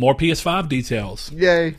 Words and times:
More 0.00 0.14
PS5 0.14 0.68
details. 0.68 1.32
Yay. 1.32 1.74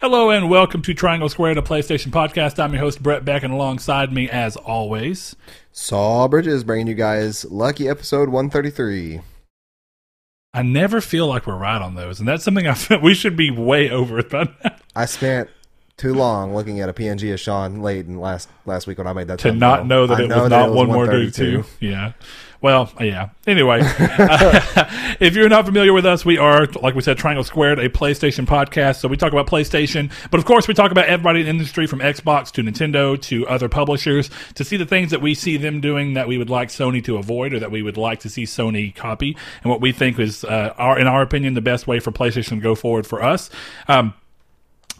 Hello 0.00 0.30
and 0.30 0.48
welcome 0.48 0.80
to 0.82 0.94
Triangle 0.94 1.28
Squared, 1.28 1.56
the 1.56 1.62
PlayStation 1.62 2.12
podcast. 2.12 2.62
I'm 2.62 2.72
your 2.72 2.82
host 2.82 3.02
Brett 3.02 3.24
Beck, 3.24 3.42
and 3.42 3.52
alongside 3.52 4.12
me, 4.12 4.30
as 4.30 4.54
always, 4.58 5.34
Saul 5.72 6.28
Bridges 6.28 6.62
bringing 6.62 6.86
you 6.86 6.94
guys 6.94 7.44
lucky 7.46 7.88
episode 7.88 8.28
133. 8.28 9.22
I 10.52 10.62
never 10.62 11.00
feel 11.00 11.26
like 11.26 11.48
we're 11.48 11.56
right 11.56 11.82
on 11.82 11.96
those, 11.96 12.20
and 12.20 12.28
that's 12.28 12.44
something 12.44 12.68
I 12.68 12.74
feel 12.74 13.00
we 13.02 13.14
should 13.14 13.34
be 13.36 13.50
way 13.50 13.90
over 13.90 14.22
by 14.22 14.44
now. 14.62 14.76
I 14.94 15.06
spent 15.06 15.50
too 15.96 16.14
long 16.14 16.54
looking 16.54 16.80
at 16.80 16.88
a 16.88 16.92
PNG 16.92 17.32
of 17.32 17.40
Sean 17.40 17.80
Layton 17.80 18.18
last 18.18 18.48
last 18.66 18.86
week 18.86 18.98
when 18.98 19.06
I 19.06 19.12
made 19.12 19.28
that 19.28 19.38
to 19.40 19.52
not 19.52 19.86
know 19.86 20.06
that 20.06 20.18
I 20.18 20.24
it 20.24 20.28
was 20.28 20.50
not 20.50 20.72
one 20.72 20.88
more 20.88 21.06
dude 21.06 21.36
132. 21.36 21.62
too. 21.62 21.68
Yeah. 21.80 22.12
Well, 22.64 22.90
yeah. 22.98 23.28
Anyway, 23.46 23.80
if 25.20 25.34
you're 25.34 25.50
not 25.50 25.66
familiar 25.66 25.92
with 25.92 26.06
us, 26.06 26.24
we 26.24 26.38
are, 26.38 26.66
like 26.80 26.94
we 26.94 27.02
said, 27.02 27.18
Triangle 27.18 27.44
Squared, 27.44 27.78
a 27.78 27.90
PlayStation 27.90 28.46
podcast. 28.46 29.00
So 29.00 29.08
we 29.08 29.18
talk 29.18 29.32
about 29.32 29.46
PlayStation, 29.46 30.10
but 30.30 30.40
of 30.40 30.46
course 30.46 30.66
we 30.66 30.72
talk 30.72 30.90
about 30.90 31.04
everybody 31.04 31.40
in 31.40 31.44
the 31.44 31.50
industry 31.50 31.86
from 31.86 31.98
Xbox 31.98 32.50
to 32.52 32.62
Nintendo 32.62 33.20
to 33.20 33.46
other 33.48 33.68
publishers 33.68 34.30
to 34.54 34.64
see 34.64 34.78
the 34.78 34.86
things 34.86 35.10
that 35.10 35.20
we 35.20 35.34
see 35.34 35.58
them 35.58 35.82
doing 35.82 36.14
that 36.14 36.26
we 36.26 36.38
would 36.38 36.48
like 36.48 36.70
Sony 36.70 37.04
to 37.04 37.18
avoid 37.18 37.52
or 37.52 37.58
that 37.58 37.70
we 37.70 37.82
would 37.82 37.98
like 37.98 38.20
to 38.20 38.30
see 38.30 38.44
Sony 38.44 38.94
copy 38.94 39.36
and 39.62 39.70
what 39.70 39.82
we 39.82 39.92
think 39.92 40.18
is, 40.18 40.42
uh, 40.42 40.72
our, 40.78 40.98
in 40.98 41.06
our 41.06 41.20
opinion, 41.20 41.52
the 41.52 41.60
best 41.60 41.86
way 41.86 42.00
for 42.00 42.12
PlayStation 42.12 42.48
to 42.48 42.60
go 42.60 42.74
forward 42.74 43.06
for 43.06 43.22
us. 43.22 43.50
Um, 43.88 44.14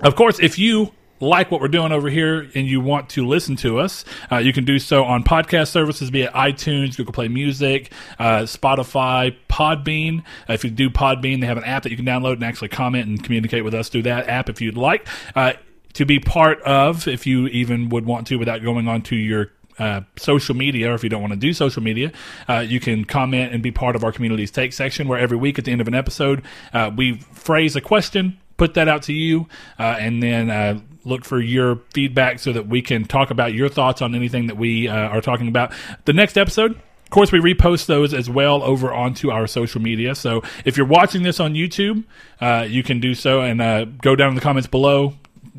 of 0.00 0.16
course, 0.16 0.38
if 0.40 0.58
you 0.58 0.92
like 1.20 1.50
what 1.50 1.60
we're 1.60 1.68
doing 1.68 1.92
over 1.92 2.10
here 2.10 2.50
and 2.54 2.66
you 2.66 2.80
want 2.80 3.08
to 3.10 3.26
listen 3.26 3.56
to 3.56 3.78
us, 3.78 4.04
uh, 4.30 4.36
you 4.36 4.52
can 4.52 4.64
do 4.64 4.78
so 4.78 5.04
on 5.04 5.22
podcast 5.24 5.68
services, 5.68 6.10
be 6.10 6.22
it 6.22 6.32
iTunes, 6.32 6.96
Google 6.96 7.12
Play 7.12 7.28
Music, 7.28 7.92
uh, 8.18 8.40
Spotify, 8.40 9.34
Podbean. 9.48 10.20
Uh, 10.48 10.52
if 10.52 10.64
you 10.64 10.70
do 10.70 10.90
Podbean, 10.90 11.40
they 11.40 11.46
have 11.46 11.56
an 11.56 11.64
app 11.64 11.84
that 11.84 11.90
you 11.90 11.96
can 11.96 12.06
download 12.06 12.34
and 12.34 12.44
actually 12.44 12.68
comment 12.68 13.06
and 13.06 13.22
communicate 13.22 13.64
with 13.64 13.74
us 13.74 13.88
through 13.88 14.02
that 14.02 14.28
app 14.28 14.48
if 14.48 14.60
you'd 14.60 14.76
like. 14.76 15.06
Uh, 15.34 15.52
to 15.94 16.04
be 16.04 16.18
part 16.18 16.60
of, 16.62 17.06
if 17.06 17.26
you 17.26 17.46
even 17.48 17.88
would 17.88 18.04
want 18.04 18.26
to 18.26 18.36
without 18.36 18.62
going 18.62 18.88
on 18.88 19.00
to 19.02 19.16
your 19.16 19.52
uh, 19.78 20.00
social 20.16 20.54
media, 20.54 20.90
or 20.90 20.94
if 20.94 21.02
you 21.02 21.08
don't 21.08 21.20
want 21.20 21.32
to 21.32 21.38
do 21.38 21.52
social 21.52 21.82
media, 21.82 22.12
uh, 22.48 22.58
you 22.58 22.80
can 22.80 23.04
comment 23.04 23.52
and 23.52 23.62
be 23.62 23.70
part 23.70 23.96
of 23.96 24.04
our 24.04 24.12
community's 24.12 24.50
take 24.50 24.72
section, 24.72 25.08
where 25.08 25.18
every 25.18 25.36
week 25.36 25.58
at 25.58 25.64
the 25.64 25.72
end 25.72 25.80
of 25.80 25.88
an 25.88 25.94
episode, 25.94 26.42
uh, 26.72 26.90
we 26.94 27.18
phrase 27.32 27.76
a 27.76 27.80
question, 27.80 28.38
put 28.56 28.74
that 28.74 28.88
out 28.88 29.02
to 29.04 29.12
you, 29.12 29.46
uh, 29.78 29.96
and 29.98 30.22
then 30.22 30.50
uh, 30.50 30.80
look 31.04 31.24
for 31.24 31.40
your 31.40 31.76
feedback 31.92 32.38
so 32.38 32.52
that 32.52 32.66
we 32.66 32.82
can 32.82 33.04
talk 33.04 33.30
about 33.30 33.54
your 33.54 33.68
thoughts 33.68 34.02
on 34.02 34.14
anything 34.14 34.46
that 34.46 34.56
we 34.56 34.88
uh, 34.88 34.94
are 34.94 35.20
talking 35.20 35.48
about. 35.48 35.72
The 36.04 36.12
next 36.12 36.36
episode. 36.36 36.80
Of 37.04 37.10
course, 37.10 37.30
we 37.30 37.38
repost 37.38 37.86
those 37.86 38.12
as 38.12 38.28
well 38.28 38.62
over 38.62 38.92
onto 38.92 39.30
our 39.30 39.46
social 39.46 39.80
media. 39.80 40.16
So 40.16 40.42
if 40.64 40.76
you're 40.76 40.86
watching 40.86 41.22
this 41.22 41.38
on 41.38 41.54
YouTube, 41.54 42.02
uh, 42.40 42.66
you 42.68 42.82
can 42.82 42.98
do 42.98 43.14
so 43.14 43.42
and 43.42 43.60
uh, 43.60 43.84
go 43.84 44.16
down 44.16 44.30
in 44.30 44.34
the 44.34 44.40
comments 44.40 44.66
below, 44.66 45.14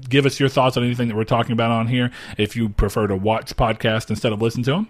give 0.09 0.25
us 0.25 0.39
your 0.39 0.49
thoughts 0.49 0.75
on 0.75 0.83
anything 0.83 1.07
that 1.07 1.15
we're 1.15 1.23
talking 1.23 1.53
about 1.53 1.71
on 1.71 1.87
here 1.87 2.11
if 2.37 2.57
you 2.57 2.69
prefer 2.69 3.07
to 3.07 3.15
watch 3.15 3.55
podcasts 3.55 4.09
instead 4.09 4.33
of 4.33 4.41
listen 4.41 4.63
to 4.63 4.71
them. 4.71 4.87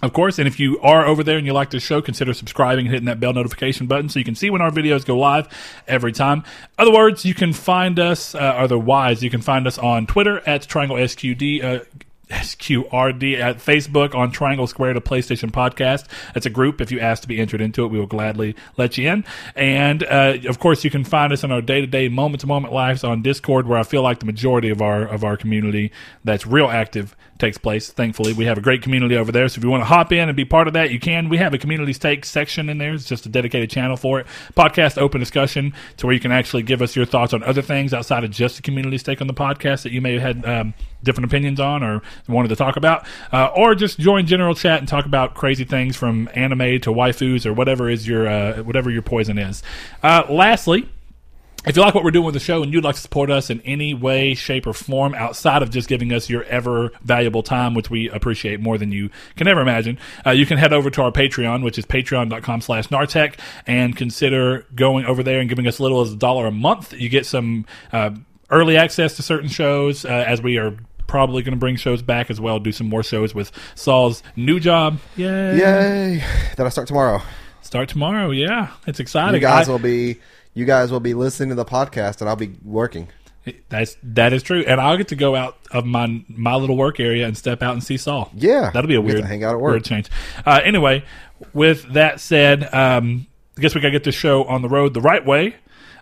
Of 0.00 0.12
course, 0.12 0.38
and 0.38 0.46
if 0.46 0.60
you 0.60 0.78
are 0.80 1.04
over 1.06 1.24
there 1.24 1.38
and 1.38 1.46
you 1.46 1.52
like 1.52 1.70
the 1.70 1.80
show, 1.80 2.00
consider 2.00 2.32
subscribing 2.32 2.86
and 2.86 2.92
hitting 2.92 3.06
that 3.06 3.18
bell 3.18 3.32
notification 3.32 3.88
button 3.88 4.08
so 4.08 4.20
you 4.20 4.24
can 4.24 4.36
see 4.36 4.48
when 4.48 4.62
our 4.62 4.70
videos 4.70 5.04
go 5.04 5.18
live 5.18 5.48
every 5.88 6.12
time. 6.12 6.44
Other 6.78 6.92
words, 6.92 7.24
you 7.24 7.34
can 7.34 7.52
find 7.52 7.98
us, 7.98 8.32
uh, 8.32 8.38
otherwise, 8.38 9.24
you 9.24 9.30
can 9.30 9.40
find 9.40 9.66
us 9.66 9.76
on 9.76 10.06
Twitter 10.06 10.40
at 10.46 10.62
Triangle 10.62 10.96
SQD. 10.96 11.64
Uh, 11.64 11.84
SQRD 12.30 13.40
at 13.40 13.56
Facebook 13.56 14.14
on 14.14 14.30
Triangle 14.30 14.66
Squared 14.66 14.96
to 14.96 15.00
PlayStation 15.00 15.50
Podcast. 15.50 16.04
It's 16.36 16.44
a 16.44 16.50
group. 16.50 16.80
If 16.80 16.92
you 16.92 17.00
ask 17.00 17.22
to 17.22 17.28
be 17.28 17.40
entered 17.40 17.62
into 17.62 17.84
it, 17.84 17.88
we 17.88 17.98
will 17.98 18.06
gladly 18.06 18.54
let 18.76 18.98
you 18.98 19.08
in. 19.08 19.24
And 19.56 20.02
uh, 20.04 20.36
of 20.46 20.58
course, 20.58 20.84
you 20.84 20.90
can 20.90 21.04
find 21.04 21.32
us 21.32 21.42
in 21.42 21.50
our 21.50 21.62
day 21.62 21.80
to 21.80 21.86
day, 21.86 22.08
moment 22.08 22.42
to 22.42 22.46
moment 22.46 22.74
lives 22.74 23.02
on 23.02 23.22
Discord, 23.22 23.66
where 23.66 23.78
I 23.78 23.82
feel 23.82 24.02
like 24.02 24.20
the 24.20 24.26
majority 24.26 24.68
of 24.68 24.82
our 24.82 25.02
of 25.02 25.24
our 25.24 25.38
community 25.38 25.90
that's 26.22 26.46
real 26.46 26.68
active 26.68 27.16
takes 27.38 27.58
place. 27.58 27.90
Thankfully, 27.90 28.32
we 28.32 28.44
have 28.46 28.58
a 28.58 28.60
great 28.60 28.82
community 28.82 29.16
over 29.16 29.32
there. 29.32 29.48
So 29.48 29.58
if 29.58 29.64
you 29.64 29.70
want 29.70 29.82
to 29.82 29.86
hop 29.86 30.12
in 30.12 30.28
and 30.28 30.36
be 30.36 30.44
part 30.44 30.66
of 30.66 30.74
that, 30.74 30.90
you 30.90 31.00
can. 31.00 31.28
We 31.28 31.38
have 31.38 31.54
a 31.54 31.58
community's 31.58 31.98
take 31.98 32.24
section 32.24 32.68
in 32.68 32.78
there. 32.78 32.94
It's 32.94 33.04
just 33.04 33.26
a 33.26 33.28
dedicated 33.28 33.70
channel 33.70 33.96
for 33.96 34.20
it. 34.20 34.26
Podcast 34.56 34.98
open 34.98 35.20
discussion 35.20 35.72
to 35.98 36.06
where 36.06 36.14
you 36.14 36.20
can 36.20 36.32
actually 36.32 36.62
give 36.62 36.82
us 36.82 36.96
your 36.96 37.06
thoughts 37.06 37.32
on 37.32 37.42
other 37.42 37.62
things 37.62 37.94
outside 37.94 38.24
of 38.24 38.30
just 38.30 38.56
the 38.56 38.62
community's 38.62 39.02
take 39.02 39.20
on 39.20 39.26
the 39.26 39.34
podcast 39.34 39.82
that 39.82 39.92
you 39.92 40.00
may 40.00 40.18
have 40.18 40.22
had 40.22 40.44
um, 40.46 40.74
different 41.02 41.26
opinions 41.26 41.60
on 41.60 41.82
or 41.82 42.02
wanted 42.28 42.48
to 42.48 42.56
talk 42.56 42.76
about, 42.76 43.06
uh, 43.32 43.46
or 43.56 43.74
just 43.74 43.98
join 43.98 44.26
general 44.26 44.54
chat 44.54 44.78
and 44.80 44.88
talk 44.88 45.06
about 45.06 45.34
crazy 45.34 45.64
things 45.64 45.96
from 45.96 46.28
anime 46.34 46.80
to 46.80 46.90
waifus 46.90 47.46
or 47.46 47.52
whatever 47.52 47.88
is 47.88 48.06
your 48.06 48.28
uh, 48.28 48.62
whatever 48.62 48.90
your 48.90 49.02
poison 49.02 49.38
is. 49.38 49.62
Uh, 50.02 50.24
lastly. 50.28 50.88
If 51.68 51.76
you 51.76 51.82
like 51.82 51.94
what 51.94 52.02
we're 52.02 52.10
doing 52.10 52.24
with 52.24 52.32
the 52.32 52.40
show 52.40 52.62
and 52.62 52.72
you'd 52.72 52.82
like 52.82 52.94
to 52.94 53.00
support 53.00 53.30
us 53.30 53.50
in 53.50 53.60
any 53.60 53.92
way, 53.92 54.32
shape, 54.34 54.66
or 54.66 54.72
form 54.72 55.14
outside 55.14 55.62
of 55.62 55.70
just 55.70 55.86
giving 55.86 56.12
us 56.14 56.30
your 56.30 56.44
ever 56.44 56.92
valuable 57.02 57.42
time, 57.42 57.74
which 57.74 57.90
we 57.90 58.08
appreciate 58.08 58.58
more 58.58 58.78
than 58.78 58.90
you 58.90 59.10
can 59.36 59.46
ever 59.48 59.60
imagine, 59.60 59.98
uh, 60.26 60.30
you 60.30 60.46
can 60.46 60.56
head 60.56 60.72
over 60.72 60.88
to 60.88 61.02
our 61.02 61.12
Patreon, 61.12 61.62
which 61.62 61.76
is 61.76 61.84
patreon.com 61.84 62.62
slash 62.62 62.88
Nartec, 62.88 63.38
and 63.66 63.94
consider 63.94 64.64
going 64.74 65.04
over 65.04 65.22
there 65.22 65.40
and 65.40 65.48
giving 65.50 65.66
us 65.66 65.78
a 65.78 65.82
little 65.82 66.00
as 66.00 66.10
a 66.10 66.16
dollar 66.16 66.46
a 66.46 66.50
month. 66.50 66.94
You 66.94 67.10
get 67.10 67.26
some 67.26 67.66
uh, 67.92 68.10
early 68.48 68.78
access 68.78 69.16
to 69.16 69.22
certain 69.22 69.50
shows 69.50 70.06
uh, 70.06 70.08
as 70.08 70.40
we 70.40 70.56
are 70.56 70.74
probably 71.06 71.42
going 71.42 71.52
to 71.52 71.58
bring 71.60 71.76
shows 71.76 72.00
back 72.00 72.30
as 72.30 72.40
well, 72.40 72.58
do 72.58 72.72
some 72.72 72.88
more 72.88 73.02
shows 73.02 73.34
with 73.34 73.52
Saul's 73.74 74.22
new 74.36 74.58
job. 74.58 75.00
Yay. 75.16 75.58
Yay. 75.58 76.24
That 76.56 76.64
I 76.64 76.70
start 76.70 76.88
tomorrow. 76.88 77.20
Start 77.60 77.90
tomorrow. 77.90 78.30
Yeah. 78.30 78.70
It's 78.86 79.00
exciting. 79.00 79.34
You 79.34 79.40
guys 79.40 79.68
I- 79.68 79.72
will 79.72 79.78
be 79.78 80.18
you 80.58 80.64
guys 80.64 80.90
will 80.90 80.98
be 80.98 81.14
listening 81.14 81.50
to 81.50 81.54
the 81.54 81.64
podcast 81.64 82.20
and 82.20 82.28
I'll 82.28 82.34
be 82.36 82.56
working. 82.64 83.08
That's 83.68 83.96
that 84.02 84.32
is 84.32 84.42
true, 84.42 84.62
and 84.66 84.78
I'll 84.78 84.96
get 84.98 85.08
to 85.08 85.16
go 85.16 85.34
out 85.34 85.56
of 85.70 85.86
my 85.86 86.22
my 86.28 86.56
little 86.56 86.76
work 86.76 87.00
area 87.00 87.26
and 87.26 87.36
step 87.36 87.62
out 87.62 87.72
and 87.72 87.82
see 87.82 87.96
Saul. 87.96 88.30
Yeah. 88.34 88.70
that'll 88.74 88.88
be 88.88 88.96
a 88.96 89.00
weird 89.00 89.24
hang 89.24 89.42
out 89.44 89.54
at 89.54 89.60
work. 89.60 89.72
weird 89.72 89.84
change. 89.84 90.10
Uh, 90.44 90.60
anyway, 90.62 91.04
with 91.54 91.94
that 91.94 92.20
said, 92.20 92.64
um, 92.74 93.26
I 93.56 93.60
guess 93.62 93.74
we 93.74 93.80
got 93.80 93.88
to 93.88 93.92
get 93.92 94.04
this 94.04 94.16
show 94.16 94.44
on 94.44 94.60
the 94.60 94.68
road 94.68 94.92
the 94.92 95.00
right 95.00 95.24
way. 95.24 95.54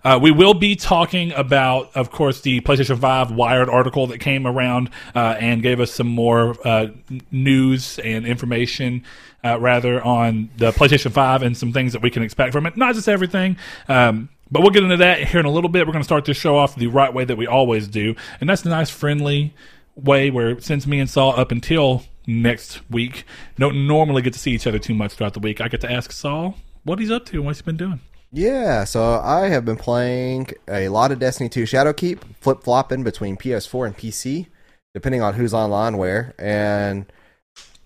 Uh, 0.02 0.18
we 0.20 0.30
will 0.30 0.54
be 0.54 0.76
talking 0.76 1.32
about, 1.32 1.90
of 1.96 2.10
course, 2.12 2.40
the 2.40 2.60
PlayStation 2.60 2.98
5 2.98 3.32
Wired 3.32 3.68
article 3.68 4.06
that 4.08 4.18
came 4.18 4.46
around 4.46 4.88
uh, 5.16 5.36
and 5.40 5.62
gave 5.62 5.80
us 5.80 5.90
some 5.90 6.06
more 6.06 6.56
uh, 6.64 6.88
news 7.32 7.98
and 7.98 8.24
information, 8.24 9.04
uh, 9.44 9.58
rather, 9.58 10.00
on 10.02 10.48
the 10.58 10.70
PlayStation 10.70 11.10
5 11.10 11.42
and 11.42 11.56
some 11.56 11.72
things 11.72 11.92
that 11.92 12.02
we 12.02 12.10
can 12.10 12.22
expect 12.22 12.52
from 12.52 12.66
it. 12.66 12.76
Not 12.76 12.94
just 12.94 13.08
everything. 13.08 13.56
Um, 13.88 14.28
but 14.50 14.62
we'll 14.62 14.70
get 14.70 14.82
into 14.82 14.96
that 14.98 15.24
here 15.24 15.40
in 15.40 15.46
a 15.46 15.50
little 15.50 15.70
bit. 15.70 15.86
We're 15.86 15.92
going 15.92 16.02
to 16.02 16.06
start 16.06 16.24
this 16.24 16.36
show 16.36 16.56
off 16.56 16.76
the 16.76 16.86
right 16.86 17.12
way 17.12 17.24
that 17.24 17.36
we 17.36 17.46
always 17.46 17.88
do. 17.88 18.14
And 18.40 18.48
that's 18.48 18.62
the 18.62 18.70
nice, 18.70 18.90
friendly 18.90 19.54
way 19.96 20.30
where, 20.30 20.60
since 20.60 20.86
me 20.86 21.00
and 21.00 21.08
Saul, 21.10 21.38
up 21.38 21.50
until 21.50 22.04
next 22.26 22.80
week, 22.90 23.24
don't 23.58 23.86
normally 23.86 24.22
get 24.22 24.32
to 24.32 24.38
see 24.38 24.52
each 24.52 24.66
other 24.66 24.78
too 24.78 24.94
much 24.94 25.14
throughout 25.14 25.34
the 25.34 25.40
week, 25.40 25.60
I 25.60 25.68
get 25.68 25.80
to 25.82 25.90
ask 25.90 26.12
Saul 26.12 26.56
what 26.84 26.98
he's 26.98 27.10
up 27.10 27.26
to 27.26 27.36
and 27.36 27.46
what 27.46 27.56
he's 27.56 27.62
been 27.62 27.76
doing. 27.76 28.00
Yeah, 28.32 28.84
so 28.84 29.20
I 29.20 29.48
have 29.48 29.64
been 29.64 29.76
playing 29.76 30.48
a 30.68 30.88
lot 30.88 31.12
of 31.12 31.18
Destiny 31.18 31.48
2 31.48 31.62
Shadowkeep, 31.62 32.20
flip 32.40 32.62
flopping 32.62 33.02
between 33.02 33.36
PS4 33.36 33.86
and 33.86 33.96
PC, 33.96 34.46
depending 34.94 35.22
on 35.22 35.34
who's 35.34 35.54
online 35.54 35.96
where. 35.96 36.34
And 36.38 37.06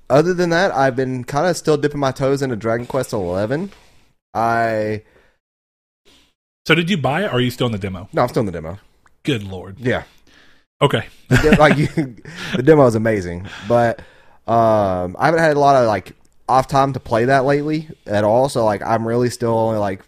other 0.08 0.34
than 0.34 0.50
that, 0.50 0.72
I've 0.72 0.96
been 0.96 1.24
kind 1.24 1.46
of 1.46 1.56
still 1.56 1.76
dipping 1.76 2.00
my 2.00 2.10
toes 2.10 2.42
into 2.42 2.56
Dragon 2.56 2.86
Quest 2.86 3.12
11. 3.12 3.70
I 4.34 5.02
So, 6.70 6.76
did 6.76 6.88
you 6.88 6.98
buy 6.98 7.24
it 7.24 7.32
or 7.32 7.38
are 7.38 7.40
you 7.40 7.50
still 7.50 7.66
in 7.66 7.72
the 7.72 7.78
demo? 7.78 8.08
no, 8.12 8.22
I'm 8.22 8.28
still 8.28 8.40
in 8.40 8.46
the 8.46 8.52
demo. 8.52 8.78
Good 9.24 9.42
Lord. 9.42 9.80
Yeah, 9.80 10.04
Okay. 10.82 11.06
The 11.28 11.56
like 11.58 11.76
you, 11.76 11.86
the 12.56 12.62
demo 12.62 12.86
is 12.86 12.94
amazing, 12.94 13.48
but 13.68 14.00
um, 14.46 15.16
I 15.18 15.26
haven't 15.26 15.40
had 15.40 15.56
a 15.56 15.60
lot 15.60 15.76
of 15.76 15.86
like 15.86 16.12
off 16.48 16.68
time 16.68 16.92
to 16.94 17.00
play 17.00 17.26
that 17.26 17.44
lately 17.44 17.88
at 18.06 18.24
all. 18.24 18.48
So 18.48 18.64
like, 18.64 18.82
I'm 18.82 19.04
really 19.04 19.30
still 19.30 19.58
only 19.58 19.78
like 19.78 20.02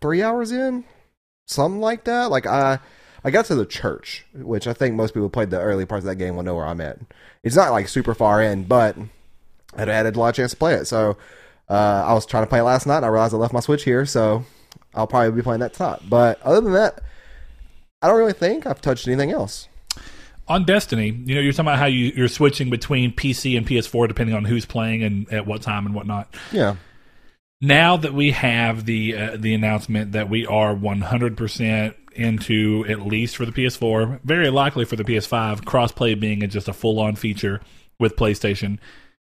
three 0.00 0.22
hours 0.22 0.50
in, 0.50 0.84
something 1.46 1.80
like 1.80 2.04
that. 2.04 2.30
Like 2.30 2.46
I, 2.46 2.78
I 3.24 3.30
got 3.30 3.44
to 3.46 3.54
the 3.54 3.66
church, 3.66 4.24
which 4.34 4.66
I 4.66 4.72
think 4.72 4.94
most 4.94 5.10
people 5.10 5.22
who 5.22 5.30
played 5.30 5.50
the 5.50 5.60
early 5.60 5.84
parts 5.84 6.04
of 6.04 6.08
that 6.10 6.16
game 6.16 6.36
will 6.36 6.42
know 6.42 6.54
where 6.54 6.66
I'm 6.66 6.80
at. 6.80 6.98
It's 7.42 7.56
not 7.56 7.72
like 7.72 7.88
super 7.88 8.14
far 8.14 8.40
in, 8.40 8.64
but 8.64 8.96
I'd 9.76 9.88
had 9.88 10.06
a 10.06 10.18
lot 10.18 10.28
of 10.28 10.36
chance 10.36 10.52
to 10.52 10.56
play 10.56 10.74
it. 10.74 10.86
So 10.86 11.18
uh, 11.68 12.04
I 12.06 12.14
was 12.14 12.24
trying 12.24 12.44
to 12.44 12.48
play 12.48 12.60
it 12.60 12.64
last 12.64 12.86
night. 12.86 12.98
and 12.98 13.04
I 13.04 13.08
realized 13.08 13.34
I 13.34 13.38
left 13.38 13.52
my 13.52 13.60
Switch 13.60 13.84
here, 13.84 14.06
so 14.06 14.44
I'll 14.94 15.06
probably 15.06 15.32
be 15.32 15.42
playing 15.42 15.60
that 15.60 15.74
tonight. 15.74 16.00
But 16.08 16.40
other 16.42 16.60
than 16.60 16.72
that, 16.72 17.00
I 18.00 18.08
don't 18.08 18.18
really 18.18 18.32
think 18.32 18.66
I've 18.66 18.80
touched 18.80 19.06
anything 19.06 19.30
else. 19.30 19.68
On 20.48 20.64
Destiny, 20.64 21.10
you 21.24 21.34
know, 21.34 21.40
you're 21.40 21.52
talking 21.52 21.68
about 21.68 21.78
how 21.78 21.86
you, 21.86 22.12
you're 22.16 22.28
switching 22.28 22.68
between 22.68 23.12
PC 23.14 23.56
and 23.56 23.66
PS4 23.66 24.08
depending 24.08 24.34
on 24.34 24.44
who's 24.44 24.66
playing 24.66 25.02
and 25.02 25.32
at 25.32 25.46
what 25.46 25.62
time 25.62 25.86
and 25.86 25.94
whatnot. 25.94 26.34
Yeah. 26.50 26.76
now 27.60 27.96
that 27.96 28.12
we 28.12 28.32
have 28.32 28.84
the 28.84 29.16
uh, 29.16 29.36
the 29.38 29.54
announcement 29.54 30.12
that 30.12 30.28
we 30.28 30.44
are 30.46 30.74
100% 30.74 31.94
into 32.14 32.84
at 32.88 33.06
least 33.06 33.36
for 33.36 33.46
the 33.46 33.52
PS4, 33.52 34.20
very 34.24 34.50
likely 34.50 34.84
for 34.84 34.96
the 34.96 35.04
PS5, 35.04 35.60
crossplay 35.60 36.18
being 36.18 36.42
a, 36.42 36.48
just 36.48 36.68
a 36.68 36.72
full 36.72 36.98
on 36.98 37.14
feature 37.14 37.60
with 37.98 38.16
PlayStation. 38.16 38.78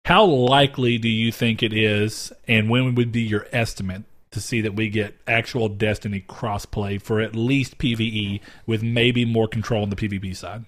How 0.06 0.24
likely 0.24 0.98
do 0.98 1.10
you 1.10 1.32
think 1.32 1.62
it 1.62 1.74
is, 1.74 2.32
and 2.48 2.70
when 2.70 2.96
would 2.96 3.12
be 3.12 3.22
your 3.22 3.48
estimate 3.52 4.04
to 4.31 4.40
see 4.40 4.62
that 4.62 4.76
we 4.76 4.90
get 4.90 5.16
actual 5.28 5.70
Destiny 5.70 6.24
crossplay 6.28 7.02
for 7.02 7.20
at 7.20 7.36
least 7.36 7.78
PVE 7.78 8.42
with 8.66 8.84
maybe 8.84 9.26
more 9.26 9.48
control 9.48 9.84
on 9.84 9.90
the 9.90 9.96
PvP 9.96 10.36
side? 10.36 10.66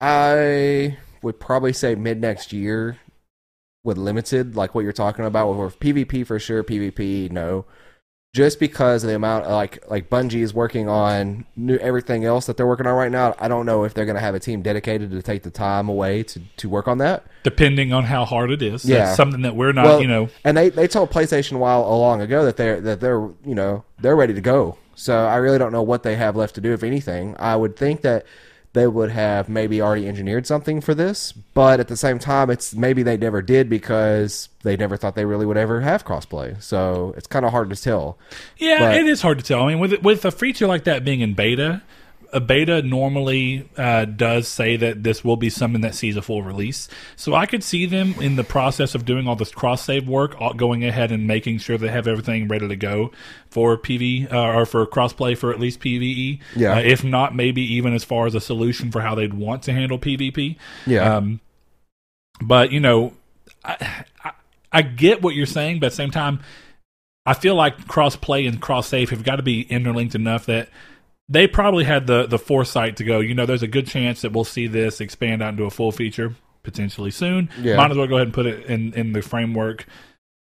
I 0.00 0.98
would 1.22 1.40
probably 1.40 1.72
say 1.72 1.94
mid 1.94 2.20
next 2.20 2.52
year 2.52 2.98
with 3.84 3.96
limited, 3.96 4.56
like 4.56 4.74
what 4.74 4.84
you're 4.84 4.92
talking 4.92 5.24
about. 5.24 5.52
With 5.52 5.78
PvP 5.78 6.26
for 6.26 6.38
sure, 6.38 6.62
PvP 6.64 7.30
no. 7.30 7.64
Just 8.36 8.60
because 8.60 9.02
of 9.02 9.08
the 9.08 9.16
amount, 9.16 9.46
of, 9.46 9.52
like 9.52 9.82
like 9.88 10.10
Bungie 10.10 10.42
is 10.42 10.52
working 10.52 10.90
on 10.90 11.46
new 11.56 11.76
everything 11.78 12.26
else 12.26 12.44
that 12.46 12.58
they're 12.58 12.66
working 12.66 12.86
on 12.86 12.94
right 12.94 13.10
now. 13.10 13.34
I 13.38 13.48
don't 13.48 13.64
know 13.64 13.84
if 13.84 13.94
they're 13.94 14.04
going 14.04 14.16
to 14.16 14.20
have 14.20 14.34
a 14.34 14.38
team 14.38 14.60
dedicated 14.60 15.10
to 15.10 15.22
take 15.22 15.42
the 15.42 15.50
time 15.50 15.88
away 15.88 16.22
to 16.24 16.40
to 16.58 16.68
work 16.68 16.86
on 16.86 16.98
that. 16.98 17.24
Depending 17.44 17.94
on 17.94 18.04
how 18.04 18.26
hard 18.26 18.50
it 18.50 18.60
is, 18.60 18.84
Yeah. 18.84 19.06
That's 19.06 19.16
something 19.16 19.40
that 19.40 19.56
we're 19.56 19.72
not, 19.72 19.86
Well, 19.86 20.02
you 20.02 20.08
know. 20.08 20.28
And 20.44 20.54
they 20.54 20.68
they 20.68 20.86
told 20.86 21.10
PlayStation 21.10 21.52
a 21.52 21.58
while 21.58 21.80
a 21.80 21.96
long 21.96 22.20
ago 22.20 22.44
that 22.44 22.58
they're 22.58 22.78
that 22.82 23.00
they're 23.00 23.20
you 23.20 23.54
know 23.54 23.84
they're 24.00 24.16
ready 24.16 24.34
to 24.34 24.42
go. 24.42 24.76
So 24.94 25.14
I 25.26 25.36
really 25.36 25.58
don't 25.58 25.72
know 25.72 25.82
what 25.82 26.02
they 26.02 26.16
have 26.16 26.36
left 26.36 26.56
to 26.56 26.60
do, 26.60 26.74
if 26.74 26.82
anything. 26.82 27.36
I 27.38 27.56
would 27.56 27.74
think 27.74 28.02
that 28.02 28.26
they 28.76 28.86
would 28.86 29.10
have 29.10 29.48
maybe 29.48 29.80
already 29.80 30.06
engineered 30.06 30.46
something 30.46 30.82
for 30.82 30.94
this, 30.94 31.32
but 31.32 31.80
at 31.80 31.88
the 31.88 31.96
same 31.96 32.18
time, 32.18 32.50
it's 32.50 32.74
maybe 32.74 33.02
they 33.02 33.16
never 33.16 33.40
did 33.40 33.70
because 33.70 34.50
they 34.64 34.76
never 34.76 34.98
thought 34.98 35.14
they 35.16 35.24
really 35.24 35.46
would 35.46 35.56
ever 35.56 35.80
have 35.80 36.04
crossplay. 36.04 36.62
So 36.62 37.14
it's 37.16 37.26
kind 37.26 37.46
of 37.46 37.52
hard 37.52 37.70
to 37.70 37.76
tell. 37.76 38.18
Yeah, 38.58 38.80
But- 38.80 38.96
it 38.98 39.06
is 39.06 39.22
hard 39.22 39.38
to 39.38 39.44
tell. 39.44 39.62
I 39.62 39.68
mean, 39.68 39.78
with 39.78 40.02
with 40.02 40.26
a 40.26 40.30
feature 40.30 40.66
like 40.66 40.84
that 40.84 41.06
being 41.06 41.22
in 41.22 41.32
beta, 41.32 41.80
a 42.36 42.40
beta 42.40 42.82
normally 42.82 43.66
uh, 43.78 44.04
does 44.04 44.46
say 44.46 44.76
that 44.76 45.02
this 45.02 45.24
will 45.24 45.36
be 45.36 45.48
something 45.48 45.80
that 45.80 45.94
sees 45.94 46.16
a 46.16 46.22
full 46.22 46.42
release. 46.42 46.86
So 47.16 47.34
I 47.34 47.46
could 47.46 47.64
see 47.64 47.86
them 47.86 48.14
in 48.20 48.36
the 48.36 48.44
process 48.44 48.94
of 48.94 49.06
doing 49.06 49.26
all 49.26 49.36
this 49.36 49.50
cross 49.50 49.82
save 49.82 50.06
work, 50.06 50.38
all- 50.38 50.52
going 50.52 50.84
ahead 50.84 51.10
and 51.12 51.26
making 51.26 51.58
sure 51.58 51.78
they 51.78 51.88
have 51.88 52.06
everything 52.06 52.46
ready 52.46 52.68
to 52.68 52.76
go 52.76 53.10
for 53.48 53.78
PV 53.78 54.30
uh, 54.30 54.54
or 54.54 54.66
for 54.66 54.86
crossplay 54.86 55.36
for 55.36 55.50
at 55.50 55.58
least 55.58 55.80
PVE. 55.80 56.40
Yeah. 56.54 56.74
Uh, 56.76 56.80
if 56.80 57.02
not, 57.02 57.34
maybe 57.34 57.62
even 57.62 57.94
as 57.94 58.04
far 58.04 58.26
as 58.26 58.34
a 58.34 58.40
solution 58.40 58.92
for 58.92 59.00
how 59.00 59.14
they'd 59.14 59.32
want 59.32 59.62
to 59.62 59.72
handle 59.72 59.98
PvP. 59.98 60.56
Yeah. 60.86 61.16
Um, 61.16 61.40
but 62.42 62.70
you 62.70 62.80
know, 62.80 63.14
I, 63.64 64.04
I 64.22 64.32
I 64.72 64.82
get 64.82 65.22
what 65.22 65.34
you're 65.34 65.46
saying, 65.46 65.80
but 65.80 65.86
at 65.86 65.92
the 65.92 65.96
same 65.96 66.10
time, 66.10 66.40
I 67.24 67.32
feel 67.32 67.54
like 67.54 67.88
cross 67.88 68.14
play 68.14 68.46
and 68.46 68.60
cross 68.60 68.88
save 68.88 69.08
have 69.08 69.24
got 69.24 69.36
to 69.36 69.42
be 69.42 69.62
interlinked 69.62 70.14
enough 70.14 70.44
that 70.46 70.68
they 71.28 71.46
probably 71.46 71.84
had 71.84 72.06
the 72.06 72.26
the 72.26 72.38
foresight 72.38 72.96
to 72.96 73.04
go. 73.04 73.20
You 73.20 73.34
know, 73.34 73.46
there's 73.46 73.62
a 73.62 73.68
good 73.68 73.86
chance 73.86 74.22
that 74.22 74.32
we'll 74.32 74.44
see 74.44 74.66
this 74.66 75.00
expand 75.00 75.42
out 75.42 75.50
into 75.50 75.64
a 75.64 75.70
full 75.70 75.92
feature 75.92 76.34
potentially 76.62 77.10
soon. 77.10 77.48
Yeah. 77.60 77.76
Might 77.76 77.90
as 77.90 77.96
well 77.96 78.06
go 78.06 78.16
ahead 78.16 78.28
and 78.28 78.34
put 78.34 78.46
it 78.46 78.66
in 78.66 78.92
in 78.94 79.12
the 79.12 79.22
framework. 79.22 79.86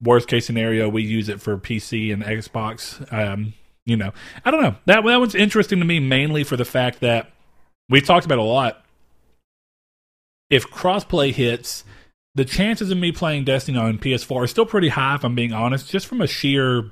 Worst 0.02 0.28
case 0.28 0.46
scenario, 0.46 0.90
we 0.90 1.04
use 1.04 1.30
it 1.30 1.42
for 1.42 1.58
PC 1.58 2.12
and 2.12 2.24
Xbox. 2.24 3.12
Um, 3.14 3.54
you 3.86 3.96
know, 3.96 4.12
I 4.44 4.52
don't 4.52 4.62
know. 4.62 4.76
That 4.86 5.04
that 5.06 5.20
one's 5.20 5.36
interesting 5.36 5.80
to 5.80 5.86
me 5.86 6.00
mainly 6.00 6.44
for 6.44 6.58
the 6.58 6.66
fact 6.66 7.00
that 7.00 7.32
we've 7.90 8.06
talked 8.06 8.26
about 8.26 8.40
it 8.40 8.42
a 8.42 8.44
lot. 8.44 8.84
If 10.50 10.68
crossplay 10.70 11.32
hits, 11.34 11.86
the 12.36 12.46
chances 12.46 12.92
of 12.92 12.98
me 12.98 13.12
playing 13.12 13.46
Destiny 13.46 13.78
on 13.78 13.98
PS4 13.98 14.44
are 14.44 14.48
still 14.48 14.66
pretty 14.66 14.90
high. 14.90 15.16
If 15.16 15.24
I'm 15.24 15.36
being 15.36 15.54
honest, 15.54 15.90
just 15.90 16.06
from 16.06 16.22
a 16.22 16.28
sheer 16.28 16.92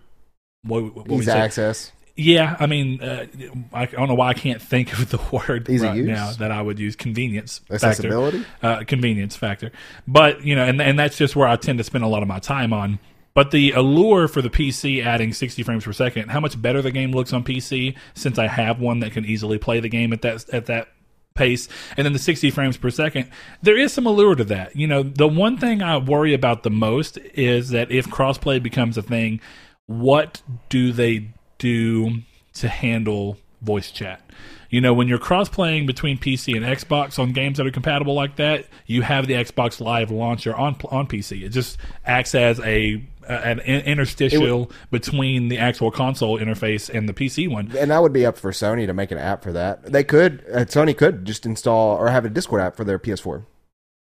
what, 0.64 1.08
what 1.08 1.28
access. 1.28 1.92
Yeah, 2.16 2.58
I 2.60 2.66
mean, 2.66 3.02
uh, 3.02 3.26
I, 3.74 3.84
I 3.84 3.86
don't 3.86 4.08
know 4.08 4.16
why 4.16 4.30
I 4.30 4.34
can't 4.34 4.62
think 4.62 4.94
of 4.94 5.10
the 5.10 5.18
word 5.32 5.70
Easy 5.70 5.86
right 5.86 5.96
use? 5.96 6.08
now 6.08 6.32
that 6.34 6.52
I 6.52 6.62
would 6.62 6.80
use. 6.80 6.96
Convenience 6.96 7.60
factor 7.80 8.10
uh, 8.62 8.84
convenience 8.86 9.36
factor. 9.36 9.72
But 10.08 10.44
you 10.44 10.56
know, 10.56 10.64
and 10.64 10.82
and 10.82 11.00
that's 11.00 11.18
just 11.18 11.36
where 11.36 11.48
I 11.48 11.56
tend 11.56 11.78
to 11.80 11.84
spend 11.84 12.04
a 12.04 12.08
lot 12.08 12.22
of 12.22 12.28
my 12.28 12.40
time 12.40 12.74
on. 12.74 13.00
But 13.34 13.52
the 13.52 13.72
allure 13.72 14.28
for 14.28 14.42
the 14.42 14.50
PC 14.50 15.06
adding 15.06 15.32
60 15.32 15.64
frames 15.64 15.86
per 15.86 15.94
second, 15.94 16.30
how 16.30 16.42
much 16.42 16.62
better 16.62 16.82
the 16.82 16.92
game 16.92 17.14
looks 17.14 17.32
on 17.32 17.46
PC 17.46 17.96
since 18.14 18.38
I 18.38 18.48
have 18.48 18.82
one 18.82 19.00
that 19.00 19.14
can 19.14 19.26
easily 19.26 19.58
play 19.58 19.80
the 19.80 19.88
game 19.88 20.12
at 20.12 20.22
that 20.24 20.50
at 20.50 20.66
that 20.66 20.90
pace, 21.34 21.70
and 21.96 22.06
then 22.06 22.12
the 22.14 22.20
60 22.20 22.52
frames 22.52 22.76
per 22.76 22.90
second, 22.90 23.30
there 23.62 23.78
is 23.78 23.94
some 23.94 24.06
allure 24.06 24.36
to 24.36 24.44
that. 24.46 24.76
You 24.76 24.88
know, 24.88 25.04
the 25.04 25.28
one 25.28 25.58
thing 25.58 25.82
I 25.82 25.98
worry 25.98 26.34
about 26.34 26.64
the 26.64 26.70
most 26.70 27.18
is 27.34 27.70
that 27.70 27.90
if 27.90 28.08
crossplay 28.08 28.62
becomes 28.62 28.98
a 28.98 29.02
thing, 29.02 29.40
what 29.86 30.42
do 30.70 30.92
they 30.92 31.30
do 31.62 32.22
to 32.56 32.68
handle 32.68 33.38
voice 33.62 33.92
chat? 33.92 34.22
You 34.70 34.82
know, 34.82 34.94
when 34.94 35.08
you're 35.08 35.20
cross 35.20 35.50
playing 35.50 35.86
between 35.86 36.18
PC 36.18 36.56
and 36.56 36.66
Xbox 36.66 37.20
on 37.20 37.34
games 37.34 37.58
that 37.58 37.68
are 37.68 37.72
compatible 37.72 38.14
like 38.14 38.38
that, 38.38 38.66
you 38.86 39.02
have 39.02 39.28
the 39.28 39.34
Xbox 39.34 39.82
Live 39.82 40.12
launcher 40.12 40.56
on 40.56 40.78
on 40.90 41.08
PC. 41.08 41.44
It 41.44 41.50
just 41.50 41.78
acts 42.06 42.34
as 42.34 42.60
a 42.62 43.04
an 43.28 43.60
in- 43.60 43.82
interstitial 43.82 44.72
between 44.90 45.50
the 45.50 45.58
actual 45.58 45.92
console 45.92 46.40
interface 46.40 46.90
and 46.90 47.08
the 47.08 47.14
PC 47.14 47.48
one. 47.50 47.72
And 47.78 47.92
that 47.92 48.02
would 48.02 48.14
be 48.14 48.26
up 48.26 48.38
for 48.38 48.52
Sony 48.52 48.86
to 48.88 48.94
make 48.94 49.12
an 49.12 49.18
app 49.18 49.44
for 49.44 49.52
that. 49.54 49.84
They 49.84 50.04
could, 50.04 50.44
uh, 50.52 50.60
Sony 50.66 50.98
could 50.98 51.26
just 51.26 51.46
install 51.46 51.98
or 51.98 52.10
have 52.10 52.26
a 52.26 52.30
Discord 52.30 52.62
app 52.62 52.76
for 52.76 52.84
their 52.84 52.98
PS4. 52.98 53.46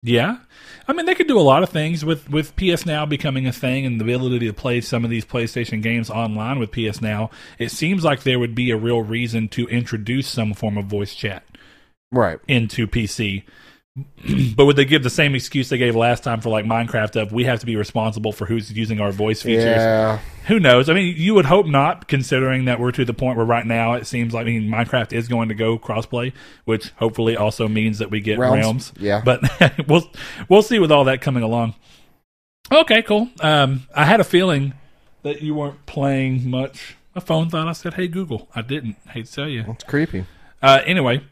Yeah, 0.02 0.38
I 0.86 0.92
mean 0.92 1.06
they 1.06 1.14
could 1.14 1.28
do 1.28 1.38
a 1.38 1.42
lot 1.42 1.62
of 1.62 1.70
things 1.70 2.04
with 2.04 2.28
with 2.30 2.56
PS 2.56 2.84
Now 2.84 3.06
becoming 3.06 3.46
a 3.46 3.52
thing 3.52 3.86
and 3.86 4.00
the 4.00 4.04
ability 4.04 4.46
to 4.46 4.52
play 4.52 4.80
some 4.80 5.04
of 5.04 5.10
these 5.10 5.24
PlayStation 5.24 5.82
games 5.82 6.10
online 6.10 6.58
with 6.58 6.72
PS 6.72 7.00
Now. 7.00 7.30
It 7.58 7.70
seems 7.70 8.04
like 8.04 8.22
there 8.22 8.38
would 8.38 8.54
be 8.54 8.70
a 8.70 8.76
real 8.76 9.02
reason 9.02 9.48
to 9.48 9.66
introduce 9.68 10.28
some 10.28 10.52
form 10.54 10.76
of 10.76 10.86
voice 10.86 11.14
chat 11.14 11.44
Right. 12.12 12.38
into 12.46 12.86
PC. 12.86 13.44
But 14.56 14.64
would 14.66 14.74
they 14.74 14.84
give 14.84 15.04
the 15.04 15.10
same 15.10 15.36
excuse 15.36 15.68
they 15.68 15.78
gave 15.78 15.94
last 15.94 16.24
time 16.24 16.40
for 16.40 16.48
like 16.50 16.64
Minecraft 16.64 17.20
of 17.22 17.32
we 17.32 17.44
have 17.44 17.60
to 17.60 17.66
be 17.66 17.76
responsible 17.76 18.32
for 18.32 18.44
who's 18.44 18.72
using 18.72 19.00
our 19.00 19.12
voice 19.12 19.42
features? 19.42 19.64
Yeah. 19.76 20.18
Who 20.48 20.58
knows? 20.58 20.88
I 20.88 20.94
mean, 20.94 21.14
you 21.16 21.34
would 21.34 21.44
hope 21.46 21.66
not, 21.66 22.08
considering 22.08 22.64
that 22.64 22.80
we're 22.80 22.90
to 22.90 23.04
the 23.04 23.14
point 23.14 23.36
where 23.36 23.46
right 23.46 23.64
now 23.64 23.92
it 23.92 24.06
seems 24.06 24.34
like 24.34 24.42
I 24.42 24.50
mean 24.50 24.68
Minecraft 24.68 25.12
is 25.12 25.28
going 25.28 25.48
to 25.48 25.54
go 25.54 25.78
crossplay, 25.78 26.32
which 26.64 26.88
hopefully 26.96 27.36
also 27.36 27.68
means 27.68 27.98
that 27.98 28.10
we 28.10 28.20
get 28.20 28.38
Realms. 28.38 28.56
realms. 28.56 28.92
Yeah. 28.98 29.22
But 29.24 29.42
we'll 29.88 30.10
we'll 30.48 30.62
see 30.62 30.80
with 30.80 30.90
all 30.90 31.04
that 31.04 31.20
coming 31.20 31.44
along. 31.44 31.74
Okay, 32.72 33.02
cool. 33.02 33.28
Um, 33.40 33.86
I 33.94 34.06
had 34.06 34.18
a 34.18 34.24
feeling 34.24 34.74
that 35.22 35.40
you 35.40 35.54
weren't 35.54 35.86
playing 35.86 36.50
much. 36.50 36.96
My 37.14 37.20
phone 37.20 37.48
thought 37.48 37.68
I 37.68 37.72
said, 37.72 37.94
"Hey 37.94 38.08
Google." 38.08 38.48
I 38.56 38.62
didn't. 38.62 38.96
Hate 39.10 39.26
to 39.26 39.32
tell 39.32 39.48
you. 39.48 39.64
It's 39.68 39.84
creepy. 39.84 40.24
Uh, 40.60 40.80
anyway, 40.84 41.22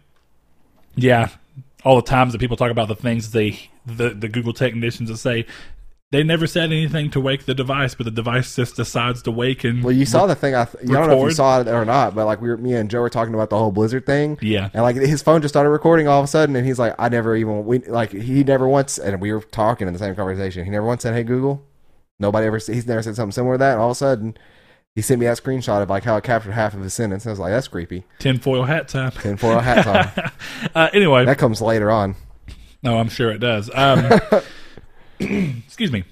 yeah, 0.95 1.31
all 1.85 1.97
the 1.97 2.03
times 2.03 2.33
that 2.33 2.39
people 2.39 2.57
talk 2.57 2.71
about 2.71 2.89
the 2.89 2.95
things 2.95 3.33
they 3.33 3.71
the 3.87 4.11
the 4.11 4.29
Google 4.29 4.53
technicians 4.53 5.09
that 5.09 5.17
say 5.19 5.47
they 6.13 6.23
never 6.23 6.47
said 6.47 6.65
anything 6.65 7.11
to 7.13 7.21
wake 7.21 7.47
the 7.47 7.55
device, 7.55 7.95
but 7.95 8.05
the 8.05 8.11
device 8.11 8.55
just 8.55 8.77
decides 8.77 9.23
to 9.23 9.31
wake 9.31 9.65
and 9.65 9.83
Well, 9.83 9.95
you 9.95 10.05
saw 10.05 10.27
the 10.27 10.35
thing. 10.35 10.55
I, 10.55 10.67
th- 10.67 10.85
you 10.85 10.93
don't 10.93 11.09
know 11.09 11.25
if 11.25 11.31
you 11.31 11.35
saw 11.35 11.63
it 11.63 11.69
or 11.69 11.87
not, 11.87 12.15
but 12.15 12.27
like 12.27 12.43
we 12.43 12.51
were, 12.51 12.59
me 12.59 12.75
and 12.75 12.91
Joe 12.91 13.01
were 13.01 13.09
talking 13.09 13.33
about 13.33 13.49
the 13.49 13.57
whole 13.57 13.73
Blizzard 13.73 14.05
thing. 14.05 14.37
Yeah. 14.43 14.69
And 14.75 14.83
like 14.83 14.97
his 14.97 15.23
phone 15.23 15.41
just 15.41 15.55
started 15.55 15.71
recording 15.71 16.09
all 16.09 16.21
of 16.21 16.25
a 16.25 16.29
sudden, 16.29 16.55
and 16.55 16.67
he's 16.67 16.79
like, 16.79 16.95
"I 16.99 17.09
never 17.09 17.35
even 17.35 17.65
we 17.65 17.79
like 17.79 18.13
he 18.13 18.45
never 18.45 18.69
once." 18.69 18.99
And 18.99 19.23
we 19.23 19.33
were 19.33 19.41
talking 19.41 19.87
in 19.87 19.95
the 19.95 19.99
same 19.99 20.15
conversation. 20.15 20.67
He 20.67 20.71
never 20.71 20.87
once 20.87 21.03
said, 21.03 21.15
"Hey 21.15 21.23
Google." 21.23 21.65
Nobody 22.19 22.47
ever. 22.47 22.59
He's 22.59 22.87
never 22.87 23.03
said 23.03 23.17
something 23.17 23.33
similar 23.33 23.55
to 23.55 23.59
that. 23.59 23.73
And 23.73 23.81
all 23.81 23.89
of 23.89 23.93
a 23.93 23.97
sudden, 23.97 24.37
he 24.95 25.03
sent 25.03 25.21
me 25.21 25.27
that 25.27 25.39
screenshot 25.39 25.83
of 25.83 25.89
like 25.89 26.05
how 26.05 26.17
it 26.17 26.25
captured 26.25 26.53
half 26.53 26.75
of 26.75 26.81
his 26.81 26.93
sentence. 26.95 27.27
I 27.27 27.31
was 27.31 27.39
like, 27.39 27.51
"That's 27.51 27.69
creepy." 27.69 28.05
tinfoil 28.19 28.65
hat 28.65 28.89
time. 28.89 29.11
Tinfoil 29.13 29.61
hat 29.61 29.85
time. 30.17 30.31
Uh, 30.75 30.89
anyway, 30.93 31.25
that 31.25 31.39
comes 31.39 31.61
later 31.63 31.91
on. 31.91 32.15
No, 32.83 32.99
I'm 32.99 33.09
sure 33.09 33.31
it 33.31 33.39
does. 33.39 33.71
Um, 33.73 34.21
excuse 35.21 35.93
me. 35.93 36.05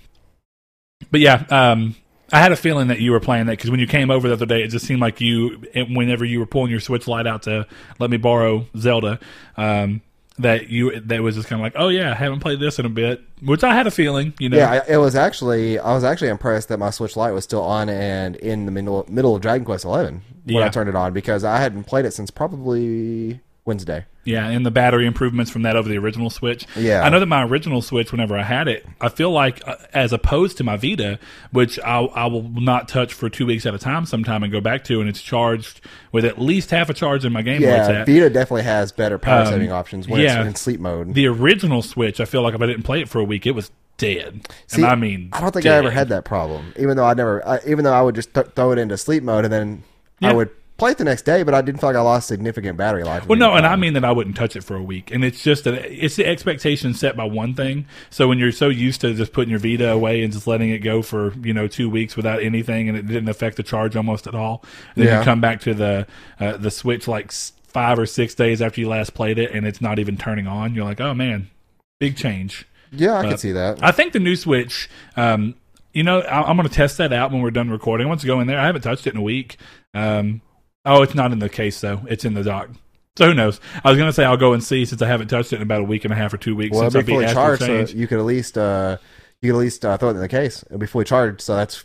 But 1.11 1.21
yeah, 1.21 1.45
um, 1.51 1.97
I 2.33 2.39
had 2.39 2.53
a 2.53 2.57
feeling 2.57 2.89
that 2.89 3.01
you 3.01 3.11
were 3.11 3.21
playing 3.21 3.47
that 3.47 3.53
because 3.53 3.71
when 3.71 3.81
you 3.81 3.87
came 3.87 4.11
over 4.11 4.29
the 4.29 4.35
other 4.35 4.47
day, 4.47 4.63
it 4.63 4.69
just 4.69 4.87
seemed 4.87 5.01
like 5.01 5.21
you, 5.21 5.63
whenever 5.75 6.25
you 6.25 6.39
were 6.39 6.47
pulling 6.47 6.71
your 6.71 6.81
Switch 6.81 7.09
light 7.09 7.27
out 7.27 7.43
to 7.43 7.67
let 7.99 8.11
me 8.11 8.19
borrow 8.19 8.67
Zelda, 8.77 9.19
um, 9.57 10.01
that 10.43 10.69
you 10.69 11.01
that 11.01 11.23
was 11.23 11.37
just 11.37 11.49
kind 11.49 11.61
of 11.61 11.65
like, 11.65 11.75
oh 11.77 11.89
yeah, 11.89 12.11
I 12.11 12.15
haven't 12.15 12.41
played 12.41 12.61
this 12.61 12.79
in 12.79 12.87
a 12.87 12.91
bit, 12.91 13.23
which 13.43 13.63
I 13.65 13.75
had 13.75 13.87
a 13.87 13.91
feeling, 13.91 14.35
you 14.39 14.49
know. 14.49 14.57
Yeah, 14.57 14.83
it 14.89 14.97
was 14.99 15.15
actually 15.15 15.79
I 15.79 15.95
was 15.95 16.05
actually 16.05 16.29
impressed 16.29 16.69
that 16.69 16.79
my 16.79 16.91
Switch 16.91 17.17
Lite 17.17 17.33
was 17.35 17.45
still 17.45 17.63
on 17.63 17.89
and 17.89 18.37
in 18.37 18.67
the 18.67 18.73
middle 18.73 19.07
middle 19.09 19.35
of 19.37 19.43
Dragon 19.43 19.65
Quest 19.65 19.85
Eleven 19.85 20.23
when 20.45 20.57
Yeah. 20.57 20.67
I 20.67 20.69
turned 20.69 20.89
it 20.89 20.97
on 20.97 21.13
because 21.13 21.45
I 21.45 21.59
hadn't 21.59 21.85
played 21.85 22.05
it 22.05 22.13
since 22.13 22.31
probably 22.31 23.41
Wednesday. 23.71 24.05
Yeah, 24.25 24.47
and 24.49 24.67
the 24.67 24.71
battery 24.71 25.07
improvements 25.07 25.50
from 25.50 25.62
that 25.62 25.77
over 25.77 25.89
the 25.89 25.97
original 25.97 26.29
Switch. 26.29 26.67
Yeah. 26.77 27.00
I 27.03 27.09
know 27.09 27.21
that 27.21 27.27
my 27.27 27.43
original 27.45 27.81
Switch, 27.81 28.12
whenever 28.12 28.37
I 28.37 28.43
had 28.43 28.69
it, 28.69 28.85
I 29.00 29.09
feel 29.09 29.31
like 29.31 29.67
uh, 29.67 29.77
as 29.95 30.12
opposed 30.12 30.59
to 30.59 30.65
my 30.65 30.77
Vita, 30.77 31.19
which 31.53 31.79
I, 31.81 32.00
I 32.00 32.27
will 32.27 32.43
not 32.43 32.87
touch 32.89 33.15
for 33.15 33.31
two 33.31 33.47
weeks 33.47 33.65
at 33.65 33.75
a 33.75 33.79
time, 33.79 34.05
sometime 34.05 34.43
and 34.43 34.53
go 34.53 34.61
back 34.61 34.85
to, 34.85 35.00
and 35.00 35.09
it's 35.09 35.23
charged 35.23 35.81
with 36.12 36.25
at 36.27 36.39
least 36.39 36.71
half 36.71 36.91
a 36.91 36.95
charge 36.95 37.25
in 37.25 37.33
my 37.33 37.41
game 37.43 37.62
Yeah. 37.62 38.05
Vita 38.05 38.29
definitely 38.29 38.65
has 38.65 38.93
better 38.93 39.17
power 39.19 39.43
Um, 39.43 39.47
saving 39.47 39.73
options 39.73 40.07
when 40.07 40.21
yeah. 40.21 40.41
it's 40.41 40.49
in 40.49 40.55
sleep 40.57 40.81
mode. 40.81 41.15
the 41.15 41.27
original 41.27 41.81
Switch, 41.81 42.21
I 42.21 42.25
feel 42.27 42.43
like 42.43 42.55
if 42.55 42.61
I 42.61 42.67
didn't 42.67 42.83
play 42.83 43.00
it 43.00 43.09
for 43.09 43.21
a 43.21 43.25
week, 43.25 43.47
it 43.47 43.53
was 43.53 43.71
dead. 43.97 44.47
See, 44.67 44.83
and 44.83 44.91
I 44.91 44.97
mean, 44.97 45.31
I 45.33 45.41
don't 45.41 45.53
think 45.53 45.65
dead. 45.65 45.77
I 45.77 45.79
ever 45.79 45.91
had 45.91 46.11
that 46.11 46.25
problem. 46.27 46.75
Even 46.79 46.97
though 46.99 47.05
I 47.07 47.15
never, 47.15 47.47
I, 47.49 47.61
even 47.67 47.85
though 47.85 47.93
I 47.95 48.03
would 48.03 48.15
just 48.17 48.35
th- 48.35 48.49
throw 48.55 48.73
it 48.73 48.79
into 48.79 48.97
sleep 48.99 49.23
mode 49.23 49.45
and 49.45 49.53
then 49.53 49.83
Yeah. 50.21 50.31
I 50.31 50.33
would 50.35 50.50
play 50.81 50.93
it 50.93 50.99
the 50.99 51.05
next 51.05 51.23
day, 51.23 51.43
but 51.43 51.53
I 51.55 51.61
didn't 51.61 51.81
feel 51.81 51.91
like 51.91 51.97
I 51.97 52.01
lost 52.01 52.27
significant 52.27 52.79
battery 52.79 53.05
life. 53.05 53.27
Well, 53.29 53.39
no, 53.39 53.53
and 53.55 53.67
I 53.67 53.77
mean 53.77 53.93
that 53.93 54.05
I 54.05 54.11
wouldn't 54.11 54.35
touch 54.35 54.57
it 54.57 54.65
for 54.65 54.75
a 54.77 54.83
week, 54.83 55.11
and 55.13 55.23
it's 55.23 55.43
just 55.43 55.65
that 55.65 55.75
it's 55.75 56.17
the 56.17 56.27
expectation 56.27 56.95
set 56.95 57.17
by 57.17 57.25
one 57.25 57.55
thing. 57.55 57.85
So 58.09 58.27
when 58.27 58.39
you're 58.39 58.51
so 58.51 58.69
used 58.71 59.03
to 59.03 59.13
just 59.15 59.33
putting 59.33 59.51
your 59.51 59.61
Vita 59.61 59.93
away 59.93 60.23
and 60.23 60.33
just 60.33 60.47
letting 60.47 60.71
it 60.71 60.79
go 60.79 61.03
for 61.03 61.35
you 61.45 61.53
know 61.53 61.69
two 61.69 61.89
weeks 61.91 62.17
without 62.17 62.43
anything, 62.43 62.89
and 62.89 62.97
it 62.97 63.07
didn't 63.07 63.29
affect 63.29 63.59
the 63.59 63.63
charge 63.63 63.95
almost 63.95 64.27
at 64.27 64.35
all, 64.35 64.65
then 64.97 65.07
Yeah. 65.07 65.19
you 65.19 65.25
come 65.25 65.41
back 65.41 65.61
to 65.61 65.75
the 65.75 66.07
uh, 66.41 66.57
the 66.57 66.71
Switch 66.71 67.07
like 67.07 67.31
five 67.31 67.99
or 67.99 68.07
six 68.07 68.35
days 68.35 68.61
after 68.63 68.81
you 68.81 68.89
last 68.89 69.13
played 69.15 69.39
it, 69.39 69.53
and 69.53 69.67
it's 69.67 69.81
not 69.83 69.99
even 69.99 70.17
turning 70.17 70.47
on. 70.47 70.75
You're 70.75 70.87
like, 70.87 71.01
oh 71.01 71.13
man, 71.15 71.51
big 71.99 72.17
change. 72.17 72.67
yeah, 72.91 73.13
I 73.15 73.19
uh, 73.19 73.29
can 73.29 73.39
see 73.39 73.53
that. 73.53 73.79
I 73.85 73.93
think 73.93 74.15
the 74.15 74.19
new 74.19 74.35
Switch, 74.35 74.89
um, 75.17 75.55
you 75.93 76.03
know, 76.05 76.21
I, 76.21 76.43
I'm 76.49 76.57
going 76.57 76.67
to 76.69 76.75
test 76.75 76.97
that 76.99 77.13
out 77.13 77.31
when 77.33 77.43
we're 77.43 77.51
done 77.51 77.69
recording. 77.69 78.07
I 78.07 78.09
want 78.09 78.23
to 78.23 78.27
go 78.27 78.41
in 78.41 78.47
there. 78.47 78.59
I 78.59 78.65
haven't 78.65 78.81
touched 78.83 79.07
it 79.07 79.13
in 79.13 79.21
a 79.21 79.23
week. 79.23 79.59
Um, 79.93 80.41
oh, 80.85 81.03
it's 81.03 81.15
not 81.15 81.33
in 81.33 81.39
the 81.39 81.49
case 81.49 81.81
though. 81.81 82.01
It's 82.09 82.25
in 82.25 82.35
the 82.35 82.43
dock. 82.43 82.71
So 83.17 83.27
who 83.27 83.35
knows? 83.35 83.61
I 83.85 83.91
was 83.91 83.99
going 83.99 84.09
to 84.09 84.13
say 84.13 84.25
I'll 84.25 84.37
go 84.37 84.53
and 84.53 84.63
see 84.63 84.85
since 84.85 85.03
I 85.03 85.07
haven't 85.07 85.29
touched 85.29 85.53
it 85.53 85.57
in 85.57 85.63
about 85.63 85.81
a 85.81 85.85
week 85.85 86.05
and 86.05 86.13
a 86.13 86.17
half 86.17 86.33
or 86.33 86.39
two 86.39 86.55
weeks 86.57 86.75
well, 86.75 86.91
since 86.91 86.95
it'll 86.95 87.07
be 87.07 87.13
fully 87.13 87.27
charged, 87.35 87.63
so 87.63 87.97
you 87.97 88.07
could 88.07 88.19
at 88.19 88.25
least 88.25 88.57
uh, 88.57 88.97
you 89.43 89.51
could 89.51 89.57
at 89.57 89.61
least 89.61 89.85
uh, 89.85 89.97
throw 89.99 90.09
it 90.09 90.13
in 90.13 90.21
the 90.21 90.29
case. 90.29 90.63
It'll 90.67 90.79
be 90.79 90.87
fully 90.87 91.05
charged, 91.05 91.41
so 91.41 91.57
that's 91.57 91.85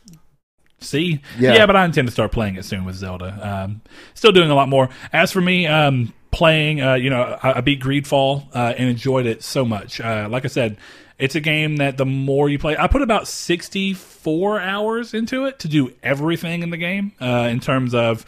See, 0.79 1.21
Yeah. 1.39 1.55
yeah. 1.55 1.65
but 1.65 1.75
I 1.75 1.85
intend 1.85 2.07
to 2.07 2.11
start 2.11 2.31
playing 2.31 2.55
it 2.55 2.65
soon 2.65 2.85
with 2.85 2.95
Zelda. 2.95 3.39
Um, 3.41 3.81
still 4.13 4.31
doing 4.31 4.51
a 4.51 4.55
lot 4.55 4.69
more. 4.69 4.89
As 5.13 5.31
for 5.31 5.41
me, 5.41 5.65
um, 5.67 6.13
playing, 6.31 6.81
uh, 6.81 6.95
you 6.95 7.09
know, 7.09 7.39
I, 7.41 7.59
I 7.59 7.61
beat 7.61 7.81
Greedfall 7.81 8.47
uh, 8.53 8.73
and 8.77 8.89
enjoyed 8.89 9.25
it 9.25 9.41
so 9.41 9.65
much. 9.65 10.01
Uh, 10.01 10.27
like 10.29 10.43
I 10.45 10.49
said, 10.49 10.77
it's 11.17 11.33
a 11.33 11.39
game 11.39 11.77
that 11.77 11.97
the 11.97 12.05
more 12.05 12.49
you 12.49 12.59
play, 12.59 12.75
I 12.77 12.87
put 12.87 13.01
about 13.01 13.27
sixty-four 13.27 14.59
hours 14.59 15.13
into 15.13 15.45
it 15.45 15.59
to 15.59 15.69
do 15.69 15.93
everything 16.03 16.61
in 16.61 16.71
the 16.71 16.77
game 16.77 17.13
uh, 17.21 17.47
in 17.49 17.61
terms 17.61 17.95
of 17.95 18.25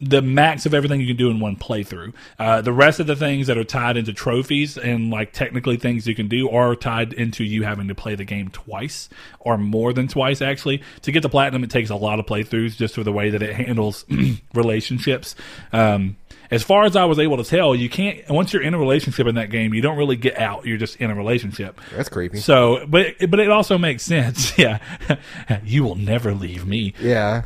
the 0.00 0.22
max 0.22 0.64
of 0.66 0.72
everything 0.74 1.00
you 1.00 1.06
can 1.06 1.16
do 1.16 1.30
in 1.30 1.38
one 1.40 1.56
playthrough. 1.56 2.12
Uh, 2.38 2.60
the 2.62 2.72
rest 2.72 3.00
of 3.00 3.06
the 3.06 3.16
things 3.16 3.46
that 3.46 3.58
are 3.58 3.64
tied 3.64 3.96
into 3.96 4.12
trophies 4.12 4.78
and 4.78 5.10
like 5.10 5.32
technically 5.32 5.76
things 5.76 6.06
you 6.06 6.14
can 6.14 6.28
do 6.28 6.48
are 6.48 6.74
tied 6.74 7.12
into 7.12 7.44
you 7.44 7.62
having 7.62 7.88
to 7.88 7.94
play 7.94 8.14
the 8.14 8.24
game 8.24 8.48
twice 8.48 9.08
or 9.40 9.58
more 9.58 9.92
than 9.92 10.08
twice. 10.08 10.40
Actually, 10.40 10.82
to 11.02 11.12
get 11.12 11.22
the 11.22 11.28
platinum, 11.28 11.62
it 11.64 11.70
takes 11.70 11.90
a 11.90 11.96
lot 11.96 12.18
of 12.18 12.26
playthroughs 12.26 12.76
just 12.76 12.94
for 12.94 13.04
the 13.04 13.12
way 13.12 13.30
that 13.30 13.42
it 13.42 13.54
handles 13.54 14.04
relationships. 14.54 15.34
Um, 15.72 16.16
as 16.50 16.64
far 16.64 16.84
as 16.84 16.96
I 16.96 17.04
was 17.04 17.18
able 17.20 17.36
to 17.36 17.44
tell, 17.44 17.76
you 17.76 17.88
can't 17.88 18.28
once 18.28 18.52
you're 18.52 18.62
in 18.62 18.74
a 18.74 18.78
relationship 18.78 19.26
in 19.28 19.36
that 19.36 19.50
game, 19.50 19.72
you 19.72 19.80
don't 19.82 19.96
really 19.96 20.16
get 20.16 20.36
out. 20.36 20.66
You're 20.66 20.78
just 20.78 20.96
in 20.96 21.10
a 21.10 21.14
relationship. 21.14 21.80
that's 21.94 22.08
creepy. 22.08 22.38
So, 22.38 22.84
but 22.88 23.14
but 23.28 23.38
it 23.38 23.50
also 23.50 23.78
makes 23.78 24.02
sense. 24.02 24.52
Yeah, 24.58 24.78
you 25.64 25.84
will 25.84 25.94
never 25.94 26.34
leave 26.34 26.66
me. 26.66 26.92
yeah, 27.00 27.44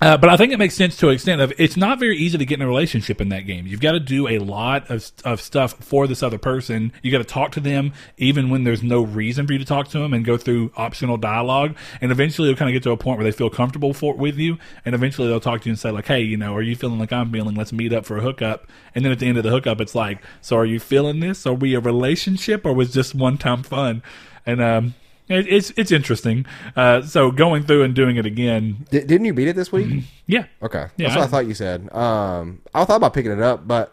Uh, 0.00 0.16
but 0.16 0.30
I 0.30 0.36
think 0.36 0.52
it 0.52 0.58
makes 0.58 0.76
sense 0.76 0.96
to 0.98 1.08
an 1.08 1.14
extent 1.14 1.40
of 1.40 1.52
it's 1.58 1.76
not 1.76 1.98
very 1.98 2.16
easy 2.16 2.38
to 2.38 2.44
get 2.44 2.60
in 2.60 2.62
a 2.62 2.68
relationship 2.68 3.20
in 3.20 3.30
that 3.30 3.46
game. 3.46 3.66
You've 3.66 3.80
got 3.80 3.92
to 3.92 4.00
do 4.00 4.28
a 4.28 4.38
lot 4.38 4.88
of 4.90 5.10
of 5.24 5.40
stuff 5.40 5.72
for 5.80 6.06
this 6.06 6.22
other 6.22 6.38
person. 6.38 6.92
You 7.02 7.10
got 7.10 7.18
to 7.18 7.24
talk 7.24 7.50
to 7.52 7.60
them 7.60 7.92
even 8.16 8.48
when 8.48 8.62
there's 8.62 8.82
no 8.82 9.02
reason 9.02 9.46
for 9.46 9.54
you 9.54 9.58
to 9.58 9.64
talk 9.64 9.88
to 9.88 9.98
them, 9.98 10.14
and 10.14 10.24
go 10.24 10.36
through 10.36 10.70
optional 10.76 11.16
dialogue. 11.16 11.76
And 12.00 12.12
eventually, 12.12 12.48
you'll 12.48 12.56
kind 12.56 12.68
of 12.70 12.74
get 12.74 12.84
to 12.84 12.92
a 12.92 12.96
point 12.96 13.18
where 13.18 13.24
they 13.24 13.36
feel 13.36 13.50
comfortable 13.50 13.92
for 13.92 14.14
with 14.14 14.36
you, 14.38 14.58
and 14.84 14.94
eventually 14.94 15.26
they'll 15.26 15.40
talk 15.40 15.62
to 15.62 15.68
you 15.68 15.72
and 15.72 15.78
say 15.78 15.90
like, 15.90 16.06
"Hey, 16.06 16.20
you 16.20 16.36
know, 16.36 16.54
are 16.54 16.62
you 16.62 16.76
feeling 16.76 17.00
like 17.00 17.12
I'm 17.12 17.32
feeling? 17.32 17.56
Let's 17.56 17.72
meet 17.72 17.92
up 17.92 18.06
for 18.06 18.18
a 18.18 18.20
hookup." 18.20 18.68
And 18.94 19.04
then 19.04 19.10
at 19.10 19.18
the 19.18 19.26
end 19.26 19.38
of 19.38 19.42
the 19.42 19.50
hookup, 19.50 19.80
it's 19.80 19.96
like, 19.96 20.22
"So 20.40 20.56
are 20.56 20.66
you 20.66 20.78
feeling 20.78 21.18
this? 21.18 21.44
Are 21.44 21.54
we 21.54 21.74
a 21.74 21.80
relationship, 21.80 22.64
or 22.64 22.72
was 22.72 22.92
just 22.92 23.16
one 23.16 23.36
time 23.36 23.64
fun?" 23.64 24.04
And 24.46 24.62
um, 24.62 24.94
it, 25.28 25.46
it's 25.48 25.72
it's 25.76 25.90
interesting. 25.92 26.46
Uh, 26.76 27.02
so 27.02 27.30
going 27.30 27.64
through 27.64 27.82
and 27.82 27.94
doing 27.94 28.16
it 28.16 28.26
again, 28.26 28.86
D- 28.90 29.00
didn't 29.00 29.24
you 29.24 29.32
beat 29.34 29.48
it 29.48 29.56
this 29.56 29.70
week? 29.72 30.04
yeah. 30.26 30.44
Okay, 30.62 30.86
Yeah, 30.96 31.08
that's 31.08 31.16
what 31.16 31.22
I, 31.22 31.24
I- 31.24 31.26
thought 31.28 31.46
you 31.46 31.54
said. 31.54 31.92
Um, 31.94 32.60
I 32.74 32.84
thought 32.84 32.96
about 32.96 33.14
picking 33.14 33.32
it 33.32 33.40
up, 33.40 33.66
but 33.68 33.92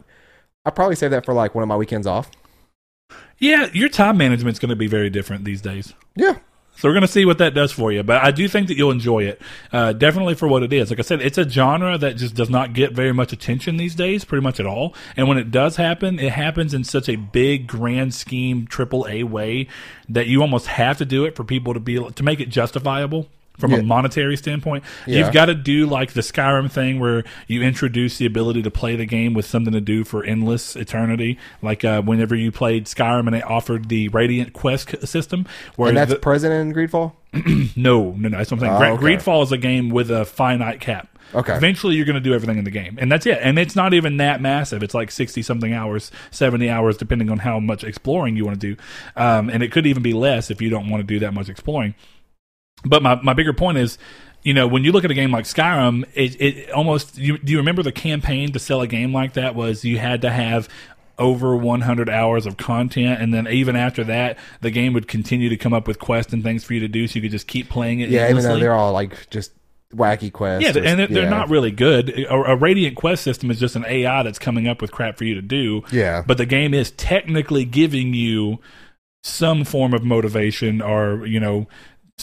I 0.65 0.69
probably 0.71 0.95
save 0.95 1.11
that 1.11 1.25
for 1.25 1.33
like 1.33 1.53
one 1.55 1.61
of 1.63 1.67
my 1.67 1.75
weekends 1.77 2.07
off. 2.07 2.29
Yeah, 3.37 3.67
your 3.73 3.89
time 3.89 4.17
management's 4.17 4.59
going 4.59 4.69
to 4.69 4.75
be 4.75 4.87
very 4.87 5.09
different 5.09 5.43
these 5.45 5.61
days. 5.61 5.93
Yeah, 6.15 6.37
So 6.77 6.89
we're 6.89 6.93
going 6.93 7.01
to 7.01 7.07
see 7.07 7.25
what 7.25 7.37
that 7.37 7.53
does 7.53 7.71
for 7.71 7.91
you. 7.91 8.03
But 8.03 8.23
I 8.23 8.31
do 8.31 8.47
think 8.47 8.67
that 8.67 8.77
you'll 8.77 8.91
enjoy 8.91 9.23
it. 9.23 9.41
Uh, 9.71 9.93
definitely 9.93 10.35
for 10.35 10.47
what 10.47 10.63
it 10.63 10.73
is. 10.73 10.89
Like 10.89 10.99
I 10.99 11.03
said, 11.03 11.21
it's 11.21 11.37
a 11.37 11.47
genre 11.47 11.97
that 11.97 12.17
just 12.17 12.35
does 12.35 12.49
not 12.49 12.73
get 12.73 12.91
very 12.91 13.13
much 13.13 13.31
attention 13.31 13.77
these 13.77 13.95
days, 13.95 14.25
pretty 14.25 14.43
much 14.43 14.59
at 14.59 14.65
all. 14.65 14.93
And 15.15 15.27
when 15.27 15.37
it 15.37 15.51
does 15.51 15.77
happen, 15.77 16.19
it 16.19 16.33
happens 16.33 16.73
in 16.73 16.83
such 16.83 17.07
a 17.07 17.15
big, 17.15 17.67
grand 17.67 18.13
scheme, 18.13 18.67
triple 18.67 19.07
A 19.09 19.23
way 19.23 19.67
that 20.09 20.27
you 20.27 20.41
almost 20.41 20.67
have 20.67 20.97
to 20.97 21.05
do 21.05 21.25
it 21.25 21.35
for 21.35 21.43
people 21.43 21.73
to 21.73 21.79
be 21.79 21.95
to 21.97 22.23
make 22.23 22.39
it 22.39 22.49
justifiable. 22.49 23.29
From 23.57 23.71
Yeah. 23.71 23.77
a 23.77 23.83
monetary 23.83 24.35
standpoint, 24.37 24.83
Yeah. 25.07 25.19
you've 25.19 25.33
got 25.33 25.45
to 25.45 25.55
do 25.55 25.85
like 25.85 26.13
the 26.13 26.21
Skyrim 26.21 26.69
thing 26.69 26.99
where 26.99 27.23
you 27.47 27.61
introduce 27.61 28.17
the 28.17 28.25
ability 28.25 28.61
to 28.63 28.71
play 28.71 28.95
the 28.95 29.05
game 29.05 29.33
with 29.33 29.45
something 29.45 29.71
to 29.73 29.81
do 29.81 30.03
for 30.03 30.23
endless 30.23 30.75
eternity. 30.75 31.37
Like 31.61 31.83
uh, 31.85 32.01
whenever 32.01 32.35
you 32.35 32.51
played 32.51 32.85
Skyrim 32.85 33.27
and 33.27 33.35
it 33.35 33.43
offered 33.45 33.89
the 33.89 34.09
Radiant 34.09 34.53
Quest 34.53 35.07
system, 35.07 35.45
where 35.75 35.89
and 35.89 35.97
that's 35.97 36.11
the- 36.11 36.17
present 36.19 36.53
in 36.53 36.73
Greedfall. 36.73 37.13
no, 37.75 38.11
no, 38.11 38.29
no. 38.29 38.37
That's 38.37 38.51
what 38.51 38.61
I'm 38.63 38.79
saying. 38.79 38.91
Oh, 38.91 38.95
okay. 38.95 39.03
Greedfall 39.03 39.43
is 39.43 39.51
a 39.51 39.57
game 39.57 39.89
with 39.89 40.09
a 40.11 40.25
finite 40.25 40.79
cap. 40.79 41.09
Okay. 41.33 41.53
Eventually, 41.55 41.95
you're 41.95 42.05
going 42.05 42.13
to 42.15 42.21
do 42.21 42.33
everything 42.33 42.57
in 42.59 42.63
the 42.65 42.71
game, 42.71 42.97
and 43.01 43.11
that's 43.11 43.25
it. 43.25 43.39
And 43.41 43.57
it's 43.59 43.75
not 43.75 43.93
even 43.93 44.17
that 44.17 44.41
massive. 44.41 44.83
It's 44.83 44.93
like 44.93 45.11
sixty 45.11 45.41
something 45.41 45.73
hours, 45.73 46.11
seventy 46.31 46.69
hours, 46.69 46.95
depending 46.97 47.29
on 47.29 47.39
how 47.39 47.59
much 47.59 47.83
exploring 47.83 48.37
you 48.37 48.45
want 48.45 48.61
to 48.61 48.75
do. 48.75 48.81
Um, 49.17 49.49
and 49.49 49.61
it 49.63 49.71
could 49.71 49.85
even 49.87 50.03
be 50.03 50.13
less 50.13 50.49
if 50.51 50.61
you 50.61 50.69
don't 50.69 50.87
want 50.89 51.01
to 51.01 51.05
do 51.05 51.19
that 51.19 51.33
much 51.33 51.49
exploring. 51.49 51.95
But 52.83 53.01
my 53.03 53.15
my 53.21 53.33
bigger 53.33 53.53
point 53.53 53.77
is. 53.77 53.97
You 54.43 54.53
know, 54.53 54.67
when 54.67 54.83
you 54.83 54.91
look 54.91 55.03
at 55.03 55.09
a 55.09 55.15
game 55.15 55.31
like 55.31 55.45
Skyrim, 55.45 56.03
it, 56.13 56.39
it 56.39 56.69
almost. 56.69 57.17
You, 57.17 57.39
do 57.39 57.51
you 57.51 57.57
remember 57.57 57.81
the 57.81 57.91
campaign 57.91 58.51
to 58.51 58.59
sell 58.59 58.79
a 58.81 58.85
game 58.85 59.11
like 59.11 59.33
that? 59.33 59.55
Was 59.55 59.83
you 59.83 59.97
had 59.97 60.21
to 60.21 60.29
have 60.29 60.69
over 61.17 61.55
100 61.55 62.11
hours 62.11 62.45
of 62.45 62.55
content, 62.55 63.19
and 63.19 63.33
then 63.33 63.47
even 63.47 63.75
after 63.75 64.03
that, 64.03 64.37
the 64.61 64.69
game 64.69 64.93
would 64.93 65.07
continue 65.07 65.49
to 65.49 65.57
come 65.57 65.73
up 65.73 65.87
with 65.87 65.97
quests 65.97 66.31
and 66.31 66.43
things 66.43 66.63
for 66.63 66.75
you 66.75 66.79
to 66.81 66.87
do, 66.87 67.07
so 67.07 67.15
you 67.15 67.21
could 67.23 67.31
just 67.31 67.47
keep 67.47 67.69
playing 67.69 68.01
it. 68.01 68.09
Yeah, 68.09 68.29
even 68.29 68.43
though 68.43 68.59
they're 68.59 68.73
all 68.75 68.93
like 68.93 69.27
just 69.31 69.51
wacky 69.95 70.31
quests. 70.31 70.63
Yeah, 70.75 70.79
or- 70.79 70.85
and 70.85 70.99
they're, 70.99 71.07
they're 71.07 71.29
not 71.29 71.49
really 71.49 71.71
good. 71.71 72.11
A, 72.11 72.31
a 72.51 72.55
Radiant 72.55 72.95
Quest 72.97 73.23
system 73.23 73.49
is 73.49 73.59
just 73.59 73.75
an 73.75 73.85
AI 73.87 74.21
that's 74.21 74.37
coming 74.37 74.67
up 74.67 74.79
with 74.79 74.91
crap 74.91 75.17
for 75.17 75.23
you 75.23 75.33
to 75.33 75.41
do. 75.41 75.81
Yeah. 75.91 76.23
But 76.23 76.37
the 76.37 76.45
game 76.45 76.75
is 76.75 76.91
technically 76.91 77.65
giving 77.65 78.13
you 78.13 78.59
some 79.23 79.63
form 79.63 79.95
of 79.95 80.03
motivation 80.03 80.83
or, 80.83 81.25
you 81.25 81.39
know, 81.39 81.67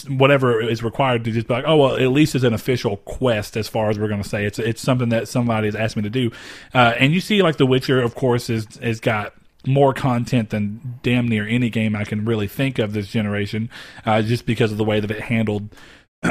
whatever 0.07 0.61
is 0.61 0.83
required 0.83 1.23
to 1.25 1.31
just 1.31 1.47
be 1.47 1.53
like, 1.53 1.65
oh, 1.67 1.77
well, 1.77 1.95
at 1.95 2.09
least 2.11 2.35
it's 2.35 2.43
an 2.43 2.53
official 2.53 2.97
quest 2.97 3.55
as 3.55 3.67
far 3.67 3.89
as 3.89 3.99
we're 3.99 4.07
going 4.07 4.21
to 4.21 4.27
say. 4.27 4.45
It's 4.45 4.59
it's 4.59 4.81
something 4.81 5.09
that 5.09 5.27
somebody 5.27 5.67
has 5.67 5.75
asked 5.75 5.95
me 5.95 6.03
to 6.03 6.09
do. 6.09 6.31
Uh, 6.73 6.93
and 6.99 7.13
you 7.13 7.21
see, 7.21 7.41
like, 7.41 7.57
The 7.57 7.65
Witcher, 7.65 8.01
of 8.01 8.15
course, 8.15 8.49
is 8.49 8.65
has 8.81 8.99
got 8.99 9.33
more 9.65 9.93
content 9.93 10.49
than 10.49 10.99
damn 11.03 11.27
near 11.27 11.47
any 11.47 11.69
game 11.69 11.95
I 11.95 12.03
can 12.03 12.25
really 12.25 12.47
think 12.47 12.79
of 12.79 12.91
this 12.93 13.07
generation, 13.07 13.69
uh, 14.05 14.21
just 14.21 14.45
because 14.45 14.71
of 14.71 14.77
the 14.77 14.83
way 14.83 14.99
that 14.99 15.09
it 15.09 15.21
handled 15.21 15.69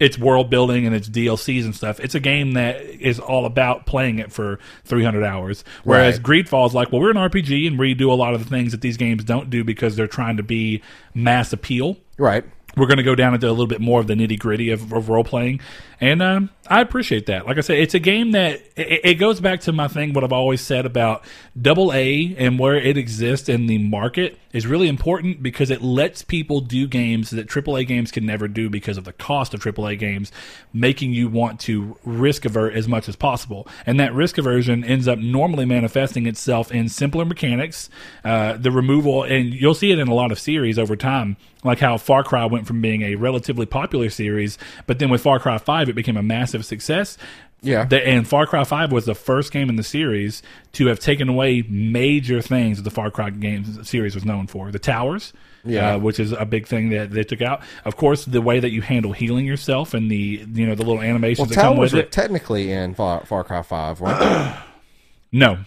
its 0.00 0.18
world 0.18 0.48
building 0.50 0.86
and 0.86 0.94
its 0.94 1.08
DLCs 1.08 1.64
and 1.64 1.74
stuff. 1.74 2.00
It's 2.00 2.14
a 2.14 2.20
game 2.20 2.52
that 2.52 2.80
is 2.82 3.18
all 3.18 3.46
about 3.46 3.84
playing 3.86 4.18
it 4.18 4.32
for 4.32 4.58
300 4.84 5.24
hours. 5.24 5.64
Whereas 5.84 6.18
Right. 6.18 6.44
Greedfall 6.44 6.66
is 6.66 6.74
like, 6.74 6.92
well, 6.92 7.00
we're 7.00 7.10
an 7.10 7.16
RPG 7.16 7.66
and 7.66 7.78
we 7.78 7.94
do 7.94 8.10
a 8.10 8.14
lot 8.14 8.34
of 8.34 8.42
the 8.42 8.48
things 8.48 8.72
that 8.72 8.80
these 8.80 8.96
games 8.96 9.24
don't 9.24 9.48
do 9.50 9.64
because 9.64 9.96
they're 9.96 10.06
trying 10.06 10.36
to 10.36 10.42
be 10.42 10.82
mass 11.14 11.52
appeal. 11.52 11.96
right. 12.18 12.44
We're 12.76 12.86
going 12.86 12.98
to 12.98 13.02
go 13.02 13.14
down 13.14 13.34
into 13.34 13.48
a 13.48 13.50
little 13.50 13.66
bit 13.66 13.80
more 13.80 14.00
of 14.00 14.06
the 14.06 14.14
nitty 14.14 14.38
gritty 14.38 14.70
of, 14.70 14.92
of 14.92 15.08
role 15.08 15.24
playing, 15.24 15.60
and 16.00 16.22
um, 16.22 16.50
I 16.66 16.80
appreciate 16.80 17.26
that. 17.26 17.46
Like 17.46 17.58
I 17.58 17.60
said, 17.60 17.78
it's 17.78 17.94
a 17.94 17.98
game 17.98 18.32
that 18.32 18.60
it, 18.76 19.00
it 19.04 19.14
goes 19.14 19.40
back 19.40 19.60
to 19.62 19.72
my 19.72 19.88
thing. 19.88 20.12
What 20.12 20.24
I've 20.24 20.32
always 20.32 20.60
said 20.60 20.86
about 20.86 21.24
Double 21.60 21.92
A 21.92 22.34
and 22.38 22.58
where 22.58 22.76
it 22.76 22.96
exists 22.96 23.48
in 23.48 23.66
the 23.66 23.78
market 23.78 24.38
is 24.52 24.66
really 24.66 24.88
important 24.88 25.42
because 25.42 25.70
it 25.70 25.82
lets 25.82 26.22
people 26.22 26.60
do 26.60 26.86
games 26.86 27.30
that 27.30 27.48
AAA 27.48 27.86
games 27.86 28.10
can 28.10 28.26
never 28.26 28.48
do 28.48 28.68
because 28.68 28.96
of 28.96 29.04
the 29.04 29.12
cost 29.12 29.54
of 29.54 29.60
AAA 29.60 29.98
games, 29.98 30.30
making 30.72 31.12
you 31.12 31.28
want 31.28 31.60
to 31.60 31.96
risk 32.04 32.44
avert 32.44 32.74
as 32.74 32.88
much 32.88 33.08
as 33.08 33.16
possible. 33.16 33.66
And 33.86 33.98
that 34.00 34.14
risk 34.14 34.38
aversion 34.38 34.84
ends 34.84 35.08
up 35.08 35.18
normally 35.18 35.64
manifesting 35.64 36.26
itself 36.26 36.70
in 36.70 36.88
simpler 36.88 37.24
mechanics, 37.24 37.88
uh, 38.24 38.56
the 38.56 38.70
removal, 38.70 39.22
and 39.22 39.52
you'll 39.54 39.74
see 39.74 39.90
it 39.90 39.98
in 39.98 40.08
a 40.08 40.14
lot 40.14 40.32
of 40.32 40.38
series 40.38 40.78
over 40.78 40.96
time, 40.96 41.36
like 41.64 41.78
how 41.78 41.96
Far 41.96 42.24
Cry 42.24 42.44
went 42.44 42.66
from 42.66 42.80
being 42.80 43.02
a 43.02 43.14
relatively 43.14 43.66
popular 43.66 44.10
series, 44.10 44.58
but 44.86 44.98
then 44.98 45.10
with 45.10 45.22
Far 45.22 45.38
Cry 45.38 45.58
5, 45.58 45.88
it 45.88 45.94
became 45.94 46.16
a 46.16 46.22
massive 46.22 46.64
success. 46.64 47.16
Yeah. 47.62 47.86
And 47.90 48.26
Far 48.26 48.46
Cry 48.46 48.64
5 48.64 48.90
was 48.92 49.06
the 49.06 49.14
first 49.14 49.52
game 49.52 49.68
in 49.68 49.76
the 49.76 49.82
series 49.84 50.42
to 50.72 50.86
have 50.88 50.98
taken 50.98 51.28
away 51.28 51.62
major 51.68 52.42
things 52.42 52.76
that 52.78 52.82
the 52.82 52.90
Far 52.90 53.10
Cry 53.10 53.30
games 53.30 53.88
series 53.88 54.14
was 54.14 54.24
known 54.24 54.48
for. 54.48 54.72
The 54.72 54.80
towers, 54.80 55.32
Yeah. 55.64 55.94
uh, 55.94 55.98
which 55.98 56.18
is 56.18 56.32
a 56.32 56.44
big 56.44 56.66
thing 56.66 56.90
that 56.90 57.12
they 57.12 57.22
took 57.22 57.40
out. 57.40 57.62
Of 57.84 57.96
course, 57.96 58.24
the 58.24 58.40
way 58.42 58.58
that 58.58 58.70
you 58.72 58.82
handle 58.82 59.12
healing 59.12 59.46
yourself 59.46 59.94
and 59.94 60.10
the 60.10 60.44
you 60.54 60.66
know 60.66 60.74
the 60.74 60.82
little 60.84 61.00
animations 61.02 61.38
Well, 61.38 61.48
that 61.50 61.54
come 61.54 61.76
towers 61.76 61.92
with 61.92 61.98
were 62.00 62.00
it. 62.00 62.10
technically 62.12 62.72
in 62.72 62.94
Far, 62.94 63.24
Far 63.26 63.44
Cry 63.44 63.62
Five, 63.62 63.98
they? 64.00 64.52
No. 65.32 65.58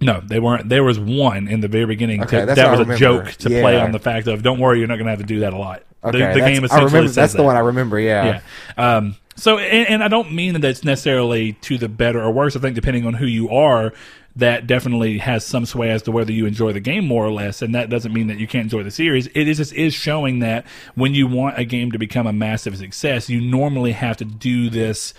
No, 0.00 0.20
they 0.20 0.40
weren't. 0.40 0.68
There 0.68 0.84
was 0.84 0.98
one 0.98 1.48
in 1.48 1.60
the 1.60 1.68
very 1.68 1.86
beginning 1.86 2.22
Okay, 2.24 2.40
to, 2.40 2.46
that 2.46 2.78
was 2.78 2.86
a 2.86 2.96
joke 2.96 3.28
to 3.38 3.48
play 3.48 3.80
on 3.80 3.92
the 3.92 3.98
fact 3.98 4.26
of 4.26 4.42
don't 4.42 4.58
worry, 4.58 4.78
you're 4.80 4.88
not 4.88 4.96
going 4.96 5.06
to 5.06 5.10
have 5.12 5.20
to 5.20 5.24
do 5.24 5.40
that 5.40 5.54
a 5.54 5.56
lot. 5.56 5.84
Okay, 6.04 6.18
the, 6.18 6.18
the 6.18 6.24
that's- 6.34 6.48
game 6.54 6.64
essentially 6.64 6.84
remember. 6.86 7.08
says 7.08 7.14
That's 7.14 7.32
the 7.32 7.38
that. 7.38 7.44
one 7.44 7.56
I 7.56 7.60
remember. 7.60 7.98
Yeah. 7.98 8.40
Yeah. 8.76 8.96
Um, 8.96 9.16
So, 9.36 9.58
and, 9.58 9.88
and 9.88 10.04
I 10.04 10.08
don't 10.08 10.32
mean 10.32 10.54
that 10.54 10.64
it's 10.64 10.84
necessarily 10.84 11.52
to 11.52 11.78
the 11.78 11.88
better 11.88 12.22
or 12.22 12.30
worse. 12.30 12.56
I 12.56 12.60
think 12.60 12.74
depending 12.74 13.06
on 13.06 13.14
who 13.14 13.26
you 13.26 13.50
are, 13.50 13.92
that 14.36 14.66
definitely 14.66 15.18
has 15.18 15.44
some 15.44 15.64
sway 15.64 15.90
as 15.90 16.02
to 16.02 16.12
whether 16.12 16.32
you 16.32 16.46
enjoy 16.46 16.72
the 16.72 16.80
game 16.80 17.06
more 17.06 17.24
or 17.24 17.30
less. 17.30 17.62
And 17.62 17.74
that 17.74 17.88
doesn't 17.88 18.12
mean 18.12 18.26
that 18.26 18.38
you 18.38 18.46
can't 18.46 18.64
enjoy 18.64 18.82
the 18.82 18.90
series. 18.90 19.26
It 19.28 19.48
is 19.48 19.56
just 19.56 19.72
is 19.72 19.94
showing 19.94 20.40
that 20.40 20.66
when 20.94 21.14
you 21.14 21.26
want 21.26 21.58
a 21.58 21.64
game 21.64 21.92
to 21.92 21.98
become 21.98 22.26
a 22.26 22.32
massive 22.32 22.76
success, 22.76 23.30
you 23.30 23.40
normally 23.40 23.92
have 23.92 24.18
to 24.18 24.24
do 24.24 24.68
this 24.68 25.14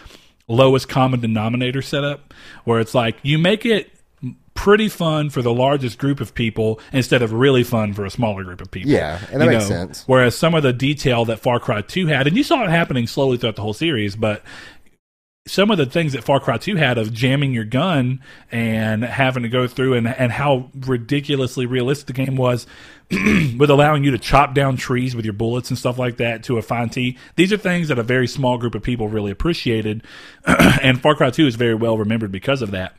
lowest 0.48 0.88
common 0.88 1.20
denominator 1.20 1.82
setup 1.82 2.34
where 2.64 2.80
it's 2.80 2.96
like 2.96 3.18
you 3.22 3.38
make 3.38 3.66
it 3.66 3.92
pretty 4.58 4.90
fun 4.90 5.30
for 5.30 5.42
the 5.42 5.54
largest 5.54 6.00
group 6.00 6.20
of 6.20 6.34
people 6.34 6.82
instead 6.92 7.22
of 7.22 7.32
really 7.32 7.64
fun 7.64 7.94
for 7.94 8.04
a 8.04 8.10
smaller 8.10 8.44
group 8.44 8.60
of 8.60 8.72
people. 8.72 8.92
Yeah, 8.92 9.20
and 9.32 9.40
that 9.40 9.46
You 9.46 9.52
makes 9.52 9.70
know, 9.70 9.76
sense. 9.76 10.04
Whereas 10.08 10.36
some 10.36 10.56
of 10.56 10.64
the 10.64 10.74
detail 10.74 11.24
that 11.26 11.40
Far 11.40 11.60
Cry 11.60 11.82
2 11.82 12.08
had, 12.08 12.28
and 12.28 12.36
you 12.36 12.44
saw 12.44 12.64
it 12.64 12.70
happening 12.70 13.06
slowly 13.08 13.38
throughout 13.38 13.56
the 13.56 13.62
whole 13.62 13.74
series, 13.74 14.16
but 14.16 14.44
some 15.46 15.72
of 15.72 15.78
the 15.78 15.86
things 15.86 16.14
that 16.14 16.24
Far 16.24 16.40
Cry 16.40 16.58
2 16.58 16.76
had 16.76 16.98
of 16.98 17.14
jamming 17.14 17.54
your 17.54 17.64
gun 17.64 18.20
and 18.52 19.04
having 19.04 19.44
to 19.44 19.50
go 19.50 19.68
through 19.68 19.94
and, 19.94 20.08
and 20.08 20.32
how 20.32 20.70
ridiculously 20.76 21.66
realistic 21.66 22.08
the 22.08 22.14
game 22.14 22.36
was 22.36 22.68
with 23.12 23.70
allowing 23.70 24.04
you 24.04 24.12
to 24.12 24.18
chop 24.18 24.54
down 24.54 24.76
trees 24.76 25.16
with 25.16 25.24
your 25.24 25.34
bullets 25.34 25.70
and 25.70 25.78
stuff 25.78 25.98
like 25.98 26.18
that 26.18 26.44
to 26.44 26.58
a 26.58 26.62
fine 26.62 26.90
tee. 26.90 27.18
These 27.36 27.54
are 27.54 27.58
things 27.58 27.88
that 27.88 28.00
a 28.00 28.04
very 28.04 28.28
small 28.28 28.58
group 28.58 28.76
of 28.76 28.82
people 28.84 29.08
really 29.08 29.32
appreciated. 29.32 30.04
and 30.46 31.00
Far 31.00 31.16
Cry 31.16 31.30
2 31.30 31.48
is 31.48 31.56
very 31.56 31.76
well 31.76 31.98
remembered 31.98 32.32
because 32.32 32.62
of 32.62 32.72
that. 32.72 32.96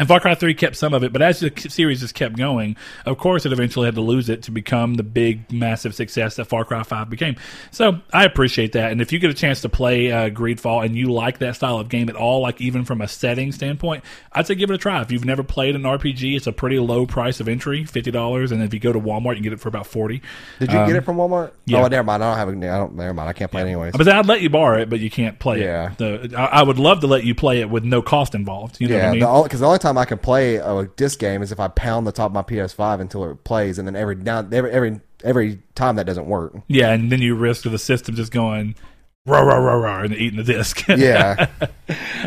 And 0.00 0.06
Far 0.06 0.20
Cry 0.20 0.36
3 0.36 0.54
kept 0.54 0.76
some 0.76 0.94
of 0.94 1.02
it, 1.02 1.12
but 1.12 1.22
as 1.22 1.40
the 1.40 1.52
series 1.68 1.98
just 2.02 2.14
kept 2.14 2.36
going, 2.36 2.76
of 3.04 3.18
course, 3.18 3.44
it 3.44 3.52
eventually 3.52 3.86
had 3.86 3.96
to 3.96 4.00
lose 4.00 4.28
it 4.28 4.44
to 4.44 4.52
become 4.52 4.94
the 4.94 5.02
big, 5.02 5.50
massive 5.50 5.92
success 5.92 6.36
that 6.36 6.44
Far 6.44 6.64
Cry 6.64 6.84
5 6.84 7.10
became. 7.10 7.34
So 7.72 7.98
I 8.12 8.24
appreciate 8.24 8.70
that. 8.74 8.92
And 8.92 9.00
if 9.00 9.10
you 9.12 9.18
get 9.18 9.28
a 9.28 9.34
chance 9.34 9.60
to 9.62 9.68
play 9.68 10.12
uh, 10.12 10.30
Greedfall 10.30 10.86
and 10.86 10.94
you 10.94 11.10
like 11.12 11.38
that 11.38 11.56
style 11.56 11.78
of 11.80 11.88
game 11.88 12.08
at 12.08 12.14
all, 12.14 12.40
like 12.42 12.60
even 12.60 12.84
from 12.84 13.00
a 13.00 13.08
setting 13.08 13.50
standpoint, 13.50 14.04
I'd 14.32 14.46
say 14.46 14.54
give 14.54 14.70
it 14.70 14.74
a 14.74 14.78
try. 14.78 15.02
If 15.02 15.10
you've 15.10 15.24
never 15.24 15.42
played 15.42 15.74
an 15.74 15.82
RPG, 15.82 16.36
it's 16.36 16.46
a 16.46 16.52
pretty 16.52 16.78
low 16.78 17.04
price 17.04 17.40
of 17.40 17.48
entry, 17.48 17.82
$50. 17.82 18.52
And 18.52 18.62
if 18.62 18.72
you 18.72 18.78
go 18.78 18.92
to 18.92 19.00
Walmart, 19.00 19.30
you 19.30 19.34
can 19.38 19.42
get 19.42 19.52
it 19.54 19.58
for 19.60 19.68
about 19.68 19.88
40 19.88 20.22
Did 20.60 20.70
you 20.70 20.78
get 20.86 20.94
it 20.94 21.00
from 21.04 21.16
Walmart? 21.16 21.50
yeah. 21.64 21.82
Oh, 21.82 21.88
never 21.88 22.04
mind. 22.04 22.22
I 22.22 22.28
don't 22.28 22.38
have. 22.38 22.48
A, 22.62 22.72
I 22.72 22.78
don't. 22.78 22.94
Never 22.94 23.14
mind. 23.14 23.28
I 23.28 23.32
can't 23.32 23.50
play 23.50 23.62
it 23.62 23.64
anyways. 23.64 23.94
But 23.96 24.06
I'd 24.06 24.26
let 24.26 24.42
you 24.42 24.48
borrow 24.48 24.80
it, 24.80 24.88
but 24.90 25.00
you 25.00 25.10
can't 25.10 25.40
play 25.40 25.64
Yeah. 25.64 25.90
it. 25.98 26.30
Yeah. 26.30 26.40
I, 26.46 26.60
I 26.60 26.62
would 26.62 26.78
love 26.78 27.00
to 27.00 27.08
let 27.08 27.24
you 27.24 27.34
play 27.34 27.60
it 27.62 27.68
with 27.68 27.82
no 27.82 28.00
cost 28.00 28.36
involved. 28.36 28.80
You 28.80 28.86
know 28.86 28.94
Yeah, 28.94 29.00
what 29.10 29.22
I 29.24 29.32
mean? 29.34 29.42
because 29.42 29.58
the, 29.58 29.66
only 29.66 29.80
time 29.80 29.87
I 29.96 30.04
can 30.04 30.18
play 30.18 30.56
a 30.56 30.84
disc 30.96 31.18
game 31.18 31.42
is 31.42 31.52
if 31.52 31.60
I 31.60 31.68
pound 31.68 32.06
the 32.06 32.12
top 32.12 32.26
of 32.30 32.34
my 32.34 32.42
PS5 32.42 33.00
until 33.00 33.30
it 33.30 33.44
plays, 33.44 33.78
and 33.78 33.86
then 33.86 33.96
every 33.96 34.16
now 34.16 34.46
every 34.52 34.70
every 34.70 35.00
every 35.24 35.62
time 35.74 35.96
that 35.96 36.06
doesn't 36.06 36.26
work. 36.26 36.54
Yeah, 36.66 36.92
and 36.92 37.10
then 37.10 37.22
you 37.22 37.34
risk 37.34 37.62
the 37.62 37.78
system 37.78 38.14
just 38.16 38.32
going 38.32 38.74
rah 39.28 39.40
rah 39.40 39.56
rah 39.56 39.74
rah 39.74 40.02
and 40.02 40.14
eating 40.14 40.38
the 40.38 40.44
disc. 40.44 40.84
Yeah, 40.98 41.46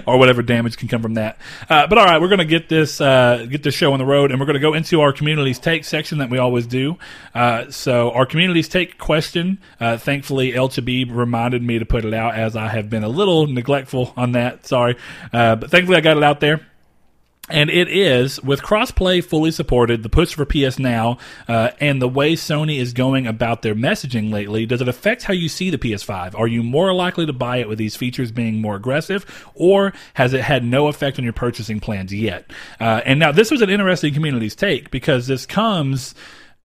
or 0.06 0.18
whatever 0.18 0.41
damage 0.41 0.77
can 0.77 0.88
come 0.88 1.01
from 1.01 1.15
that. 1.15 1.39
Uh, 1.70 1.88
but 1.88 1.98
all 1.98 2.06
right, 2.06 2.22
we're 2.22 2.30
going 2.30 2.39
to 2.39 2.46
get 2.46 2.70
this 2.70 3.01
uh, 3.01 3.46
get 3.50 3.63
this 3.63 3.74
show 3.75 3.91
on 3.91 4.00
the 4.00 4.06
road, 4.06 4.32
and 4.32 4.39
we're 4.39 4.46
going 4.46 4.53
to 4.53 4.62
go 4.62 4.74
into 4.74 5.01
our 5.01 5.12
communities 5.12 5.60
take 5.60 5.84
section 5.84 6.20
that 6.20 6.30
we 6.30 6.38
always 6.38 6.65
do. 6.68 6.98
Uh, 7.34 7.70
so 7.70 8.12
our 8.12 8.25
communities 8.25 8.70
take 8.70 8.98
question. 8.98 9.60
Uh, 9.80 9.98
thankfully, 9.98 10.56
El 10.56 10.70
Chabib 10.70 11.13
reminded 11.13 11.62
me 11.63 11.80
to 11.80 11.86
put 11.86 12.06
it 12.06 12.13
out 12.13 12.36
as 12.36 12.56
I 12.56 12.70
have 12.70 12.89
been 12.89 13.03
a 13.03 13.10
little 13.10 13.48
neglectful 13.48 14.13
on 14.15 14.34
that. 14.34 14.65
Sorry, 14.65 14.96
uh, 15.34 15.56
but 15.58 15.70
thankfully 15.70 15.98
I 15.98 16.01
got 16.01 16.18
it 16.18 16.24
out 16.24 16.39
there. 16.39 16.65
And 17.51 17.70
it 17.70 17.89
is 17.89 18.41
with 18.41 18.62
crossplay 18.62 19.24
fully 19.24 19.51
supported, 19.51 20.03
the 20.03 20.10
push 20.10 20.34
for 20.34 20.46
PS 20.46 20.79
Now, 20.79 21.17
uh, 21.48 21.72
and 21.79 22.01
the 22.01 22.08
way 22.08 22.34
Sony 22.34 22.79
is 22.79 22.93
going 22.93 23.27
about 23.27 23.62
their 23.62 23.75
messaging 23.75 24.31
lately. 24.31 24.65
Does 24.65 24.81
it 24.81 24.88
affect 24.88 25.24
how 25.24 25.34
you 25.34 25.50
see 25.50 25.70
the 25.70 25.77
PS5? 25.77 26.38
Are 26.38 26.48
you 26.48 26.63
more 26.63 26.93
likely 26.93 27.25
to 27.25 27.34
buy 27.34 27.58
it 27.58 27.67
with 27.67 27.77
these 27.77 27.96
features 27.96 28.31
being 28.31 28.62
more 28.62 28.75
aggressive, 28.75 29.25
or 29.53 29.93
has 30.13 30.34
it 30.34 30.41
had 30.41 30.63
no 30.63 30.88
effect 30.88 31.17
on 31.17 31.24
your 31.24 31.34
purchasing 31.34 31.79
plans 31.79 32.13
yet? 32.13 32.50
Uh, 32.79 33.01
and 33.05 33.20
now 33.20 33.31
this 33.31 33.51
was 33.51 33.62
an 33.62 33.70
interesting 33.70 34.13
community's 34.13 34.55
take 34.55 34.91
because 34.91 35.27
this 35.27 35.46
comes 35.46 36.15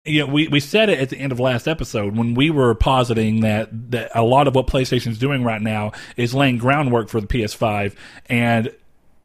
you 0.06 0.26
know, 0.26 0.32
we, 0.32 0.48
we 0.48 0.60
said 0.60 0.90
it 0.90 1.00
at 1.00 1.10
the 1.10 1.18
end 1.18 1.32
of 1.32 1.40
last 1.40 1.68
episode 1.68 2.16
when 2.16 2.34
we 2.34 2.50
were 2.50 2.74
positing 2.74 3.42
that, 3.42 3.92
that 3.92 4.12
a 4.16 4.24
lot 4.24 4.48
of 4.48 4.56
what 4.56 4.66
PlayStation's 4.66 5.20
doing 5.20 5.44
right 5.44 5.62
now 5.62 5.92
is 6.16 6.34
laying 6.34 6.58
groundwork 6.58 7.10
for 7.10 7.20
the 7.20 7.28
PS5. 7.28 7.96
And 8.28 8.74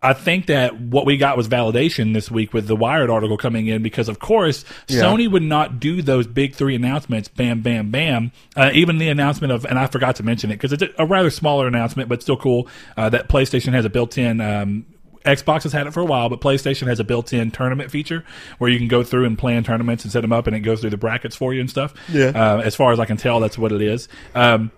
I 0.04 0.12
think 0.12 0.46
that 0.46 0.78
what 0.80 1.06
we 1.06 1.16
got 1.16 1.36
was 1.36 1.48
validation 1.48 2.12
this 2.14 2.30
week 2.30 2.52
with 2.52 2.66
the 2.66 2.76
Wired 2.76 3.10
article 3.10 3.36
coming 3.36 3.66
in 3.66 3.82
because, 3.82 4.08
of 4.08 4.18
course, 4.18 4.64
Yeah. 4.88 5.02
Sony 5.02 5.30
would 5.30 5.42
not 5.42 5.80
do 5.80 6.02
those 6.02 6.26
big 6.26 6.54
three 6.54 6.74
announcements, 6.74 7.28
bam, 7.28 7.62
bam, 7.62 7.90
bam. 7.90 8.30
Uh, 8.54 8.70
even 8.74 8.98
the 8.98 9.08
announcement 9.08 9.52
of, 9.52 9.64
and 9.64 9.78
I 9.78 9.86
forgot 9.86 10.16
to 10.16 10.22
mention 10.22 10.50
it 10.50 10.54
because 10.56 10.72
it's 10.72 10.82
a, 10.82 10.90
a 10.98 11.06
rather 11.06 11.30
smaller 11.30 11.66
announcement, 11.66 12.08
but 12.08 12.22
still 12.22 12.36
cool, 12.36 12.68
uh, 12.96 13.08
that 13.08 13.28
PlayStation 13.28 13.72
has 13.72 13.84
a 13.84 13.90
built 13.90 14.18
in. 14.18 14.40
Um, 14.40 14.86
Xbox 15.24 15.62
has 15.62 15.72
had 15.72 15.86
it 15.86 15.92
for 15.94 16.00
a 16.00 16.04
while, 16.04 16.28
but 16.28 16.42
PlayStation 16.42 16.86
has 16.86 17.00
a 17.00 17.04
built-in 17.04 17.50
tournament 17.50 17.90
feature 17.90 18.24
where 18.58 18.70
you 18.70 18.76
can 18.78 18.88
go 18.88 19.02
through 19.02 19.24
and 19.24 19.38
plan 19.38 19.64
tournaments 19.64 20.04
and 20.04 20.12
set 20.12 20.20
them 20.20 20.34
up, 20.34 20.46
and 20.46 20.54
it 20.54 20.60
goes 20.60 20.82
through 20.82 20.90
the 20.90 20.98
brackets 20.98 21.34
for 21.34 21.54
you 21.54 21.62
and 21.62 21.70
stuff. 21.70 21.94
Yeah. 22.12 22.26
Uh, 22.34 22.60
as 22.62 22.76
far 22.76 22.92
as 22.92 23.00
I 23.00 23.06
can 23.06 23.16
tell, 23.16 23.40
that's 23.40 23.56
what 23.56 23.72
it 23.72 23.80
is. 23.80 24.06
Um, 24.34 24.70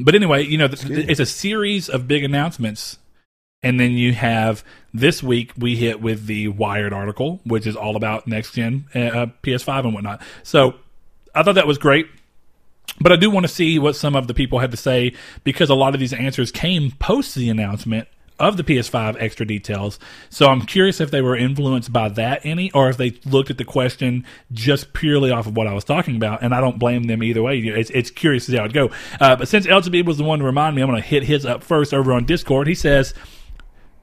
but 0.00 0.16
anyway, 0.16 0.44
you 0.44 0.58
know, 0.58 0.66
th- 0.66 0.86
th- 0.88 1.08
it's 1.08 1.20
a 1.20 1.26
series 1.26 1.88
of 1.88 2.08
big 2.08 2.24
announcements, 2.24 2.98
and 3.62 3.78
then 3.78 3.92
you 3.92 4.12
have 4.12 4.64
this 4.92 5.22
week 5.22 5.52
we 5.56 5.76
hit 5.76 6.00
with 6.00 6.26
the 6.26 6.48
Wired 6.48 6.92
article, 6.92 7.40
which 7.44 7.66
is 7.66 7.76
all 7.76 7.96
about 7.96 8.26
next 8.26 8.52
gen 8.52 8.86
uh, 8.94 8.98
uh, 8.98 9.26
PS5 9.42 9.84
and 9.84 9.94
whatnot. 9.94 10.22
So 10.42 10.74
I 11.34 11.42
thought 11.42 11.54
that 11.56 11.66
was 11.66 11.78
great. 11.78 12.08
But 13.00 13.12
I 13.12 13.16
do 13.16 13.30
want 13.30 13.44
to 13.46 13.52
see 13.52 13.78
what 13.78 13.96
some 13.96 14.16
of 14.16 14.26
the 14.26 14.34
people 14.34 14.58
had 14.58 14.72
to 14.72 14.76
say 14.76 15.14
because 15.44 15.70
a 15.70 15.74
lot 15.74 15.94
of 15.94 16.00
these 16.00 16.12
answers 16.12 16.50
came 16.50 16.90
post 16.92 17.34
the 17.34 17.48
announcement 17.48 18.08
of 18.38 18.56
the 18.56 18.64
PS5 18.64 19.16
extra 19.20 19.46
details. 19.46 19.98
So 20.28 20.46
I'm 20.46 20.62
curious 20.62 21.00
if 21.00 21.10
they 21.10 21.20
were 21.20 21.36
influenced 21.36 21.92
by 21.92 22.08
that 22.08 22.40
any, 22.42 22.72
or 22.72 22.88
if 22.88 22.96
they 22.96 23.12
looked 23.24 23.50
at 23.50 23.58
the 23.58 23.64
question 23.64 24.24
just 24.50 24.92
purely 24.92 25.30
off 25.30 25.46
of 25.46 25.56
what 25.56 25.66
I 25.66 25.74
was 25.74 25.84
talking 25.84 26.16
about. 26.16 26.42
And 26.42 26.54
I 26.54 26.60
don't 26.60 26.78
blame 26.78 27.04
them 27.04 27.22
either 27.22 27.42
way. 27.42 27.58
It's, 27.58 27.90
it's 27.90 28.10
curious 28.10 28.46
to 28.46 28.52
see 28.52 28.56
how 28.56 28.64
it 28.64 28.72
go. 28.72 28.90
Uh, 29.20 29.36
but 29.36 29.46
since 29.46 29.66
LTB 29.66 30.04
was 30.04 30.16
the 30.16 30.24
one 30.24 30.40
to 30.40 30.44
remind 30.44 30.74
me, 30.74 30.82
I'm 30.82 30.88
going 30.88 31.00
to 31.00 31.06
hit 31.06 31.22
his 31.22 31.46
up 31.46 31.62
first 31.62 31.94
over 31.94 32.12
on 32.12 32.24
Discord. 32.24 32.66
He 32.66 32.74
says, 32.74 33.14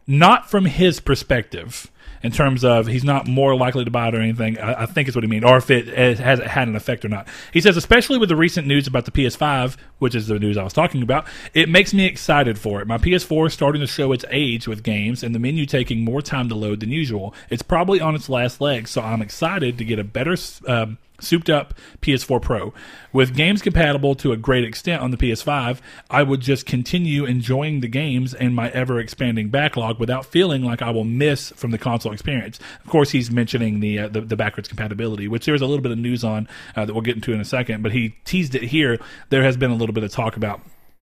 not 0.07 0.49
from 0.49 0.65
his 0.65 0.99
perspective 0.99 1.91
in 2.23 2.31
terms 2.31 2.63
of 2.63 2.87
he's 2.87 3.03
not 3.03 3.27
more 3.27 3.55
likely 3.55 3.85
to 3.85 3.91
buy 3.91 4.07
it 4.07 4.15
or 4.15 4.21
anything. 4.21 4.57
I, 4.57 4.83
I 4.83 4.85
think 4.85 5.07
is 5.07 5.15
what 5.15 5.23
he 5.23 5.29
means, 5.29 5.43
or 5.43 5.57
if 5.57 5.69
it 5.69 5.87
has, 5.87 6.19
has 6.19 6.39
had 6.39 6.67
an 6.67 6.75
effect 6.75 7.05
or 7.05 7.09
not. 7.09 7.27
He 7.53 7.61
says, 7.61 7.77
especially 7.77 8.17
with 8.17 8.29
the 8.29 8.35
recent 8.35 8.67
news 8.67 8.87
about 8.87 9.05
the 9.05 9.11
PS5, 9.11 9.77
which 9.99 10.15
is 10.15 10.27
the 10.27 10.39
news 10.39 10.57
I 10.57 10.63
was 10.63 10.73
talking 10.73 11.01
about, 11.01 11.27
it 11.53 11.69
makes 11.69 11.93
me 11.93 12.05
excited 12.05 12.57
for 12.57 12.81
it. 12.81 12.87
My 12.87 12.97
PS4 12.97 13.47
is 13.47 13.53
starting 13.53 13.81
to 13.81 13.87
show 13.87 14.11
its 14.11 14.25
age 14.29 14.67
with 14.67 14.83
games, 14.83 15.23
and 15.23 15.35
the 15.35 15.39
menu 15.39 15.65
taking 15.65 16.03
more 16.03 16.21
time 16.21 16.49
to 16.49 16.55
load 16.55 16.79
than 16.79 16.91
usual. 16.91 17.33
It's 17.49 17.61
probably 17.61 18.01
on 18.01 18.15
its 18.15 18.29
last 18.29 18.61
legs, 18.61 18.91
so 18.91 19.01
I'm 19.01 19.21
excited 19.21 19.77
to 19.77 19.85
get 19.85 19.99
a 19.99 20.03
better. 20.03 20.35
Um, 20.67 20.97
souped 21.19 21.49
up 21.49 21.73
PS4 22.01 22.41
Pro. 22.41 22.73
With 23.13 23.35
games 23.35 23.61
compatible 23.61 24.15
to 24.15 24.31
a 24.31 24.37
great 24.37 24.63
extent 24.63 25.01
on 25.01 25.11
the 25.11 25.17
PS5, 25.17 25.79
I 26.09 26.23
would 26.23 26.41
just 26.41 26.65
continue 26.65 27.25
enjoying 27.25 27.79
the 27.81 27.87
games 27.87 28.33
and 28.33 28.55
my 28.55 28.69
ever 28.69 28.99
expanding 28.99 29.49
backlog 29.49 29.99
without 29.99 30.25
feeling 30.25 30.63
like 30.63 30.81
I 30.81 30.91
will 30.91 31.03
miss 31.03 31.51
from 31.51 31.71
the 31.71 31.77
console 31.77 32.13
experience. 32.13 32.59
Of 32.83 32.89
course, 32.89 33.11
he's 33.11 33.31
mentioning 33.31 33.79
the 33.79 33.99
uh, 33.99 34.07
the, 34.09 34.21
the 34.21 34.35
backwards 34.35 34.67
compatibility, 34.67 35.27
which 35.27 35.45
there's 35.45 35.61
a 35.61 35.65
little 35.65 35.83
bit 35.83 35.91
of 35.91 35.97
news 35.97 36.23
on 36.23 36.47
uh, 36.75 36.85
that 36.85 36.93
we'll 36.93 37.01
get 37.01 37.15
into 37.15 37.33
in 37.33 37.39
a 37.39 37.45
second, 37.45 37.83
but 37.83 37.91
he 37.91 38.15
teased 38.25 38.55
it 38.55 38.63
here. 38.63 38.99
There 39.29 39.43
has 39.43 39.57
been 39.57 39.71
a 39.71 39.75
little 39.75 39.93
bit 39.93 40.03
of 40.03 40.11
talk 40.11 40.37
about 40.37 40.61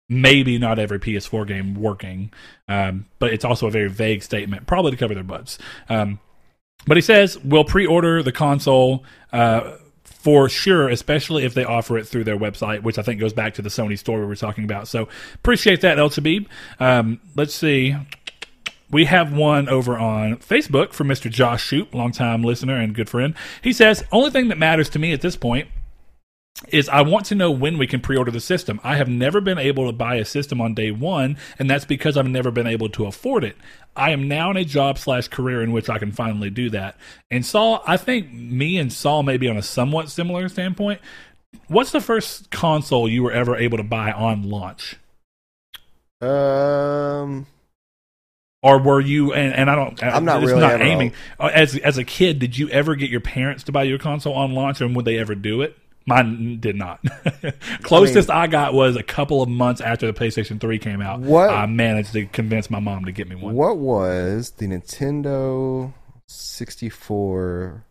maybe 0.09 0.59
not 0.59 0.79
every 0.79 0.99
PS4 0.99 1.47
game 1.47 1.75
working, 1.75 2.33
um, 2.69 3.07
but 3.21 3.33
it's 3.33 3.45
also 3.45 3.69
a 3.69 3.71
very 3.71 3.89
vague 3.89 4.23
statement, 4.23 4.67
probably 4.67 4.91
to 4.91 4.97
cover 4.97 5.15
their 5.15 5.23
butts. 5.23 5.57
Um, 5.89 6.19
but 6.87 6.97
he 6.97 7.01
says 7.01 7.39
we'll 7.45 7.65
pre-order 7.65 8.23
the 8.23 8.33
console 8.33 9.05
uh, 9.33 9.77
for 10.23 10.51
sure, 10.51 10.89
especially 10.89 11.45
if 11.45 11.55
they 11.55 11.65
offer 11.65 11.97
it 11.97 12.07
through 12.07 12.25
their 12.25 12.37
website, 12.37 12.83
which 12.83 12.99
I 12.99 13.03
think 13.03 13.21
goes 13.21 13.33
back 13.33 13.55
to 13.55 13.63
the 13.63 13.71
Sony 13.71 13.99
store 13.99 14.21
we 14.21 14.27
were 14.27 14.37
talking 14.37 14.65
about. 14.65 14.87
So 14.87 15.09
appreciate 15.37 15.81
that, 15.81 15.99
El 15.99 16.11
Chabib. 16.11 16.47
Um, 16.79 17.21
let's 17.37 17.55
see. 17.55 17.97
We 18.91 19.07
have 19.07 19.33
one 19.33 19.69
over 19.69 19.97
on 19.97 20.37
Facebook 20.37 20.93
for 20.93 21.05
Mr. 21.05 21.31
Josh 21.31 21.65
Shoot, 21.65 21.95
longtime 21.95 22.43
listener 22.43 22.77
and 22.77 22.95
good 22.95 23.09
friend. 23.09 23.35
He 23.63 23.73
says, 23.73 24.05
only 24.13 24.31
thing 24.31 24.49
that 24.49 24.59
matters 24.59 24.91
to 24.91 24.99
me 24.99 25.13
at 25.13 25.23
this 25.23 25.37
point 25.37 25.69
is 26.69 26.89
I 26.89 27.03
want 27.03 27.27
to 27.27 27.35
know 27.35 27.51
when 27.51 27.79
we 27.79 27.87
can 27.87 28.01
pre-order 28.01 28.31
the 28.31 28.41
system. 28.41 28.81
I 28.85 28.97
have 28.97 29.09
never 29.09 29.41
been 29.41 29.59
able 29.59 29.87
to 29.87 29.93
buy 29.93 30.17
a 30.17 30.25
system 30.25 30.61
on 30.61 30.75
day 30.75 30.91
one, 30.91 31.37
and 31.59 31.69
that's 31.71 31.85
because 31.85 32.17
I've 32.17 32.29
never 32.29 32.51
been 32.51 32.67
able 32.67 32.89
to 32.91 33.07
afford 33.07 33.45
it. 33.45 33.57
I 33.97 34.11
am 34.11 34.29
now 34.29 34.51
in 34.51 34.57
a 34.57 34.65
job 34.65 34.99
slash 34.99 35.29
career 35.29 35.63
in 35.63 35.73
which 35.73 35.89
I 35.89 35.99
can 35.99 36.13
finally 36.13 36.51
do 36.51 36.71
that. 36.71 36.97
And 37.31 37.45
Saul, 37.45 37.83
I 37.87 37.97
think 37.97 38.33
me 38.33 38.79
and 38.79 38.93
Saul 38.93 39.23
may 39.23 39.37
be 39.37 39.49
on 39.49 39.57
a 39.57 39.63
somewhat 39.63 40.11
similar 40.11 40.49
standpoint. 40.49 41.01
What's 41.67 41.91
the 41.91 42.01
first 42.01 42.51
console 42.51 43.09
you 43.09 43.23
were 43.23 43.33
ever 43.33 43.57
able 43.57 43.79
to 43.79 43.85
buy 43.85 44.13
on 44.13 44.49
launch? 44.49 44.97
um, 46.21 47.47
Or 48.63 48.79
were 48.79 49.01
you? 49.01 49.33
And, 49.33 49.55
and 49.55 49.71
I 49.71 49.75
don't. 49.75 50.03
I'm 50.03 50.25
not 50.25 50.43
it's 50.43 50.51
really 50.53 50.61
not 50.61 50.81
aiming. 50.83 51.13
Uh, 51.39 51.51
As 51.53 51.77
as 51.77 51.99
a 51.99 52.05
kid, 52.05 52.39
did 52.39 52.57
you 52.59 52.69
ever 52.69 52.95
get 52.95 53.11
your 53.11 53.21
parents 53.21 53.65
to 53.65 53.73
buy 53.73 53.85
you 53.85 53.97
a 53.97 53.99
console 53.99 54.35
on 54.35 54.53
launch, 54.53 54.81
and 54.81 54.95
would 54.95 55.05
they 55.05 55.19
ever 55.19 55.35
do 55.35 55.63
it? 55.63 55.77
Mine 56.11 56.59
did 56.61 56.77
not. 56.77 57.01
Closest 57.83 58.31
I, 58.31 58.47
got 58.47 58.75
was 58.75 58.97
a 58.97 59.03
couple 59.03 59.43
of 59.43 59.49
months 59.49 59.81
after 59.81 60.07
the 60.07 60.13
PlayStation 60.13 60.61
3 60.61 60.79
came 60.79 61.01
out. 61.01 61.21
What- 61.21 61.51
I 61.51 61.67
managed 61.67 62.13
to 62.13 62.27
convince 62.27 62.71
my 62.71 62.81
mom 62.81 63.07
to 63.07 63.13
get 63.13 63.29
me 63.29 63.37
one. 63.37 63.55
What 63.55 63.79
was 63.79 64.51
the 64.53 64.67
Nintendo 64.67 65.93
64 66.29 67.85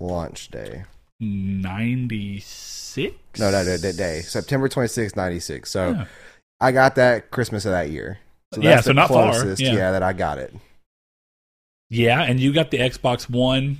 launch 0.00 0.48
day? 0.48 0.84
96? 1.20 3.14
No, 3.38 3.50
no, 3.50 3.62
no, 3.62 3.76
that 3.76 3.96
day. 3.96 4.20
September 4.22 4.68
26, 4.68 5.16
96. 5.16 5.70
So 5.70 5.90
Yeah. 5.90 6.04
I 6.60 6.72
got 6.72 6.94
that 6.96 7.30
Christmas 7.30 7.64
of 7.64 7.72
that 7.72 7.90
year. 7.90 8.18
So 8.54 8.60
Yeah, 8.62 8.76
that's 8.76 8.84
so 8.84 8.90
the 8.90 8.94
not 8.94 9.08
far, 9.08 9.32
closest, 9.32 9.60
yeah. 9.60 9.74
yeah, 9.74 9.90
that 9.92 10.02
I 10.02 10.12
got 10.12 10.38
it. 10.38 10.54
Yeah, 11.90 12.22
and 12.22 12.38
you 12.40 12.52
got 12.52 12.70
the 12.70 12.78
Xbox 12.78 13.28
One 13.30 13.78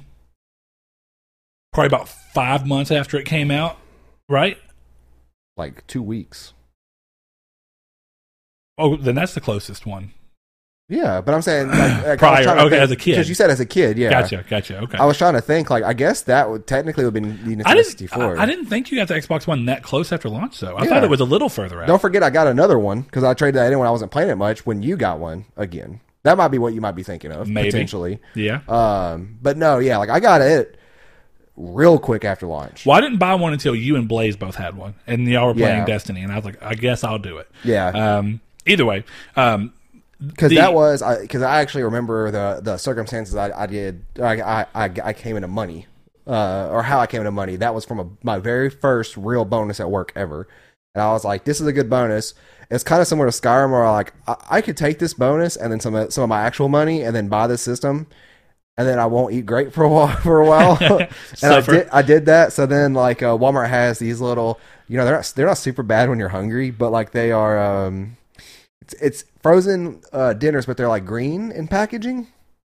probably 1.79 1.95
about 1.97 2.09
five 2.09 2.67
months 2.67 2.91
after 2.91 3.17
it 3.19 3.25
came 3.25 3.51
out, 3.51 3.79
right? 4.29 4.59
Like 5.57 5.87
two 5.87 6.03
weeks. 6.03 6.53
Oh, 8.77 8.97
then 8.97 9.14
that's 9.14 9.35
the 9.35 9.41
closest 9.41 9.87
one. 9.87 10.12
Yeah, 10.88 11.21
but 11.21 11.35
I'm 11.35 11.43
saying 11.43 11.69
like, 11.69 11.79
like, 12.07 12.19
Prior, 12.19 12.49
okay, 12.49 12.61
think- 12.71 12.73
as 12.73 12.91
a 12.91 12.97
kid. 12.97 13.12
because 13.12 13.29
you 13.29 13.35
said 13.35 13.51
as 13.51 13.61
a 13.61 13.67
kid, 13.67 13.99
yeah. 13.99 14.09
Gotcha, 14.11 14.45
gotcha. 14.49 14.79
Okay. 14.79 14.97
I 14.99 15.05
was 15.05 15.19
trying 15.19 15.35
to 15.35 15.41
think 15.41 15.69
like 15.69 15.85
I 15.85 15.93
guess 15.93 16.23
that 16.23 16.49
would 16.49 16.67
technically 16.67 17.05
would 17.05 17.14
have 17.14 17.23
been 17.23 17.45
the 17.45 17.57
Nintendo 17.57 17.67
I 17.67 17.75
didn't. 17.75 17.87
64. 17.88 18.38
I, 18.38 18.43
I 18.43 18.47
didn't 18.47 18.67
think 18.67 18.91
you 18.91 18.97
got 18.99 19.09
the 19.09 19.14
Xbox 19.14 19.47
One 19.47 19.67
that 19.67 19.83
close 19.83 20.12
after 20.12 20.29
launch, 20.31 20.59
though. 20.61 20.77
I 20.77 20.85
Yeah. 20.85 20.88
thought 20.91 21.05
it 21.05 21.11
was 21.11 21.21
a 21.21 21.25
little 21.25 21.49
further 21.51 21.83
out. 21.83 21.87
Don't 21.88 22.01
forget, 22.01 22.23
I 22.23 22.31
got 22.31 22.47
another 22.47 22.79
one 22.79 23.03
because 23.03 23.23
I 23.23 23.35
traded 23.35 23.57
that 23.57 23.73
in 23.73 23.79
when 23.79 23.87
I 23.87 23.91
wasn't 23.91 24.11
playing 24.12 24.31
it 24.31 24.37
much. 24.37 24.64
When 24.64 24.83
you 24.83 24.97
got 24.97 25.19
one 25.19 25.45
again, 25.57 26.01
that 26.23 26.38
might 26.38 26.49
be 26.49 26.59
what 26.59 26.73
you 26.73 26.81
might 26.81 26.93
be 26.97 27.03
thinking 27.03 27.33
of 27.33 27.49
Maybe. 27.49 27.69
potentially. 27.71 28.21
yeah. 28.35 28.61
Um, 28.69 29.38
but 29.43 29.57
no, 29.59 29.79
yeah, 29.81 29.99
like 29.99 30.09
I 30.09 30.21
got 30.21 30.41
it 30.41 30.78
real 31.59 31.99
quick 31.99 32.25
after 32.25 32.47
launch. 32.47 32.87
Well, 32.87 32.97
I 32.97 33.01
didn't 33.01 33.18
buy 33.18 33.35
one 33.35 33.53
until 33.53 33.75
you 33.75 33.97
and 33.97 34.09
Blaze 34.09 34.37
both 34.37 34.55
had 34.55 34.77
one, 34.77 34.94
and 35.07 35.27
y'all 35.27 35.49
were 35.49 35.55
playing 35.55 35.79
Yeah. 35.81 35.87
Destiny, 35.87 36.23
and 36.23 36.33
I 36.33 36.37
was 36.37 36.44
like, 36.44 36.62
I 36.62 36.75
guess 36.75 37.05
I'll 37.05 37.18
do 37.18 37.38
it. 37.38 37.51
Yeah, 37.64 37.88
Um, 37.88 38.40
either 38.66 38.87
way, 38.87 39.05
um, 39.37 39.73
because 40.25 40.53
that 40.55 40.73
was 40.75 41.03
because 41.21 41.42
I, 41.42 41.61
actually 41.61 41.85
remember 41.85 42.31
the 42.31 42.61
the 42.62 42.77
circumstances 42.77 43.35
I, 43.37 43.51
I 43.62 43.66
did. 43.66 44.05
I, 44.21 44.40
I 44.40 44.66
I 44.75 44.90
I 45.05 45.12
came 45.12 45.37
into 45.37 45.49
money, 45.49 45.87
uh, 46.27 46.68
or 46.71 46.83
how 46.85 47.01
I 47.01 47.07
came 47.07 47.21
into 47.21 47.31
money. 47.33 47.57
That 47.57 47.75
was 47.75 47.85
from 47.85 48.01
a, 48.01 48.09
my 48.23 48.38
very 48.38 48.71
first 48.71 49.16
real 49.16 49.44
bonus 49.44 49.81
at 49.81 49.90
work 49.90 50.12
ever, 50.16 50.49
and 50.94 51.03
I 51.03 51.12
was 51.12 51.25
like, 51.25 51.44
this 51.44 51.61
is 51.61 51.66
a 51.66 51.73
good 51.73 51.90
bonus. 51.90 52.35
It's 52.71 52.85
kind 52.85 53.01
of 53.01 53.09
similar 53.09 53.31
to 53.31 53.40
Skyrim, 53.40 53.71
where 53.71 53.88
like 53.90 54.12
I, 54.27 54.37
I 54.51 54.61
could 54.61 54.77
take 54.77 54.99
this 54.99 55.14
bonus 55.14 55.57
and 55.57 55.73
then 55.73 55.81
some 55.81 55.94
of, 55.94 56.12
some 56.12 56.23
of 56.25 56.29
my 56.29 56.42
actual 56.42 56.68
money 56.68 57.03
and 57.03 57.14
then 57.16 57.29
buy 57.29 57.47
this 57.47 57.62
system. 57.62 58.07
And 58.79 58.87
then 58.88 58.99
I 59.01 59.07
won't 59.07 59.35
eat 59.35 59.45
great 59.45 59.75
for 59.75 59.83
a 59.85 59.88
while. 59.88 60.17
For 60.23 60.41
a 60.41 60.47
while, 60.47 60.79
and 61.43 61.53
I 61.53 61.61
did. 61.61 61.88
I 61.91 62.01
did 62.03 62.27
that. 62.27 62.53
So 62.53 62.64
then, 62.64 62.95
like 62.95 63.23
uh, 63.23 63.37
Walmart 63.37 63.69
has 63.69 63.99
these 63.99 64.21
little, 64.21 64.59
you 64.87 64.97
know, 64.97 65.05
they're 65.05 65.17
not, 65.17 65.33
they're 65.35 65.47
not 65.47 65.59
super 65.59 65.83
bad 65.83 66.09
when 66.09 66.21
you're 66.21 66.29
hungry, 66.29 66.71
but 66.71 66.91
like 66.91 67.11
they 67.11 67.33
are. 67.33 67.59
um 67.59 68.17
It's, 68.81 68.95
it's 68.95 69.25
frozen 69.43 70.01
uh, 70.12 70.33
dinners, 70.33 70.64
but 70.64 70.77
they're 70.77 70.88
like 70.88 71.05
green 71.05 71.51
in 71.51 71.67
packaging. 71.69 72.29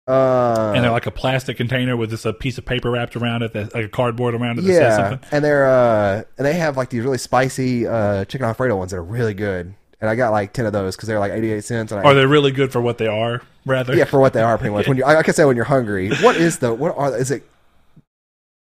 Uh, 0.05 0.73
and 0.75 0.83
they're 0.83 0.91
like 0.91 1.05
a 1.05 1.11
plastic 1.11 1.55
container 1.55 1.95
with 1.95 2.09
just 2.09 2.25
a 2.25 2.33
piece 2.33 2.57
of 2.57 2.65
paper 2.65 2.91
wrapped 2.91 3.15
around 3.15 3.41
it, 3.41 3.53
that, 3.53 3.73
like 3.73 3.85
a 3.85 3.89
cardboard 3.89 4.35
around 4.35 4.59
it 4.59 4.63
that 4.63 4.67
says 4.67 4.79
yeah, 4.81 5.09
something. 5.09 5.29
and 5.31 5.45
they're 5.45 5.65
uh, 5.65 6.23
and 6.37 6.45
they 6.45 6.55
have 6.55 6.75
like 6.75 6.89
these 6.89 7.03
really 7.03 7.17
spicy 7.17 7.87
uh, 7.87 8.25
chicken 8.25 8.45
alfredo 8.45 8.75
ones 8.75 8.91
that 8.91 8.97
are 8.97 9.03
really 9.03 9.33
good. 9.33 9.73
And 10.03 10.09
I 10.09 10.15
got 10.15 10.33
like 10.33 10.51
ten 10.51 10.65
of 10.65 10.73
those 10.73 10.97
because 10.97 11.07
they're 11.07 11.17
like 11.19 11.31
eighty 11.31 11.49
eight 11.53 11.63
cents. 11.63 11.93
And 11.93 12.01
I, 12.01 12.03
Are 12.03 12.13
they 12.13 12.25
really 12.25 12.51
good 12.51 12.73
for 12.73 12.81
what 12.81 12.97
they 12.97 13.07
are? 13.07 13.41
Rather, 13.65 13.95
yeah, 13.95 14.03
for 14.03 14.19
what 14.19 14.33
they 14.33 14.41
are, 14.41 14.57
pretty 14.57 14.73
much. 14.75 14.85
When 14.85 14.97
you, 14.97 15.03
like 15.03 15.29
I 15.29 15.31
said, 15.31 15.45
when 15.45 15.55
you're 15.55 15.63
hungry, 15.63 16.09
what 16.17 16.35
is 16.35 16.59
the 16.59 16.73
what 16.73 16.93
are 16.97 17.15
is 17.15 17.31
it? 17.31 17.43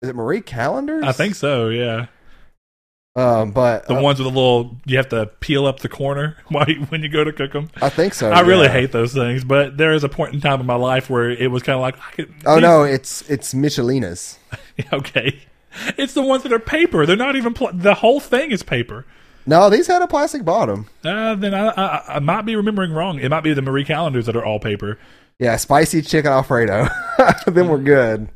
Is 0.02 0.08
it 0.08 0.16
Marie 0.16 0.40
Callender's? 0.40 1.04
I 1.04 1.12
think 1.12 1.36
so. 1.36 1.68
Yeah, 1.68 2.06
Um, 3.14 3.52
but 3.52 3.86
the 3.86 3.94
uh, 3.94 4.02
ones 4.02 4.18
with 4.18 4.26
a 4.26 4.30
little 4.30 4.76
you 4.86 4.96
have 4.96 5.08
to 5.10 5.26
peel 5.38 5.66
up 5.66 5.78
the 5.80 5.88
corner 5.88 6.36
while 6.48 6.68
you, 6.68 6.80
when 6.86 7.02
you 7.04 7.08
go 7.08 7.22
to 7.22 7.32
cook 7.32 7.52
them. 7.52 7.70
I 7.80 7.90
think 7.90 8.14
so. 8.14 8.30
I 8.32 8.40
really 8.40 8.68
hate 8.68 8.90
those 8.90 9.12
things, 9.12 9.44
but 9.44 9.76
there 9.76 9.92
is 9.92 10.02
a 10.02 10.08
point 10.08 10.34
in 10.34 10.40
time 10.40 10.58
in 10.58 10.66
my 10.66 10.74
life 10.74 11.08
where 11.08 11.30
it 11.30 11.52
was 11.52 11.62
kind 11.62 11.76
of 11.76 11.80
like, 11.82 11.96
I 11.98 12.10
could, 12.12 12.34
Oh 12.44 12.54
these- 12.56 12.62
no, 12.62 12.82
it's 12.82 13.22
it's 13.30 13.54
Michelina's. 13.54 14.38
okay, 14.92 15.42
it's 15.96 16.14
the 16.14 16.22
ones 16.22 16.42
that 16.42 16.52
are 16.52 16.58
paper. 16.58 17.06
They're 17.06 17.14
not 17.16 17.36
even 17.36 17.54
pl- 17.54 17.70
the 17.72 17.94
whole 17.94 18.18
thing 18.18 18.50
is 18.50 18.64
paper. 18.64 19.06
No, 19.46 19.70
these 19.70 19.86
had 19.86 20.02
a 20.02 20.06
plastic 20.06 20.44
bottom. 20.44 20.86
Uh, 21.04 21.34
then 21.34 21.54
I, 21.54 21.68
I 21.68 22.16
I 22.16 22.18
might 22.18 22.42
be 22.42 22.56
remembering 22.56 22.92
wrong. 22.92 23.18
It 23.18 23.30
might 23.30 23.42
be 23.42 23.52
the 23.52 23.62
Marie 23.62 23.84
Callender's 23.84 24.26
that 24.26 24.36
are 24.36 24.44
all 24.44 24.60
paper. 24.60 24.98
Yeah, 25.38 25.56
spicy 25.56 26.02
chicken 26.02 26.30
alfredo. 26.30 26.86
then 27.46 27.68
we're 27.68 27.78
good. 27.78 28.28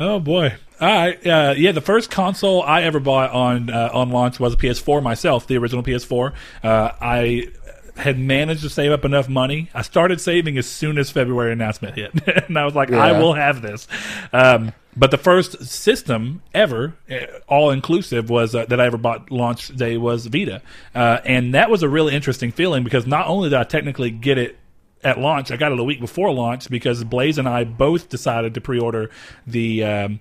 Oh 0.00 0.18
boy! 0.18 0.54
All 0.80 0.88
right, 0.88 1.26
uh, 1.26 1.54
yeah. 1.56 1.72
The 1.72 1.80
first 1.80 2.10
console 2.10 2.62
I 2.62 2.82
ever 2.82 2.98
bought 2.98 3.30
on 3.30 3.70
uh, 3.70 3.90
on 3.92 4.10
launch 4.10 4.40
was 4.40 4.54
a 4.54 4.56
PS4 4.56 5.02
myself, 5.02 5.46
the 5.46 5.56
original 5.58 5.82
PS4. 5.82 6.32
Uh, 6.62 6.90
I 7.00 7.48
had 7.96 8.18
managed 8.18 8.62
to 8.62 8.70
save 8.70 8.92
up 8.92 9.04
enough 9.04 9.28
money. 9.28 9.70
I 9.74 9.82
started 9.82 10.20
saving 10.20 10.58
as 10.58 10.66
soon 10.66 10.98
as 10.98 11.10
February 11.10 11.52
announcement 11.52 11.94
hit, 11.94 12.12
and 12.48 12.58
I 12.58 12.64
was 12.64 12.74
like, 12.74 12.92
I 12.92 13.12
will 13.18 13.34
have 13.34 13.62
this. 13.62 13.86
Um, 14.32 14.72
but 14.96 15.10
the 15.10 15.18
first 15.18 15.64
system 15.64 16.42
ever, 16.52 16.94
all 17.48 17.70
inclusive, 17.70 18.30
was 18.30 18.54
uh, 18.54 18.66
that 18.66 18.80
I 18.80 18.86
ever 18.86 18.96
bought 18.96 19.30
launch 19.30 19.68
day 19.68 19.96
was 19.96 20.26
Vita, 20.26 20.62
uh, 20.94 21.18
and 21.24 21.54
that 21.54 21.70
was 21.70 21.82
a 21.82 21.88
really 21.88 22.14
interesting 22.14 22.52
feeling 22.52 22.84
because 22.84 23.06
not 23.06 23.26
only 23.26 23.50
did 23.50 23.58
I 23.58 23.64
technically 23.64 24.10
get 24.10 24.38
it 24.38 24.58
at 25.04 25.20
launch. 25.20 25.50
I 25.50 25.56
got 25.56 25.70
it 25.70 25.78
a 25.78 25.84
week 25.84 26.00
before 26.00 26.32
launch 26.32 26.70
because 26.70 27.04
Blaze 27.04 27.38
and 27.38 27.48
I 27.48 27.64
both 27.64 28.08
decided 28.08 28.54
to 28.54 28.60
pre-order 28.60 29.10
the 29.46 29.84
um, 29.84 30.20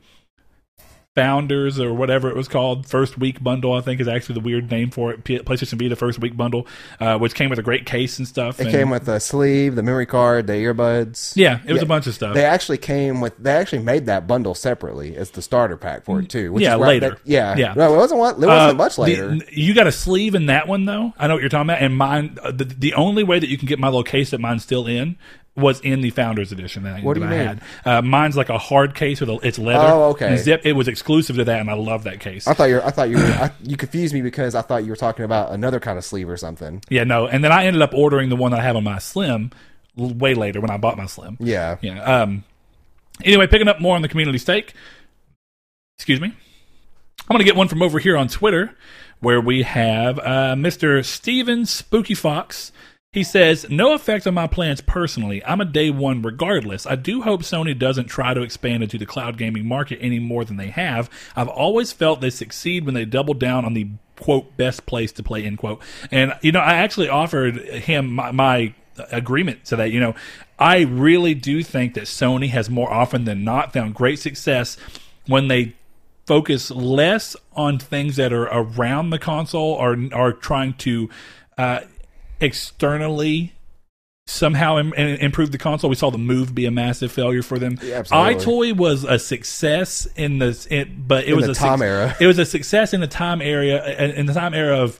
Founders 1.15 1.79
or 1.79 1.93
whatever 1.93 2.27
it 2.27 2.35
was 2.35 2.47
called 2.47 2.87
first 2.87 3.19
week 3.19 3.43
bundle. 3.43 3.73
I 3.73 3.81
think 3.81 4.01
is 4.01 4.07
actually 4.07 4.33
the 4.33 4.39
weird 4.41 4.71
name 4.71 4.89
for 4.89 5.11
it. 5.13 5.23
PlayStation 5.23 5.77
Vita 5.79 5.95
first 5.95 6.17
week 6.19 6.35
bundle, 6.35 6.65
uh, 6.99 7.19
which 7.19 7.35
came 7.35 7.51
with 7.51 7.59
a 7.59 7.63
great 7.63 7.85
case 7.85 8.17
and 8.17 8.27
stuff. 8.27 8.59
It 8.59 8.63
and- 8.63 8.71
came 8.75 8.89
with 8.89 9.05
the 9.05 9.19
sleeve, 9.19 9.75
the 9.75 9.83
memory 9.83 10.07
card, 10.07 10.47
the 10.47 10.53
earbuds. 10.53 11.33
yeah, 11.35 11.59
it 11.67 11.71
was 11.71 11.81
Yeah. 11.81 11.85
a 11.85 11.87
bunch 11.87 12.07
of 12.07 12.15
stuff. 12.15 12.33
They 12.33 12.45
actually 12.45 12.79
came 12.79 13.21
with. 13.21 13.37
They 13.37 13.51
actually 13.51 13.83
made 13.83 14.07
that 14.07 14.25
bundle 14.25 14.55
separately 14.55 15.15
as 15.15 15.29
the 15.29 15.43
starter 15.43 15.77
pack 15.77 16.03
for 16.03 16.19
it 16.19 16.29
too. 16.29 16.51
Which 16.51 16.63
Yeah, 16.63 16.75
is 16.75 16.81
later. 16.81 17.09
that- 17.11 17.19
yeah, 17.25 17.55
Yeah. 17.57 17.73
No, 17.75 17.93
it 17.93 17.97
wasn't. 17.97 18.19
It 18.21 18.47
wasn't 18.47 18.49
Uh, 18.49 18.73
much 18.73 18.95
the- 18.95 19.01
later. 19.03 19.37
you 19.51 19.75
got 19.75 19.85
a 19.85 19.91
sleeve 19.91 20.33
in 20.33 20.47
that 20.47 20.67
one 20.67 20.85
though. 20.85 21.13
I 21.19 21.27
know 21.27 21.35
what 21.35 21.41
you're 21.41 21.49
talking 21.49 21.69
about. 21.69 21.83
And 21.83 21.95
mine, 21.95 22.37
uh, 22.43 22.49
the, 22.51 22.63
the 22.65 22.95
only 22.95 23.23
way 23.23 23.37
that 23.37 23.49
you 23.49 23.57
can 23.59 23.67
get 23.67 23.77
my 23.77 23.87
little 23.87 24.01
case 24.03 24.31
that 24.31 24.39
mine's 24.39 24.63
still 24.63 24.87
in 24.87 25.17
was 25.55 25.79
in 25.81 26.01
the 26.01 26.09
Founders 26.11 26.51
Edition 26.51 26.83
that, 26.83 27.03
What 27.03 27.13
do 27.13 27.19
you 27.21 27.27
I 27.27 27.29
mean? 27.29 27.39
had. 27.39 27.61
Uh, 27.85 28.01
mine's 28.01 28.35
like 28.35 28.49
a 28.49 28.57
hard 28.57 28.95
case 28.95 29.19
with 29.19 29.29
a, 29.29 29.39
it's 29.43 29.59
leather. 29.59 29.85
Oh, 29.85 30.09
okay. 30.09 30.29
And 30.29 30.39
zip. 30.39 30.61
It 30.65 30.73
was 30.73 30.87
exclusive 30.87 31.35
to 31.35 31.43
that, 31.43 31.59
and 31.59 31.69
I 31.69 31.73
love 31.73 32.05
that 32.05 32.19
case. 32.19 32.47
I 32.47 32.53
thought 32.53 32.65
you. 32.69 32.75
Were, 32.75 32.85
I 32.85 32.89
thought 32.89 33.09
you. 33.09 33.17
Were, 33.17 33.23
I, 33.23 33.51
you 33.61 33.77
confused 33.77 34.13
me 34.13 34.21
because 34.21 34.55
I 34.55 34.61
thought 34.61 34.83
you 34.83 34.89
were 34.89 34.95
talking 34.95 35.25
about 35.25 35.51
another 35.51 35.79
kind 35.79 35.97
of 35.97 36.05
sleeve 36.05 36.27
or 36.27 36.37
something. 36.37 36.81
Yeah, 36.89 37.03
no. 37.03 37.27
And 37.27 37.43
then 37.43 37.51
I 37.51 37.65
ended 37.65 37.81
up 37.83 37.93
ordering 37.93 38.29
the 38.29 38.35
one 38.35 38.51
that 38.51 38.61
I 38.61 38.63
have 38.63 38.75
on 38.75 38.83
my 38.83 38.97
Slim 38.97 39.51
way 39.95 40.33
later 40.33 40.59
when 40.59 40.71
I 40.71 40.77
bought 40.77 40.97
my 40.97 41.05
Slim. 41.05 41.37
Yeah. 41.39 41.77
Yeah. 41.81 42.01
Um. 42.03 42.43
Anyway, 43.23 43.45
picking 43.45 43.67
up 43.67 43.79
more 43.79 43.95
on 43.95 44.01
the 44.01 44.09
community's 44.09 44.43
take. 44.43 44.73
Excuse 45.97 46.19
me. 46.19 46.29
I'm 46.29 47.33
going 47.35 47.39
to 47.39 47.45
get 47.45 47.55
one 47.55 47.67
from 47.67 47.81
over 47.83 47.99
here 47.99 48.17
on 48.17 48.27
Twitter 48.27 48.75
where 49.19 49.39
we 49.39 49.61
have 49.63 50.19
uh, 50.19 50.55
Mr. 50.55 51.05
Steven 51.05 51.65
Spooky 51.65 52.15
Fox. 52.15 52.71
He 53.13 53.23
says, 53.23 53.67
No 53.69 53.93
effect 53.93 54.25
on 54.25 54.33
my 54.33 54.47
plans 54.47 54.81
personally. 54.81 55.45
I'm 55.45 55.61
a 55.61 55.65
day 55.65 55.91
one 55.91 56.23
regardless. 56.23 56.87
I 56.87 56.95
do 56.95 57.21
hope 57.21 57.43
Sony 57.43 57.77
doesn't 57.77 58.07
try 58.07 58.33
to 58.33 58.41
expand 58.41 58.81
into 58.81 58.97
the 58.97 59.05
cloud 59.05 59.37
gaming 59.37 59.67
market 59.67 59.99
any 60.01 60.17
more 60.17 60.43
than 60.43 60.57
they 60.57 60.71
have. 60.71 61.09
I've 61.35 61.47
always 61.47 61.93
felt 61.93 62.21
they 62.21 62.31
succeed 62.31 62.85
when 62.85 62.95
they 62.95 63.05
double 63.05 63.35
down 63.35 63.65
on 63.65 63.75
the 63.75 63.87
quote 64.19 64.57
best 64.57 64.87
place 64.87 65.11
to 65.13 65.23
play 65.23 65.43
end 65.43 65.59
quote. 65.59 65.79
And 66.11 66.33
you 66.41 66.51
know, 66.51 66.59
I 66.59 66.73
actually 66.73 67.07
offered 67.07 67.57
him 67.57 68.13
my, 68.13 68.31
my 68.31 68.73
agreement 69.11 69.65
to 69.65 69.75
that. 69.75 69.91
You 69.91 69.99
know, 69.99 70.15
I 70.57 70.81
really 70.81 71.35
do 71.35 71.61
think 71.61 71.93
that 71.93 72.05
Sony 72.05 72.49
has 72.49 72.67
more 72.67 72.91
often 72.91 73.25
than 73.25 73.43
not 73.43 73.73
found 73.73 73.93
great 73.93 74.17
success 74.17 74.75
when 75.27 75.49
they 75.49 75.75
focus 76.25 76.71
less 76.71 77.35
on 77.53 77.77
things 77.77 78.15
that 78.15 78.33
are 78.33 78.45
around 78.45 79.11
the 79.11 79.19
console 79.19 79.73
or 79.73 79.97
are 80.13 80.31
trying 80.31 80.73
to 80.73 81.09
uh, 81.57 81.81
externally 82.39 83.53
somehow 84.25 84.77
Im- 84.77 84.93
im- 84.93 85.17
improve 85.19 85.51
the 85.51 85.57
console. 85.57 85.89
We 85.89 85.95
saw 85.97 86.09
the 86.09 86.17
Move 86.17 86.55
be 86.55 86.65
a 86.65 86.71
massive 86.71 87.11
failure 87.11 87.41
for 87.43 87.59
them. 87.59 87.77
Yeah, 87.81 88.03
EyeToy 88.03 88.75
was 88.77 89.03
a 89.03 89.19
success 89.19 90.07
in 90.15 90.39
the, 90.39 90.65
it, 90.69 91.07
but 91.07 91.25
it 91.25 91.31
In 91.31 91.35
was 91.35 91.49
a 91.49 91.53
Tom 91.53 91.79
suc- 91.79 91.85
era. 91.85 92.15
It 92.19 92.27
was 92.27 92.39
a 92.39 92.45
success 92.45 92.93
in 92.93 93.01
the 93.01 93.07
time 93.07 93.41
area 93.41 93.83
in 94.17 94.25
the 94.25 94.33
time 94.33 94.53
era 94.53 94.77
of 94.79 94.99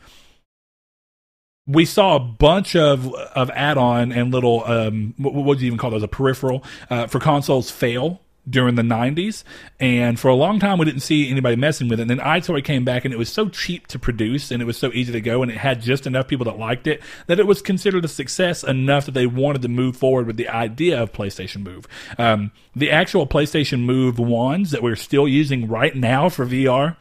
we 1.66 1.86
saw 1.86 2.18
a 2.18 2.20
bunch 2.20 2.76
of 2.76 3.14
of 3.14 3.50
add-on 3.52 4.12
and 4.12 4.34
little 4.34 4.66
um 4.66 5.14
what, 5.18 5.34
what 5.34 5.46
would 5.46 5.62
you 5.62 5.68
even 5.68 5.78
call 5.80 5.92
those 5.92 6.04
a 6.04 6.08
peripheral 6.10 6.62
uh, 6.90 7.08
for 7.08 7.20
consoles 7.22 7.72
fail 7.72 8.20
during 8.50 8.76
the 8.76 8.82
90s 8.82 9.44
and 9.80 10.20
for 10.20 10.28
a 10.28 10.36
long 10.36 10.60
time 10.60 10.78
we 10.78 10.86
didn't 10.86 11.02
see 11.02 11.30
anybody 11.30 11.56
messing 11.56 11.88
with 11.88 12.00
it. 12.00 12.04
And 12.04 12.10
then 12.10 12.20
EyeToy 12.20 12.64
came 12.64 12.84
back 12.84 13.06
and 13.06 13.14
it 13.14 13.18
was 13.18 13.30
so 13.30 13.48
cheap 13.48 13.88
to 13.88 14.00
produce 14.00 14.52
and 14.52 14.62
it 14.62 14.66
was 14.66 14.78
so 14.78 14.92
easy 14.94 15.14
to 15.14 15.22
go 15.22 15.42
and 15.42 15.52
it 15.52 15.58
had 15.58 15.82
just 15.82 16.06
enough 16.06 16.28
people 16.28 16.46
that 16.46 16.60
liked 16.60 16.88
it 16.88 17.02
that 17.28 17.40
it 17.40 17.48
was 17.48 17.62
considered 17.62 18.04
a 18.04 18.10
success 18.10 18.64
enough 18.64 19.06
that 19.06 19.14
they 19.14 19.28
wanted 19.28 19.62
to 19.62 19.70
move 19.70 19.96
forward 19.96 20.28
with 20.28 20.38
the 20.38 20.50
idea 20.50 21.02
of 21.02 21.14
PlayStation 21.14 21.64
Move. 21.64 21.88
Um, 22.18 22.52
the 22.76 22.92
actual 22.92 23.28
PlayStation 23.28 23.82
Move 23.82 24.16
1s 24.16 24.72
that 24.72 24.84
we're 24.84 24.96
still 24.96 25.28
using 25.28 25.68
right 25.68 25.96
now 25.96 26.30
for 26.30 26.46
VR 26.46 26.98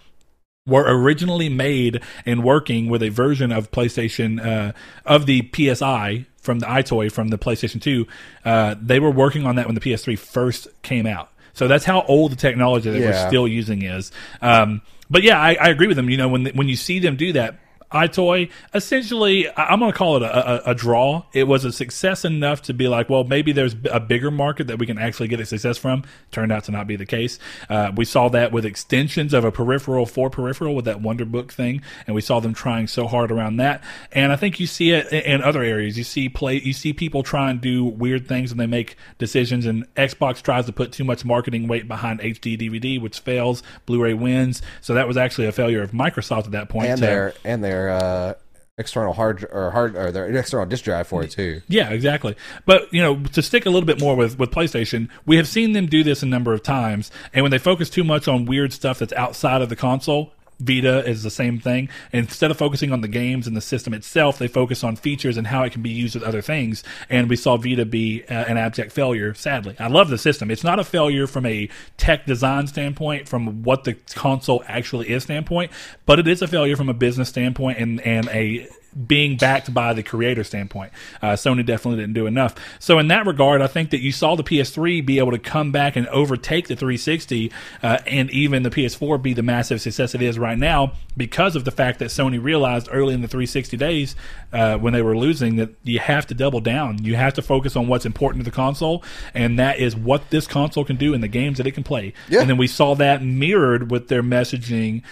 were 0.66 0.84
originally 0.86 1.48
made 1.48 2.00
and 2.24 2.44
working 2.44 2.88
with 2.88 3.02
a 3.02 3.08
version 3.08 3.50
of 3.50 3.70
PlayStation 3.70 4.44
uh, 4.44 4.72
of 5.04 5.26
the 5.26 5.42
PS 5.42 5.82
Eye 5.82 6.26
from 6.42 6.58
the 6.58 6.66
EyeToy 6.66 7.10
from 7.10 7.28
the 7.28 7.38
PlayStation 7.38 7.80
2. 7.80 8.06
Uh, 8.44 8.74
they 8.80 9.00
were 9.00 9.10
working 9.10 9.46
on 9.46 9.56
that 9.56 9.66
when 9.66 9.74
the 9.74 9.80
PS3 9.80 10.18
first 10.18 10.68
came 10.82 11.06
out. 11.06 11.30
So 11.54 11.68
that's 11.68 11.84
how 11.84 12.02
old 12.02 12.32
the 12.32 12.36
technology 12.36 12.90
that 12.90 13.00
we're 13.00 13.28
still 13.28 13.46
using 13.46 13.82
is. 13.82 14.10
Um, 14.40 14.82
but 15.10 15.22
yeah, 15.22 15.40
I, 15.40 15.54
I 15.60 15.68
agree 15.68 15.86
with 15.86 15.96
them. 15.96 16.08
You 16.10 16.16
know, 16.16 16.28
when 16.28 16.46
when 16.46 16.68
you 16.68 16.76
see 16.76 16.98
them 16.98 17.16
do 17.16 17.32
that, 17.34 17.58
EyeToy 17.92 18.50
essentially, 18.74 19.48
I'm 19.56 19.78
going 19.80 19.92
to 19.92 19.96
call 19.98 20.16
it 20.16 20.22
a, 20.22 20.68
a, 20.68 20.70
a 20.72 20.74
draw. 20.74 21.24
It 21.32 21.44
was 21.44 21.64
a 21.64 21.72
success 21.72 22.24
enough 22.24 22.62
to 22.62 22.74
be 22.74 22.88
like, 22.88 23.08
well, 23.08 23.24
maybe 23.24 23.52
there's 23.52 23.74
a 23.90 24.00
bigger 24.00 24.30
market 24.30 24.66
that 24.68 24.78
we 24.78 24.86
can 24.86 24.98
actually 24.98 25.28
get 25.28 25.40
a 25.40 25.46
success 25.46 25.78
from. 25.78 26.04
Turned 26.30 26.52
out 26.52 26.64
to 26.64 26.72
not 26.72 26.86
be 26.86 26.96
the 26.96 27.06
case. 27.06 27.38
Uh, 27.68 27.92
we 27.94 28.04
saw 28.04 28.28
that 28.30 28.52
with 28.52 28.64
extensions 28.64 29.34
of 29.34 29.44
a 29.44 29.52
peripheral 29.52 30.06
for 30.06 30.30
peripheral 30.30 30.74
with 30.74 30.84
that 30.86 31.00
Wonder 31.00 31.24
Book 31.24 31.52
thing, 31.52 31.82
and 32.06 32.14
we 32.14 32.20
saw 32.20 32.40
them 32.40 32.54
trying 32.54 32.86
so 32.86 33.06
hard 33.06 33.30
around 33.30 33.56
that. 33.56 33.82
And 34.12 34.32
I 34.32 34.36
think 34.36 34.58
you 34.60 34.66
see 34.66 34.90
it 34.92 35.12
in- 35.12 35.42
other 35.42 35.62
areas. 35.62 35.98
You 35.98 36.04
see 36.04 36.28
play, 36.28 36.60
you 36.60 36.72
see 36.72 36.92
people 36.92 37.22
try 37.22 37.50
and 37.50 37.60
do 37.60 37.84
weird 37.84 38.28
things 38.28 38.50
when 38.50 38.58
they 38.58 38.66
make 38.66 38.96
decisions, 39.18 39.66
and 39.66 39.92
Xbox 39.94 40.40
tries 40.42 40.66
to 40.66 40.72
put 40.72 40.92
too 40.92 41.04
much 41.04 41.24
marketing 41.24 41.66
weight 41.68 41.88
behind 41.88 42.20
HD 42.20 42.56
DVD, 42.58 43.00
which 43.00 43.18
fails. 43.20 43.62
Blu-ray 43.86 44.14
wins. 44.14 44.62
So 44.80 44.94
that 44.94 45.08
was 45.08 45.16
actually 45.16 45.46
a 45.48 45.52
failure 45.52 45.82
of 45.82 45.90
Microsoft 45.92 46.44
at 46.46 46.52
that 46.52 46.68
point. 46.68 46.88
and 46.88 46.98
to- 47.00 47.06
their 47.06 47.34
and 47.44 47.62
their 47.82 47.90
uh, 47.90 48.34
external 48.78 49.12
hard 49.12 49.46
or 49.50 49.70
hard 49.70 49.96
or 49.96 50.10
their 50.10 50.26
external 50.36 50.66
disk 50.66 50.84
drive 50.84 51.06
for 51.06 51.22
it 51.22 51.30
too. 51.30 51.60
Yeah, 51.68 51.90
exactly. 51.90 52.36
But 52.66 52.92
you 52.92 53.02
know, 53.02 53.22
to 53.22 53.42
stick 53.42 53.66
a 53.66 53.70
little 53.70 53.86
bit 53.86 54.00
more 54.00 54.16
with 54.16 54.38
with 54.38 54.50
PlayStation, 54.50 55.08
we 55.26 55.36
have 55.36 55.48
seen 55.48 55.72
them 55.72 55.86
do 55.86 56.02
this 56.02 56.22
a 56.22 56.26
number 56.26 56.52
of 56.52 56.62
times, 56.62 57.10
and 57.32 57.42
when 57.42 57.50
they 57.50 57.58
focus 57.58 57.90
too 57.90 58.04
much 58.04 58.28
on 58.28 58.46
weird 58.46 58.72
stuff 58.72 58.98
that's 58.98 59.12
outside 59.12 59.62
of 59.62 59.68
the 59.68 59.76
console. 59.76 60.32
Vita 60.62 61.04
is 61.06 61.22
the 61.22 61.30
same 61.30 61.58
thing. 61.58 61.88
Instead 62.12 62.50
of 62.50 62.56
focusing 62.56 62.92
on 62.92 63.00
the 63.00 63.08
games 63.08 63.46
and 63.46 63.56
the 63.56 63.60
system 63.60 63.92
itself, 63.92 64.38
they 64.38 64.48
focus 64.48 64.84
on 64.84 64.96
features 64.96 65.36
and 65.36 65.48
how 65.48 65.62
it 65.64 65.72
can 65.72 65.82
be 65.82 65.90
used 65.90 66.14
with 66.14 66.22
other 66.22 66.40
things. 66.40 66.84
And 67.10 67.28
we 67.28 67.36
saw 67.36 67.56
Vita 67.56 67.84
be 67.84 68.22
uh, 68.24 68.32
an 68.32 68.56
abject 68.56 68.92
failure, 68.92 69.34
sadly. 69.34 69.74
I 69.78 69.88
love 69.88 70.08
the 70.08 70.18
system. 70.18 70.50
It's 70.50 70.64
not 70.64 70.78
a 70.78 70.84
failure 70.84 71.26
from 71.26 71.46
a 71.46 71.68
tech 71.96 72.26
design 72.26 72.66
standpoint, 72.66 73.28
from 73.28 73.62
what 73.62 73.84
the 73.84 73.94
console 74.14 74.62
actually 74.68 75.10
is 75.10 75.24
standpoint, 75.24 75.72
but 76.06 76.18
it 76.18 76.28
is 76.28 76.42
a 76.42 76.48
failure 76.48 76.76
from 76.76 76.88
a 76.88 76.94
business 76.94 77.28
standpoint 77.28 77.78
and, 77.78 78.00
and 78.02 78.28
a 78.28 78.68
being 79.06 79.36
backed 79.36 79.72
by 79.72 79.92
the 79.92 80.02
creator 80.02 80.44
standpoint. 80.44 80.92
Uh, 81.20 81.32
Sony 81.32 81.64
definitely 81.64 82.00
didn't 82.00 82.14
do 82.14 82.26
enough. 82.26 82.54
So 82.78 82.98
in 82.98 83.08
that 83.08 83.26
regard, 83.26 83.62
I 83.62 83.66
think 83.66 83.90
that 83.90 84.00
you 84.00 84.12
saw 84.12 84.36
the 84.36 84.44
PS3 84.44 85.04
be 85.04 85.18
able 85.18 85.32
to 85.32 85.38
come 85.38 85.72
back 85.72 85.96
and 85.96 86.06
overtake 86.08 86.68
the 86.68 86.76
360, 86.76 87.50
uh, 87.82 87.98
and 88.06 88.30
even 88.30 88.62
the 88.62 88.70
PS4 88.70 89.20
be 89.22 89.34
the 89.34 89.42
massive 89.42 89.80
success 89.80 90.14
it 90.14 90.22
is 90.22 90.38
right 90.38 90.58
now 90.58 90.92
because 91.16 91.56
of 91.56 91.64
the 91.64 91.70
fact 91.70 91.98
that 91.98 92.06
Sony 92.06 92.42
realized 92.42 92.88
early 92.90 93.14
in 93.14 93.22
the 93.22 93.28
360 93.28 93.76
days 93.76 94.16
uh, 94.52 94.76
when 94.76 94.92
they 94.92 95.02
were 95.02 95.16
losing 95.16 95.56
that 95.56 95.70
you 95.82 95.98
have 95.98 96.26
to 96.26 96.34
double 96.34 96.60
down. 96.60 97.02
You 97.02 97.16
have 97.16 97.34
to 97.34 97.42
focus 97.42 97.76
on 97.76 97.88
what's 97.88 98.06
important 98.06 98.44
to 98.44 98.50
the 98.50 98.54
console, 98.54 99.02
and 99.34 99.58
that 99.58 99.78
is 99.78 99.96
what 99.96 100.30
this 100.30 100.46
console 100.46 100.84
can 100.84 100.96
do 100.96 101.14
and 101.14 101.22
the 101.22 101.28
games 101.28 101.58
that 101.58 101.66
it 101.66 101.72
can 101.72 101.84
play. 101.84 102.12
Yeah. 102.28 102.40
And 102.40 102.50
then 102.50 102.56
we 102.56 102.66
saw 102.66 102.94
that 102.96 103.22
mirrored 103.22 103.90
with 103.90 104.08
their 104.08 104.22
messaging 104.22 105.02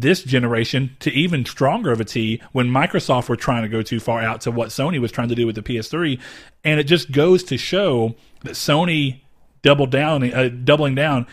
this 0.00 0.22
generation 0.22 0.96
to 1.00 1.10
even 1.12 1.44
stronger 1.44 1.92
of 1.92 2.00
a 2.00 2.04
T 2.04 2.40
when 2.52 2.68
Microsoft 2.68 3.28
were 3.28 3.36
trying 3.36 3.62
to 3.62 3.68
go 3.68 3.82
too 3.82 4.00
far 4.00 4.20
out 4.20 4.40
to 4.42 4.50
what 4.50 4.68
Sony 4.68 5.00
was 5.00 5.12
trying 5.12 5.28
to 5.28 5.34
do 5.34 5.46
with 5.46 5.54
the 5.54 5.62
PS3, 5.62 6.20
and 6.64 6.80
it 6.80 6.84
just 6.84 7.12
goes 7.12 7.44
to 7.44 7.56
show 7.56 8.14
that 8.42 8.52
Sony 8.52 9.20
double 9.62 9.86
down, 9.86 10.32
uh, 10.32 10.48
doubling 10.48 10.94
down. 10.94 11.26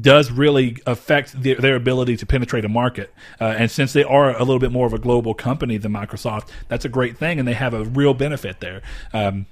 Does 0.00 0.30
really 0.30 0.78
affect 0.86 1.42
their, 1.42 1.56
their 1.56 1.76
ability 1.76 2.16
to 2.16 2.24
penetrate 2.24 2.64
a 2.64 2.68
market, 2.68 3.12
uh, 3.40 3.44
and 3.44 3.70
since 3.70 3.92
they 3.92 4.04
are 4.04 4.34
a 4.34 4.38
little 4.38 4.58
bit 4.58 4.72
more 4.72 4.86
of 4.86 4.94
a 4.94 4.98
global 4.98 5.34
company 5.34 5.76
than 5.76 5.92
Microsoft, 5.92 6.48
that's 6.68 6.86
a 6.86 6.88
great 6.88 7.18
thing, 7.18 7.38
and 7.38 7.46
they 7.46 7.52
have 7.52 7.74
a 7.74 7.84
real 7.84 8.14
benefit 8.14 8.60
there. 8.60 8.80
Um, 9.12 9.46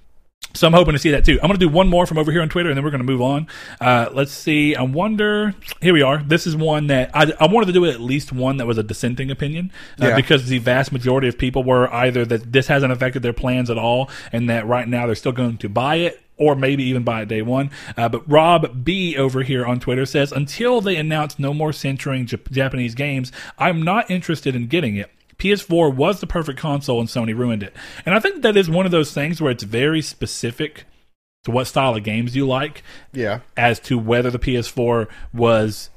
so 0.55 0.67
I'm 0.67 0.73
hoping 0.73 0.93
to 0.93 0.99
see 0.99 1.11
that 1.13 1.25
too. 1.25 1.35
I'm 1.43 1.49
going 1.49 1.59
to 1.59 1.65
do 1.67 1.69
one 1.69 1.89
more 1.89 2.07
from 2.07 2.19
over 2.19 2.33
here 2.33 2.43
on 2.43 2.49
Twitter, 2.49 2.69
and 2.71 2.77
then 2.77 2.85
we're 2.85 2.91
going 2.91 3.05
to 3.05 3.11
move 3.13 3.23
on. 3.23 3.47
Uh, 3.81 4.09
let's 4.13 4.33
see. 4.33 4.75
I 4.75 4.83
wonder. 4.83 5.55
Here 5.81 5.93
we 5.95 6.03
are. 6.03 6.19
This 6.23 6.47
is 6.47 6.57
one 6.57 6.89
that 6.89 7.11
I, 7.15 7.33
I 7.39 7.47
wanted 7.47 7.67
to 7.67 7.73
do 7.73 7.85
at 7.87 8.01
least 8.01 8.33
one 8.33 8.57
that 8.59 8.67
was 8.67 8.79
a 8.79 8.83
dissenting 8.83 9.31
opinion, 9.31 9.71
uh, 10.01 10.09
Yeah. 10.09 10.17
because 10.17 10.49
the 10.49 10.59
vast 10.59 10.93
majority 10.93 11.29
of 11.29 11.39
people 11.39 11.63
were 11.63 11.93
either 11.95 12.25
that 12.27 12.53
this 12.53 12.67
hasn't 12.67 12.93
affected 12.93 13.23
their 13.23 13.33
plans 13.33 13.71
at 13.71 13.79
all, 13.79 14.11
and 14.33 14.49
that 14.51 14.67
right 14.67 14.89
now 14.89 15.07
they're 15.07 15.15
still 15.15 15.33
going 15.33 15.57
to 15.59 15.69
buy 15.69 15.97
it. 15.97 16.21
Or 16.37 16.55
maybe 16.57 16.85
even 16.85 17.03
buy 17.03 17.21
it 17.21 17.29
day 17.29 17.43
one. 17.43 17.71
Uh, 17.99 18.09
but 18.09 18.27
Rob 18.27 18.83
B 18.83 19.15
over 19.15 19.43
here 19.43 19.67
on 19.67 19.79
Twitter 19.79 20.07
says, 20.07 20.33
until 20.33 20.81
they 20.81 20.97
announce 20.97 21.39
no 21.39 21.53
more 21.53 21.71
censoring 21.71 22.25
Jap- 22.25 22.51
Japanese 22.51 22.95
games, 22.95 23.31
I'm 23.59 23.83
not 23.83 24.11
interested 24.11 24.57
in 24.57 24.67
getting 24.67 24.97
it. 24.97 25.11
PS4 25.41 25.95
was 25.95 26.21
the 26.21 26.27
perfect 26.27 26.59
console 26.59 27.01
and 27.01 27.09
Sony 27.09 27.37
ruined 27.37 27.63
it. 27.63 27.75
And 28.07 28.15
I 28.15 28.21
think 28.21 28.43
that 28.43 28.57
is 28.57 28.71
one 28.71 28.87
of 28.87 28.93
those 28.93 29.13
things 29.13 29.41
where 29.41 29.51
it's 29.51 29.65
very 29.65 30.03
specific 30.03 30.85
to 31.45 31.51
what 31.51 31.67
style 31.67 31.97
of 31.97 32.05
games 32.05 32.37
you 32.37 32.47
like 32.47 32.83
Yeah, 33.13 33.41
as 33.57 33.81
to 33.81 33.99
whether 33.99 34.31
the 34.31 34.39
PS4 34.39 35.09
was 35.33 35.91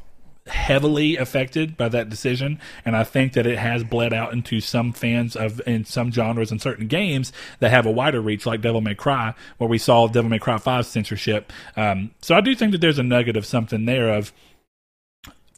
heavily 0.47 1.15
affected 1.15 1.77
by 1.77 1.87
that 1.89 2.09
decision. 2.09 2.59
And 2.85 2.95
I 2.95 3.03
think 3.03 3.33
that 3.33 3.47
it 3.47 3.57
has 3.57 3.83
bled 3.83 4.13
out 4.13 4.33
into 4.33 4.59
some 4.59 4.91
fans 4.91 5.35
of 5.35 5.61
in 5.65 5.85
some 5.85 6.11
genres 6.11 6.51
and 6.51 6.61
certain 6.61 6.87
games 6.87 7.31
that 7.59 7.71
have 7.71 7.85
a 7.85 7.91
wider 7.91 8.21
reach 8.21 8.45
like 8.45 8.61
Devil 8.61 8.81
May 8.81 8.95
Cry 8.95 9.33
where 9.57 9.69
we 9.69 9.77
saw 9.77 10.07
Devil 10.07 10.29
May 10.29 10.39
Cry 10.39 10.57
5 10.57 10.85
censorship. 10.85 11.51
Um, 11.77 12.11
so 12.21 12.35
I 12.35 12.41
do 12.41 12.55
think 12.55 12.71
that 12.73 12.81
there's 12.81 12.99
a 12.99 13.03
nugget 13.03 13.37
of 13.37 13.45
something 13.45 13.85
there 13.85 14.09
of 14.13 14.33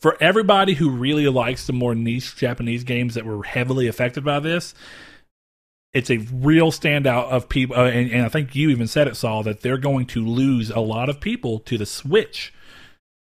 for 0.06 0.16
everybody 0.22 0.76
who 0.76 0.92
really 0.92 1.28
likes 1.28 1.66
the 1.66 1.74
more 1.74 1.96
niche 1.96 2.36
Japanese 2.36 2.84
games 2.84 3.16
that 3.16 3.26
were 3.26 3.42
heavily 3.42 3.88
affected 3.88 4.24
by 4.24 4.40
this, 4.40 4.76
it's 5.94 6.12
a 6.12 6.18
real 6.18 6.72
standout 6.72 7.30
of 7.30 7.50
people. 7.50 7.76
Uh, 7.76 7.86
and, 7.86 8.12
and 8.12 8.22
I 8.24 8.30
think 8.30 8.54
you 8.54 8.70
even 8.70 8.86
said 8.86 9.08
it, 9.08 9.16
Saul, 9.16 9.42
that 9.42 9.62
they're 9.62 9.80
going 9.80 10.06
to 10.06 10.24
lose 10.24 10.70
a 10.70 10.80
lot 10.80 11.10
of 11.10 11.20
people 11.20 11.58
to 11.62 11.80
the 11.80 11.88
Switch 11.88 12.54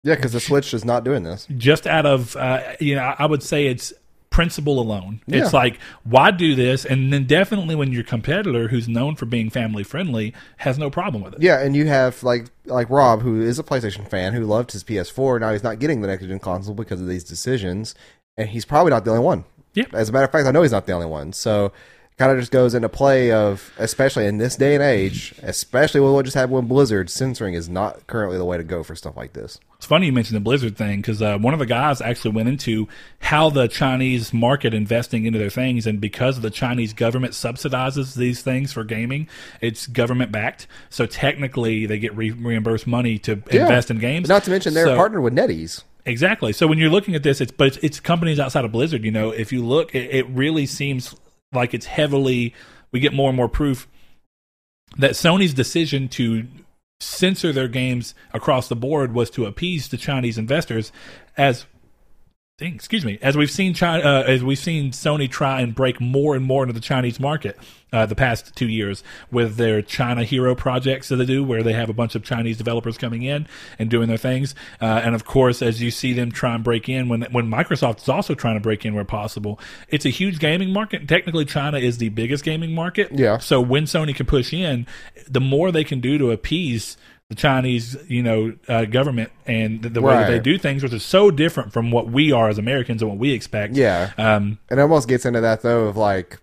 yeah, 0.04 0.16
because 0.16 0.34
the 0.34 0.40
Switch 0.40 0.74
is 0.74 0.84
not 0.84 1.04
doing 1.04 1.22
this. 1.22 1.48
just 1.56 1.86
out 1.86 2.08
of, 2.08 2.36
uh, 2.36 2.64
you 2.80 2.96
know, 2.96 3.14
I 3.16 3.28
would 3.28 3.44
say 3.44 3.68
it's 3.68 3.94
principle 4.32 4.80
alone. 4.80 5.22
It's 5.28 5.54
like, 5.54 5.78
why 6.04 6.32
do 6.32 6.56
this? 6.56 6.86
And 6.86 7.14
then 7.14 7.26
definitely 7.26 7.76
when 7.76 7.92
your 7.92 8.04
competitor, 8.04 8.70
who's 8.70 8.88
known 8.88 9.16
for 9.16 9.28
being 9.28 9.52
family 9.52 9.84
friendly, 9.84 10.34
has 10.58 10.80
no 10.80 10.90
problem 10.90 11.22
with 11.22 11.34
it. 11.34 11.42
Yeah, 11.42 11.60
and 11.62 11.76
you 11.76 11.86
have 11.86 12.24
like 12.24 12.48
like 12.66 12.90
Rob, 12.90 13.22
who 13.22 13.42
is 13.42 13.60
a 13.60 13.64
PlayStation 13.64 14.10
fan, 14.10 14.34
who 14.34 14.44
loved 14.46 14.72
his 14.72 14.84
PS4. 14.84 15.40
Now 15.40 15.52
he's 15.52 15.64
not 15.64 15.78
getting 15.78 16.02
the 16.02 16.08
next 16.08 16.26
gen 16.26 16.40
console 16.40 16.74
because 16.74 17.00
of 17.00 17.08
these 17.08 17.24
decisions, 17.24 17.94
and 18.38 18.50
he's 18.50 18.66
probably 18.66 18.90
not 18.90 19.06
the 19.06 19.12
only 19.12 19.24
one. 19.24 19.44
Yeah. 19.74 19.86
As 19.94 20.10
a 20.10 20.12
matter 20.12 20.26
of 20.26 20.32
fact, 20.32 20.48
I 20.48 20.52
know 20.52 20.64
he's 20.64 20.72
not 20.72 20.88
the 20.88 20.94
only 20.94 21.08
one. 21.08 21.34
So 21.34 21.72
kind 22.18 22.32
of 22.32 22.40
just 22.40 22.52
goes 22.52 22.74
into 22.74 22.90
play 22.90 23.32
of, 23.32 23.72
especially 23.78 24.26
in 24.28 24.38
this 24.38 24.56
day 24.56 24.76
and 24.76 24.84
age, 24.84 25.34
especially 25.42 26.00
with 26.00 26.14
what 26.14 26.24
just 26.24 26.36
happened 26.36 26.56
with 26.56 26.68
Blizzard, 26.68 27.10
censoring 27.10 27.54
is 27.54 27.68
not 27.68 28.06
currently 28.08 28.38
the 28.38 28.46
way 28.46 28.58
to 28.58 28.64
go 28.64 28.84
for 28.84 28.96
stuff 28.96 29.18
like 29.18 29.34
this. 29.34 29.60
It's 29.82 29.88
funny 29.88 30.06
you 30.06 30.14
mentioned 30.14 30.36
the 30.36 30.42
Blizzard 30.42 30.78
thing 30.78 31.02
because 31.02 31.24
uh, 31.24 31.40
one 31.40 31.56
of 31.56 31.60
the 31.60 31.66
guys 31.66 32.02
actually 32.02 32.36
went 32.36 32.48
into 32.48 32.88
how 33.18 33.50
the 33.50 33.68
Chinese 33.68 34.32
market 34.32 34.76
investing 34.76 35.26
into 35.26 35.40
their 35.40 35.50
things, 35.50 35.88
and 35.88 36.00
because 36.00 36.40
the 36.40 36.52
Chinese 36.52 36.94
government 36.94 37.34
subsidizes 37.34 38.14
these 38.16 38.44
things 38.44 38.72
for 38.72 38.84
gaming, 38.84 39.28
it's 39.60 39.88
government 39.88 40.32
backed. 40.32 40.68
So 40.92 41.08
technically, 41.08 41.88
they 41.88 41.98
get 41.98 42.16
re- 42.16 42.30
reimbursed 42.30 42.86
money 42.86 43.18
to 43.26 43.42
Yeah. 43.52 43.64
invest 43.64 43.90
in 43.90 43.98
games. 43.98 44.30
Not 44.30 44.44
to 44.44 44.52
mention 44.52 44.76
they're 44.76 44.86
So- 44.86 44.96
partnered 44.96 45.24
with 45.24 45.34
NetEase. 45.34 45.82
Exactly. 46.06 46.54
So 46.54 46.68
when 46.68 46.78
you're 46.78 46.92
looking 46.92 47.16
at 47.16 47.24
this, 47.24 47.42
it's 47.42 47.52
but 47.52 47.70
it's, 47.70 47.78
it's 47.78 48.00
companies 48.00 48.40
outside 48.40 48.66
of 48.66 48.72
Blizzard. 48.72 49.04
You 49.04 49.10
know, 49.12 49.32
if 49.32 49.52
you 49.52 49.66
look, 49.66 49.96
it, 49.96 50.14
it 50.14 50.28
really 50.30 50.68
seems 50.68 51.16
like 51.54 51.74
it's 51.74 51.88
heavily. 51.88 52.54
We 52.92 53.00
get 53.00 53.14
more 53.14 53.30
and 53.30 53.36
more 53.36 53.50
proof 53.50 53.88
that 55.00 55.14
Sony's 55.14 55.56
decision 55.56 56.08
to 56.10 56.46
censor 57.02 57.52
their 57.52 57.68
games 57.68 58.14
across 58.34 58.68
the 58.68 58.76
board 58.76 59.14
was 59.14 59.30
to 59.32 59.46
appease 59.46 59.88
the 59.88 59.98
Chinese 59.98 60.38
investors, 60.38 60.92
as 61.38 61.66
dang, 62.62 62.76
excuse 62.76 63.04
me, 63.04 63.18
as 63.24 63.36
we've 63.36 63.52
seen 63.52 63.74
China, 63.74 64.04
uh, 64.04 64.24
as 64.24 64.44
we've 64.44 64.60
seen 64.60 64.92
Sony 64.92 65.30
try 65.30 65.62
and 65.62 65.74
break 65.74 66.00
more 66.00 66.36
and 66.36 66.46
more 66.46 66.64
into 66.64 66.74
the 66.74 66.80
Chinese 66.80 67.20
market 67.20 67.58
uh, 67.92 68.06
the 68.06 68.16
past 68.16 68.56
two 68.56 68.68
years 68.68 69.04
with 69.32 69.56
their 69.56 69.82
China 69.82 70.24
Hero 70.24 70.54
projects 70.54 71.10
that 71.10 71.16
they 71.16 71.26
do, 71.26 71.44
where 71.44 71.64
they 71.64 71.74
have 71.74 71.90
a 71.90 71.94
bunch 71.94 72.14
of 72.14 72.24
Chinese 72.24 72.58
developers 72.58 73.00
coming 73.00 73.24
in 73.24 73.48
and 73.80 73.90
doing 73.90 74.08
their 74.08 74.18
things, 74.18 74.54
uh, 74.80 75.02
and 75.04 75.16
of 75.16 75.26
course, 75.26 75.64
as 75.64 75.82
you 75.82 75.90
see 75.90 76.14
them 76.14 76.32
try 76.32 76.54
and 76.54 76.64
break 76.64 76.88
in 76.88 77.10
when 77.10 77.24
when 77.32 77.50
Microsoft 77.50 77.98
is 78.04 78.10
also 78.10 78.36
trying 78.36 78.56
to 78.56 78.62
break 78.62 78.86
in 78.86 78.94
where 78.94 79.04
possible, 79.04 79.60
it's 79.90 80.06
a 80.06 80.10
huge 80.10 80.38
gaming 80.38 80.72
market. 80.72 81.08
Technically, 81.08 81.46
China 81.46 81.80
is 81.80 81.98
the 81.98 82.10
biggest 82.10 82.44
gaming 82.44 82.76
market. 82.76 83.12
Yeah. 83.12 83.40
So 83.40 83.60
when 83.60 83.86
Sony 83.86 84.16
can 84.16 84.28
push 84.28 84.54
in, 84.54 84.86
the 85.28 85.42
more 85.42 85.72
they 85.72 85.84
can 85.84 86.00
do 86.00 86.20
to 86.20 86.30
appease 86.30 86.96
the 87.32 87.36
Chinese, 87.36 87.96
you 88.10 88.22
know, 88.22 88.54
uh, 88.68 88.84
government 88.84 89.32
and 89.46 89.82
the, 89.82 89.88
the 89.88 90.02
way 90.02 90.16
that 90.16 90.28
they 90.28 90.38
do 90.38 90.58
things, 90.58 90.84
which 90.84 90.92
is 90.92 91.02
so 91.02 91.32
different 91.32 91.72
from 91.72 91.90
what 91.90 92.12
we 92.12 92.34
are 92.34 92.50
as 92.50 92.58
Americans 92.58 93.02
and 93.02 93.10
what 93.10 93.18
we 93.18 93.32
expect. 93.32 93.74
Yeah. 93.74 94.12
Um, 94.18 94.60
It 94.70 94.78
almost 94.78 95.08
gets 95.08 95.26
into 95.26 95.40
that 95.40 95.62
though 95.62 95.86
of 95.86 95.96
like, 95.96 96.40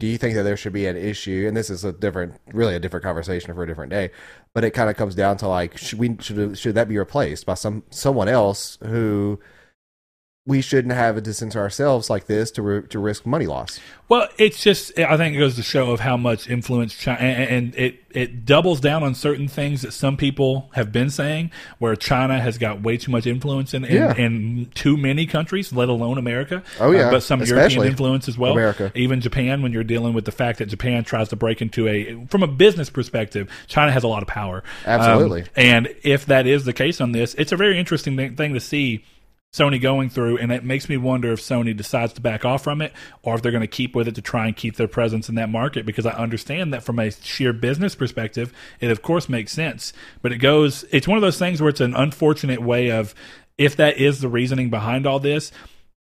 do 0.00 0.08
you 0.08 0.18
think 0.18 0.34
that 0.34 0.42
there 0.42 0.56
should 0.56 0.72
be 0.72 0.86
an 0.86 0.96
issue? 0.96 1.44
And 1.46 1.56
this 1.56 1.70
is 1.70 1.84
a 1.84 1.92
different, 1.92 2.34
really 2.52 2.74
a 2.74 2.80
different 2.80 3.04
conversation 3.04 3.54
for 3.54 3.62
a 3.62 3.66
different 3.66 3.90
day. 3.90 4.10
But 4.54 4.64
it 4.64 4.72
kind 4.72 4.90
of 4.90 4.96
comes 4.96 5.14
down 5.14 5.36
to 5.36 5.46
like, 5.46 5.78
should 5.78 6.00
we 6.00 6.16
should 6.18 6.58
should 6.58 6.74
that 6.74 6.88
be 6.88 6.98
replaced 6.98 7.46
by 7.46 7.54
some 7.54 7.84
someone 7.90 8.26
else 8.26 8.78
who 8.82 9.38
we 10.44 10.60
shouldn't 10.60 10.92
have 10.92 11.16
a 11.16 11.20
distance 11.20 11.54
ourselves 11.54 12.10
like 12.10 12.26
this 12.26 12.50
to 12.50 12.62
ri- 12.62 12.88
to 12.88 12.98
risk 12.98 13.24
money 13.24 13.46
loss. 13.46 13.78
Well, 14.08 14.26
it's 14.38 14.60
just 14.62 14.98
I 14.98 15.16
think 15.16 15.36
it 15.36 15.38
goes 15.38 15.54
to 15.54 15.62
show 15.62 15.92
of 15.92 16.00
how 16.00 16.16
much 16.16 16.50
influence 16.50 16.94
China 16.94 17.20
and, 17.20 17.50
and 17.50 17.74
it 17.76 17.98
it 18.10 18.44
doubles 18.44 18.80
down 18.80 19.04
on 19.04 19.14
certain 19.14 19.46
things 19.46 19.82
that 19.82 19.92
some 19.92 20.16
people 20.16 20.68
have 20.74 20.90
been 20.92 21.10
saying, 21.10 21.50
where 21.78 21.94
China 21.94 22.40
has 22.40 22.58
got 22.58 22.82
way 22.82 22.96
too 22.96 23.12
much 23.12 23.24
influence 23.26 23.72
in 23.72 23.84
in, 23.84 23.94
Yeah. 23.94 24.14
in 24.16 24.70
too 24.74 24.96
many 24.96 25.26
countries, 25.26 25.72
let 25.72 25.88
alone 25.88 26.18
America. 26.18 26.62
Oh, 26.80 26.90
yeah. 26.90 27.06
Uh, 27.06 27.10
but 27.12 27.22
some 27.22 27.40
European 27.42 27.86
influence 27.86 28.28
as 28.28 28.36
well. 28.36 28.52
America. 28.52 28.90
even 28.96 29.20
Japan. 29.20 29.62
When 29.62 29.72
you're 29.72 29.84
dealing 29.84 30.12
with 30.12 30.24
the 30.24 30.32
fact 30.32 30.58
that 30.58 30.66
Japan 30.66 31.04
tries 31.04 31.28
to 31.28 31.36
break 31.36 31.62
into 31.62 31.86
a 31.86 32.26
from 32.26 32.42
a 32.42 32.48
business 32.48 32.90
perspective, 32.90 33.48
China 33.68 33.92
has 33.92 34.02
a 34.02 34.08
lot 34.08 34.22
of 34.22 34.28
power. 34.28 34.64
Absolutely. 34.84 35.42
Um, 35.42 35.48
and 35.54 35.94
if 36.02 36.26
that 36.26 36.48
is 36.48 36.64
the 36.64 36.72
case 36.72 37.00
on 37.00 37.12
this, 37.12 37.34
it's 37.34 37.52
a 37.52 37.56
very 37.56 37.78
interesting 37.78 38.34
thing 38.36 38.54
to 38.54 38.60
see 38.60 39.04
Sony 39.52 39.78
going 39.78 40.08
through, 40.08 40.38
and 40.38 40.50
it 40.50 40.64
makes 40.64 40.88
me 40.88 40.96
wonder 40.96 41.30
if 41.30 41.40
Sony 41.40 41.76
decides 41.76 42.14
to 42.14 42.22
back 42.22 42.42
off 42.42 42.64
from 42.64 42.80
it 42.80 42.92
or 43.22 43.34
if 43.34 43.42
they're 43.42 43.52
going 43.52 43.60
to 43.60 43.66
keep 43.66 43.94
with 43.94 44.08
it 44.08 44.14
to 44.14 44.22
try 44.22 44.46
and 44.46 44.56
keep 44.56 44.76
their 44.76 44.88
presence 44.88 45.28
in 45.28 45.34
that 45.34 45.50
market. 45.50 45.84
Because 45.84 46.06
I 46.06 46.12
understand 46.12 46.72
that 46.72 46.82
from 46.82 46.98
a 46.98 47.10
sheer 47.10 47.52
business 47.52 47.94
perspective, 47.94 48.50
it 48.80 48.90
of 48.90 49.02
course 49.02 49.28
makes 49.28 49.52
sense. 49.52 49.92
But 50.22 50.32
it 50.32 50.38
goes, 50.38 50.86
it's 50.90 51.06
one 51.06 51.18
of 51.18 51.22
those 51.22 51.38
things 51.38 51.60
where 51.60 51.68
it's 51.68 51.82
an 51.82 51.94
unfortunate 51.94 52.62
way 52.62 52.90
of, 52.90 53.14
if 53.58 53.76
that 53.76 53.98
is 53.98 54.20
the 54.20 54.28
reasoning 54.28 54.70
behind 54.70 55.06
all 55.06 55.20
this, 55.20 55.52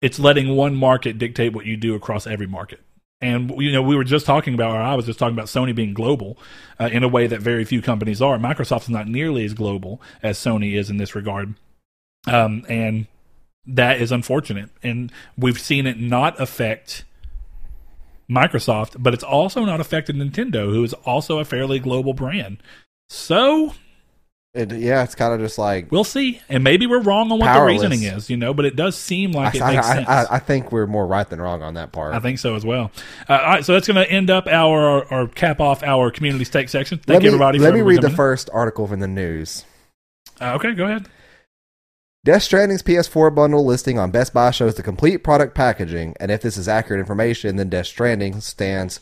it's 0.04 0.20
letting 0.20 0.56
one 0.56 0.76
market 0.76 1.18
dictate 1.18 1.54
what 1.54 1.66
you 1.66 1.78
do 1.78 1.96
across 1.96 2.28
every 2.28 2.48
market. 2.48 2.82
And 3.22 3.52
you 3.60 3.72
know, 3.72 3.82
we 3.82 3.96
were 3.96 4.04
just 4.04 4.28
talking 4.28 4.54
about, 4.54 4.76
or 4.76 4.82
I 4.82 4.94
was 4.94 5.08
just 5.08 5.18
talking 5.18 5.36
about 5.36 5.48
Sony 5.48 5.74
being 5.74 5.96
global 5.96 6.38
uh, 6.80 6.90
in 6.92 7.04
a 7.04 7.08
way 7.08 7.26
that 7.26 7.42
very 7.42 7.66
few 7.66 7.82
companies 7.82 8.22
are. 8.22 8.38
Microsoft 8.38 8.84
is 8.84 8.90
not 8.90 9.08
nearly 9.08 9.46
as 9.46 9.56
global 9.56 10.00
as 10.22 10.38
Sony 10.38 10.76
is 10.76 10.92
in 10.92 10.98
this 10.98 11.16
regard, 11.16 11.56
um, 12.28 12.66
and 12.70 13.08
that 13.66 14.02
is 14.02 14.12
unfortunate. 14.12 14.70
And 14.84 15.12
we've 15.38 15.60
seen 15.60 15.86
it 15.88 16.00
not 16.00 16.40
affect 16.40 17.04
Microsoft, 18.30 18.96
but 19.00 19.14
it's 19.14 19.24
also 19.24 19.66
not 19.66 19.80
affected 19.82 20.16
Nintendo, 20.16 20.72
who 20.74 20.84
is 20.84 20.94
also 20.94 21.40
a 21.40 21.46
fairly 21.46 21.80
global 21.80 22.14
brand. 22.14 22.58
So 23.10 23.74
It, 24.54 24.72
yeah, 24.72 25.04
it's 25.04 25.16
kind 25.16 25.34
of 25.34 25.40
just 25.40 25.58
like 25.58 25.92
we'll 25.92 26.04
see, 26.04 26.42
and 26.50 26.64
maybe 26.64 26.86
we're 26.88 27.02
wrong 27.02 27.32
on 27.32 27.40
what 27.40 27.48
Powerless. 27.48 27.82
the 27.82 27.88
reasoning 27.90 28.14
is, 28.14 28.30
you 28.30 28.36
know. 28.38 28.54
But 28.54 28.66
it 28.66 28.76
does 28.76 28.98
seem 28.98 29.32
like 29.32 29.56
it 29.56 29.62
I, 29.62 29.76
makes 29.76 29.88
I, 29.88 29.96
sense. 29.96 30.08
I, 30.10 30.26
I 30.30 30.40
think 30.40 30.72
we're 30.72 30.88
more 30.88 31.08
right 31.08 31.30
than 31.30 31.42
wrong 31.42 31.62
on 31.62 31.74
that 31.76 31.92
part. 31.94 32.14
I 32.14 32.20
think 32.20 32.40
so 32.40 32.56
as 32.56 32.66
well. 32.66 32.92
Uh, 33.30 33.34
all 33.34 33.40
right, 33.40 33.66
so 33.66 33.74
that's 33.74 33.88
going 33.88 34.04
to 34.04 34.10
end 34.12 34.30
up 34.30 34.48
our 34.48 35.06
or 35.06 35.28
cap 35.28 35.60
off 35.62 35.84
our 35.84 36.12
community's 36.12 36.50
take 36.50 36.68
section. 36.70 36.98
Thank 36.98 37.08
let 37.08 37.24
you, 37.24 37.30
me, 37.30 37.36
everybody. 37.36 37.60
Let 37.60 37.74
me 37.74 37.82
read 37.82 38.02
the 38.02 38.08
in. 38.08 38.16
first 38.16 38.50
article 38.54 38.88
from 38.88 39.00
the 39.00 39.08
news. 39.08 39.66
Uh, 40.42 40.54
okay, 40.56 40.74
go 40.74 40.86
ahead. 40.86 41.08
Death 42.24 42.44
Stranding's 42.44 42.84
PS4 42.84 43.34
bundle 43.34 43.66
listing 43.66 43.98
on 43.98 44.12
Best 44.12 44.32
Buy 44.32 44.52
shows 44.52 44.76
the 44.76 44.84
complete 44.84 45.24
product 45.24 45.56
packaging, 45.56 46.16
and 46.20 46.30
if 46.30 46.44
this 46.44 46.56
is 46.56 46.68
accurate 46.68 47.00
information, 47.00 47.56
then 47.56 47.70
Death 47.70 47.88
Stranding 47.88 48.42
stands 48.42 49.00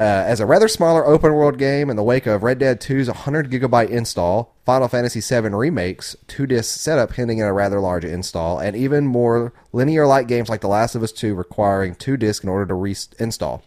uh, 0.00 0.02
as 0.02 0.40
a 0.40 0.46
rather 0.46 0.66
smaller 0.66 1.06
open 1.06 1.32
world 1.34 1.56
game 1.56 1.88
in 1.88 1.94
the 1.94 2.02
wake 2.02 2.26
of 2.26 2.42
Red 2.42 2.58
Dead 2.58 2.80
2's 2.80 3.06
100 3.06 3.48
gigabyte 3.48 3.90
install, 3.90 4.56
Final 4.64 4.88
Fantasy 4.88 5.20
VII 5.20 5.50
Remake's 5.50 6.16
two 6.26 6.48
disc 6.48 6.80
setup 6.80 7.12
hinting 7.12 7.40
at 7.40 7.46
a 7.46 7.52
rather 7.52 7.78
large 7.78 8.04
install, 8.04 8.58
and 8.58 8.74
even 8.74 9.06
more 9.06 9.52
linear 9.72 10.04
like 10.04 10.26
games 10.26 10.48
like 10.48 10.62
The 10.62 10.66
Last 10.66 10.96
of 10.96 11.04
Us 11.04 11.12
2 11.12 11.32
requiring 11.32 11.94
two 11.94 12.16
discs 12.16 12.42
in 12.42 12.50
order 12.50 12.66
to 12.66 12.74
reinstall. 12.74 13.62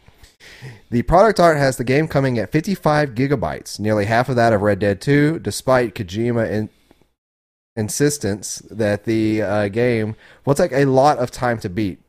The 0.90 1.04
product 1.04 1.40
art 1.40 1.56
has 1.56 1.78
the 1.78 1.86
game 1.86 2.10
coming 2.10 2.38
at 2.38 2.52
55 2.52 3.12
gigabytes, 3.16 3.80
nearly 3.80 4.04
half 4.04 4.28
of 4.28 4.36
that 4.36 4.52
of 4.52 4.62
Red 4.62 4.80
Dead 4.80 5.00
2, 5.00 5.40
despite 5.40 5.96
Kojima 5.96 6.52
in- 6.52 6.70
insistence 7.80 8.62
that 8.70 9.06
the 9.06 9.42
uh, 9.42 9.68
game 9.70 10.16
will 10.46 10.56
take 10.56 10.72
a 10.74 10.86
lot 10.86 11.18
of 11.18 11.32
time 11.32 11.60
to 11.60 11.70
beat. 11.70 12.00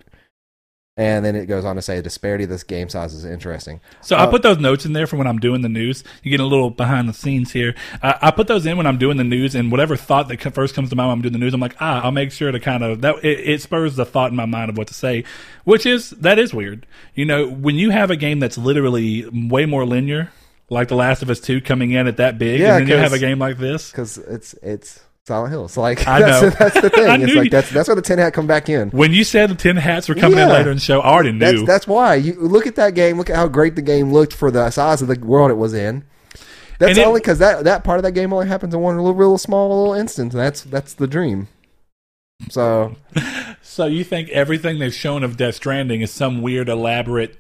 And 0.97 1.25
then 1.25 1.35
it 1.35 1.47
goes 1.47 1.65
on 1.65 1.77
to 1.77 1.83
say 1.83 1.97
the 1.97 2.03
disparity 2.03 2.45
of 2.45 2.51
this 2.51 2.63
game 2.63 2.91
size 2.91 3.15
is 3.15 3.25
interesting. 3.25 3.81
So 4.03 4.17
I 4.17 4.25
Uh, 4.25 4.31
put 4.31 4.43
those 4.43 4.59
notes 4.59 4.85
in 4.85 4.93
there 4.93 5.07
for 5.07 5.17
when 5.17 5.27
I'm 5.27 5.39
doing 5.39 5.63
the 5.63 5.69
news. 5.69 6.05
You 6.23 6.31
get 6.31 6.41
a 6.41 6.45
little 6.45 6.69
behind 6.69 7.09
the 7.09 7.15
scenes 7.15 7.53
here. 7.53 7.75
I, 8.03 8.19
I 8.21 8.31
put 8.33 8.49
those 8.49 8.67
in 8.67 8.77
when 8.77 8.87
I'm 8.87 8.99
doing 8.99 9.17
the 9.17 9.25
news, 9.25 9.55
and 9.55 9.71
whatever 9.71 9.97
thought 9.97 10.29
that 10.29 10.53
first 10.53 10.75
comes 10.75 10.91
to 10.91 10.97
mind 10.97 11.09
when 11.09 11.19
I'm 11.19 11.23
doing 11.23 11.33
the 11.33 11.39
news, 11.39 11.55
I'm 11.55 11.61
like, 11.61 11.77
ah, 11.81 12.03
I'll 12.03 12.11
make 12.11 12.33
sure 12.33 12.53
to 12.53 12.61
kind 12.61 12.83
of 12.85 13.01
that. 13.01 13.25
It, 13.25 13.39
it 13.49 13.63
spurs 13.63 13.97
the 13.97 14.05
thought 14.05 14.31
in 14.31 14.37
my 14.37 14.45
mind 14.45 14.69
of 14.69 14.77
what 14.77 14.89
to 14.89 14.95
say, 14.95 15.25
which 15.65 15.87
is 15.87 16.11
that 16.11 16.39
is 16.39 16.53
weird. 16.53 16.87
You 17.15 17.25
know, 17.25 17.49
when 17.49 17.77
you 17.77 17.91
have 17.91 18.11
a 18.11 18.17
game 18.17 18.39
that's 18.39 18.59
literally 18.59 19.27
way 19.33 19.65
more 19.65 19.87
linear, 19.87 20.33
like 20.69 20.89
The 20.89 20.97
Last 20.97 21.23
of 21.23 21.31
Us 21.31 21.41
Two, 21.41 21.63
coming 21.63 21.93
in 21.93 22.09
at 22.09 22.19
that 22.19 22.37
big, 22.37 22.61
Yeah, 22.61 22.77
and 22.77 22.87
then 22.87 22.89
you 22.89 23.03
have 23.03 23.15
a 23.15 23.19
game 23.19 23.39
like 23.39 23.57
this. 23.57 23.91
Because 23.91 24.19
it's 24.19 24.55
it's 24.63 25.01
Silent 25.27 25.53
Hill. 25.53 25.69
So 25.69 25.81
like 25.83 26.07
I 26.09 26.21
that's, 26.21 26.43
know. 26.43 26.51
that's 26.59 26.81
the 26.81 26.91
thing. 26.91 27.23
it's 27.23 27.35
like 27.35 27.45
you- 27.45 27.51
that's 27.51 27.71
that's 27.71 27.89
where 27.89 27.95
the 27.97 28.03
tin 28.03 28.19
hat 28.19 28.33
come 28.33 28.47
back 28.47 28.69
in. 28.69 28.91
When 28.91 29.13
you 29.13 29.25
said 29.25 29.51
the 29.51 29.55
tin 29.55 29.77
hats 29.77 30.09
were 30.09 30.15
coming 30.15 30.39
in 30.39 30.49
later 30.49 30.71
in 30.71 30.77
the 30.77 30.81
show, 30.83 31.01
I 31.01 31.09
already 31.11 31.33
knew. 31.33 31.39
That's 31.39 31.63
that's 31.67 31.87
why 31.87 32.15
you 32.17 32.35
look 32.35 32.67
at 32.67 32.77
that 32.77 32.95
game. 32.95 33.17
Look 33.19 33.31
at 33.31 33.37
how 33.37 33.49
great 33.49 33.77
the 33.77 33.83
game 33.83 34.13
looked 34.13 34.33
for 34.33 34.51
the 34.51 34.71
size 34.71 35.03
of 35.03 35.09
the 35.09 35.19
world 35.19 35.51
it 35.51 35.55
was 35.55 35.75
in. 35.75 36.05
That's 36.79 36.97
And 36.97 37.07
only 37.07 37.21
because 37.21 37.39
that 37.41 37.65
that 37.65 37.85
part 37.85 37.99
of 37.99 38.05
that 38.05 38.13
game 38.13 38.33
only 38.33 38.49
happens 38.49 38.73
in 38.73 38.81
one 38.81 38.97
little, 38.97 39.15
real 39.15 39.37
small 39.37 39.69
little 39.69 39.95
instance. 39.95 40.33
And 40.35 40.43
that's 40.43 40.63
that's 40.63 40.95
the 40.95 41.07
dream. 41.07 41.49
So 42.49 42.97
so 43.61 43.85
you 43.85 44.03
think 44.03 44.31
everything 44.31 44.79
they've 44.79 44.95
shown 44.95 45.23
of 45.23 45.37
Death 45.37 45.57
Stranding 45.57 46.01
is 46.01 46.11
some 46.11 46.41
weird, 46.41 46.71
elaborate? 46.71 47.37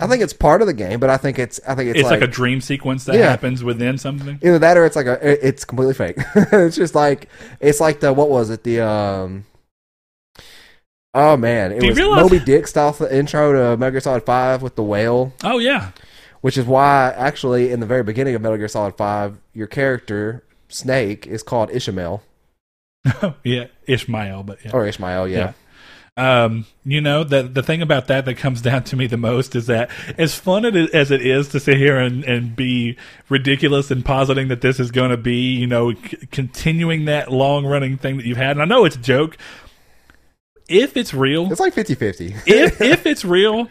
I 0.00 0.06
think 0.06 0.22
it's 0.22 0.32
part 0.32 0.60
of 0.60 0.66
the 0.66 0.74
game, 0.74 1.00
but 1.00 1.10
I 1.10 1.16
think 1.16 1.38
it's 1.38 1.60
I 1.66 1.74
think 1.74 1.90
it's, 1.90 2.00
It's, 2.00 2.10
like, 2.10 2.20
like, 2.20 2.28
a 2.28 2.32
dream 2.32 2.60
sequence 2.60 3.04
that 3.04 3.14
Yeah. 3.16 3.30
happens 3.30 3.62
within 3.64 3.98
something. 3.98 4.38
either 4.42 4.58
that 4.58 4.76
or 4.76 4.84
it's 4.84 4.96
like 4.96 5.06
a 5.06 5.46
it's 5.46 5.64
completely 5.64 5.94
fake. 5.94 6.16
it's 6.34 6.76
just 6.76 6.94
like 6.94 7.28
it's 7.60 7.80
like 7.80 8.00
the 8.00 8.12
what 8.12 8.28
was 8.30 8.50
it 8.50 8.62
the 8.64 8.80
um. 8.80 9.44
Oh 11.14 11.36
man, 11.36 11.72
it 11.72 11.80
Do 11.80 11.86
was 11.88 11.96
realize- 11.96 12.22
Moby 12.22 12.38
Dick 12.44 12.66
style 12.66 12.94
intro 13.10 13.52
to 13.52 13.76
Metal 13.78 13.92
Gear 13.92 14.00
Solid 14.00 14.24
Five 14.26 14.60
with 14.62 14.76
the 14.76 14.82
whale. 14.82 15.32
Oh 15.42 15.58
yeah, 15.58 15.92
Which 16.42 16.58
is 16.58 16.66
why, 16.66 17.14
actually, 17.16 17.70
in 17.72 17.80
the 17.80 17.86
very 17.86 18.02
beginning 18.02 18.34
of 18.34 18.42
Metal 18.42 18.58
Gear 18.58 18.68
Solid 18.68 18.96
5, 18.98 19.38
your 19.54 19.66
character, 19.66 20.44
Snake, 20.68 21.26
is 21.26 21.42
called 21.42 21.70
Ishmael. 21.70 22.22
yeah, 23.44 23.64
Ishmael, 23.86 24.42
but 24.42 24.58
yeah. 24.62 24.72
Or 24.74 24.86
Ishmael, 24.86 25.28
yeah. 25.28 25.54
Um, 26.18 26.64
you 26.82 27.02
know, 27.02 27.24
the 27.24 27.42
the 27.42 27.62
thing 27.62 27.82
about 27.82 28.06
that 28.06 28.24
that 28.24 28.36
comes 28.36 28.62
down 28.68 28.84
to 28.84 28.96
me 28.96 29.06
the 29.06 29.18
most 29.18 29.54
is 29.54 29.66
that 29.66 29.90
as 30.16 30.34
fun 30.34 30.64
as 30.64 31.10
it 31.10 31.20
is 31.26 31.48
to 31.48 31.60
sit 31.60 31.76
here 31.76 31.98
and, 31.98 32.24
and 32.24 32.56
be 32.56 32.96
ridiculous 33.28 33.90
and 33.90 34.02
positing 34.04 34.48
that 34.48 34.62
this 34.62 34.80
is 34.80 34.90
going 34.90 35.10
to 35.10 35.18
be, 35.18 35.52
you 35.54 35.66
know, 35.66 35.92
c- 35.92 36.16
continuing 36.32 37.04
that 37.04 37.30
long 37.30 37.66
running 37.66 37.98
thing 37.98 38.16
that 38.16 38.24
you've 38.24 38.38
had. 38.38 38.52
And 38.52 38.62
I 38.62 38.64
know 38.64 38.84
it's 38.86 38.96
a 38.96 39.00
joke. 39.00 39.36
If 40.68 40.96
it's 40.96 41.12
real, 41.14 41.50
It's 41.52 41.60
like 41.60 41.74
50 41.74 41.94
50. 41.94 42.34
if 42.46 42.80
if 42.80 43.04
it's 43.06 43.24
real, 43.24 43.68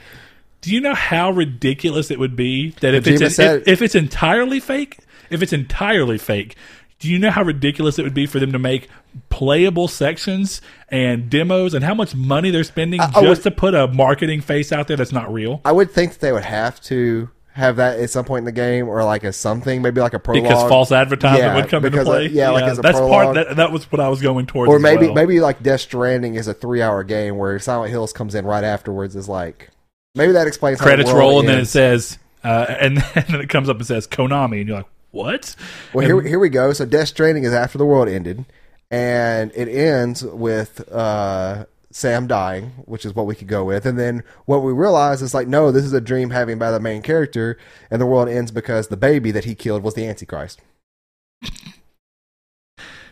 do 0.61 0.71
you 0.71 0.79
know 0.81 0.93
how 0.93 1.31
ridiculous 1.31 2.09
it 2.11 2.19
would 2.19 2.35
be 2.35 2.69
that 2.81 2.93
if 2.93 3.05
Kojima 3.05 3.21
it's 3.21 3.35
said- 3.35 3.61
if, 3.63 3.67
if 3.67 3.81
it's 3.81 3.95
entirely 3.95 4.59
fake, 4.59 4.99
if 5.29 5.41
it's 5.41 5.51
entirely 5.53 6.17
fake, 6.19 6.55
do 6.99 7.09
you 7.09 7.19
know 7.19 7.29
how 7.29 7.43
ridiculous 7.43 7.99
it 7.99 8.03
would 8.03 8.13
be 8.13 8.25
for 8.25 8.39
them 8.39 8.51
to 8.53 8.59
make 8.59 8.87
playable 9.29 9.87
sections 9.87 10.61
and 10.89 11.29
demos 11.29 11.73
and 11.73 11.83
how 11.83 11.93
much 11.93 12.15
money 12.15 12.51
they're 12.51 12.63
spending 12.63 12.99
I- 13.01 13.05
I 13.15 13.21
just 13.23 13.43
would- 13.43 13.43
to 13.43 13.51
put 13.51 13.75
a 13.75 13.87
marketing 13.87 14.41
face 14.41 14.71
out 14.71 14.87
there 14.87 14.97
that's 14.97 15.11
not 15.11 15.31
real? 15.31 15.61
I 15.65 15.71
would 15.71 15.91
think 15.91 16.13
that 16.13 16.19
they 16.21 16.31
would 16.31 16.43
have 16.45 16.81
to 16.83 17.29
have 17.53 17.77
that 17.77 17.97
at 17.99 18.09
some 18.09 18.25
point 18.25 18.39
in 18.39 18.45
the 18.45 18.51
game 18.51 18.87
or 18.89 19.01
like 19.05 19.23
as 19.23 19.37
something, 19.37 19.81
maybe 19.81 20.01
like 20.01 20.13
a 20.13 20.19
prologue. 20.19 20.43
Because 20.43 20.67
false 20.69 20.91
advertising 20.91 21.39
Yeah, 21.43 21.55
would 21.55 21.69
come 21.69 21.85
into 21.85 21.91
because, 21.97 22.07
uh, 22.07 22.11
play. 22.11 22.27
yeah, 22.27 22.49
like 22.49 22.65
as 22.65 22.79
a 22.79 22.81
that's 22.81 22.99
part. 22.99 23.35
That, 23.35 23.55
that 23.55 23.71
was 23.71 23.89
what 23.91 24.01
I 24.01 24.09
was 24.09 24.21
going 24.21 24.45
towards. 24.45 24.69
or 24.69 24.77
maybe 24.79 25.05
well. 25.05 25.15
maybe 25.15 25.39
like 25.39 25.63
Death 25.63 25.79
Stranding 25.81 26.35
is 26.35 26.47
a 26.49 26.53
three 26.53 26.81
hour 26.81 27.03
game 27.03 27.37
where 27.37 27.57
Silent 27.59 27.91
Hills 27.91 28.11
comes 28.11 28.35
in 28.35 28.45
right 28.45 28.63
afterwards 28.63 29.15
is 29.15 29.29
like 29.29 29.69
maybe 30.15 30.33
that 30.33 30.47
explains 30.47 30.81
credits 30.81 31.11
roll 31.11 31.39
and 31.39 31.47
then 31.47 31.59
it 31.59 31.67
says, 31.67 32.17
uh, 32.43 32.65
and, 32.69 32.97
and 33.15 33.25
then 33.27 33.39
it 33.41 33.47
comes 33.49 33.69
up 33.69 33.77
and 33.77 33.85
says 33.87 34.05
Konami, 34.05 34.59
and 34.59 34.67
you're 34.67 34.77
like, 34.77 34.85
what? 35.15 35.55
Well, 35.93 36.05
here, 36.05 36.21
here 36.21 36.39
we 36.39 36.49
go. 36.49 36.73
So 36.73 36.85
Death 36.85 37.07
Stranding 37.07 37.45
is 37.45 37.53
after 37.53 37.77
the 37.77 37.85
world 37.85 38.09
ended, 38.09 38.45
and 38.91 39.51
it 39.55 39.67
ends 39.69 40.23
with 40.23 40.87
uh, 40.91 41.65
Sam 41.89 42.27
dying, 42.27 42.71
which 42.85 43.05
is 43.05 43.15
what 43.15 43.25
we 43.25 43.33
could 43.33 43.47
go 43.47 43.63
with. 43.63 43.85
And 43.85 43.97
then 43.97 44.23
what 44.45 44.61
we 44.61 44.73
realize 44.73 45.21
is 45.21 45.33
like, 45.33 45.47
no, 45.47 45.71
this 45.71 45.85
is 45.85 45.93
a 45.93 46.01
dream 46.01 46.31
having 46.31 46.59
by 46.59 46.69
the 46.69 46.79
main 46.81 47.01
character, 47.01 47.57
and 47.89 48.01
the 48.01 48.05
world 48.05 48.27
ends 48.27 48.51
because 48.51 48.89
the 48.89 48.97
baby 48.97 49.31
that 49.31 49.45
he 49.45 49.55
killed 49.55 49.83
was 49.83 49.93
the 49.93 50.05
Antichrist. 50.05 50.59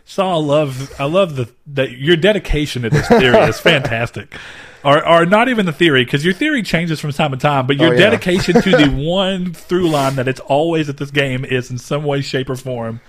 So 0.06 0.28
I 0.28 0.36
love 0.36 0.93
I 0.99 1.06
love 1.06 1.38
the 1.38 1.49
that 1.68 1.91
your 1.91 2.18
dedication 2.18 2.82
to 2.82 2.89
this 2.89 3.08
theory 3.08 3.38
is 3.38 3.60
fantastic. 3.62 4.36
Or, 4.84 5.08
or 5.08 5.26
not 5.26 5.48
even 5.50 5.66
the 5.66 5.72
theory, 5.74 6.04
because 6.04 6.26
your 6.26 6.34
theory 6.34 6.62
changes 6.62 7.00
from 7.00 7.12
time 7.12 7.32
to 7.32 7.38
time, 7.38 7.68
but 7.68 7.78
your 7.78 7.90
Oh, 7.90 7.92
yeah. 7.92 8.00
dedication 8.00 8.62
to 8.62 8.72
the 8.72 8.90
one 9.08 9.54
through 9.54 9.90
line 9.90 10.16
that 10.16 10.28
it's 10.28 10.42
always 10.42 10.90
at 10.90 10.98
this 10.98 11.10
game 11.12 11.46
is 11.46 11.72
in 11.72 11.78
some 11.78 12.04
way, 12.04 12.22
shape, 12.22 12.50
or 12.50 12.56
form 12.56 13.00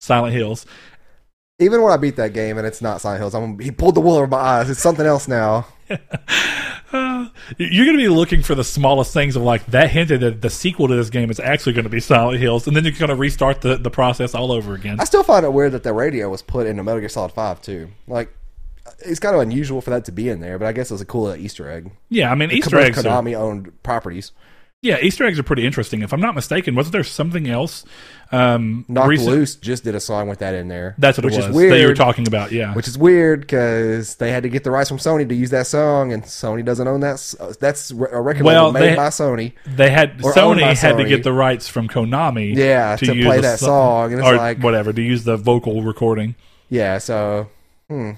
Silent 0.00 0.34
Hills. 0.34 0.66
Even 1.58 1.82
when 1.82 1.92
I 1.92 1.96
beat 1.96 2.16
that 2.16 2.32
game 2.32 2.58
and 2.58 2.66
it's 2.66 2.80
not 2.82 3.00
Silent 3.00 3.20
Hills, 3.20 3.34
I'm, 3.34 3.58
he 3.58 3.70
pulled 3.70 3.94
the 3.94 4.00
wool 4.00 4.16
over 4.16 4.26
my 4.26 4.38
eyes. 4.38 4.70
It's 4.70 4.80
something 4.80 5.06
else 5.06 5.26
now. 5.28 5.66
Uh, 6.92 7.28
you're 7.56 7.84
going 7.84 7.96
to 7.96 8.02
be 8.02 8.08
looking 8.08 8.42
for 8.42 8.56
the 8.56 8.64
smallest 8.64 9.14
things 9.14 9.36
of 9.36 9.42
like 9.42 9.64
that 9.66 9.90
hinted 9.92 10.20
that 10.22 10.40
the 10.42 10.50
sequel 10.50 10.88
to 10.88 10.96
this 10.96 11.08
game 11.08 11.30
is 11.30 11.38
actually 11.38 11.72
going 11.72 11.84
to 11.84 11.88
be 11.88 12.00
Silent 12.00 12.40
Hills, 12.40 12.66
and 12.66 12.74
then 12.76 12.82
you're 12.82 12.92
going 12.94 13.10
to 13.10 13.14
restart 13.14 13.60
the, 13.60 13.76
the 13.76 13.90
process 13.90 14.34
all 14.34 14.50
over 14.50 14.74
again. 14.74 14.98
I 14.98 15.04
still 15.04 15.22
find 15.22 15.46
it 15.46 15.52
weird 15.52 15.70
that 15.70 15.84
the 15.84 15.92
radio 15.92 16.28
was 16.28 16.42
put 16.42 16.66
into 16.66 16.82
Metal 16.82 16.98
Gear 16.98 17.08
Solid 17.08 17.30
Five 17.30 17.62
too. 17.62 17.90
Like, 18.08 18.34
it's 19.04 19.20
kind 19.20 19.34
of 19.34 19.40
unusual 19.40 19.80
for 19.80 19.90
that 19.90 20.04
to 20.06 20.12
be 20.12 20.28
in 20.28 20.40
there, 20.40 20.58
but 20.58 20.66
I 20.66 20.72
guess 20.72 20.90
it 20.90 20.94
was 20.94 21.00
a 21.00 21.06
cool 21.06 21.34
Easter 21.34 21.70
egg. 21.70 21.90
Yeah, 22.08 22.30
I 22.30 22.34
mean 22.34 22.50
Easter 22.50 22.78
eggs. 22.78 22.98
Are, 22.98 23.02
Konami 23.22 23.34
owned 23.34 23.82
properties. 23.82 24.32
yeah, 24.82 24.98
Easter 25.00 25.24
eggs 25.26 25.38
are 25.38 25.42
pretty 25.42 25.66
interesting. 25.66 26.02
If 26.02 26.12
I'm 26.12 26.20
not 26.20 26.34
mistaken, 26.34 26.74
wasn't 26.74 26.92
there 26.92 27.04
something 27.04 27.48
else? 27.48 27.84
Um, 28.32 28.84
Knock 28.88 29.08
recent- 29.08 29.28
Loose 29.30 29.56
just 29.56 29.82
did 29.84 29.94
a 29.94 30.00
song 30.00 30.28
with 30.28 30.38
that 30.38 30.54
in 30.54 30.68
there. 30.68 30.94
That's 30.98 31.18
what 31.18 31.24
which 31.24 31.34
it 31.34 31.38
was 31.38 31.46
is 31.46 31.54
weird. 31.54 31.72
that 31.72 31.80
you 31.80 31.86
were 31.88 31.94
talking 31.94 32.26
about. 32.28 32.52
Yeah, 32.52 32.74
which 32.74 32.86
is 32.88 32.96
weird 32.96 33.40
because 33.40 34.14
they 34.16 34.30
had 34.30 34.44
to 34.44 34.48
get 34.48 34.62
the 34.64 34.70
rights 34.70 34.88
from 34.88 34.98
Sony 34.98 35.28
to 35.28 35.34
use 35.34 35.50
that 35.50 35.66
song, 35.66 36.12
and 36.12 36.22
Sony 36.22 36.64
doesn't 36.64 36.86
own 36.86 37.00
that. 37.00 37.34
uh, 37.40 37.52
That's 37.60 37.90
a 37.90 37.94
record 37.96 38.44
Well, 38.44 38.72
made 38.72 38.80
they- 38.92 38.96
by 38.96 39.08
Sony. 39.08 39.52
they 39.66 39.90
had 39.90 40.18
Sony 40.18 40.62
had 40.76 40.96
to 40.98 41.04
get 41.04 41.24
the 41.24 41.32
rights 41.32 41.68
from 41.68 41.88
Konami. 41.88 42.54
Yeah, 42.54 42.96
to 42.96 43.14
use 43.14 43.24
play 43.26 43.40
that 43.40 43.58
so- 43.58 43.66
song, 43.66 44.12
and 44.12 44.20
it's 44.20 44.28
or 44.28 44.36
like- 44.36 44.58
whatever 44.62 44.92
to 44.92 45.02
use 45.02 45.24
the 45.24 45.36
vocal 45.36 45.82
recording. 45.82 46.36
Yeah, 46.68 46.98
so 46.98 47.48
hmm, 47.88 48.12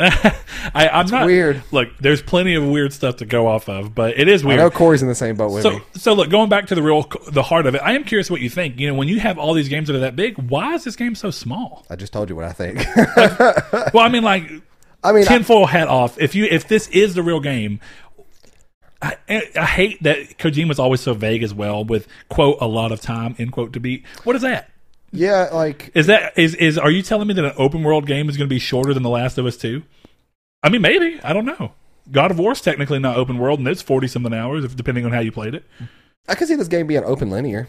I, 0.74 0.88
I'm 0.88 1.02
it's 1.02 1.12
not 1.12 1.26
weird. 1.26 1.62
Look, 1.72 1.88
there's 1.98 2.22
plenty 2.22 2.54
of 2.54 2.66
weird 2.66 2.92
stuff 2.92 3.16
to 3.16 3.26
go 3.26 3.46
off 3.46 3.68
of, 3.68 3.94
but 3.94 4.18
it 4.18 4.28
is 4.28 4.42
weird. 4.44 4.60
I 4.60 4.64
know 4.64 4.70
Corey's 4.70 5.02
in 5.02 5.08
the 5.08 5.14
same 5.14 5.36
boat 5.36 5.52
with 5.52 5.62
So, 5.62 5.70
me. 5.72 5.82
so 5.94 6.12
look, 6.14 6.30
going 6.30 6.48
back 6.48 6.66
to 6.68 6.74
the 6.74 6.82
real, 6.82 7.02
the 7.30 7.42
heart 7.42 7.66
of 7.66 7.74
it, 7.74 7.78
I 7.84 7.92
am 7.92 8.04
curious 8.04 8.30
what 8.30 8.40
you 8.40 8.48
think. 8.48 8.78
You 8.80 8.88
know, 8.88 8.94
when 8.94 9.08
you 9.08 9.20
have 9.20 9.38
all 9.38 9.52
these 9.54 9.68
games 9.68 9.88
that 9.88 9.96
are 9.96 10.00
that 10.00 10.16
big, 10.16 10.38
why 10.50 10.74
is 10.74 10.84
this 10.84 10.96
game 10.96 11.14
so 11.14 11.30
small? 11.30 11.84
I 11.90 11.96
just 11.96 12.12
told 12.12 12.30
you 12.30 12.36
what 12.36 12.44
I 12.46 12.52
think. 12.52 12.78
Well, 13.94 14.04
I 14.04 14.08
mean, 14.08 14.22
like 14.22 14.50
I 15.04 15.12
mean, 15.12 15.24
tinfoil 15.24 15.66
hat 15.66 15.88
off. 15.88 16.18
If 16.18 16.34
you, 16.34 16.44
if 16.46 16.66
this 16.68 16.88
is 16.88 17.14
the 17.14 17.22
real 17.22 17.40
game, 17.40 17.80
I, 19.02 19.16
I 19.56 19.64
hate 19.64 20.02
that 20.02 20.38
Kojima's 20.38 20.78
always 20.78 21.00
so 21.00 21.14
vague 21.14 21.42
as 21.42 21.54
well 21.54 21.84
with 21.84 22.06
quote 22.28 22.58
a 22.60 22.66
lot 22.66 22.92
of 22.92 23.00
time 23.00 23.34
end 23.38 23.52
quote 23.52 23.72
to 23.72 23.80
beat. 23.80 24.04
What 24.24 24.36
is 24.36 24.42
that? 24.42 24.70
Yeah, 25.12 25.48
like 25.52 25.90
Is 25.94 26.06
that 26.06 26.38
is 26.38 26.54
is 26.54 26.78
are 26.78 26.90
you 26.90 27.02
telling 27.02 27.28
me 27.28 27.34
that 27.34 27.44
an 27.44 27.52
open 27.56 27.82
world 27.82 28.06
game 28.06 28.28
is 28.28 28.36
going 28.36 28.48
to 28.48 28.54
be 28.54 28.58
shorter 28.58 28.94
than 28.94 29.02
The 29.02 29.10
Last 29.10 29.38
of 29.38 29.46
Us 29.46 29.56
Two? 29.56 29.82
I 30.62 30.68
mean, 30.68 30.82
maybe 30.82 31.20
I 31.22 31.32
don't 31.32 31.46
know. 31.46 31.72
God 32.10 32.30
of 32.30 32.38
War's 32.38 32.60
technically 32.60 32.98
not 32.98 33.16
open 33.16 33.38
world, 33.38 33.58
and 33.58 33.68
it's 33.68 33.82
forty 33.82 34.06
something 34.06 34.34
hours, 34.34 34.64
if 34.64 34.76
depending 34.76 35.04
on 35.04 35.12
how 35.12 35.20
you 35.20 35.32
played 35.32 35.54
it. 35.54 35.64
I 36.28 36.34
could 36.34 36.48
see 36.48 36.56
this 36.56 36.68
game 36.68 36.86
being 36.86 37.04
open 37.04 37.30
linear. 37.30 37.68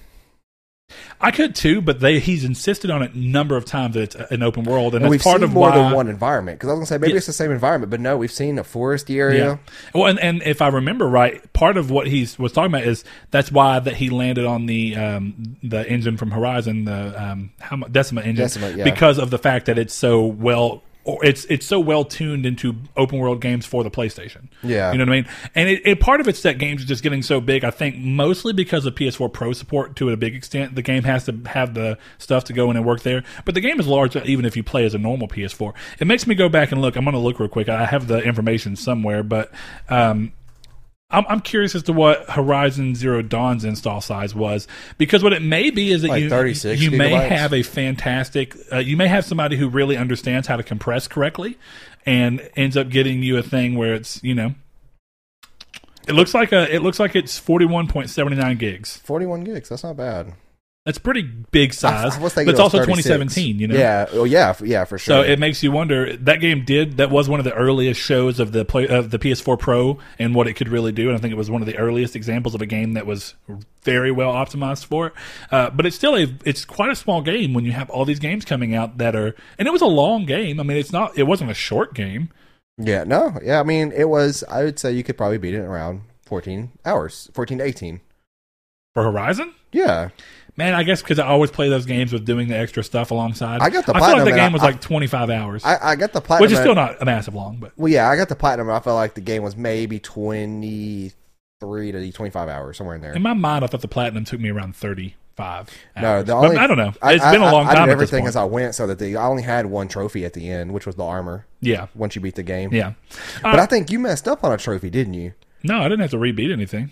I 1.19 1.31
could 1.31 1.53
too, 1.55 1.81
but 1.81 1.99
they 1.99 2.19
he's 2.19 2.43
insisted 2.43 2.89
on 2.89 3.03
it 3.03 3.13
a 3.13 3.17
number 3.19 3.55
of 3.57 3.65
times 3.65 3.93
that 3.95 4.01
it's 4.03 4.15
an 4.15 4.41
open 4.43 4.63
world, 4.63 4.93
and, 4.95 5.03
And 5.03 5.05
that's 5.05 5.09
we've 5.11 5.21
part 5.21 5.37
seen 5.37 5.43
of 5.43 5.53
more 5.53 5.69
why. 5.69 5.77
than 5.77 5.91
one 5.93 6.07
environment. 6.07 6.57
Because 6.59 6.69
I 6.69 6.73
was 6.73 6.79
gonna 6.79 6.85
say 6.87 6.97
maybe 6.97 7.11
Yeah. 7.13 7.17
it's 7.17 7.27
the 7.27 7.33
same 7.33 7.51
environment, 7.51 7.89
but 7.91 7.99
no, 7.99 8.17
we've 8.17 8.31
seen 8.31 8.57
a 8.59 8.63
foresty 8.63 9.15
Yeah. 9.15 9.21
area. 9.21 9.59
Well, 9.93 10.07
and, 10.07 10.19
and 10.19 10.41
if 10.43 10.61
I 10.61 10.67
remember 10.69 11.07
right, 11.07 11.51
part 11.53 11.77
of 11.77 11.91
what 11.91 12.07
he 12.07 12.27
was 12.37 12.51
talking 12.51 12.73
about 12.73 12.85
is 12.87 13.03
that's 13.31 13.51
why 13.51 13.79
that 13.79 13.95
he 13.95 14.09
landed 14.09 14.45
on 14.45 14.65
the 14.65 14.95
um, 14.95 15.57
the 15.63 15.87
engine 15.89 16.17
from 16.17 16.31
Horizon, 16.31 16.85
the 16.85 17.23
um, 17.23 17.51
how 17.59 17.77
Decima 17.77 18.21
engine, 18.21 18.43
Decima, 18.45 18.71
yeah. 18.71 18.83
because 18.83 19.17
of 19.19 19.29
the 19.29 19.37
fact 19.37 19.67
that 19.67 19.77
it's 19.77 19.93
so 19.93 20.25
well. 20.25 20.83
Or 21.03 21.23
it's 21.25 21.45
it's 21.45 21.65
so 21.65 21.79
well 21.79 22.05
tuned 22.05 22.45
into 22.45 22.75
open 22.95 23.17
world 23.17 23.41
games 23.41 23.65
for 23.65 23.83
the 23.83 23.89
PlayStation. 23.89 24.49
Yeah. 24.61 24.91
you 24.91 24.97
know 24.97 25.05
what 25.05 25.13
I 25.13 25.15
mean. 25.21 25.29
And 25.55 25.69
it, 25.69 25.81
it 25.83 25.99
part 25.99 26.21
of 26.21 26.27
it's 26.27 26.41
that 26.43 26.59
games 26.59 26.83
are 26.83 26.85
just 26.85 27.01
getting 27.01 27.23
so 27.23 27.41
big. 27.41 27.63
I 27.63 27.71
think 27.71 27.97
mostly 27.97 28.53
because 28.53 28.85
of 28.85 28.93
PS4 28.95 29.33
Pro 29.33 29.53
support 29.53 29.95
to 29.95 30.09
a 30.09 30.17
big 30.17 30.35
extent. 30.35 30.75
The 30.75 30.81
game 30.81 31.03
has 31.03 31.25
to 31.25 31.39
have 31.47 31.73
the 31.73 31.97
stuff 32.17 32.43
to 32.45 32.53
go 32.53 32.69
in 32.69 32.77
and 32.77 32.85
work 32.85 33.01
there. 33.01 33.23
But 33.45 33.55
the 33.55 33.61
game 33.61 33.79
is 33.79 33.87
large, 33.87 34.15
even 34.15 34.45
if 34.45 34.55
you 34.55 34.63
play 34.63 34.85
as 34.85 34.93
a 34.93 34.99
normal 34.99 35.27
PS4. 35.27 35.73
It 35.99 36.05
makes 36.05 36.27
me 36.27 36.35
go 36.35 36.49
back 36.49 36.71
and 36.71 36.81
look. 36.81 36.95
I'm 36.95 37.03
going 37.03 37.13
to 37.13 37.19
look 37.19 37.39
real 37.39 37.49
quick. 37.49 37.67
I 37.67 37.85
have 37.85 38.07
the 38.07 38.19
information 38.19 38.75
somewhere, 38.75 39.23
but 39.23 39.51
um, 39.89 40.33
I'm, 41.11 41.25
I'm 41.27 41.39
curious 41.41 41.75
as 41.75 41.83
to 41.83 41.93
what 41.93 42.29
Horizon 42.29 42.95
Zero 42.95 43.21
Dawn's 43.21 43.63
install 43.63 44.01
size 44.01 44.33
was 44.33 44.67
because 44.97 45.23
what 45.23 45.33
it 45.33 45.41
may 45.41 45.69
be 45.69 45.91
is 45.91 46.01
that 46.03 46.09
Like 46.09 46.23
you 46.23 46.29
36 46.29 46.81
you 46.81 46.91
may 46.91 47.11
have 47.11 47.53
a 47.53 47.63
fantastic 47.63 48.55
uh, 48.71 48.77
you 48.77 48.97
may 48.97 49.07
have 49.07 49.25
somebody 49.25 49.57
who 49.57 49.69
really 49.69 49.97
understands 49.97 50.47
how 50.47 50.55
to 50.55 50.63
compress 50.63 51.07
correctly 51.07 51.57
and 52.05 52.49
ends 52.55 52.77
up 52.77 52.89
getting 52.89 53.23
you 53.23 53.37
a 53.37 53.43
thing 53.43 53.75
where 53.75 53.93
it's 53.93 54.23
you 54.23 54.33
know 54.33 54.55
it 56.07 56.13
looks 56.13 56.33
like 56.33 56.51
a 56.51 56.73
it 56.73 56.81
looks 56.81 56.99
like 56.99 57.15
it's 57.15 57.39
41.79 57.39 58.57
gigs. 58.57 58.97
Forty-one 58.97 59.43
gigs. 59.43 59.69
That's 59.69 59.83
not 59.83 59.97
bad. 59.97 60.33
That's 60.85 60.97
pretty 60.97 61.21
big 61.21 61.75
size, 61.75 62.13
I 62.13 62.15
but 62.17 62.23
was 62.23 62.33
thinking 62.33 62.49
it's 62.53 62.59
it 62.59 62.63
also 62.63 62.79
36. 62.79 63.03
2017. 63.07 63.59
You 63.59 63.67
know, 63.67 63.75
Yeah. 63.75 64.07
Oh 64.13 64.23
yeah. 64.23 64.55
Yeah. 64.63 64.83
For 64.85 64.97
sure. 64.97 65.23
So 65.23 65.31
it 65.31 65.37
makes 65.37 65.61
you 65.61 65.71
wonder. 65.71 66.17
That 66.17 66.41
game 66.41 66.65
did. 66.65 66.97
That 66.97 67.11
was 67.11 67.29
one 67.29 67.39
of 67.39 67.43
the 67.43 67.53
earliest 67.53 68.01
shows 68.01 68.39
of 68.39 68.51
the 68.51 68.65
play 68.65 68.87
of 68.87 69.11
the 69.11 69.19
PS4 69.19 69.59
Pro 69.59 69.99
and 70.17 70.33
what 70.33 70.47
it 70.47 70.53
could 70.55 70.69
really 70.69 70.91
do. 70.91 71.09
And 71.09 71.15
I 71.15 71.21
think 71.21 71.31
it 71.33 71.37
was 71.37 71.51
one 71.51 71.61
of 71.61 71.67
the 71.67 71.77
earliest 71.77 72.15
examples 72.15 72.55
of 72.55 72.63
a 72.63 72.65
game 72.65 72.93
that 72.93 73.05
was 73.05 73.35
very 73.83 74.11
well 74.11 74.33
optimized 74.33 74.85
for 74.85 75.07
it. 75.07 75.13
Uh, 75.51 75.69
but 75.69 75.85
it's 75.85 75.95
still 75.95 76.15
a. 76.15 76.25
It's 76.45 76.65
quite 76.65 76.89
a 76.89 76.95
small 76.95 77.21
game 77.21 77.53
when 77.53 77.63
you 77.63 77.73
have 77.73 77.91
all 77.91 78.03
these 78.03 78.19
games 78.19 78.43
coming 78.43 78.73
out 78.73 78.97
that 78.97 79.15
are. 79.15 79.35
And 79.59 79.67
it 79.67 79.71
was 79.71 79.81
a 79.83 79.85
long 79.87 80.25
game. 80.25 80.59
I 80.59 80.63
mean, 80.63 80.77
it's 80.77 80.91
not. 80.91 81.15
It 81.15 81.23
wasn't 81.27 81.51
a 81.51 81.55
short 81.55 81.93
game. 81.93 82.29
yeah. 82.79 83.03
No. 83.03 83.37
Yeah. 83.43 83.59
I 83.59 83.63
mean, 83.63 83.91
it 83.91 84.09
was. 84.09 84.43
I 84.49 84.63
would 84.63 84.79
say 84.79 84.93
you 84.93 85.03
could 85.03 85.15
probably 85.15 85.37
beat 85.37 85.53
it 85.53 85.57
in 85.59 85.65
around 85.65 86.01
fourteen 86.25 86.71
hours. 86.85 87.29
Fourteen 87.35 87.59
to 87.59 87.63
eighteen. 87.65 88.01
For 88.93 89.03
Horizon, 89.03 89.53
Yeah. 89.71 90.09
Man, 90.57 90.73
I 90.73 90.83
guess 90.83 91.01
because 91.01 91.19
I 91.19 91.27
always 91.27 91.51
play 91.51 91.69
those 91.69 91.85
games 91.85 92.11
with 92.13 92.25
doing 92.25 92.47
the 92.47 92.57
extra 92.57 92.83
stuff 92.83 93.11
alongside. 93.11 93.61
I 93.61 93.69
got 93.69 93.85
the 93.85 93.95
I 93.95 93.99
feel 93.99 94.17
like 94.17 94.25
the 94.25 94.31
game 94.31 94.49
I- 94.51 94.53
was 94.53 94.61
like 94.61 94.81
25 94.81 95.29
hours, 95.29 95.63
I, 95.65 95.91
I 95.91 95.95
got 95.95 96.13
the 96.13 96.21
platinum. 96.21 96.43
which 96.45 96.51
is 96.53 96.59
still 96.59 96.75
not 96.75 97.01
a 97.01 97.05
massive 97.05 97.33
long, 97.35 97.57
but 97.57 97.71
Well, 97.77 97.91
yeah, 97.91 98.09
I 98.09 98.15
got 98.15 98.29
the 98.29 98.35
platinum. 98.35 98.69
I 98.69 98.79
felt 98.79 98.95
like 98.95 99.13
the 99.15 99.21
game 99.21 99.43
was 99.43 99.55
maybe 99.55 99.99
twenty 99.99 101.11
three 101.59 101.91
to 101.91 102.11
twenty-five 102.11 102.49
hours, 102.49 102.77
somewhere 102.77 102.95
in 102.95 103.01
there. 103.01 103.13
in 103.13 103.21
my 103.21 103.33
mind, 103.33 103.63
I 103.63 103.67
thought 103.67 103.81
the 103.81 103.87
platinum 103.87 104.25
took 104.25 104.39
me 104.39 104.49
around 104.49 104.75
35. 104.75 105.69
No, 106.01 106.07
hours. 106.07 106.25
the 106.25 106.33
But 106.35 106.57
I 106.57 106.67
don't 106.67 106.77
know. 106.77 106.93
I- 107.01 107.13
It's 107.13 107.23
I- 107.23 107.31
been 107.31 107.41
a 107.41 107.51
long 107.51 107.67
I, 107.67 107.75
time. 107.75 107.87
did 107.87 107.93
at 107.93 107.99
this 107.99 108.09
everything 108.09 108.27
as 108.27 108.35
I 108.35 108.43
went, 108.45 108.73
so 108.75 108.87
that 108.87 108.97
the 108.99 109.15
I 109.15 109.25
only 109.27 109.43
had 109.43 109.67
one 109.67 109.87
trophy 109.87 110.25
at 110.25 110.33
the 110.33 110.49
end, 110.49 110.73
which 110.73 110.85
was 110.87 110.95
the 110.95 111.03
armor. 111.05 111.45
Yeah, 111.61 111.87
Once 111.95 112.15
you 112.15 112.21
beat 112.21 112.35
the 112.35 112.43
game, 112.43 112.73
yeah. 112.73 112.93
But 113.43 113.59
Uh, 113.59 113.61
I 113.61 113.65
think 113.67 113.91
you 113.91 113.99
messed 113.99 114.27
up 114.27 114.43
on 114.43 114.51
a 114.51 114.57
trophy, 114.57 114.89
didn't 114.89 115.13
you? 115.13 115.33
no, 115.63 115.79
I 115.79 115.83
didn't 115.83 115.99
have 115.99 116.09
to 116.11 116.17
rebeat 116.17 116.51
anything. 116.51 116.89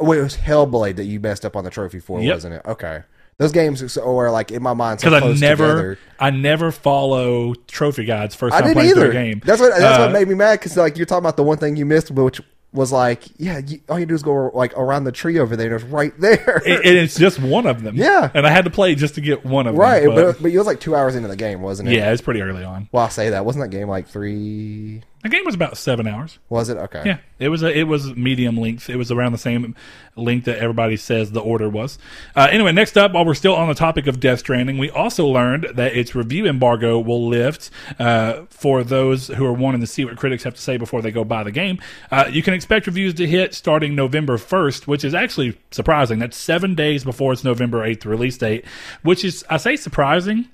Oh, 0.00 0.12
it 0.12 0.22
was 0.22 0.36
Hellblade 0.36 0.96
that 0.96 1.04
you 1.04 1.20
messed 1.20 1.44
up 1.44 1.54
on 1.56 1.64
the 1.64 1.70
trophy 1.70 2.00
for, 2.00 2.20
Yep. 2.20 2.34
wasn't 2.34 2.54
it? 2.54 2.62
Okay. 2.66 3.02
Those 3.38 3.52
games 3.52 3.96
are 3.96 4.30
like 4.30 4.50
in 4.50 4.62
my 4.62 4.74
mind 4.74 5.00
so 5.00 5.08
Because 5.10 5.42
I 5.42 5.46
never, 5.46 5.66
together. 5.66 5.98
I 6.18 6.30
never 6.30 6.70
follow 6.72 7.54
trophy 7.66 8.04
guides 8.04 8.34
first 8.34 8.54
I 8.54 8.60
didn't 8.60 8.74
playing 8.74 8.90
either. 8.90 9.10
a 9.10 9.12
game. 9.12 9.40
That's 9.44 9.60
what 9.60 9.70
that's 9.78 9.98
Uh, 9.98 10.02
what 10.02 10.12
made 10.12 10.28
me 10.28 10.34
mad 10.34 10.58
because 10.58 10.76
like 10.76 10.96
you're 10.98 11.06
talking 11.06 11.22
about 11.22 11.36
the 11.38 11.42
one 11.42 11.56
thing 11.56 11.76
you 11.76 11.86
missed, 11.86 12.10
which 12.10 12.42
was 12.72 12.92
like, 12.92 13.24
yeah, 13.38 13.58
you, 13.66 13.80
all 13.88 13.98
you 13.98 14.04
do 14.06 14.14
is 14.14 14.22
go 14.22 14.50
like 14.54 14.72
around 14.76 15.04
the 15.04 15.10
tree 15.12 15.38
over 15.38 15.56
there, 15.56 15.66
and 15.74 15.82
it's 15.82 15.84
right 15.90 16.12
there. 16.20 16.62
And 16.66 16.84
it's 16.98 17.16
just 17.18 17.40
one 17.40 17.66
of 17.66 17.82
them. 17.82 17.96
Yeah. 17.96 18.30
and 18.34 18.46
I 18.46 18.50
had 18.50 18.64
to 18.66 18.70
play 18.70 18.94
just 18.94 19.14
to 19.14 19.20
get 19.22 19.44
one 19.44 19.66
of 19.66 19.74
right, 19.74 20.04
them. 20.04 20.14
but, 20.14 20.40
but, 20.42 20.52
it 20.52 20.58
was 20.58 20.66
like 20.66 20.78
two 20.80 20.94
hours 20.94 21.16
into 21.16 21.28
the 21.28 21.34
game, 21.36 21.62
wasn't 21.62 21.88
it? 21.88 21.94
yeah, 21.96 22.12
it's 22.12 22.20
pretty 22.22 22.42
early 22.42 22.62
on. 22.62 22.88
Well, 22.92 23.04
I 23.06 23.08
say 23.08 23.30
that 23.30 23.44
wasn't 23.46 23.64
that 23.64 23.76
game 23.76 23.88
like 23.88 24.06
three? 24.06 25.02
The 25.22 25.28
game 25.28 25.44
was 25.44 25.54
about 25.54 25.76
seven 25.76 26.06
hours. 26.06 26.38
Was 26.48 26.70
it 26.70 26.78
okay? 26.78 27.02
Yeah, 27.04 27.18
it 27.38 27.50
was 27.50 27.62
a, 27.62 27.76
it 27.76 27.82
was 27.82 28.16
medium 28.16 28.56
length. 28.56 28.88
It 28.88 28.96
was 28.96 29.10
around 29.10 29.32
the 29.32 29.38
same 29.38 29.76
length 30.16 30.46
that 30.46 30.58
everybody 30.58 30.96
says 30.96 31.32
the 31.32 31.40
order 31.40 31.68
was. 31.68 31.98
Uh, 32.34 32.48
anyway, 32.50 32.72
next 32.72 32.96
up, 32.96 33.12
while 33.12 33.26
we're 33.26 33.34
still 33.34 33.54
on 33.54 33.68
the 33.68 33.74
topic 33.74 34.06
of 34.06 34.18
Death 34.18 34.38
Stranding, 34.38 34.78
we 34.78 34.88
also 34.88 35.26
learned 35.26 35.68
that 35.74 35.94
its 35.94 36.14
review 36.14 36.46
embargo 36.46 36.98
will 36.98 37.28
lift 37.28 37.70
uh, 37.98 38.44
for 38.48 38.82
those 38.82 39.28
who 39.28 39.44
are 39.44 39.52
wanting 39.52 39.82
to 39.82 39.86
see 39.86 40.06
what 40.06 40.16
critics 40.16 40.42
have 40.44 40.54
to 40.54 40.60
say 40.60 40.78
before 40.78 41.02
they 41.02 41.10
go 41.10 41.22
buy 41.22 41.44
the 41.44 41.52
game. 41.52 41.78
Uh, 42.10 42.24
you 42.30 42.42
can 42.42 42.54
expect 42.54 42.86
reviews 42.86 43.12
to 43.14 43.26
hit 43.26 43.54
starting 43.54 43.94
November 43.94 44.38
first, 44.38 44.88
which 44.88 45.04
is 45.04 45.14
actually 45.14 45.58
surprising. 45.70 46.18
That's 46.18 46.36
seven 46.36 46.74
days 46.74 47.04
before 47.04 47.34
its 47.34 47.44
November 47.44 47.84
eighth 47.84 48.06
release 48.06 48.38
date, 48.38 48.64
which 49.02 49.22
is 49.22 49.44
I 49.50 49.58
say 49.58 49.76
surprising 49.76 50.48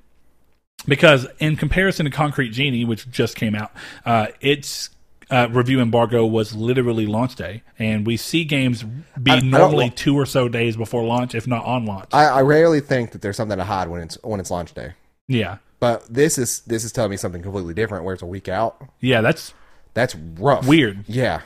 because 0.87 1.27
in 1.39 1.57
comparison 1.57 2.05
to 2.05 2.11
Concrete 2.11 2.51
Genie, 2.51 2.85
which 2.85 3.11
just 3.11 3.37
came 3.37 3.55
out, 3.55 3.73
uh, 4.05 4.29
its 4.41 4.91
uh, 5.31 5.49
review 5.51 5.81
embargo 5.81 6.25
was 6.25 6.55
literally 6.55 7.05
launch 7.07 7.35
day, 7.35 7.63
and 7.79 8.07
we 8.07 8.17
see 8.17 8.45
games 8.45 8.85
be 9.21 9.33
I- 9.33 9.37
I 9.37 9.41
normally 9.41 9.87
wa- 9.87 9.93
two 9.97 10.15
or 10.17 10.25
so 10.27 10.49
days 10.49 10.77
before 10.77 11.05
launch, 11.05 11.35
if 11.35 11.47
not 11.47 11.65
on 11.65 11.85
launch. 11.85 12.11
I, 12.13 12.27
I 12.27 12.41
rarely 12.43 12.81
think 12.81 13.11
that 13.13 13.23
there's 13.23 13.37
something 13.37 13.59
to 13.59 13.65
hide 13.65 13.89
when 13.89 14.03
it's 14.03 14.17
when 14.23 14.39
it's 14.41 14.51
launch 14.51 14.73
day. 14.75 14.93
yeah, 15.27 15.59
But 15.81 16.07
this 16.09 16.39
is 16.39 16.61
this 16.61 16.85
is 16.85 16.93
telling 16.93 17.11
me 17.11 17.17
something 17.17 17.43
completely 17.43 17.75
different, 17.75 18.05
where 18.05 18.15
it's 18.15 18.23
a 18.23 18.27
week 18.27 18.49
out. 18.49 18.81
yeah, 19.01 19.21
that's 19.21 19.53
That's 19.95 20.15
rough. 20.39 20.67
Weird. 20.69 21.05
Yeah. 21.09 21.41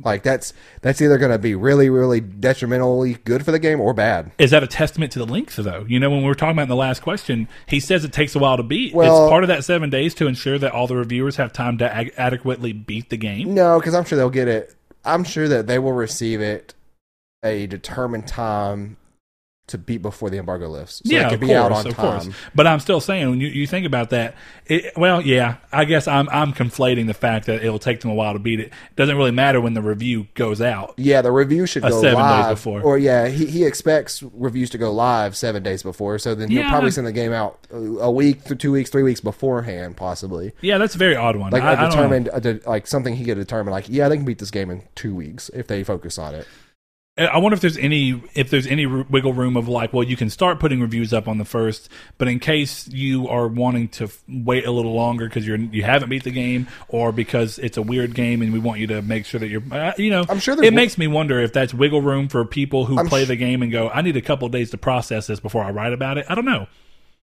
Like 0.00 0.24
that's 0.24 0.52
that's 0.82 1.00
either 1.00 1.18
going 1.18 1.30
to 1.30 1.38
be 1.38 1.54
really 1.54 1.88
really 1.88 2.20
detrimentally 2.20 3.14
good 3.24 3.44
for 3.44 3.52
the 3.52 3.60
game 3.60 3.80
or 3.80 3.94
bad. 3.94 4.32
is 4.38 4.50
that 4.50 4.62
a 4.64 4.66
testament 4.66 5.12
to 5.12 5.20
the 5.20 5.26
length 5.26 5.54
though? 5.56 5.84
You 5.88 6.00
know, 6.00 6.10
when 6.10 6.20
we 6.20 6.26
were 6.26 6.34
talking 6.34 6.52
about 6.56 6.64
in 6.64 6.68
the 6.68 6.74
last 6.76 7.00
question, 7.02 7.48
he 7.66 7.78
says 7.78 8.04
it 8.04 8.12
takes 8.12 8.34
a 8.34 8.40
while 8.40 8.56
to 8.56 8.64
beat. 8.64 8.92
Well- 8.92 9.24
it's 9.26 9.30
part 9.30 9.44
of 9.44 9.48
that 9.48 9.62
seven 9.64 9.90
days 9.90 10.12
to 10.14 10.26
ensure 10.26 10.58
that 10.58 10.72
all 10.72 10.86
the 10.88 10.96
reviewers 10.96 11.36
have 11.36 11.52
time 11.52 11.78
to 11.78 12.18
adequately 12.20 12.72
beat 12.72 13.08
the 13.10 13.16
game. 13.16 13.54
No, 13.54 13.78
because 13.78 13.94
I'm 13.94 14.04
sure 14.04 14.18
they'll 14.18 14.30
get 14.30 14.48
it. 14.48 14.74
I'm 15.04 15.22
sure 15.22 15.46
that 15.48 15.66
they 15.68 15.78
will 15.78 15.92
receive 15.92 16.40
it 16.40 16.74
a 17.44 17.66
determined 17.66 18.26
time 18.26 18.96
to 19.66 19.78
beat 19.78 20.02
before 20.02 20.28
the 20.28 20.36
embargo 20.36 20.68
lifts. 20.68 20.96
So 20.96 21.02
yeah, 21.04 21.22
of 21.22 21.30
could 21.30 21.40
be 21.40 21.46
course, 21.46 21.58
out 21.58 21.72
on 21.72 21.86
of 21.86 21.94
time. 21.94 22.20
course. 22.20 22.36
But 22.54 22.66
I'm 22.66 22.80
still 22.80 23.00
saying 23.00 23.30
when 23.30 23.40
you, 23.40 23.48
you 23.48 23.66
think 23.66 23.86
about 23.86 24.10
that, 24.10 24.34
it, 24.66 24.92
well, 24.96 25.22
yeah, 25.22 25.56
I 25.72 25.86
guess 25.86 26.06
I'm 26.06 26.28
I'm 26.28 26.52
conflating 26.52 27.06
the 27.06 27.14
fact 27.14 27.46
that 27.46 27.64
it'll 27.64 27.78
take 27.78 28.00
them 28.00 28.10
a 28.10 28.14
while 28.14 28.34
to 28.34 28.38
beat 28.38 28.60
it. 28.60 28.66
It 28.66 28.96
doesn't 28.96 29.16
really 29.16 29.30
matter 29.30 29.60
when 29.62 29.72
the 29.72 29.80
review 29.80 30.26
goes 30.34 30.60
out. 30.60 30.94
Yeah, 30.98 31.22
the 31.22 31.32
review 31.32 31.66
should 31.66 31.82
go 31.82 31.90
seven 31.90 32.16
days 32.16 32.16
live 32.16 32.56
before. 32.56 32.82
Or 32.82 32.98
yeah, 32.98 33.28
he, 33.28 33.46
he 33.46 33.64
expects 33.64 34.22
reviews 34.22 34.68
to 34.70 34.78
go 34.78 34.92
live 34.92 35.34
seven 35.34 35.62
days 35.62 35.82
before. 35.82 36.18
So 36.18 36.34
then 36.34 36.50
you'll 36.50 36.68
probably 36.68 36.90
send 36.90 37.06
the 37.06 37.12
game 37.12 37.32
out 37.32 37.58
a 37.72 38.10
week, 38.10 38.44
two 38.58 38.72
weeks, 38.72 38.90
three 38.90 39.02
weeks 39.02 39.20
beforehand, 39.20 39.96
possibly. 39.96 40.52
Yeah, 40.60 40.76
that's 40.76 40.94
a 40.94 40.98
very 40.98 41.16
odd 41.16 41.36
one. 41.36 41.52
Like 41.52 41.62
I, 41.62 41.70
I 41.70 41.72
a 41.72 41.76
don't 41.76 42.10
know. 42.10 42.18
determined, 42.30 42.66
like 42.66 42.86
something 42.86 43.16
he 43.16 43.24
could 43.24 43.36
determine. 43.38 43.72
Like 43.72 43.88
yeah, 43.88 44.08
they 44.10 44.16
can 44.16 44.26
beat 44.26 44.38
this 44.38 44.50
game 44.50 44.70
in 44.70 44.82
two 44.94 45.14
weeks 45.14 45.48
if 45.54 45.66
they 45.66 45.82
focus 45.84 46.18
on 46.18 46.34
it. 46.34 46.46
I 47.16 47.38
wonder 47.38 47.54
if 47.54 47.60
there's 47.60 47.78
any 47.78 48.20
if 48.34 48.50
there's 48.50 48.66
any 48.66 48.86
wiggle 48.86 49.32
room 49.34 49.56
of 49.56 49.68
like, 49.68 49.92
well, 49.92 50.02
you 50.02 50.16
can 50.16 50.28
start 50.30 50.58
putting 50.58 50.80
reviews 50.80 51.12
up 51.12 51.28
on 51.28 51.38
the 51.38 51.44
first, 51.44 51.88
but 52.18 52.26
in 52.26 52.40
case 52.40 52.88
you 52.88 53.28
are 53.28 53.46
wanting 53.46 53.86
to 53.90 54.08
wait 54.28 54.66
a 54.66 54.72
little 54.72 54.94
longer 54.94 55.26
because 55.28 55.46
you're 55.46 55.56
you 55.56 55.84
haven't 55.84 56.08
beat 56.08 56.24
the 56.24 56.32
game, 56.32 56.66
or 56.88 57.12
because 57.12 57.60
it's 57.60 57.76
a 57.76 57.82
weird 57.82 58.16
game 58.16 58.42
and 58.42 58.52
we 58.52 58.58
want 58.58 58.80
you 58.80 58.88
to 58.88 59.00
make 59.00 59.26
sure 59.26 59.38
that 59.38 59.46
you're, 59.46 59.62
uh, 59.70 59.92
you 59.96 60.10
know, 60.10 60.24
I'm 60.28 60.40
sure 60.40 60.54
it 60.54 60.56
wi- 60.56 60.74
makes 60.74 60.98
me 60.98 61.06
wonder 61.06 61.38
if 61.40 61.52
that's 61.52 61.72
wiggle 61.72 62.02
room 62.02 62.26
for 62.26 62.44
people 62.44 62.86
who 62.86 62.98
I'm 62.98 63.06
play 63.06 63.24
sh- 63.24 63.28
the 63.28 63.36
game 63.36 63.62
and 63.62 63.70
go, 63.70 63.88
I 63.90 64.02
need 64.02 64.16
a 64.16 64.20
couple 64.22 64.48
days 64.48 64.70
to 64.72 64.78
process 64.78 65.28
this 65.28 65.38
before 65.38 65.62
I 65.62 65.70
write 65.70 65.92
about 65.92 66.18
it. 66.18 66.26
I 66.28 66.34
don't 66.34 66.44
know. 66.44 66.66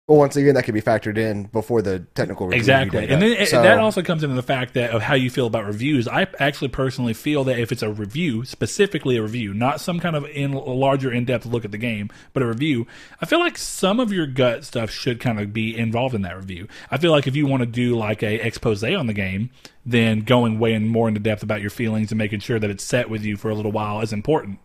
Well, 0.07 0.17
once 0.17 0.35
again, 0.35 0.55
that 0.55 0.63
could 0.63 0.73
be 0.73 0.81
factored 0.81 1.17
in 1.17 1.43
before 1.43 1.81
the 1.81 1.99
technical 2.15 2.47
review 2.47 2.59
Exactly, 2.59 3.07
and 3.07 3.21
then 3.21 3.31
it, 3.31 3.47
So- 3.47 3.61
that 3.61 3.77
also 3.77 4.01
comes 4.01 4.23
into 4.23 4.35
the 4.35 4.43
fact 4.43 4.73
that 4.73 4.89
of 4.91 5.01
how 5.03 5.13
you 5.13 5.29
feel 5.29 5.47
about 5.47 5.65
reviews. 5.65 6.07
I 6.07 6.27
actually 6.39 6.67
personally 6.69 7.13
feel 7.13 7.43
that 7.45 7.57
if 7.59 7.71
it's 7.71 7.83
a 7.83 7.89
review, 7.89 8.43
specifically 8.43 9.15
a 9.15 9.21
review, 9.21 9.53
not 9.53 9.79
some 9.79 9.99
kind 9.99 10.15
of 10.15 10.25
in 10.25 10.51
larger 10.53 11.11
in 11.13 11.23
depth 11.23 11.45
look 11.45 11.63
at 11.63 11.71
the 11.71 11.77
game, 11.77 12.09
but 12.33 12.43
a 12.43 12.45
review, 12.47 12.87
I 13.21 13.25
feel 13.25 13.39
like 13.39 13.57
some 13.57 13.99
of 13.99 14.11
your 14.11 14.25
gut 14.27 14.65
stuff 14.65 14.89
should 14.89 15.19
kind 15.19 15.39
of 15.39 15.53
be 15.53 15.77
involved 15.77 16.15
in 16.15 16.23
that 16.23 16.35
review. 16.35 16.67
I 16.89 16.97
feel 16.97 17.11
like 17.11 17.27
if 17.27 17.35
you 17.35 17.45
want 17.45 17.61
to 17.61 17.67
do 17.67 17.95
like 17.95 18.21
a 18.23 18.45
expose 18.45 18.83
on 18.83 19.07
the 19.07 19.13
game, 19.13 19.51
then 19.85 20.21
going 20.21 20.59
way 20.59 20.73
in 20.73 20.87
more 20.87 21.07
into 21.07 21.19
depth 21.19 21.43
about 21.43 21.61
your 21.61 21.69
feelings 21.69 22.11
and 22.11 22.17
making 22.17 22.39
sure 22.39 22.59
that 22.59 22.69
it's 22.69 22.83
set 22.83 23.09
with 23.09 23.23
you 23.23 23.37
for 23.37 23.49
a 23.49 23.55
little 23.55 23.71
while 23.71 24.01
is 24.01 24.11
important. 24.11 24.59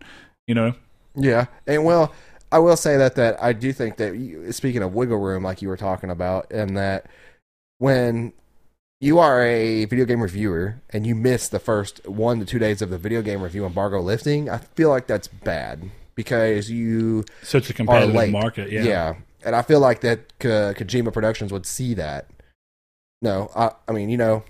You 0.47 0.55
know, 0.55 0.73
Yeah, 1.15 1.45
and 1.65 1.85
well, 1.85 2.13
I 2.51 2.59
will 2.59 2.77
say 2.77 2.97
that 2.97 3.15
that 3.15 3.41
I 3.43 3.53
do 3.53 3.73
think 3.73 3.97
that 3.97 4.15
you, 4.15 4.51
speaking 4.51 4.81
of 4.81 4.93
wiggle 4.93 5.17
room, 5.17 5.43
like 5.43 5.61
you 5.61 5.67
were 5.67 5.77
talking 5.77 6.09
about, 6.09 6.51
and 6.51 6.77
that 6.77 7.07
when 7.79 8.33
you 8.99 9.19
are 9.19 9.43
a 9.43 9.85
video 9.85 10.05
game 10.05 10.21
reviewer 10.21 10.81
and 10.89 11.05
you 11.05 11.13
miss 11.13 11.49
the 11.49 11.59
first 11.59 12.07
one 12.07 12.39
to 12.39 12.45
two 12.45 12.57
days 12.59 12.81
of 12.81 12.89
the 12.89 12.97
video 12.97 13.21
game 13.21 13.41
review 13.41 13.65
embargo 13.65 13.99
lifting, 14.01 14.49
I 14.49 14.57
feel 14.57 14.89
like 14.89 15.07
that's 15.07 15.27
bad 15.27 15.89
because 16.15 16.71
you 16.71 17.25
such 17.43 17.69
a 17.69 17.73
competitive 17.73 18.31
market. 18.31 18.71
Yeah. 18.71 18.83
yeah, 18.83 19.15
and 19.43 19.55
I 19.55 19.61
feel 19.61 19.79
like 19.79 20.01
that 20.01 20.37
Ko- 20.39 20.73
Kojima 20.73 21.11
Productions 21.13 21.51
would 21.51 21.65
see 21.65 21.93
that. 21.95 22.27
No, 23.21 23.51
I, 23.55 23.71
I 23.87 23.91
mean, 23.91 24.09
you 24.09 24.17
know. 24.17 24.43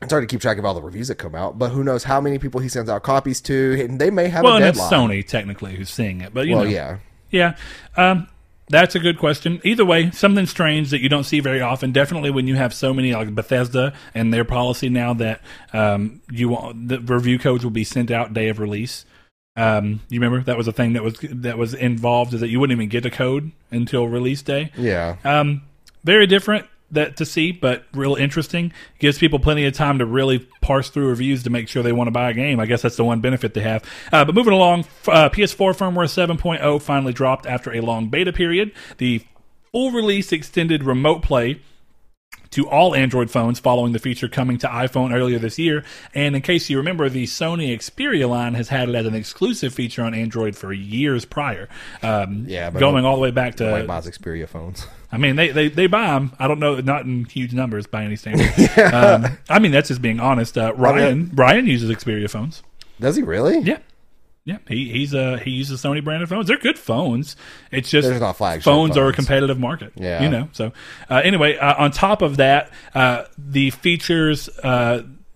It's 0.00 0.12
hard 0.12 0.22
to 0.22 0.32
keep 0.32 0.40
track 0.40 0.58
of 0.58 0.64
all 0.64 0.74
the 0.74 0.80
reviews 0.80 1.08
that 1.08 1.16
come 1.16 1.34
out, 1.34 1.58
but 1.58 1.70
who 1.70 1.82
knows 1.82 2.04
how 2.04 2.20
many 2.20 2.38
people 2.38 2.60
he 2.60 2.68
sends 2.68 2.88
out 2.88 3.02
copies 3.02 3.40
to, 3.40 3.84
and 3.84 4.00
they 4.00 4.10
may 4.10 4.28
have 4.28 4.44
Well, 4.44 4.52
a 4.52 4.56
and 4.58 4.64
it's 4.66 4.78
deadline. 4.78 5.08
Sony 5.10 5.26
technically 5.26 5.74
who's 5.74 5.90
seeing 5.90 6.20
it, 6.20 6.32
but 6.32 6.46
you 6.46 6.54
well, 6.54 6.62
know, 6.62 6.70
yeah, 6.70 6.98
Yeah. 7.30 7.56
Um, 7.96 8.28
that's 8.70 8.94
a 8.94 8.98
good 8.98 9.18
question. 9.18 9.60
Either 9.64 9.84
way, 9.84 10.10
something 10.10 10.46
strange 10.46 10.90
that 10.90 11.00
you 11.00 11.08
don't 11.08 11.24
see 11.24 11.40
very 11.40 11.60
often. 11.60 11.92
Definitely 11.92 12.30
when 12.30 12.46
you 12.46 12.56
have 12.56 12.74
so 12.74 12.92
many 12.92 13.14
like 13.14 13.34
Bethesda 13.34 13.94
and 14.14 14.32
their 14.32 14.44
policy 14.44 14.88
now 14.88 15.14
that 15.14 15.40
um, 15.72 16.20
you 16.30 16.50
want 16.50 16.88
the 16.88 17.00
review 17.00 17.38
codes 17.38 17.64
will 17.64 17.70
be 17.70 17.84
sent 17.84 18.10
out 18.10 18.34
day 18.34 18.48
of 18.48 18.58
release. 18.58 19.06
Um, 19.56 20.00
you 20.08 20.20
remember 20.20 20.44
that 20.44 20.56
was 20.56 20.68
a 20.68 20.72
thing 20.72 20.92
that 20.92 21.02
was 21.02 21.18
that 21.22 21.58
was 21.58 21.74
involved 21.74 22.34
is 22.34 22.40
that 22.40 22.48
you 22.48 22.60
wouldn't 22.60 22.76
even 22.76 22.88
get 22.88 23.06
a 23.06 23.10
code 23.10 23.50
until 23.70 24.06
release 24.06 24.42
day. 24.42 24.70
yeah. 24.76 25.16
Um, 25.24 25.62
very 26.04 26.26
different 26.26 26.66
that 26.90 27.16
to 27.18 27.26
see, 27.26 27.52
but 27.52 27.84
real 27.92 28.14
interesting. 28.14 28.72
Gives 28.98 29.18
people 29.18 29.38
plenty 29.38 29.64
of 29.66 29.74
time 29.74 29.98
to 29.98 30.06
really 30.06 30.48
parse 30.60 30.90
through 30.90 31.08
reviews 31.08 31.42
to 31.44 31.50
make 31.50 31.68
sure 31.68 31.82
they 31.82 31.92
want 31.92 32.08
to 32.08 32.12
buy 32.12 32.30
a 32.30 32.34
game. 32.34 32.60
I 32.60 32.66
guess 32.66 32.82
that's 32.82 32.96
the 32.96 33.04
one 33.04 33.20
benefit 33.20 33.54
they 33.54 33.60
have. 33.60 33.84
Uh, 34.12 34.24
but 34.24 34.34
moving 34.34 34.52
along, 34.52 34.80
uh, 35.06 35.28
PS4 35.28 35.76
firmware 35.76 36.08
7.0 36.08 36.82
finally 36.82 37.12
dropped 37.12 37.46
after 37.46 37.72
a 37.72 37.80
long 37.80 38.08
beta 38.08 38.32
period. 38.32 38.72
The 38.98 39.22
full 39.72 39.90
release 39.90 40.32
extended 40.32 40.84
remote 40.84 41.22
play 41.22 41.60
to 42.50 42.68
all 42.68 42.94
Android 42.94 43.30
phones 43.30 43.58
following 43.58 43.92
the 43.92 43.98
feature 43.98 44.28
coming 44.28 44.58
to 44.58 44.66
iPhone 44.66 45.12
earlier 45.14 45.38
this 45.38 45.58
year. 45.58 45.84
And 46.14 46.34
in 46.36 46.42
case 46.42 46.70
you 46.70 46.76
remember, 46.76 47.08
the 47.08 47.24
Sony 47.24 47.72
Xperia 47.74 48.28
line 48.28 48.54
has 48.54 48.68
had 48.68 48.88
it 48.88 48.94
as 48.94 49.06
an 49.06 49.14
exclusive 49.14 49.74
feature 49.74 50.02
on 50.02 50.14
Android 50.14 50.56
for 50.56 50.72
years 50.72 51.24
prior. 51.24 51.68
Um, 52.02 52.44
Yeah, 52.46 52.70
going 52.70 53.04
all 53.04 53.16
the 53.16 53.22
way 53.22 53.30
back 53.30 53.56
to 53.56 53.70
Like 53.70 53.86
Miles 53.86 54.06
Xperia 54.06 54.48
phones. 54.48 54.86
I 55.10 55.16
mean, 55.16 55.36
they, 55.36 55.48
they, 55.48 55.68
they 55.68 55.86
buy 55.86 56.08
them. 56.08 56.32
I 56.38 56.46
don't 56.48 56.58
know, 56.58 56.80
not 56.80 57.04
in 57.04 57.24
huge 57.24 57.54
numbers 57.54 57.86
by 57.86 58.04
any 58.04 58.16
standard. 58.16 58.50
um, 58.92 59.38
I 59.48 59.58
mean, 59.58 59.72
that's 59.72 59.88
just 59.88 60.02
being 60.02 60.20
honest. 60.20 60.58
Uh, 60.58 60.74
Ryan 60.74 61.30
Ryan 61.34 61.66
uses 61.66 61.90
Xperia 61.90 62.28
phones. 62.28 62.62
Does 63.00 63.16
he 63.16 63.22
really? 63.22 63.60
Yeah, 63.60 63.78
yeah. 64.48 64.56
He 64.66 64.88
he's 64.88 65.12
a 65.12 65.38
he 65.38 65.50
uses 65.50 65.82
Sony 65.82 66.02
branded 66.02 66.30
phones. 66.30 66.46
They're 66.46 66.56
good 66.56 66.78
phones. 66.78 67.36
It's 67.70 67.90
just 67.90 68.08
They're 68.08 68.18
not 68.18 68.38
flagship 68.38 68.64
phones, 68.64 68.96
are 68.96 69.06
a 69.06 69.12
competitive 69.12 69.58
market. 69.58 69.92
Yeah. 69.94 70.22
you 70.22 70.30
know. 70.30 70.48
So 70.52 70.72
uh, 71.10 71.20
anyway, 71.22 71.58
uh, 71.58 71.74
on 71.84 71.90
top 71.90 72.22
of 72.22 72.38
that, 72.38 72.72
uh, 72.94 73.24
the 73.36 73.68
features. 73.68 74.48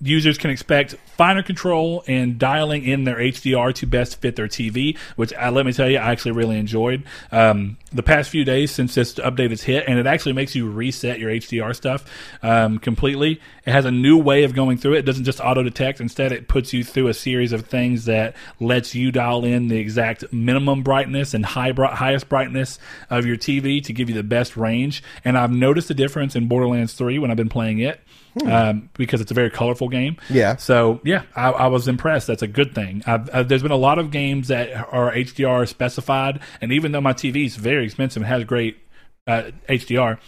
Users 0.03 0.37
can 0.37 0.51
expect 0.51 0.97
finer 1.17 1.45
control 1.45 2.03
and 2.09 2.37
dialing 2.37 2.85
in 2.85 3.05
their 3.05 3.19
HDR 3.19 3.73
to 3.75 3.87
best 3.87 4.21
fit 4.21 4.35
their 4.35 4.49
TV, 4.49 4.99
which 5.15 5.33
uh, 5.35 5.53
let 5.53 5.65
me 5.65 5.73
tell 5.73 5.89
you, 5.89 5.99
I 5.99 6.11
actually 6.11 6.33
really 6.33 6.59
enjoyed. 6.59 7.05
Um, 7.31 7.77
the 7.93 8.03
past 8.03 8.29
few 8.29 8.45
days 8.45 8.73
since 8.73 8.97
this 8.97 9.15
update 9.15 9.51
has 9.51 9.63
hit, 9.63 9.85
and 9.87 10.01
it 10.01 10.07
actually 10.07 10.33
makes 10.33 10.57
you 10.57 10.69
reset 10.69 11.21
your 11.21 11.31
HDR 11.31 11.77
stuff 11.77 12.05
um, 12.43 12.81
completely. 12.81 13.41
It 13.65 13.71
has 13.71 13.85
a 13.85 13.93
new 13.93 14.19
way 14.19 14.43
of 14.43 14.55
going 14.55 14.77
through 14.77 14.95
it. 14.95 14.99
It 15.01 15.05
doesn't 15.05 15.25
just 15.25 15.41
auto 15.41 15.63
detect. 15.63 16.01
Instead, 16.01 16.33
it 16.33 16.49
puts 16.49 16.73
you 16.73 16.83
through 16.83 17.07
a 17.07 17.15
series 17.15 17.53
of 17.53 17.67
things 17.67 18.07
that 18.07 18.35
lets 18.59 18.97
you 18.97 19.13
dial 19.13 19.45
in 19.45 19.69
the 19.69 19.79
exact 19.79 20.33
minimum 20.33 20.83
brightness 20.83 21.33
and 21.33 21.47
high 21.47 21.71
bri- 21.71 21.87
highest 21.87 22.29
brightness 22.29 22.81
of 23.09 23.25
your 23.25 23.37
TV 23.37 23.83
to 23.85 23.93
give 23.93 24.09
you 24.09 24.17
the 24.17 24.25
best 24.25 24.57
range. 24.57 25.01
And 25.25 25.39
I've 25.39 25.53
noticed 25.53 25.91
a 25.91 25.95
difference 25.95 26.35
in 26.35 26.49
Borderlands 26.49 26.95
3 26.95 27.21
when 27.21 27.31
I've 27.31 27.37
been 27.37 27.49
playing 27.49 27.79
it. 27.79 28.01
Um, 28.47 28.89
because 28.95 29.21
it's 29.21 29.31
a 29.31 29.35
very 29.35 29.51
colorful 29.51 29.89
game. 29.89 30.17
Yeah. 30.31 30.57
So 30.57 31.01
yeah, 31.05 31.25
I, 31.37 31.51
I 31.51 31.67
was 31.67 31.87
impressed. 31.87 32.27
That's 32.27 32.43
a 32.43 32.47
good 32.47 32.75
thing. 32.75 33.03
I've, 33.07 33.29
i 33.35 33.43
there's 33.43 33.63
been 33.63 33.73
a 33.73 33.77
lot 33.77 33.99
of 33.99 34.11
games 34.11 34.49
that 34.49 34.73
are 34.93 35.13
HDR 35.13 35.69
specified, 35.69 36.41
and 36.61 36.73
even 36.73 36.93
though 36.93 37.01
my 37.01 37.13
TV 37.13 37.45
is 37.45 37.57
very 37.57 37.85
expensive 37.85 38.23
and 38.23 38.29
has 38.29 38.45
great 38.45 38.79
uh, 39.27 39.51
HDR, 39.69 40.19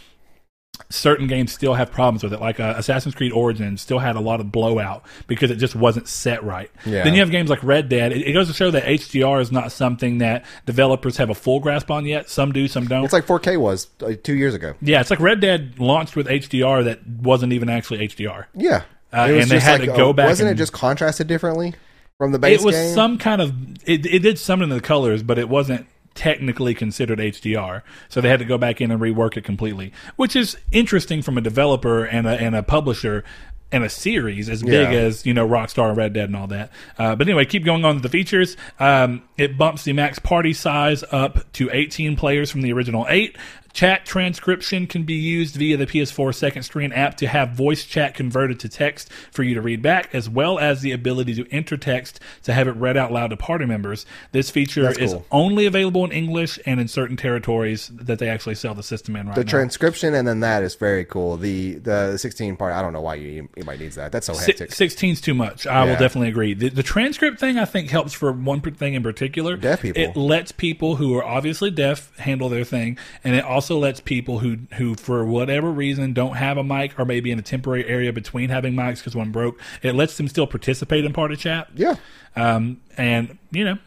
certain 0.91 1.27
games 1.27 1.53
still 1.53 1.75
have 1.75 1.91
problems 1.91 2.23
with 2.23 2.33
it. 2.33 2.41
Like 2.41 2.61
uh, 2.61 2.75
Assassin's 2.77 3.15
Creed 3.15 3.33
Origins 3.33 3.81
still 3.81 3.99
had 3.99 4.17
a 4.17 4.21
lot 4.21 4.41
of 4.41 4.53
blowout 4.53 5.05
because 5.27 5.51
it 5.51 5.57
just 5.57 5.75
wasn't 5.75 6.09
set 6.09 6.43
right. 6.45 6.71
Yeah. 6.87 7.05
Then 7.05 7.15
you 7.15 7.21
have 7.21 7.31
games 7.31 7.51
like 7.51 7.63
Red 7.65 7.89
Dead. 7.89 8.13
It, 8.13 8.29
it 8.29 8.33
goes 8.33 8.49
to 8.49 8.55
show 8.55 8.71
that 8.71 8.85
HDR 8.85 9.41
is 9.41 9.51
not 9.51 9.73
something 9.73 10.19
that 10.19 10.45
developers 10.67 11.17
have 11.17 11.31
a 11.31 11.35
full 11.35 11.61
grasp 11.61 11.91
on 11.91 12.07
yet. 12.07 12.29
Some 12.29 12.53
do, 12.53 12.69
some 12.69 12.87
don't. 12.87 13.05
It's 13.05 13.13
like 13.13 13.27
4K 13.27 13.59
was 13.59 13.89
uh, 14.03 14.13
two 14.23 14.35
years 14.35 14.55
ago. 14.55 14.75
yeah, 14.81 15.01
it's 15.01 15.11
like 15.11 15.21
Red 15.21 15.41
Dead 15.41 15.79
launched 15.79 16.17
with 16.17 16.27
HDR 16.29 16.85
that 16.85 17.07
wasn't 17.07 17.53
even 17.53 17.69
actually 17.69 18.07
HDR. 18.09 18.47
Yeah. 18.55 18.83
Uh, 19.13 19.27
and 19.31 19.51
they 19.51 19.61
had 19.61 19.81
to 19.81 19.87
go 19.87 20.13
back 20.13 20.29
Wasn't 20.29 20.49
and- 20.49 20.57
it 20.57 20.59
just 20.59 20.73
contrasted 20.73 21.27
differently 21.29 21.75
from 22.19 22.33
the 22.33 22.39
base 22.39 22.61
it 22.61 22.65
was 22.65 22.75
game? 22.75 22.95
some 22.95 23.19
kind 23.19 23.41
of 23.41 23.53
it, 23.85 24.07
it 24.07 24.21
did 24.21 24.39
something 24.39 24.69
to 24.69 24.75
the 24.77 24.81
colors 24.81 25.23
but 25.23 25.39
it 25.39 25.49
wasn't 25.49 25.87
technically 26.15 26.75
considered 26.75 27.19
hdr 27.19 27.83
so 28.09 28.21
they 28.21 28.29
had 28.29 28.39
to 28.39 28.45
go 28.45 28.57
back 28.59 28.81
in 28.81 28.91
and 28.91 29.01
rework 29.01 29.37
it 29.37 29.45
completely 29.45 29.93
which 30.17 30.37
is 30.37 30.57
interesting 30.73 31.23
from 31.23 31.37
a 31.37 31.41
developer 31.41 32.05
and 32.05 32.27
a, 32.27 32.31
and 32.41 32.55
a 32.55 32.63
publisher 32.63 33.25
and 33.73 33.83
a 33.83 33.89
series 33.89 34.49
as 34.49 34.63
big 34.63 34.93
Yeah. 34.93 34.99
as 35.01 35.27
you 35.27 35.35
know 35.35 35.49
rockstar 35.49 35.89
and 35.89 35.97
red 35.97 36.13
dead 36.13 36.27
and 36.29 36.37
all 36.37 36.47
that. 36.47 36.71
Uh, 36.97 37.17
but 37.17 37.27
anyway 37.27 37.45
keep 37.45 37.65
going 37.65 37.85
on 37.85 37.97
to 37.97 38.01
the 38.03 38.09
features. 38.09 38.57
Um, 38.79 39.23
it 39.37 39.59
bumps 39.59 39.83
the 39.83 39.93
max 39.95 40.21
party 40.21 40.53
size 40.53 41.03
up 41.11 41.51
to 41.55 41.71
18 41.73 42.15
players 42.15 42.53
from 42.53 42.61
the 42.63 42.73
original 42.73 43.05
8 43.09 43.37
Chat 43.75 44.07
transcription 44.07 44.87
can 44.87 45.03
be 45.03 45.15
used 45.15 45.57
via 45.57 45.77
the 45.77 45.85
PS4 45.87 46.33
second 46.33 46.63
screen 46.63 46.93
app 46.93 47.17
to 47.17 47.27
have 47.27 47.51
voice 47.51 47.85
chat 47.85 48.15
converted 48.15 48.61
to 48.61 48.69
text 48.69 49.13
for 49.33 49.43
you 49.43 49.53
to 49.55 49.61
read 49.61 49.83
back, 49.83 50.15
as 50.15 50.29
well 50.29 50.61
as 50.61 50.81
the 50.81 50.93
ability 50.93 51.35
to 51.35 51.47
enter 51.51 51.77
text 51.77 52.21
to 52.45 52.53
have 52.53 52.69
it 52.69 52.77
read 52.77 52.97
out 52.97 53.11
loud 53.11 53.31
to 53.31 53.37
party 53.37 53.67
members. 53.67 54.07
This 54.31 54.49
feature 54.49 54.89
is 54.99 55.17
only 55.33 55.67
available 55.67 56.05
in 56.05 56.13
English 56.13 56.57
and 56.65 56.81
in 56.81 56.87
certain 56.87 57.17
territories 57.17 57.91
that 57.93 58.21
they 58.21 58.29
actually 58.29 58.55
sell 58.55 58.75
the 58.75 58.83
system 58.85 59.17
in 59.17 59.27
right 59.27 59.35
the 59.35 59.43
now. 59.43 59.51
transcription 59.51 60.15
and 60.15 60.29
then 60.29 60.39
that 60.41 60.63
is 60.63 60.77
very 60.77 61.05
cool. 61.05 61.37
The 61.37 61.75
the 61.75 62.17
16 62.17 62.57
part, 62.57 62.73
I 62.73 62.81
don't 62.81 62.93
know 62.93 63.01
why 63.01 63.17
you 63.17 63.49
anybody 63.57 63.79
needs 63.79 63.97
that. 63.97 64.13
That's 64.13 64.29
so 64.29 64.35
hectic. 64.35 64.71
16's 64.71 65.21
too 65.21 65.35
much. 65.35 65.67
I 65.67 65.85
will 65.85 65.97
definitely 65.97 66.29
agree. 66.29 66.55
The, 66.55 66.69
the 66.69 66.85
transcript 66.85 67.41
thing, 67.41 67.59
I 67.59 67.65
think, 67.65 67.91
helps 67.91 68.13
for 68.13 68.31
one 68.31 68.61
thing 68.61 68.95
in 68.95 69.03
particular. 69.03 69.57
Deaf 69.57 69.83
people. 69.83 70.01
It 70.01 70.17
lets 70.17 70.53
people 70.53 70.95
who 70.95 71.17
are 71.17 71.25
obviously 71.25 71.73
deaf 71.73 72.17
handle 72.19 72.49
their 72.49 72.65
thing, 72.65 72.99
and 73.25 73.35
it 73.35 73.43
also 73.45 73.64
lets 73.71 74.01
people 74.01 74.39
who, 74.41 74.59
who 74.75 74.95
for 74.95 75.25
whatever 75.25 75.71
reason, 75.71 76.13
don't 76.13 76.37
have 76.37 76.57
a 76.57 76.65
mic 76.65 76.99
or 76.99 77.05
maybe 77.05 77.31
in 77.31 77.39
a 77.39 77.43
temporary 77.43 77.87
area 77.87 78.13
between 78.13 78.51
having 78.51 78.75
mics 78.75 78.99
because 78.99 79.17
one 79.17 79.33
broke, 79.33 79.61
it 79.83 79.95
lets 79.95 80.17
them 80.17 80.29
still 80.29 80.47
participate 80.47 81.05
in 81.05 81.13
part 81.13 81.33
of 81.33 81.39
chat. 81.39 81.69
Yeah. 81.75 81.97
Um, 82.37 82.81
and, 82.97 83.39
you 83.51 83.65
know, 83.65 83.79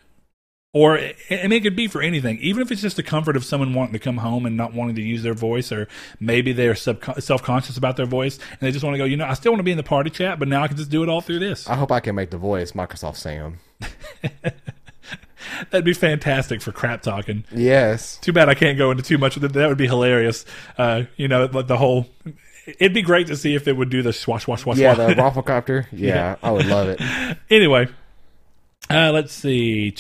Or 0.74 0.98
mean, 0.98 1.54
it 1.54 1.64
could 1.64 1.76
be 1.76 1.88
for 1.88 2.02
anything, 2.02 2.38
even 2.40 2.62
if 2.62 2.72
it's 2.72 2.82
just 2.82 2.98
the 2.98 3.04
comfort 3.04 3.36
of 3.36 3.44
someone 3.44 3.74
wanting 3.74 3.94
to 3.94 4.00
come 4.00 4.18
home 4.18 4.46
and 4.46 4.56
not 4.56 4.74
wanting 4.74 4.96
to 4.98 5.02
use 5.02 5.24
their 5.24 5.34
voice, 5.34 5.72
or 5.72 5.88
maybe 6.20 6.54
they're 6.54 6.76
sub- 6.76 7.04
self 7.20 7.42
conscious 7.42 7.78
about 7.78 7.98
their 7.98 8.06
voice 8.06 8.38
and 8.52 8.60
they 8.60 8.72
just 8.72 8.84
want 8.84 8.94
to 8.94 8.98
go. 9.00 9.06
You 9.06 9.18
know, 9.18 9.26
I 9.26 9.34
still 9.34 9.52
want 9.52 9.60
to 9.60 9.64
be 9.64 9.72
in 9.72 9.78
the 9.78 9.84
party 9.84 10.10
chat, 10.10 10.40
but 10.40 10.48
now 10.48 10.62
I 10.64 10.68
can 10.68 10.78
just 10.78 10.92
do 10.92 11.02
it 11.04 11.10
all 11.10 11.22
through 11.22 11.40
this. 11.40 11.68
I 11.68 11.76
hope 11.76 11.92
I 11.92 12.00
can 12.00 12.16
make 12.16 12.30
the 12.30 12.38
voice 12.38 12.74
Microsoft 12.74 13.16
Sam. 13.16 13.60
That'd 15.72 15.86
be 15.86 15.94
fantastic 15.94 16.62
for 16.62 16.72
crap 16.72 17.02
talking. 17.02 17.44
Yes. 17.52 18.18
Too 18.18 18.34
bad 18.34 18.50
I 18.50 18.54
can't 18.56 18.78
go 18.78 18.92
into 18.92 19.04
too 19.04 19.18
much 19.18 19.38
of 19.38 19.44
it. 19.44 19.54
That 19.54 19.70
would 19.70 19.78
be 19.78 19.88
hilarious. 19.88 20.46
Uh, 20.78 21.04
you 21.16 21.28
know, 21.28 21.48
the 21.48 21.78
whole. 21.78 22.08
It'd 22.66 22.94
be 22.94 23.02
great 23.02 23.28
to 23.28 23.36
see 23.38 23.56
if 23.56 23.68
it 23.68 23.74
would 23.78 23.90
do 23.90 24.02
the 24.02 24.12
swash, 24.12 24.44
swash, 24.44 24.62
swash. 24.64 24.78
Yeah, 24.78 24.94
swash. 24.96 25.16
the 25.16 25.22
ROFLcopter. 25.22 25.86
Yeah, 25.94 26.36
I 26.44 26.52
would 26.52 26.66
love 26.66 26.90
it. 26.90 27.02
anyway, 27.50 27.88
uh, 28.90 29.12
let's 29.14 29.34
see. 29.34 29.96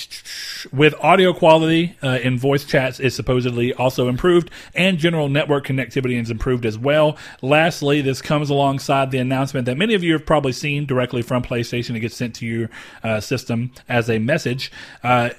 With 0.72 0.96
audio 1.02 1.34
quality 1.34 1.98
uh, 2.02 2.20
in 2.24 2.38
voice 2.38 2.64
chats 2.64 3.00
is 3.00 3.16
supposedly 3.16 3.74
also 3.74 4.08
improved, 4.08 4.50
and 4.76 4.98
general 4.98 5.28
network 5.30 5.66
connectivity 5.68 6.22
is 6.22 6.32
improved 6.32 6.66
as 6.66 6.78
well. 6.78 7.18
Lastly, 7.42 8.02
this 8.02 8.22
comes 8.22 8.50
alongside 8.50 9.12
the 9.12 9.18
announcement 9.18 9.66
that 9.66 9.78
many 9.78 9.94
of 9.94 10.04
you 10.04 10.14
have 10.14 10.26
probably 10.26 10.54
seen 10.54 10.86
directly 10.86 11.22
from 11.22 11.44
PlayStation. 11.44 11.96
It 11.96 12.00
gets 12.02 12.16
sent 12.16 12.36
to 12.36 12.46
your 12.46 12.70
uh, 13.04 13.20
system 13.20 13.72
as 13.90 14.10
a 14.10 14.20
message. 14.20 14.72
Uh, 15.04 15.30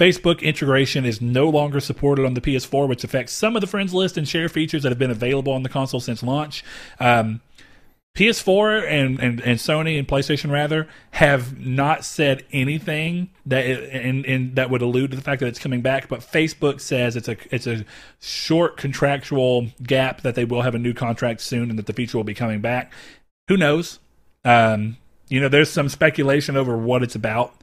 Facebook 0.00 0.40
integration 0.40 1.04
is 1.04 1.20
no 1.20 1.50
longer 1.50 1.78
supported 1.78 2.24
on 2.24 2.32
the 2.32 2.40
PS4, 2.40 2.88
which 2.88 3.04
affects 3.04 3.34
some 3.34 3.54
of 3.54 3.60
the 3.60 3.66
friends 3.66 3.92
list 3.92 4.16
and 4.16 4.26
share 4.26 4.48
features 4.48 4.82
that 4.82 4.88
have 4.88 4.98
been 4.98 5.10
available 5.10 5.52
on 5.52 5.62
the 5.62 5.68
console 5.68 6.00
since 6.00 6.22
launch. 6.22 6.64
Um, 6.98 7.42
PS4 8.16 8.86
and, 8.88 9.20
and, 9.20 9.40
and 9.40 9.58
Sony 9.58 9.98
and 9.98 10.06
PlayStation 10.06 10.50
rather 10.50 10.88
have 11.12 11.58
not 11.58 12.04
said 12.04 12.44
anything 12.52 13.30
that 13.46 13.64
and, 13.64 14.26
and 14.26 14.56
that 14.56 14.68
would 14.68 14.82
allude 14.82 15.12
to 15.12 15.16
the 15.16 15.22
fact 15.22 15.40
that 15.40 15.46
it's 15.46 15.60
coming 15.60 15.80
back. 15.80 16.08
But 16.08 16.20
Facebook 16.20 16.80
says 16.80 17.14
it's 17.14 17.28
a 17.28 17.36
it's 17.54 17.68
a 17.68 17.84
short 18.20 18.76
contractual 18.76 19.68
gap 19.82 20.22
that 20.22 20.34
they 20.34 20.44
will 20.44 20.62
have 20.62 20.74
a 20.74 20.78
new 20.78 20.92
contract 20.92 21.40
soon 21.40 21.70
and 21.70 21.78
that 21.78 21.86
the 21.86 21.92
feature 21.92 22.18
will 22.18 22.24
be 22.24 22.34
coming 22.34 22.60
back. 22.60 22.92
Who 23.48 23.56
knows? 23.56 24.00
Um, 24.44 24.96
you 25.28 25.40
know, 25.40 25.48
there's 25.48 25.70
some 25.70 25.88
speculation 25.88 26.56
over 26.56 26.76
what 26.76 27.04
it's 27.04 27.14
about, 27.14 27.54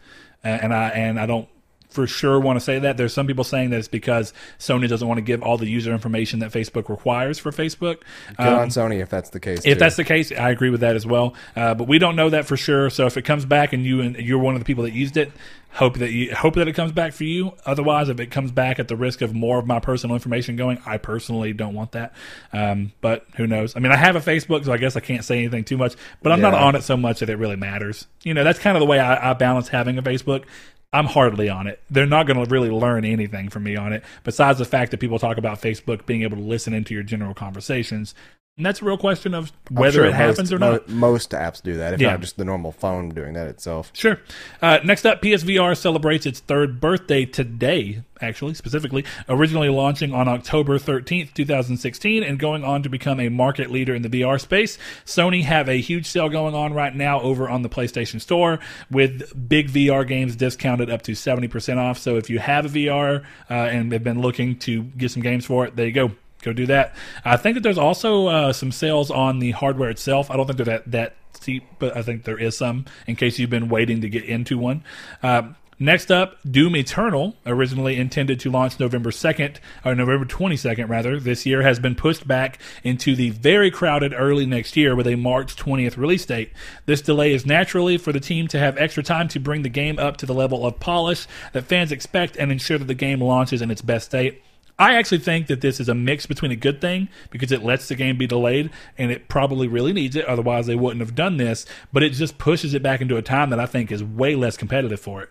uh, 0.46 0.48
and 0.48 0.74
I 0.74 0.90
and 0.90 1.20
I 1.20 1.26
don't 1.26 1.50
for 1.98 2.06
sure 2.06 2.40
want 2.40 2.58
to 2.58 2.64
say 2.64 2.78
that. 2.78 2.96
There's 2.96 3.12
some 3.12 3.26
people 3.26 3.44
saying 3.44 3.72
that 3.72 3.80
it's 3.80 3.88
because 3.88 4.34
Sony 4.60 4.88
doesn't 4.88 5.08
want 5.08 5.18
to 5.18 5.24
give 5.24 5.42
all 5.42 5.58
the 5.58 5.68
user 5.68 5.92
information 5.92 6.42
that 6.42 6.52
Facebook 6.52 6.90
requires 6.90 7.40
for 7.40 7.52
Facebook. 7.52 8.02
Good 8.38 8.40
Um, 8.48 8.60
on 8.60 8.70
Sony 8.70 9.02
if 9.02 9.10
that's 9.10 9.32
the 9.32 9.40
case. 9.40 9.60
if 9.60 9.64
too. 9.64 9.76
that's 9.80 9.96
the 9.96 10.04
case, 10.04 10.32
I 10.32 10.52
agree 10.52 10.70
with 10.70 10.82
that 10.82 10.96
as 10.96 11.08
well. 11.08 11.34
Uh, 11.56 11.74
but 11.74 11.88
we 11.88 11.98
don't 11.98 12.16
know 12.16 12.30
that 12.30 12.46
for 12.46 12.56
sure. 12.56 12.92
So 12.92 13.08
if 13.08 13.18
it 13.18 13.24
comes 13.24 13.46
back 13.46 13.74
and 13.74 13.84
you 13.84 14.02
and 14.02 14.16
you're 14.18 14.38
one 14.38 14.54
of 14.54 14.62
the 14.62 14.66
people 14.66 14.84
that 14.84 14.94
used 14.94 15.18
it, 15.18 15.32
hope 15.72 15.98
that 15.98 16.12
you 16.12 16.34
hope 16.36 16.54
that 16.56 16.68
it 16.68 16.74
comes 16.74 16.92
back 16.92 17.14
for 17.14 17.24
you. 17.24 17.54
Otherwise, 17.66 18.10
if 18.10 18.20
it 18.20 18.28
comes 18.28 18.52
back 18.52 18.78
at 18.78 18.88
the 18.88 18.96
risk 18.96 19.22
of 19.22 19.34
more 19.34 19.58
of 19.58 19.66
my 19.66 19.80
personal 19.80 20.16
information 20.16 20.56
going, 20.56 20.80
I 20.86 20.98
personally 20.98 21.54
don't 21.54 21.74
want 21.74 21.94
that. 21.94 22.14
Um, 22.54 22.92
but 23.02 23.26
who 23.38 23.48
knows? 23.48 23.76
I 23.76 23.80
mean, 23.80 23.92
I 23.92 23.98
have 23.98 24.16
a 24.16 24.20
Facebook, 24.20 24.66
so 24.66 24.72
I 24.72 24.78
guess 24.78 24.96
I 24.96 25.00
can't 25.00 25.26
say 25.26 25.40
anything 25.40 25.64
too 25.64 25.78
much. 25.78 25.96
But 26.22 26.32
I'm 26.32 26.42
not 26.42 26.54
on 26.54 26.76
it 26.76 26.84
so 26.84 26.96
much 26.96 27.22
that 27.22 27.30
it 27.30 27.38
really 27.38 27.56
matters. 27.56 28.08
You 28.24 28.34
know, 28.34 28.44
that's 28.44 28.60
kind 28.60 28.78
of 28.78 28.82
the 28.82 28.88
way 28.88 29.00
I, 29.00 29.32
I 29.32 29.34
balance 29.34 29.68
having 29.68 29.98
a 29.98 30.04
Facebook. 30.04 30.46
I'm 30.94 31.06
hardly 31.06 31.50
on 31.50 31.68
it. 31.68 31.82
They're 31.90 32.06
not 32.06 32.28
going 32.28 32.44
to 32.44 32.50
really 32.50 32.70
learn 32.70 33.04
anything 33.04 33.50
from 33.50 33.64
me 33.64 33.76
on 33.76 33.94
it, 33.94 34.04
besides 34.24 34.60
the 34.60 34.66
fact 34.66 34.92
that 34.92 35.00
people 35.00 35.20
talk 35.20 35.38
about 35.38 35.62
Facebook 35.62 36.06
being 36.06 36.24
able 36.24 36.38
to 36.38 36.44
listen 36.44 36.74
into 36.74 36.94
your 36.94 37.04
general 37.04 37.34
conversations. 37.34 38.16
And 38.58 38.66
that's 38.66 38.82
a 38.82 38.86
real 38.86 38.98
question 38.98 39.36
of 39.36 39.52
whether 39.70 39.92
sure 40.00 40.06
it 40.06 40.16
happens 40.16 40.52
or 40.52 40.58
not. 40.58 40.90
most 40.90 41.30
apps 41.30 41.62
do 41.62 41.78
that, 41.78 41.94
if 41.94 42.02
Yeah. 42.02 42.10
not 42.12 42.22
just 42.22 42.38
the 42.38 42.46
normal 42.46 42.72
phone 42.72 43.10
doing 43.10 43.34
that 43.34 43.48
itself. 43.48 43.92
Sure. 43.94 44.20
Uh, 44.64 44.80
next 44.84 45.06
up, 45.06 45.22
PSVR 45.22 45.76
celebrates 45.76 46.26
its 46.26 46.40
third 46.40 46.82
birthday 46.82 47.24
today, 47.24 48.02
actually, 48.20 48.56
specifically. 48.56 49.06
Originally 49.30 49.70
launching 49.70 50.12
on 50.12 50.28
October 50.28 50.80
13th, 50.80 51.36
2016, 51.36 52.24
and 52.24 52.40
going 52.40 52.64
on 52.64 52.82
to 52.82 52.90
become 52.90 53.20
a 53.20 53.30
market 53.30 53.70
leader 53.70 53.94
in 53.94 54.02
the 54.02 54.10
VR 54.10 54.40
space. 54.40 54.80
Sony 55.06 55.44
have 55.44 55.70
a 55.70 55.80
huge 55.80 56.08
sale 56.08 56.28
going 56.28 56.56
on 56.56 56.74
right 56.74 56.96
now 56.96 57.22
over 57.22 57.48
on 57.48 57.62
the 57.62 57.70
PlayStation 57.70 58.20
Store 58.20 58.58
with 58.90 59.48
big 59.48 59.70
VR 59.70 60.04
games 60.04 60.36
discounted 60.36 60.90
up 60.90 61.04
to 61.04 61.12
70% 61.12 61.78
off. 61.78 62.00
So 62.00 62.18
if 62.18 62.28
you 62.28 62.40
have 62.40 62.66
a 62.66 62.70
VR 62.70 63.22
uh, 63.52 63.54
and 63.54 63.92
have 63.92 64.04
been 64.04 64.20
looking 64.20 64.58
to 64.62 64.82
get 64.82 65.12
some 65.12 65.22
games 65.22 65.46
for 65.46 65.64
it, 65.68 65.76
there 65.76 65.86
you 65.86 65.92
go. 65.92 66.12
Go 66.48 66.54
do 66.54 66.66
that. 66.68 66.96
I 67.26 67.36
think 67.36 67.56
that 67.56 67.62
there's 67.62 67.78
also 67.78 68.28
uh, 68.28 68.54
some 68.54 68.72
sales 68.72 69.12
on 69.12 69.40
the 69.40 69.52
hardware 69.52 69.90
itself. 69.90 70.32
I 70.32 70.38
don't 70.38 70.46
think 70.46 70.56
they're 70.56 70.78
that 70.78 70.92
that 70.92 71.16
steep, 71.34 71.66
but 71.78 71.98
I 71.98 72.02
think 72.02 72.24
there 72.24 72.40
is 72.40 72.56
some 72.56 72.86
in 73.06 73.18
case 73.18 73.38
you've 73.38 73.50
been 73.50 73.68
waiting 73.68 74.00
to 74.00 74.08
get 74.08 74.24
into 74.24 74.58
one. 74.58 74.82
Um, 75.22 75.58
next 75.78 76.10
up, 76.10 76.38
Doom 76.50 76.78
Eternal, 76.78 77.36
originally 77.46 77.98
intended 77.98 78.40
to 78.40 78.50
launch 78.50 78.80
November 78.80 79.12
2nd, 79.12 79.58
or 79.84 79.94
November 79.94 80.24
22nd, 80.24 80.88
rather, 80.88 81.20
this 81.20 81.46
year 81.46 81.64
has 81.64 81.80
been 81.80 81.96
pushed 81.96 82.26
back 82.26 82.60
into 82.82 83.14
the 83.14 83.32
very 83.32 83.70
crowded 83.70 84.14
early 84.14 84.46
next 84.46 84.78
year 84.78 84.96
with 84.96 85.06
a 85.06 85.16
March 85.18 85.58
20th 85.58 85.98
release 85.98 86.26
date. 86.26 86.54
This 86.86 87.02
delay 87.02 87.34
is 87.34 87.46
naturally 87.46 87.98
for 87.98 88.14
the 88.14 88.22
team 88.22 88.48
to 88.48 88.58
have 88.58 88.78
extra 88.78 89.04
time 89.04 89.28
to 89.28 89.40
bring 89.42 89.64
the 89.64 89.70
game 89.70 90.00
up 90.00 90.16
to 90.16 90.26
the 90.26 90.34
level 90.34 90.66
of 90.66 90.80
polish 90.80 91.28
that 91.52 91.66
fans 91.66 91.92
expect 91.92 92.38
and 92.38 92.54
ensure 92.54 92.78
that 92.78 92.86
the 92.86 92.94
game 92.94 93.20
launches 93.20 93.62
in 93.62 93.70
its 93.70 93.82
best 93.82 94.06
state. 94.06 94.42
I 94.80 94.96
actually 94.96 95.20
think 95.20 95.48
that 95.48 95.62
this 95.62 95.80
is 95.80 95.90
a 95.90 95.96
mix 95.96 96.26
between 96.26 96.52
a 96.52 96.56
good 96.56 96.80
thing 96.82 97.10
because 97.32 97.52
it 97.52 97.64
lets 97.64 97.88
the 97.88 97.96
game 97.96 98.18
be 98.18 98.28
delayed 98.28 98.70
and 98.98 99.12
it 99.12 99.28
probably 99.28 99.68
really 99.68 99.94
needs 99.94 100.16
it. 100.16 100.26
Otherwise, 100.26 100.68
they 100.68 100.76
wouldn't 100.76 101.02
have 101.02 101.16
done 101.16 101.38
this. 101.38 101.66
But 101.92 102.04
it 102.04 102.12
just 102.12 102.38
pushes 102.38 102.74
it 102.74 102.84
back 102.84 103.02
into 103.02 103.18
a 103.18 103.22
time 103.22 103.50
that 103.50 103.60
I 103.60 103.66
think 103.66 103.92
is 103.92 104.04
way 104.04 104.36
less 104.36 104.56
competitive 104.56 105.00
for 105.00 105.24
it. 105.24 105.30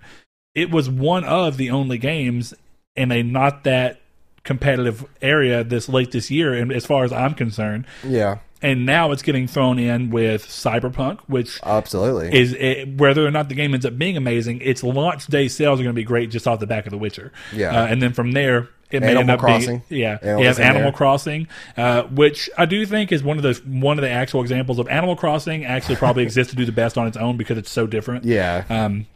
It 0.55 0.70
was 0.70 0.88
one 0.88 1.24
of 1.24 1.59
the 1.59 1.70
only 1.70 1.99
games 1.99 2.55
in 2.97 3.12
a 3.12 3.22
not 3.22 3.64
that 3.64 4.01
competitive 4.42 5.05
area 5.20 5.62
this 5.62 5.88
late 5.88 6.12
this 6.12 6.30
year, 6.30 6.55
and 6.55 6.72
as 6.72 6.86
far 6.86 7.05
as 7.05 7.12
I'm 7.12 7.34
concerned. 7.34 7.86
Yeah, 8.03 8.38
And 8.62 8.86
now 8.86 9.12
it's 9.12 9.22
getting 9.22 9.47
thrown 9.47 9.78
in 9.78 10.11
with 10.11 10.47
Cyberpunk, 10.47 11.20
which 11.26 11.61
absolutely. 11.62 12.34
is 12.34 12.55
it, 12.55 12.97
whether 12.97 13.26
or 13.26 13.30
not 13.30 13.51
the 13.51 13.55
game 13.55 13.74
ends 13.74 13.84
up 13.84 13.99
being 13.99 14.16
amazing, 14.16 14.61
its 14.62 14.82
launch 14.82 15.26
day 15.26 15.49
sales 15.49 15.78
are 15.78 15.82
going 15.82 15.94
to 15.94 16.01
be 16.01 16.05
great 16.05 16.30
just 16.30 16.49
off 16.49 16.59
the 16.59 16.66
back 16.66 16.86
of 16.86 16.90
The 16.90 16.99
Witcher. 16.99 17.32
Yeah. 17.53 17.70
uh, 17.70 17.86
and 17.86 18.01
then 18.01 18.12
from 18.12 18.32
there. 18.32 18.68
It 18.91 19.01
may 19.01 19.09
Animal 19.09 19.20
end 19.20 19.30
up 19.30 19.41
Crossing. 19.41 19.82
being 19.89 20.03
yeah. 20.03 20.18
Animal 20.22 20.41
you 20.41 20.47
have 20.47 20.61
Animal 20.61 20.82
there. 20.82 20.93
Crossing, 20.93 21.49
uh, 21.76 22.03
which 22.05 22.49
I 22.57 22.66
do 22.66 22.87
think 22.87 23.11
is 23.12 23.22
one 23.22 23.37
of 23.37 23.43
the 23.43 23.61
one 23.66 23.99
of 23.99 24.03
the 24.03 24.11
actual 24.11 24.43
examples 24.43 24.78
of 24.78 24.89
Animal 24.89 25.16
Crossing 25.16 25.64
actually 25.64 25.97
probably 25.97 26.22
exists 26.24 26.51
to 26.51 26.57
do 26.57 26.64
the 26.64 26.72
best 26.72 26.97
on 26.97 27.07
its 27.07 27.16
own 27.16 27.37
because 27.37 27.59
it's 27.59 27.70
so 27.70 27.87
different. 27.87 28.24
yeah, 28.24 28.64
Um, 28.68 29.07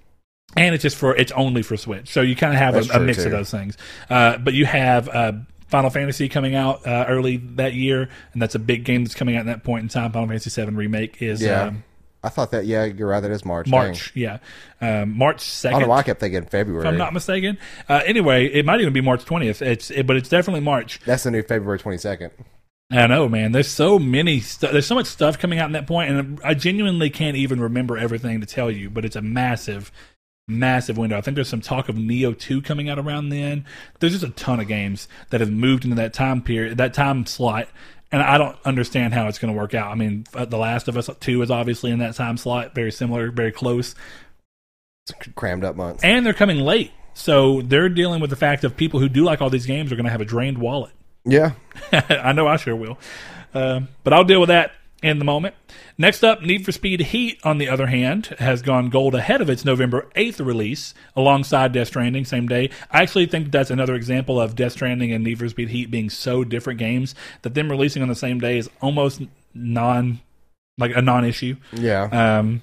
and 0.57 0.75
it's 0.75 0.83
just 0.83 0.97
for 0.97 1.14
it's 1.14 1.33
only 1.33 1.62
for 1.62 1.77
Switch, 1.77 2.09
so 2.09 2.21
you 2.21 2.35
kind 2.35 2.53
of 2.53 2.59
have 2.59 2.75
That's 2.75 2.91
a, 2.91 2.95
a 2.95 3.01
mix 3.01 3.25
of 3.25 3.31
those 3.31 3.51
things. 3.51 3.77
Uh, 4.09 4.39
but 4.39 4.55
you 4.55 4.66
have 4.66 5.09
uh, 5.09 5.33
Final 5.68 5.91
Fantasy 5.91 6.29
coming 6.29 6.57
out 6.57 6.85
uh, 6.85 7.07
early 7.09 7.37
that 7.37 7.75
year, 7.75 8.09
and 8.33 8.43
that's 8.43 8.57
a 8.57 8.59
big 8.59 8.85
game 8.85 9.05
that's 9.05 9.14
coming 9.14 9.37
out 9.37 9.41
at 9.41 9.47
that 9.47 9.62
point 9.62 9.83
in 9.85 9.89
time. 9.89 10.11
Final 10.11 10.27
Fantasy 10.27 10.51
VII 10.64 10.73
remake 10.73 11.23
is 11.23 11.41
yeah. 11.41 11.62
um, 11.64 11.85
I 12.23 12.29
thought 12.29 12.51
that. 12.51 12.66
Yeah, 12.66 12.85
you're 12.85 13.09
right. 13.09 13.21
That 13.21 13.31
is 13.31 13.45
March. 13.45 13.66
Dang. 13.71 13.73
March, 13.73 14.12
yeah, 14.14 14.39
um, 14.81 15.16
March 15.16 15.39
I 15.39 15.43
second. 15.45 15.81
don't 15.81 15.89
know 15.89 15.95
I 15.95 16.03
kept 16.03 16.21
thinking 16.21 16.45
February. 16.45 16.83
if 16.87 16.89
I'm 16.93 16.99
not 16.99 17.14
mistaken. 17.14 17.57
Uh, 17.89 18.03
anyway, 18.05 18.47
it 18.47 18.66
might 18.66 18.81
even 18.81 18.93
be 18.93 19.01
March 19.01 19.25
20th. 19.25 19.62
It's 19.62 19.91
it, 19.91 20.07
but 20.07 20.16
it's 20.16 20.29
definitely 20.29 20.61
March. 20.61 21.01
That's 21.07 21.23
the 21.23 21.31
new 21.31 21.43
February 21.43 21.79
22nd. 21.79 22.31
I 22.93 23.07
know, 23.07 23.29
man. 23.29 23.53
There's 23.53 23.68
so 23.68 23.99
many. 23.99 24.41
Stu- 24.41 24.68
there's 24.73 24.87
so 24.87 24.97
much 24.97 25.07
stuff 25.07 25.39
coming 25.39 25.59
out 25.61 25.66
in 25.66 25.73
that 25.73 25.87
point, 25.87 26.11
and 26.11 26.41
I 26.45 26.55
genuinely 26.55 27.09
can't 27.09 27.37
even 27.37 27.61
remember 27.61 27.97
everything 27.97 28.41
to 28.41 28.47
tell 28.47 28.71
you. 28.71 28.91
But 28.91 29.05
it's 29.05 29.16
a 29.16 29.23
massive, 29.23 29.93
massive 30.49 30.99
window. 30.99 31.16
I 31.16 31.21
think 31.21 31.37
there's 31.37 31.49
some 31.49 31.61
talk 31.61 31.89
of 31.89 31.95
Nioh 31.97 32.37
2 32.37 32.61
coming 32.62 32.91
out 32.91 32.99
around 32.99 33.29
then. 33.29 33.64
There's 34.01 34.12
just 34.12 34.25
a 34.25 34.31
ton 34.31 34.59
of 34.61 34.66
games 34.68 35.09
that 35.31 35.41
have 35.41 35.53
moved 35.53 35.85
into 35.85 35.97
that 35.97 36.12
time 36.12 36.43
period, 36.43 36.77
that 36.79 36.93
time 36.93 37.25
slot. 37.27 37.68
And 38.13 38.23
I 38.23 38.39
don't 38.39 38.57
understand 38.65 39.15
how 39.15 39.29
it's 39.29 39.39
going 39.39 39.55
to 39.55 39.59
work 39.59 39.73
out. 39.75 39.91
I 39.91 39.95
mean, 39.95 40.27
uh, 40.35 40.45
The 40.45 40.57
Last 40.57 40.89
of 40.89 40.97
Us 40.97 41.09
2 41.21 41.43
is 41.43 41.51
obviously 41.51 41.93
in 41.93 42.01
that 42.01 42.17
time 42.17 42.37
slot, 42.37 42.75
very 42.75 42.91
similar, 42.91 43.31
very 43.31 43.53
close. 43.53 43.95
It's 45.09 45.29
crammed 45.37 45.65
up 45.65 45.77
months. 45.77 46.03
And 46.03 46.27
they're 46.27 46.33
coming 46.33 46.59
late. 46.59 46.91
So 47.15 47.63
they're 47.63 47.89
dealing 47.89 48.21
with 48.21 48.31
the 48.31 48.37
fact 48.37 48.65
of 48.65 48.77
people 48.77 48.99
who 49.01 49.09
do 49.09 49.25
like 49.25 49.41
all 49.41 49.51
these 49.51 49.67
games 49.67 49.93
are 49.93 49.97
going 49.97 50.07
to 50.07 50.11
have 50.11 50.21
a 50.21 50.25
drained 50.25 50.59
wallet. 50.59 50.93
Yeah, 51.25 51.53
I 51.93 52.33
know 52.33 52.47
I 52.47 52.57
sure 52.57 52.75
will. 52.75 52.99
Um, 53.53 53.89
but 54.05 54.13
I'll 54.13 54.25
deal 54.25 54.41
with 54.41 54.49
that 54.49 54.73
in 55.03 55.18
the 55.18 55.24
moment. 55.24 55.55
Next 55.96 56.22
up, 56.22 56.42
Need 56.42 56.64
for 56.64 56.72
Speed 56.72 57.01
Heat, 57.01 57.38
on 57.44 57.59
the 57.59 57.68
other 57.68 57.86
hand, 57.86 58.26
has 58.38 58.62
gone 58.62 58.90
gold 58.90 59.14
ahead 59.14 59.40
of 59.40 59.48
its 59.48 59.64
November 59.64 60.09
8th 60.14 60.44
release 60.44 60.94
alongside 61.16 61.72
Death 61.72 61.88
Stranding, 61.88 62.24
same 62.24 62.48
day. 62.48 62.70
I 62.90 63.03
actually 63.03 63.26
think 63.26 63.51
that's 63.51 63.70
another 63.70 63.94
example 63.94 64.40
of 64.40 64.55
Death 64.55 64.72
Stranding 64.72 65.12
and 65.12 65.24
Need 65.24 65.38
for 65.38 65.48
Speed 65.48 65.70
Heat 65.70 65.90
being 65.90 66.11
so 66.11 66.44
different 66.44 66.78
games 66.78 67.14
that 67.42 67.55
them 67.55 67.70
releasing 67.70 68.03
on 68.03 68.09
the 68.09 68.14
same 68.14 68.40
day 68.40 68.59
is 68.59 68.68
almost 68.80 69.22
non, 69.55 70.20
like 70.78 70.94
a 70.94 71.03
non 71.03 71.24
issue. 71.24 71.57
yeah. 71.72 72.38
Um, 72.38 72.62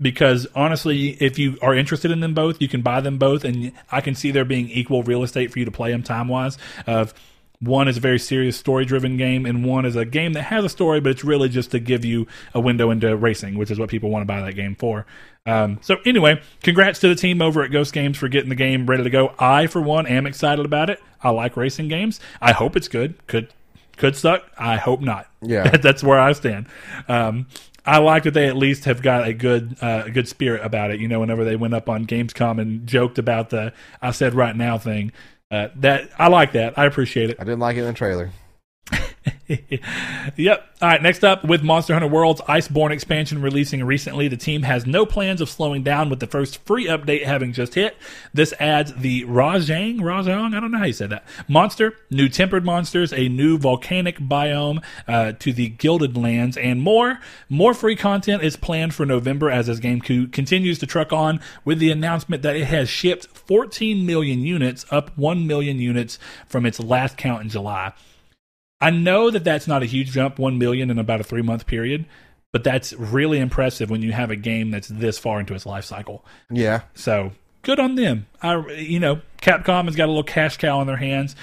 because 0.00 0.48
honestly, 0.56 1.10
if 1.20 1.38
you 1.38 1.56
are 1.62 1.74
interested 1.74 2.10
in 2.10 2.18
them 2.18 2.34
both, 2.34 2.60
you 2.60 2.66
can 2.68 2.82
buy 2.82 3.00
them 3.00 3.18
both, 3.18 3.44
and 3.44 3.70
I 3.90 4.00
can 4.00 4.16
see 4.16 4.32
there 4.32 4.44
being 4.44 4.68
equal 4.68 5.04
real 5.04 5.22
estate 5.22 5.52
for 5.52 5.60
you 5.60 5.64
to 5.64 5.70
play 5.70 5.92
them 5.92 6.02
time 6.02 6.26
wise. 6.26 6.58
Of 6.88 7.14
One 7.62 7.86
is 7.86 7.96
a 7.96 8.00
very 8.00 8.18
serious 8.18 8.56
story 8.56 8.84
driven 8.84 9.16
game, 9.16 9.46
and 9.46 9.64
one 9.64 9.84
is 9.86 9.94
a 9.94 10.04
game 10.04 10.32
that 10.32 10.42
has 10.42 10.64
a 10.64 10.68
story, 10.68 11.00
but 11.00 11.10
it's 11.10 11.22
really 11.22 11.48
just 11.48 11.70
to 11.70 11.78
give 11.78 12.04
you 12.04 12.26
a 12.54 12.60
window 12.60 12.90
into 12.90 13.16
racing, 13.16 13.56
which 13.56 13.70
is 13.70 13.78
what 13.78 13.88
people 13.88 14.10
want 14.10 14.22
to 14.22 14.26
buy 14.26 14.40
that 14.40 14.54
game 14.54 14.74
for. 14.74 15.06
Um, 15.46 15.78
so, 15.80 15.96
anyway, 16.04 16.42
congrats 16.62 16.98
to 17.00 17.08
the 17.08 17.14
team 17.14 17.40
over 17.40 17.62
at 17.62 17.70
Ghost 17.70 17.92
Games 17.92 18.18
for 18.18 18.26
getting 18.26 18.48
the 18.48 18.56
game 18.56 18.86
ready 18.86 19.04
to 19.04 19.10
go. 19.10 19.34
I, 19.38 19.68
for 19.68 19.80
one, 19.80 20.06
am 20.08 20.26
excited 20.26 20.64
about 20.64 20.90
it. 20.90 21.00
I 21.22 21.30
like 21.30 21.56
racing 21.56 21.86
games. 21.86 22.18
I 22.40 22.52
hope 22.52 22.76
it's 22.76 22.88
good. 22.88 23.24
Could 23.28 23.52
could 23.96 24.16
suck. 24.16 24.44
I 24.58 24.76
hope 24.76 25.00
not. 25.00 25.28
Yeah. 25.40 25.76
that's 25.76 26.02
where 26.02 26.18
I 26.18 26.32
stand. 26.32 26.66
Um, 27.08 27.46
I 27.84 27.98
like 27.98 28.22
that 28.24 28.34
they 28.34 28.46
at 28.46 28.56
least 28.56 28.84
have 28.84 29.02
got 29.02 29.26
a 29.26 29.32
good 29.32 29.76
uh, 29.80 30.04
a 30.06 30.10
good 30.10 30.28
spirit 30.28 30.64
about 30.64 30.92
it. 30.92 31.00
You 31.00 31.08
know, 31.08 31.20
whenever 31.20 31.44
they 31.44 31.56
went 31.56 31.74
up 31.74 31.88
on 31.88 32.06
Gamescom 32.06 32.60
and 32.60 32.86
joked 32.86 33.18
about 33.18 33.50
the 33.50 33.72
"I 34.00 34.12
said 34.12 34.34
right 34.34 34.54
now" 34.54 34.78
thing, 34.78 35.10
uh, 35.52 35.68
that 35.76 36.10
I 36.18 36.28
like 36.28 36.52
that. 36.52 36.78
I 36.78 36.86
appreciate 36.86 37.30
it. 37.30 37.36
I 37.38 37.44
didn't 37.44 37.60
like 37.60 37.76
it 37.76 37.80
in 37.80 37.86
the 37.86 37.92
trailer. 37.92 38.30
yep. 40.36 40.68
All 40.80 40.88
right. 40.88 41.02
Next 41.02 41.24
up, 41.24 41.44
with 41.44 41.62
Monster 41.62 41.92
Hunter 41.92 42.08
World's 42.08 42.40
Iceborne 42.42 42.90
expansion 42.90 43.42
releasing 43.42 43.84
recently, 43.84 44.28
the 44.28 44.36
team 44.36 44.62
has 44.62 44.86
no 44.86 45.04
plans 45.04 45.40
of 45.40 45.48
slowing 45.48 45.82
down 45.82 46.10
with 46.10 46.20
the 46.20 46.26
first 46.26 46.58
free 46.64 46.86
update 46.86 47.24
having 47.24 47.52
just 47.52 47.74
hit. 47.74 47.96
This 48.32 48.52
adds 48.58 48.92
the 48.94 49.24
Rajang, 49.24 50.00
Rajang, 50.00 50.54
I 50.54 50.60
don't 50.60 50.70
know 50.70 50.78
how 50.78 50.84
you 50.84 50.92
said 50.92 51.10
that, 51.10 51.24
monster, 51.48 51.96
new 52.10 52.28
tempered 52.28 52.64
monsters, 52.64 53.12
a 53.12 53.28
new 53.28 53.58
volcanic 53.58 54.18
biome 54.18 54.82
uh, 55.06 55.32
to 55.32 55.52
the 55.52 55.68
Gilded 55.70 56.16
Lands, 56.16 56.56
and 56.56 56.80
more. 56.80 57.20
More 57.48 57.74
free 57.74 57.96
content 57.96 58.42
is 58.42 58.56
planned 58.56 58.94
for 58.94 59.06
November 59.06 59.50
as 59.50 59.66
this 59.66 59.78
game 59.78 60.00
co- 60.00 60.26
continues 60.30 60.78
to 60.80 60.86
truck 60.86 61.12
on 61.12 61.40
with 61.64 61.78
the 61.78 61.90
announcement 61.90 62.42
that 62.42 62.56
it 62.56 62.66
has 62.66 62.88
shipped 62.88 63.26
14 63.26 64.06
million 64.06 64.40
units, 64.40 64.86
up 64.90 65.16
1 65.16 65.46
million 65.46 65.78
units 65.78 66.18
from 66.46 66.64
its 66.66 66.80
last 66.80 67.16
count 67.16 67.42
in 67.42 67.48
July. 67.48 67.92
I 68.82 68.90
know 68.90 69.30
that 69.30 69.44
that's 69.44 69.66
not 69.68 69.82
a 69.82 69.86
huge 69.86 70.10
jump, 70.10 70.38
1 70.38 70.58
million 70.58 70.90
in 70.90 70.98
about 70.98 71.20
a 71.20 71.24
three 71.24 71.40
month 71.42 71.66
period, 71.66 72.04
but 72.52 72.64
that's 72.64 72.92
really 72.94 73.38
impressive 73.38 73.88
when 73.88 74.02
you 74.02 74.12
have 74.12 74.30
a 74.30 74.36
game 74.36 74.70
that's 74.70 74.88
this 74.88 75.18
far 75.18 75.40
into 75.40 75.54
its 75.54 75.64
life 75.64 75.84
cycle. 75.84 76.24
Yeah. 76.50 76.82
So 76.94 77.32
good 77.62 77.78
on 77.78 77.94
them. 77.94 78.26
I, 78.42 78.56
you 78.72 78.98
know, 79.00 79.20
Capcom 79.40 79.84
has 79.86 79.96
got 79.96 80.06
a 80.06 80.12
little 80.12 80.24
cash 80.24 80.56
cow 80.56 80.80
in 80.80 80.86
their 80.86 80.96
hands. 80.96 81.36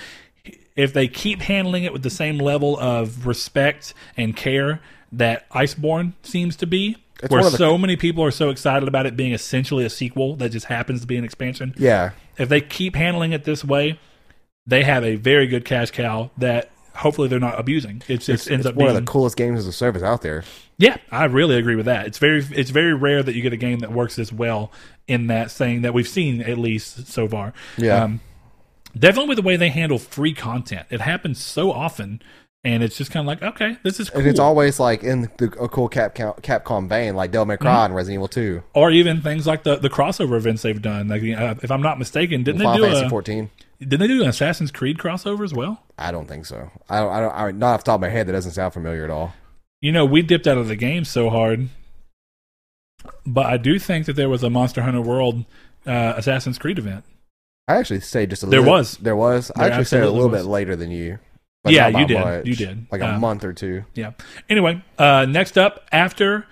If 0.75 0.93
they 0.93 1.07
keep 1.07 1.41
handling 1.41 1.83
it 1.85 1.93
with 1.93 2.03
the 2.03 2.09
same 2.09 2.37
level 2.37 2.77
of 2.77 3.25
respect 3.25 3.93
and 4.15 4.35
care 4.35 4.81
that 5.11 5.49
Iceborne 5.51 6.13
seems 6.23 6.55
to 6.57 6.67
be, 6.67 6.97
It's 7.23 7.31
where 7.31 7.43
the- 7.43 7.51
so 7.51 7.77
many 7.77 7.95
people 7.95 8.23
are 8.23 8.31
so 8.31 8.49
excited 8.49 8.87
about 8.87 9.05
it 9.05 9.15
being 9.17 9.33
essentially 9.33 9.83
a 9.85 9.89
sequel 9.89 10.35
that 10.37 10.49
just 10.51 10.67
happens 10.67 11.01
to 11.01 11.07
be 11.07 11.17
an 11.17 11.23
expansion. 11.23 11.73
Yeah. 11.77 12.11
If 12.37 12.49
they 12.49 12.61
keep 12.61 12.95
handling 12.95 13.31
it 13.33 13.43
this 13.45 13.63
way, 13.65 13.97
they 14.67 14.83
have 14.83 15.03
a 15.03 15.15
very 15.15 15.47
good 15.47 15.65
cash 15.65 15.91
cow 15.91 16.29
that 16.37 16.69
hopefully 16.95 17.27
they're 17.27 17.39
not 17.39 17.59
abusing. 17.59 18.01
It's, 18.07 18.27
It 18.29 18.33
just 18.33 18.51
ends 18.51 18.65
It's 18.65 18.71
up 18.71 18.75
one 18.75 18.87
being 18.87 18.97
of 18.97 19.05
the 19.05 19.11
coolest 19.11 19.37
games 19.37 19.59
as 19.59 19.67
a 19.67 19.71
service 19.73 20.03
out 20.03 20.21
there. 20.21 20.43
yeah, 20.77 20.97
I 21.11 21.25
really 21.25 21.55
agree 21.57 21.75
with 21.75 21.85
that. 21.85 22.07
It's 22.07 22.17
very 22.17 22.45
it's 22.51 22.69
very 22.71 22.93
rare 22.93 23.23
that 23.23 23.35
you 23.35 23.41
get 23.41 23.53
a 23.53 23.57
game 23.57 23.79
that 23.79 23.91
works 23.91 24.17
as 24.19 24.31
well 24.33 24.71
in 25.07 25.27
that 25.27 25.51
thing 25.51 25.81
that 25.81 25.93
we've 25.93 26.07
seen 26.07 26.41
at 26.41 26.57
least 26.57 27.07
so 27.07 27.27
far. 27.27 27.53
Yeah. 27.77 28.03
Um, 28.03 28.21
definitely 28.97 29.29
with 29.29 29.37
the 29.37 29.41
way 29.43 29.55
they 29.55 29.69
handle 29.69 29.97
free 29.99 30.33
content. 30.33 30.87
It 30.89 31.01
happens 31.01 31.43
so 31.43 31.71
often 31.71 32.21
and 32.63 32.83
it's 32.83 32.97
just 32.97 33.09
kind 33.09 33.21
of 33.23 33.27
like, 33.27 33.41
okay, 33.41 33.77
this 33.83 34.01
is 34.01 34.09
cool. 34.09 34.19
And 34.19 34.29
it's 34.29 34.39
always 34.39 34.81
like 34.81 35.01
in 35.01 35.29
the 35.37 35.45
a 35.61 35.69
cool 35.69 35.87
Cap, 35.87 36.13
Capcom 36.15 36.89
vein, 36.89 37.15
like 37.15 37.31
Devil 37.31 37.45
May 37.45 37.55
Cry 37.57 37.71
Mm-hmm. 37.71 37.85
and 37.85 37.95
Resident 37.95 38.15
Evil 38.15 38.27
2. 38.27 38.63
or 38.73 38.91
even 38.91 39.21
things 39.21 39.47
like 39.47 39.63
the 39.63 39.77
the 39.77 39.89
crossover 39.89 40.35
events 40.35 40.61
they've 40.63 40.81
done. 40.81 41.07
Like 41.07 41.23
uh, 41.23 41.55
if 41.63 41.71
I'm 41.71 41.81
not 41.81 41.97
mistaken, 41.97 42.43
didn't 42.43 42.59
they 42.59 42.75
do 42.75 42.81
Fantasy 42.83 43.05
a, 43.05 43.09
14. 43.09 43.49
Didn't 43.79 43.99
they 43.99 44.07
do 44.07 44.21
an 44.23 44.29
Assassin's 44.29 44.71
Creed 44.71 44.97
crossover 44.97 45.43
as 45.43 45.53
well? 45.53 45.83
I 45.97 46.11
don't 46.11 46.27
think 46.27 46.45
so. 46.45 46.69
I 46.89 46.99
don't. 46.99 47.11
I 47.11 47.19
don't. 47.21 47.33
I, 47.35 47.51
not 47.51 47.73
off 47.75 47.79
the 47.83 47.85
top 47.91 47.95
of 47.95 48.01
my 48.01 48.09
head, 48.09 48.27
that 48.27 48.33
doesn't 48.33 48.51
sound 48.51 48.73
familiar 48.73 49.03
at 49.03 49.09
all. 49.09 49.33
You 49.81 49.91
know, 49.91 50.05
we 50.05 50.21
dipped 50.21 50.47
out 50.47 50.57
of 50.57 50.67
the 50.67 50.75
game 50.75 51.05
so 51.05 51.29
hard. 51.29 51.69
But 53.25 53.45
I 53.45 53.57
do 53.57 53.79
think 53.79 54.05
that 54.07 54.13
there 54.17 54.27
was 54.29 54.43
a 54.43 54.49
Monster 54.49 54.81
Hunter 54.81 55.01
World 55.01 55.45
uh, 55.85 56.13
Assassin's 56.17 56.57
Creed 56.57 56.77
event. 56.77 57.05
I 57.67 57.75
actually 57.75 58.01
say 58.01 58.25
just 58.25 58.43
a 58.43 58.45
little 58.47 58.63
There 58.63 58.71
little. 58.71 58.79
was. 58.79 58.97
There 58.97 59.15
was. 59.15 59.51
I 59.55 59.63
There 59.63 59.71
actually 59.71 59.85
said 59.85 60.03
a 60.03 60.11
little 60.11 60.29
was. 60.29 60.41
bit 60.43 60.49
later 60.49 60.75
than 60.75 60.91
you. 60.91 61.19
but 61.63 61.71
Yeah, 61.71 61.87
you 61.87 62.05
did. 62.07 62.19
much. 62.19 62.45
You 62.45 62.55
did. 62.55 62.87
Like 62.91 63.01
a 63.01 63.07
Um, 63.13 63.21
month 63.21 63.43
or 63.45 63.53
two. 63.53 63.85
Yeah. 63.95 64.11
Anyway, 64.49 64.83
uh, 64.97 65.25
next 65.29 65.57
up, 65.57 65.85
after. 65.91 66.45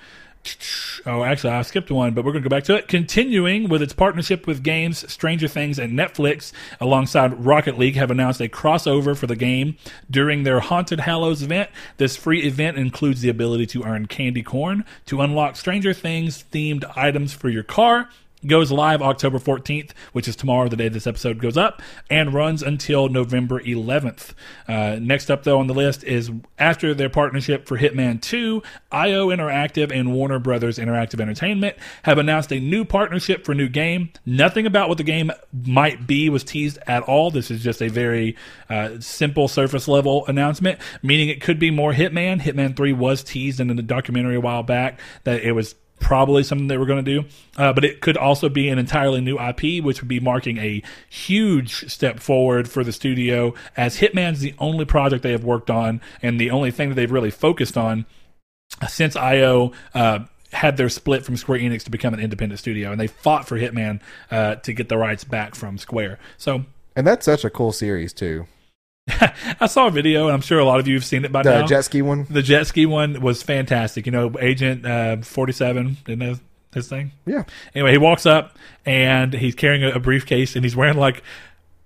Oh, 1.05 1.23
actually, 1.23 1.53
I 1.53 1.61
skipped 1.61 1.91
one, 1.91 2.13
but 2.13 2.25
we're 2.25 2.31
going 2.31 2.43
to 2.43 2.49
go 2.49 2.55
back 2.55 2.65
to 2.65 2.75
it. 2.75 2.87
Continuing 2.87 3.69
with 3.69 3.81
its 3.81 3.93
partnership 3.93 4.47
with 4.47 4.63
games, 4.63 5.11
Stranger 5.11 5.47
Things 5.47 5.79
and 5.79 5.97
Netflix, 5.97 6.51
alongside 6.79 7.45
Rocket 7.45 7.77
League, 7.77 7.95
have 7.95 8.11
announced 8.11 8.41
a 8.41 8.49
crossover 8.49 9.15
for 9.15 9.27
the 9.27 9.35
game 9.35 9.77
during 10.09 10.43
their 10.43 10.59
Haunted 10.59 11.01
Hallows 11.01 11.41
event. 11.41 11.69
This 11.97 12.15
free 12.15 12.43
event 12.43 12.77
includes 12.77 13.21
the 13.21 13.29
ability 13.29 13.67
to 13.67 13.83
earn 13.83 14.07
candy 14.07 14.43
corn 14.43 14.85
to 15.05 15.21
unlock 15.21 15.55
Stranger 15.55 15.93
Things 15.93 16.45
themed 16.51 16.83
items 16.95 17.33
for 17.33 17.49
your 17.49 17.63
car 17.63 18.09
goes 18.45 18.71
live 18.71 19.01
October 19.01 19.39
14th, 19.39 19.91
which 20.13 20.27
is 20.27 20.35
tomorrow, 20.35 20.67
the 20.67 20.75
day 20.75 20.89
this 20.89 21.07
episode 21.07 21.41
goes 21.41 21.57
up, 21.57 21.81
and 22.09 22.33
runs 22.33 22.61
until 22.61 23.09
November 23.09 23.59
11th. 23.59 24.33
Uh, 24.67 24.97
next 25.01 25.31
up, 25.31 25.43
though, 25.43 25.59
on 25.59 25.67
the 25.67 25.73
list 25.73 26.03
is 26.03 26.31
after 26.59 26.93
their 26.93 27.09
partnership 27.09 27.65
for 27.65 27.77
Hitman 27.77 28.21
2, 28.21 28.61
IO 28.91 29.27
Interactive 29.29 29.91
and 29.91 30.13
Warner 30.13 30.39
Brothers 30.39 30.77
Interactive 30.77 31.19
Entertainment 31.19 31.77
have 32.03 32.17
announced 32.17 32.51
a 32.51 32.59
new 32.59 32.85
partnership 32.85 33.43
for 33.43 33.53
a 33.53 33.55
new 33.55 33.69
game. 33.69 34.11
Nothing 34.25 34.65
about 34.65 34.89
what 34.89 34.97
the 34.97 35.03
game 35.03 35.31
might 35.65 36.05
be 36.05 36.29
was 36.29 36.43
teased 36.43 36.77
at 36.87 37.03
all. 37.03 37.31
This 37.31 37.49
is 37.49 37.63
just 37.63 37.81
a 37.81 37.89
very 37.89 38.35
uh, 38.69 38.99
simple 38.99 39.47
surface 39.47 39.87
level 39.87 40.25
announcement, 40.27 40.79
meaning 41.01 41.29
it 41.29 41.41
could 41.41 41.59
be 41.59 41.71
more 41.71 41.93
Hitman. 41.93 42.41
Hitman 42.41 42.75
3 42.75 42.93
was 42.93 43.23
teased 43.23 43.59
in 43.59 43.67
the 43.67 43.81
documentary 43.81 44.35
a 44.35 44.41
while 44.41 44.63
back 44.63 44.99
that 45.23 45.41
it 45.41 45.53
was 45.53 45.75
probably 45.99 46.43
something 46.43 46.67
they 46.67 46.77
were 46.77 46.85
going 46.85 47.03
to 47.03 47.21
do. 47.21 47.27
Uh, 47.57 47.73
but 47.73 47.83
it 47.83 48.01
could 48.01 48.17
also 48.17 48.49
be 48.49 48.69
an 48.69 48.79
entirely 48.79 49.21
new 49.21 49.37
IP, 49.39 49.83
which 49.83 50.01
would 50.01 50.07
be 50.07 50.19
marking 50.19 50.57
a 50.57 50.81
huge 51.09 51.91
step 51.91 52.19
forward 52.19 52.69
for 52.69 52.83
the 52.83 52.91
studio, 52.91 53.53
as 53.75 53.97
Hitman's 53.97 54.39
the 54.39 54.53
only 54.59 54.85
project 54.85 55.23
they 55.23 55.31
have 55.31 55.43
worked 55.43 55.69
on 55.69 56.01
and 56.21 56.39
the 56.39 56.51
only 56.51 56.71
thing 56.71 56.89
that 56.89 56.95
they've 56.95 57.11
really 57.11 57.31
focused 57.31 57.77
on 57.77 58.05
since 58.87 59.15
IO. 59.15 59.71
Uh, 59.93 60.19
had 60.53 60.77
their 60.77 60.87
split 60.87 61.25
from 61.25 61.35
Square 61.35 61.59
Enix 61.59 61.83
to 61.83 61.91
become 61.91 62.13
an 62.13 62.21
independent 62.21 62.57
studio, 62.57 62.89
and 62.89 62.99
they 63.01 63.07
fought 63.07 63.45
for 63.45 63.59
Hitman 63.59 63.99
uh, 64.31 64.55
to 64.55 64.71
get 64.71 64.87
the 64.87 64.97
rights 64.97 65.25
back 65.25 65.55
from 65.55 65.77
Square. 65.77 66.19
So 66.37 66.63
And 66.95 67.05
that's 67.05 67.25
such 67.25 67.43
a 67.43 67.49
cool 67.49 67.73
series 67.73 68.13
too. 68.13 68.47
I 69.59 69.67
saw 69.67 69.87
a 69.87 69.91
video, 69.91 70.25
and 70.25 70.33
I'm 70.33 70.41
sure 70.41 70.59
a 70.59 70.65
lot 70.65 70.79
of 70.79 70.87
you 70.87 70.95
have 70.95 71.05
seen 71.05 71.25
it 71.25 71.31
by 71.31 71.43
The 71.43 71.51
now. 71.51 71.61
The 71.61 71.67
jet 71.67 71.81
ski 71.83 72.01
one. 72.01 72.27
the 72.29 72.41
jet 72.41 72.67
ski 72.67 72.85
one 72.85 73.21
was 73.21 73.41
fantastic. 73.41 74.05
You 74.05 74.11
know, 74.11 74.33
Agent 74.39 74.85
uh, 74.85 75.17
47, 75.17 75.97
didn't 76.05 76.19
know 76.19 76.35
his 76.73 76.87
thing? 76.87 77.11
Yeah. 77.25 77.43
Anyway, 77.75 77.91
he 77.91 77.97
walks 77.97 78.25
up 78.25 78.57
and 78.85 79.33
he's 79.33 79.55
carrying 79.55 79.83
a, 79.83 79.91
a 79.91 79.99
briefcase 79.99 80.55
and 80.55 80.63
he's 80.63 80.75
wearing 80.75 80.97
like 80.97 81.23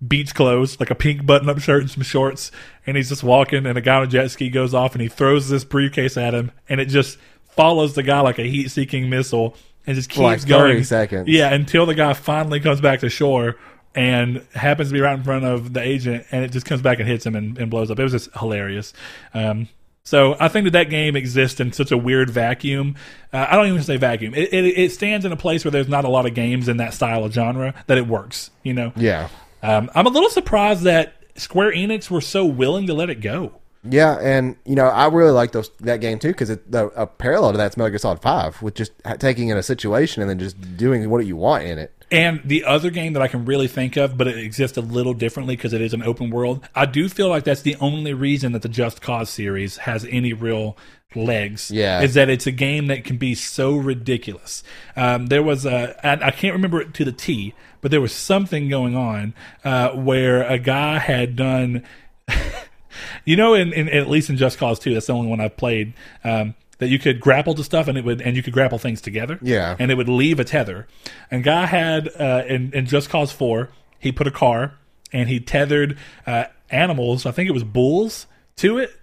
beach 0.06 0.34
clothes, 0.34 0.80
like 0.80 0.90
a 0.90 0.96
pink 0.96 1.26
button 1.26 1.50
up 1.50 1.60
shirt 1.60 1.82
and 1.82 1.92
some 1.92 2.04
shorts. 2.04 2.52
And 2.86 2.98
he's 2.98 3.10
just 3.10 3.24
walking 3.24 3.66
and 3.66 3.78
a 3.78 3.82
guy 3.82 3.98
on 3.98 4.04
a 4.04 4.08
jet 4.08 4.30
ski 4.30 4.50
goes 4.50 4.74
off 4.74 4.94
and 4.94 5.02
he 5.02 5.08
throws 5.08 5.50
this 5.50 5.64
briefcase 5.64 6.18
at 6.18 6.34
him 6.34 6.52
and 6.70 6.82
it 6.82 6.86
just 6.86 7.18
follows 7.52 7.96
the 7.96 8.04
guy 8.04 8.22
like 8.22 8.40
a 8.40 8.44
heat 8.44 8.70
seeking 8.70 9.10
missile 9.10 9.56
and 9.86 9.96
just 9.96 10.10
keeps 10.10 10.20
like 10.20 10.40
30 10.40 10.50
going. 10.50 10.84
seconds. 10.84 11.28
Yeah, 11.28 11.54
until 11.54 11.86
the 11.86 11.96
guy 11.96 12.14
finally 12.14 12.60
comes 12.60 12.82
back 12.82 13.00
to 13.02 13.10
shore 13.10 13.58
and 13.96 14.46
happens 14.54 14.90
to 14.90 14.94
be 14.94 15.02
right 15.02 15.18
in 15.18 15.24
front 15.24 15.44
of 15.46 15.74
the 15.74 15.82
agent 15.82 16.26
and 16.32 16.44
it 16.46 16.52
just 16.52 16.66
comes 16.66 16.82
back 16.82 17.00
and 17.00 17.08
hits 17.08 17.26
him 17.26 17.36
and, 17.36 17.58
and 17.58 17.70
blows 17.70 17.92
up. 17.92 18.00
It 18.00 18.04
was 18.04 18.12
just 18.14 18.30
hilarious. 18.38 18.94
Um, 19.34 19.68
so 20.04 20.36
I 20.40 20.48
think 20.48 20.64
that 20.66 20.72
that 20.72 20.90
game 20.90 21.16
exists 21.16 21.60
in 21.60 21.74
such 21.74 21.92
a 21.92 21.98
weird 21.98 22.30
vacuum. 22.30 22.96
Uh, 23.32 23.46
I 23.50 23.56
don't 23.56 23.68
even 23.68 23.84
say 23.84 23.98
vacuum. 23.98 24.34
It, 24.34 24.52
it, 24.54 24.66
it 24.66 24.92
stands 24.92 25.26
in 25.26 25.32
a 25.32 25.38
place 25.38 25.64
where 25.64 25.72
there's 25.72 25.88
not 25.90 26.06
a 26.06 26.10
lot 26.10 26.26
of 26.26 26.34
games 26.34 26.68
in 26.68 26.78
that 26.78 26.94
style 26.94 27.24
of 27.24 27.34
genre 27.34 27.74
that 27.88 27.98
it 27.98 28.08
works. 28.08 28.50
You 28.64 28.74
know, 28.74 28.94
Yeah. 28.96 29.28
um, 29.62 29.92
I'm 29.94 30.08
a 30.08 30.10
little 30.10 30.30
surprised 30.30 30.84
that 30.84 31.14
Square 31.36 31.74
Enix 31.74 32.10
were 32.10 32.22
so 32.22 32.46
willing 32.46 32.88
to 32.88 32.94
let 32.94 33.10
it 33.10 33.22
go. 33.22 33.54
Yeah, 33.84 34.18
and 34.22 34.58
you 34.64 34.76
know 34.76 34.86
I 34.86 35.08
really 35.08 35.32
like 35.32 35.54
those 35.54 35.72
that 35.80 36.02
game 36.02 36.20
too 36.20 36.28
because 36.28 36.50
the 36.50 36.92
a 36.96 37.08
parallel 37.08 37.54
to 37.54 37.58
that's 37.58 37.78
Metal 37.78 37.90
Gear 37.90 37.98
Solid 37.98 38.22
Five 38.22 38.62
with 38.62 38.76
just 38.76 38.92
ha- 39.04 39.16
taking 39.16 39.50
in 39.50 39.58
a 39.58 39.64
situation 39.64 40.22
and 40.22 40.30
then 40.30 40.38
just 40.38 40.78
doing 40.78 41.10
what 41.10 41.26
you 41.26 41.36
want 41.36 41.64
in 41.64 41.80
it. 41.80 42.01
And 42.12 42.42
the 42.44 42.66
other 42.66 42.90
game 42.90 43.14
that 43.14 43.22
I 43.22 43.30
can 43.30 43.46
really 43.46 43.70
think 43.70 43.96
of, 43.96 44.18
but 44.18 44.28
it 44.28 44.38
exists 44.38 44.78
a 44.78 44.82
little 44.82 45.14
differently 45.14 45.56
because 45.56 45.72
it 45.72 45.82
is 45.82 45.94
an 45.94 46.04
open 46.04 46.30
world. 46.30 46.68
I 46.76 46.86
do 46.86 47.08
feel 47.08 47.30
like 47.30 47.46
that's 47.46 47.62
the 47.62 47.78
only 47.78 48.14
reason 48.14 48.52
that 48.52 48.62
the 48.62 48.70
Just 48.70 49.02
Cause 49.02 49.30
series 49.30 49.78
has 49.78 50.06
any 50.10 50.34
real 50.34 50.78
legs. 51.16 51.72
Yeah. 51.72 52.02
is 52.02 52.14
that 52.16 52.30
it's 52.30 52.48
a 52.48 52.52
game 52.52 52.88
that 52.88 53.04
can 53.06 53.18
be 53.18 53.34
so 53.34 53.76
ridiculous. 53.76 54.64
Um, 54.96 55.28
there 55.28 55.44
was 55.44 55.66
a, 55.66 55.96
I 56.04 56.32
can't 56.32 56.54
remember 56.54 56.82
it 56.82 56.94
to 56.96 57.06
the 57.06 57.12
T, 57.14 57.54
but 57.80 57.92
there 57.92 58.02
was 58.02 58.12
something 58.12 58.68
going 58.68 58.96
on 58.96 59.34
uh, 59.64 59.92
where 59.92 60.44
a 60.44 60.60
guy 60.60 61.00
had 61.00 61.36
done. 61.36 61.84
you 63.26 63.36
know, 63.36 63.54
in, 63.54 63.72
in 63.74 63.88
at 63.90 64.10
least 64.10 64.30
in 64.30 64.38
Just 64.38 64.58
Cause 64.58 64.80
Two, 64.80 64.94
that's 64.94 65.08
the 65.08 65.14
only 65.14 65.30
one 65.30 65.40
I've 65.40 65.58
played. 65.58 65.94
Um, 66.24 66.56
that 66.82 66.90
you 66.90 66.98
could 66.98 67.20
grapple 67.22 67.54
to 67.54 67.64
stuff 67.64 67.88
and 67.88 67.96
it 67.96 68.04
would 68.04 68.22
and 68.22 68.36
you 68.36 68.42
could 68.42 68.54
grapple 68.54 68.80
things 68.80 69.02
together 69.02 69.38
Yeah. 69.44 69.76
and 69.78 69.92
it 69.92 69.96
would 69.96 70.10
leave 70.10 70.40
a 70.40 70.44
tether. 70.44 70.88
And 71.30 71.44
guy 71.44 71.68
had 71.68 72.10
uh, 72.20 72.44
in, 72.48 72.74
in 72.74 72.88
Just 72.88 73.08
Cause 73.08 73.32
Four, 73.32 73.70
he 74.00 74.12
put 74.12 74.26
a 74.26 74.32
car 74.32 74.74
and 75.14 75.30
he 75.30 75.40
tethered 75.40 75.96
uh, 76.26 76.46
animals. 76.72 77.28
I 77.28 77.32
think 77.32 77.48
it 77.48 77.52
was 77.52 77.64
bulls 77.64 78.26
to 78.58 78.80
it. 78.80 78.98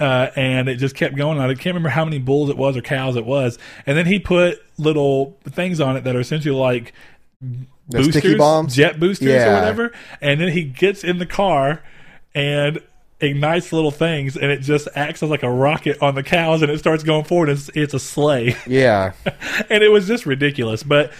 Uh, 0.00 0.30
and 0.34 0.68
it 0.68 0.76
just 0.76 0.96
kept 0.96 1.14
going 1.14 1.38
on. 1.38 1.48
I 1.50 1.54
can't 1.54 1.66
remember 1.66 1.90
how 1.90 2.04
many 2.04 2.18
bulls 2.18 2.50
it 2.50 2.56
was 2.56 2.76
or 2.76 2.80
cows 2.82 3.14
it 3.14 3.24
was. 3.26 3.58
And 3.86 3.96
then 3.96 4.06
he 4.06 4.18
put 4.18 4.60
little 4.76 5.38
things 5.48 5.78
on 5.80 5.96
it 5.96 6.02
that 6.04 6.16
are 6.16 6.20
essentially 6.20 6.56
like 6.56 6.94
boosters, 7.88 8.36
bombs? 8.36 8.74
jet 8.74 8.98
boosters 8.98 9.28
or 9.44 9.52
whatever. 9.54 9.92
And 10.20 10.40
then 10.40 10.48
he 10.48 10.64
gets 10.64 11.04
in 11.04 11.18
the 11.18 11.26
car 11.26 11.82
and 12.34 12.80
ignites 13.20 13.72
little 13.72 13.90
things, 13.90 14.36
and 14.36 14.50
it 14.50 14.60
just 14.60 14.88
acts 14.94 15.22
as 15.22 15.30
like 15.30 15.42
a 15.42 15.50
rocket 15.50 16.00
on 16.02 16.14
the 16.14 16.22
cows, 16.22 16.62
and 16.62 16.70
it 16.70 16.78
starts 16.78 17.02
going 17.02 17.24
forward. 17.24 17.48
It's, 17.48 17.70
it's 17.74 17.94
a 17.94 17.98
sleigh, 18.00 18.56
Yeah. 18.66 19.12
and 19.68 19.82
it 19.82 19.90
was 19.90 20.06
just 20.06 20.26
ridiculous. 20.26 20.82
But 20.82 21.12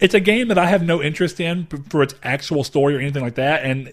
it's 0.00 0.14
a 0.14 0.20
game 0.20 0.48
that 0.48 0.58
I 0.58 0.66
have 0.66 0.82
no 0.82 1.02
interest 1.02 1.40
in 1.40 1.66
for 1.90 2.02
its 2.02 2.14
actual 2.22 2.64
story 2.64 2.96
or 2.96 3.00
anything 3.00 3.22
like 3.22 3.36
that, 3.36 3.64
and. 3.64 3.92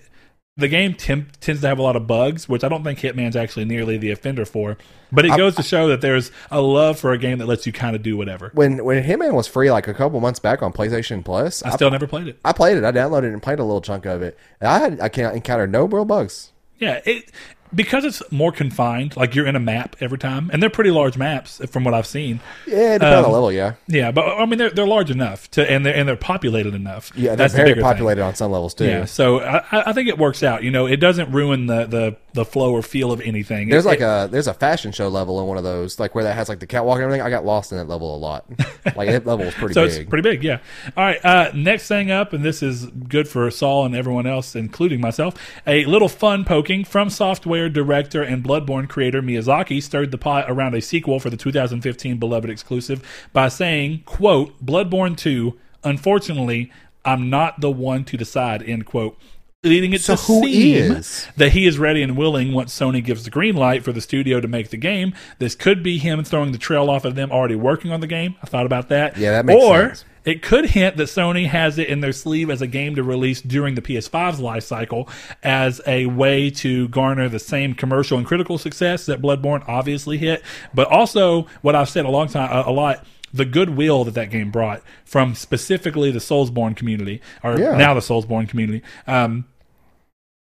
The 0.57 0.70
game 0.70 0.93
tem- 0.93 1.28
tends 1.41 1.59
to 1.59 1.68
have 1.68 1.80
a 1.80 1.82
lot 1.82 1.97
of 1.97 2.07
bugs, 2.07 2.47
which 2.47 2.63
I 2.63 2.70
don't 2.70 2.82
think 2.82 2.99
Hitman's 2.99 3.36
actually 3.36 3.66
nearly 3.66 3.97
the 3.97 4.11
offender 4.11 4.45
for. 4.45 4.78
But 5.11 5.26
it 5.26 5.36
goes 5.36 5.53
to 5.57 5.63
show 5.63 5.89
that 5.89 5.99
there's 5.99 6.32
a 6.49 6.61
love 6.61 6.97
for 6.97 7.11
a 7.11 7.18
game 7.18 7.39
that 7.39 7.45
lets 7.45 7.66
you 7.68 7.74
kind 7.74 7.93
of 7.93 8.01
do 8.01 8.16
whatever. 8.16 8.51
When 8.53 8.82
when 8.86 9.03
Hitman 9.03 9.34
was 9.34 9.47
free 9.47 9.70
like 9.70 9.89
a 9.89 9.93
couple 9.93 10.18
months 10.22 10.39
back 10.39 10.63
on 10.63 10.72
PlayStation 10.72 11.26
Plus, 11.26 11.61
I 11.61 11.72
I, 11.72 11.76
still 11.76 11.91
never 11.91 12.07
played 12.07 12.30
it. 12.30 12.39
I 12.45 12.53
played 12.53 12.78
it. 12.78 12.86
I 12.86 12.93
downloaded 12.93 13.26
it 13.26 13.34
and 13.34 13.43
played 13.43 13.59
a 13.59 13.66
little 13.66 13.82
chunk 13.82 14.05
of 14.05 14.22
it. 14.22 14.38
I 14.61 14.80
had 14.80 15.01
I 15.01 15.09
can't 15.09 15.36
encounter 15.36 15.68
no 15.68 15.84
real 15.88 16.05
bugs. 16.05 16.53
Yeah, 16.80 17.01
it 17.05 17.34
because 17.76 18.05
it's 18.05 18.23
more 18.32 18.51
confined. 18.51 19.17
Like 19.17 19.36
you're 19.36 19.45
in 19.47 19.55
a 19.55 19.59
map 19.59 19.95
every 19.99 20.17
time, 20.17 20.49
and 20.53 20.61
they're 20.63 20.69
pretty 20.69 20.91
large 20.91 21.17
maps 21.17 21.61
from 21.69 21.84
what 21.84 21.93
I've 21.93 22.07
seen. 22.07 22.39
Yeah, 22.65 22.97
on 23.01 23.03
Um, 23.13 23.23
the 23.23 23.30
level. 23.30 23.51
Yeah, 23.51 23.73
Yeah, 23.88 24.11
but 24.11 24.23
I 24.26 24.45
mean 24.45 24.57
they're 24.57 24.69
they're 24.69 24.88
large 24.88 25.11
enough 25.11 25.49
to, 25.51 25.69
and 25.69 25.86
they're 25.86 25.95
and 25.95 26.07
they're 26.07 26.15
populated 26.15 26.73
enough. 26.73 27.11
yeah, 27.15 27.30
they're 27.30 27.36
that's 27.38 27.53
the 27.53 27.57
very 27.57 27.73
thing. 27.73 27.84
populated 27.84 28.23
on 28.23 28.36
some 28.36 28.51
levels 28.51 28.73
too. 28.73 28.86
Yeah, 28.86 29.05
so 29.05 29.39
I, 29.41 29.57
I 29.71 29.84
I 29.88 29.93
think 29.93 30.07
it 30.09 30.17
works 30.17 30.43
out. 30.43 30.63
You 30.63 30.71
know, 30.71 30.86
it 30.86 30.97
doesn't 30.97 31.32
ruin 31.32 31.65
the 31.67 31.86
the, 31.86 32.15
the 32.34 32.45
flow 32.45 32.71
or 32.71 32.82
feel 32.82 33.11
of 33.11 33.21
anything. 33.21 33.69
There's 33.69 33.86
It- 33.86 33.89
like 33.89 33.99
it- 33.99 34.03
a 34.03 34.28
there's 34.32 34.47
a 34.47 34.53
fashion 34.53 34.91
show 34.91 35.07
level 35.09 35.39
in 35.41 35.47
one 35.47 35.57
of 35.57 35.63
those, 35.63 35.99
like 35.99 36.15
where 36.15 36.23
that 36.23 36.36
has 36.36 36.49
like 36.49 36.59
the 36.59 36.67
catwalk 36.67 36.95
and 36.97 37.03
everything. 37.03 37.26
I 37.26 37.30
got 37.30 37.45
lost 37.45 37.71
in 37.71 37.78
that 37.78 37.88
level 37.88 38.15
a 38.15 38.17
lot. 38.19 38.45
like 38.95 39.09
that 39.09 39.26
level 39.26 39.45
is 39.45 39.53
pretty 39.53 39.73
so 39.73 39.88
big. 39.88 40.01
it's 40.01 40.09
pretty 40.09 40.21
big, 40.30 40.43
yeah. 40.43 40.59
All 40.95 41.03
right, 41.03 41.23
uh, 41.26 41.51
next 41.53 41.88
thing 41.88 42.11
up, 42.11 42.34
and 42.34 42.43
this 42.43 42.61
is 42.63 42.86
good 42.86 43.28
for 43.28 43.49
Saul 43.51 43.86
and 43.86 43.95
everyone 43.95 44.26
else, 44.28 44.55
including 44.55 45.01
myself. 45.01 45.36
A 45.67 45.86
little 45.86 46.09
fun 46.09 46.45
poking 46.45 46.84
From 46.86 47.09
Software 47.09 47.64
director 47.70 48.22
and 48.22 48.43
Bloodborne 48.43 48.88
creator 48.88 49.22
Miyazaki 49.22 49.82
stirred 49.82 50.11
the 50.11 50.18
pot 50.18 50.45
around 50.47 50.76
a 50.76 50.82
sequel 50.82 51.20
for 51.20 51.30
the 51.30 51.38
2015 51.38 52.18
beloved 52.18 52.49
exclusive 52.49 53.01
by 53.34 53.47
saying, 53.47 54.03
"quote 54.05 54.63
Bloodborne 54.66 55.18
2. 55.18 55.55
Unfortunately, 55.84 56.72
I'm 57.03 57.30
not 57.30 57.61
the 57.61 57.72
one 57.72 58.03
to 58.05 58.18
decide." 58.18 58.63
End 58.63 58.86
quote. 58.86 59.18
Leading 59.63 59.93
it 59.93 60.01
So 60.01 60.16
to 60.16 60.22
who 60.22 60.45
is? 60.45 61.28
that 61.38 61.53
he 61.53 61.66
is 61.66 61.80
ready 61.80 62.03
and 62.03 62.16
willing 62.16 62.53
once 62.53 62.78
Sony 62.78 63.03
gives 63.03 63.24
the 63.24 63.32
green 63.32 63.55
light 63.55 63.84
for 63.84 63.91
the 63.91 64.01
studio 64.01 64.39
to 64.39 64.47
make 64.47 64.70
the 64.70 64.78
game. 64.78 65.13
This 65.39 65.55
could 65.55 65.82
be 65.82 65.97
him 65.97 66.24
throwing 66.24 66.51
the 66.51 66.59
trail 66.59 66.88
off 66.88 67.03
of 67.03 67.16
them 67.16 67.32
already 67.32 67.55
working 67.55 67.91
on 67.91 67.99
the 67.99 68.07
game. 68.07 68.36
I 68.43 68.45
thought 68.45 68.68
about 68.68 68.89
that. 68.89 69.18
Yeah, 69.18 69.32
that 69.32 69.45
makes 69.45 69.63
or, 69.63 69.88
sense. 69.89 70.05
It 70.26 70.41
could 70.41 70.65
hint 70.71 70.97
that 70.97 71.03
Sony 71.03 71.47
has 71.47 71.78
it 71.78 71.88
in 71.88 72.01
their 72.01 72.11
sleeve 72.11 72.49
as 72.49 72.61
a 72.61 72.67
game 72.67 72.95
to 72.95 73.03
release 73.03 73.41
during 73.41 73.76
the 73.76 73.82
PS5's 73.82 74.39
life 74.39 74.63
cycle 74.63 75.07
as 75.43 75.80
a 75.86 76.07
way 76.07 76.49
to 76.49 76.88
garner 76.89 77.30
the 77.30 77.39
same 77.39 77.73
commercial 77.76 78.17
and 78.17 78.26
critical 78.26 78.57
success 78.57 79.05
that 79.05 79.21
Bloodborne 79.21 79.63
obviously 79.67 80.17
hit, 80.17 80.41
but 80.73 80.88
also 80.88 81.43
what 81.61 81.76
I've 81.76 81.89
said 81.89 82.05
a 82.05 82.09
long 82.09 82.28
time 82.28 82.49
a, 82.51 82.69
a 82.69 82.73
lot 82.73 83.05
the 83.34 83.45
goodwill 83.45 84.05
that 84.05 84.13
that 84.13 84.30
game 84.32 84.49
brought 84.49 84.82
from 85.03 85.36
specifically 85.36 86.09
the 86.09 86.19
Soulsborne 86.19 86.76
community 86.76 87.21
or 87.43 87.59
Yeah. 87.59 87.76
now 87.78 87.93
the 87.93 87.99
Soulsborne 87.99 88.47
community. 88.47 88.82
Um, 89.07 89.45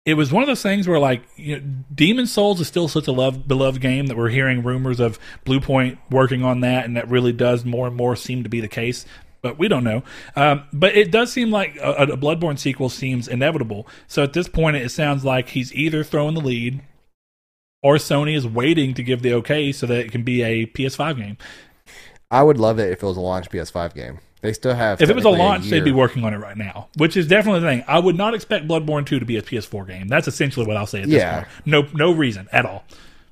it 0.06 0.16
was 0.16 0.32
one 0.34 0.42
of 0.44 0.48
those 0.48 0.62
things 0.64 0.88
where 0.88 1.00
like 1.00 1.24
you 1.38 1.60
know, 1.60 1.64
Demon 1.94 2.28
Souls 2.28 2.60
is 2.60 2.68
still 2.68 2.88
such 2.88 3.08
a 3.08 3.12
love 3.12 3.48
beloved 3.48 3.80
game 3.82 4.08
that 4.08 4.18
we're 4.18 4.30
hearing 4.30 4.62
rumors 4.64 5.00
of 5.00 5.20
Bluepoint 5.46 6.00
working 6.10 6.44
on 6.44 6.62
that, 6.62 6.86
and 6.86 6.98
that 6.98 7.08
really 7.08 7.32
does 7.32 7.64
more 7.64 7.88
and 7.88 7.96
more 7.96 8.16
seem 8.16 8.44
to 8.44 8.50
be 8.50 8.60
the 8.62 8.68
case. 8.68 9.06
But 9.42 9.58
we 9.58 9.68
don't 9.68 9.84
know. 9.84 10.04
Um, 10.36 10.64
but 10.72 10.96
it 10.96 11.12
does 11.12 11.32
seem 11.32 11.50
like 11.50 11.76
a, 11.78 11.94
a 11.94 12.18
Bloodborne 12.18 12.60
sequel 12.60 12.90
seems 12.90 13.28
inevitable. 13.28 13.88
So 14.08 14.22
at 14.24 14.34
this 14.34 14.48
point, 14.48 14.76
it 14.78 14.90
sounds 14.90 15.26
like 15.26 15.50
he's 15.50 15.74
either 15.74 16.04
throwing 16.04 16.36
the 16.36 16.42
lead, 16.42 16.82
or 17.82 17.96
Sony 17.96 18.36
is 18.36 18.46
waiting 18.48 18.94
to 18.94 19.02
give 19.04 19.24
the 19.24 19.34
okay 19.36 19.72
so 19.72 19.88
that 19.88 19.98
it 19.98 20.12
can 20.12 20.22
be 20.24 20.44
a 20.44 20.68
PS5 20.68 21.18
game. 21.18 21.38
I 22.30 22.44
would 22.44 22.58
love 22.60 22.80
it 22.80 22.92
if 22.92 23.02
it 23.02 23.06
was 23.06 23.18
a 23.18 23.22
launch 23.22 23.50
PS5 23.50 23.94
game. 23.96 24.20
They 24.42 24.54
still 24.54 24.74
have. 24.74 25.02
If 25.02 25.10
it 25.10 25.16
was 25.16 25.26
a 25.26 25.30
launch, 25.30 25.66
they'd 25.70 25.84
be 25.84 25.92
working 25.92 26.24
on 26.24 26.34
it 26.34 26.38
right 26.38 26.58
now, 26.58 26.88
which 26.98 27.16
is 27.18 27.28
definitely 27.28 27.62
the 27.62 27.68
thing. 27.68 27.84
I 27.88 28.00
would 28.00 28.16
not 28.16 28.34
expect 28.34 28.68
Bloodborne 28.68 29.06
2 29.06 29.20
to 29.20 29.26
be 29.26 29.38
a 29.38 29.42
PS4 29.42 29.88
game. 29.88 30.08
That's 30.08 30.28
essentially 30.28 30.66
what 30.66 30.78
I'll 30.78 30.88
say 30.88 31.02
at 31.02 31.10
this 31.10 31.18
Yeah. 31.22 31.44
point. 31.44 31.48
No, 31.66 31.88
no 31.94 32.12
reason 32.12 32.48
at 32.52 32.66
all. 32.66 32.84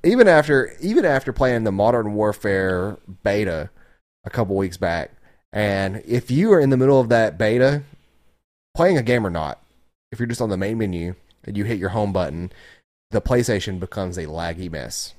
even 0.04 0.28
after 0.28 0.72
even 0.80 1.04
after 1.04 1.32
playing 1.32 1.64
the 1.64 1.72
Modern 1.72 2.14
Warfare 2.14 2.98
beta 3.24 3.70
a 4.24 4.30
couple 4.30 4.54
weeks 4.56 4.76
back, 4.76 5.10
and 5.52 6.02
if 6.06 6.30
you 6.30 6.52
are 6.52 6.60
in 6.60 6.70
the 6.70 6.76
middle 6.76 7.00
of 7.00 7.08
that 7.08 7.38
beta, 7.38 7.82
playing 8.74 8.98
a 8.98 9.02
game 9.02 9.26
or 9.26 9.30
not, 9.30 9.60
if 10.12 10.18
you're 10.18 10.26
just 10.26 10.40
on 10.40 10.50
the 10.50 10.56
main 10.56 10.78
menu 10.78 11.14
and 11.44 11.56
you 11.56 11.64
hit 11.64 11.78
your 11.78 11.90
home 11.90 12.12
button, 12.12 12.52
the 13.10 13.20
PlayStation 13.20 13.80
becomes 13.80 14.18
a 14.18 14.26
laggy 14.26 14.70
mess. 14.70 15.14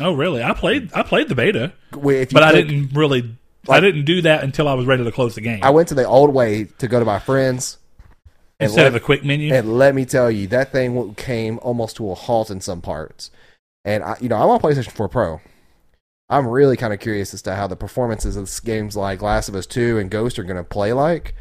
Oh, 0.00 0.12
really? 0.12 0.42
I 0.42 0.54
played. 0.54 0.90
I 0.94 1.02
played 1.02 1.28
the 1.28 1.34
beta, 1.34 1.72
Where 1.94 2.16
If 2.16 2.32
you 2.32 2.34
but 2.34 2.42
I 2.42 2.52
didn't 2.52 2.94
really. 2.94 3.36
I 3.68 3.78
didn't 3.78 4.06
do 4.06 4.22
that 4.22 4.42
until 4.42 4.66
I 4.66 4.74
was 4.74 4.86
ready 4.86 5.04
to 5.04 5.12
close 5.12 5.36
the 5.36 5.40
game. 5.40 5.60
I 5.62 5.70
went 5.70 5.88
to 5.88 5.94
the 5.94 6.04
old 6.04 6.34
way 6.34 6.64
to 6.78 6.88
go 6.88 6.98
to 6.98 7.04
my 7.04 7.18
friends. 7.20 7.78
Instead 8.58 8.82
let- 8.82 8.86
of 8.88 8.92
the 8.94 9.00
quick 9.00 9.24
menu. 9.24 9.54
And 9.54 9.78
let 9.78 9.94
me 9.94 10.04
tell 10.04 10.30
you, 10.30 10.46
that 10.48 10.72
thing 10.72 11.14
came 11.14 11.58
almost 11.62 11.96
to 11.96 12.10
a 12.10 12.14
halt 12.14 12.50
in 12.50 12.60
some 12.60 12.80
parts. 12.80 13.30
And 13.84 14.02
I, 14.02 14.16
you 14.20 14.28
know, 14.28 14.36
I'm 14.36 14.48
on 14.48 14.60
PlayStation 14.60 14.92
4 14.92 15.08
Pro. 15.08 15.40
I'm 16.32 16.48
really 16.48 16.78
kind 16.78 16.94
of 16.94 17.00
curious 17.00 17.34
as 17.34 17.42
to 17.42 17.54
how 17.54 17.66
the 17.66 17.76
performances 17.76 18.36
of 18.36 18.50
games 18.64 18.96
like 18.96 19.20
Last 19.20 19.50
of 19.50 19.54
Us 19.54 19.66
2 19.66 19.98
and 19.98 20.10
Ghost 20.10 20.38
are 20.38 20.44
going 20.44 20.56
to 20.56 20.64
play 20.64 20.94
like. 20.94 21.34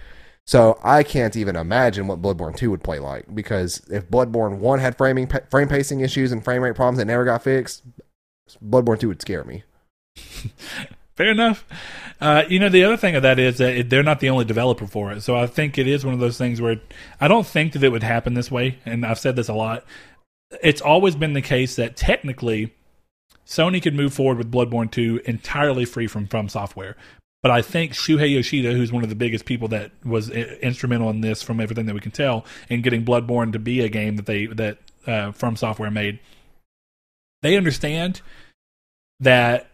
So 0.45 0.77
I 0.83 1.03
can't 1.03 1.37
even 1.37 1.55
imagine 1.55 2.07
what 2.07 2.21
Bloodborne 2.21 2.57
2 2.57 2.69
would 2.71 2.83
play 2.83 2.99
like 2.99 3.33
because 3.33 3.81
if 3.89 4.09
Bloodborne 4.09 4.57
1 4.57 4.79
had 4.79 4.97
framing 4.97 5.29
frame 5.49 5.69
pacing 5.69 6.01
issues 6.01 6.33
and 6.33 6.43
frame 6.43 6.61
rate 6.61 6.75
problems 6.75 6.97
that 6.97 7.05
never 7.05 7.23
got 7.23 7.41
fixed, 7.41 7.83
Bloodborne 8.61 8.99
2 8.99 9.07
would 9.07 9.21
scare 9.21 9.45
me. 9.45 9.63
Fair 11.15 11.31
enough. 11.31 11.65
Uh, 12.19 12.43
you 12.49 12.59
know, 12.59 12.67
the 12.67 12.83
other 12.83 12.97
thing 12.97 13.15
of 13.15 13.23
that 13.23 13.39
is 13.39 13.59
that 13.59 13.73
it, 13.73 13.89
they're 13.89 14.03
not 14.03 14.19
the 14.19 14.29
only 14.29 14.43
developer 14.43 14.87
for 14.87 15.13
it. 15.13 15.21
So 15.21 15.37
I 15.37 15.47
think 15.47 15.77
it 15.77 15.87
is 15.87 16.03
one 16.03 16.13
of 16.13 16.19
those 16.19 16.37
things 16.37 16.59
where 16.59 16.81
I 17.21 17.29
don't 17.29 17.47
think 17.47 17.71
that 17.73 17.83
it 17.83 17.89
would 17.89 18.03
happen 18.03 18.33
this 18.33 18.51
way. 18.51 18.79
And 18.85 19.05
I've 19.05 19.19
said 19.19 19.37
this 19.37 19.47
a 19.47 19.53
lot. 19.53 19.85
It's 20.61 20.81
always 20.81 21.15
been 21.15 21.31
the 21.31 21.41
case 21.41 21.77
that 21.77 21.95
technically 21.95 22.73
Sony 23.45 23.81
could 23.81 23.95
move 23.95 24.13
forward 24.13 24.37
with 24.37 24.51
Bloodborne 24.51 24.91
2 24.91 25.21
entirely 25.25 25.85
free 25.85 26.07
from 26.07 26.27
From 26.27 26.47
Software. 26.49 26.95
But 27.41 27.51
I 27.51 27.61
think 27.61 27.93
Shuhei 27.93 28.35
Yoshida, 28.35 28.73
who's 28.73 28.91
one 28.91 29.03
of 29.03 29.09
the 29.09 29.15
biggest 29.15 29.45
people 29.45 29.67
that 29.69 29.91
was 30.05 30.29
instrumental 30.29 31.09
in 31.09 31.21
this, 31.21 31.41
from 31.41 31.59
everything 31.59 31.87
that 31.87 31.95
we 31.95 31.99
can 31.99 32.11
tell, 32.11 32.45
in 32.69 32.81
getting 32.81 33.03
Bloodborne 33.03 33.51
to 33.53 33.59
be 33.59 33.81
a 33.81 33.89
game 33.89 34.15
that 34.17 34.27
they 34.27 34.45
that 34.45 34.77
uh, 35.07 35.31
From 35.31 35.55
Software 35.55 35.89
made, 35.89 36.19
they 37.41 37.57
understand 37.57 38.21
that 39.19 39.67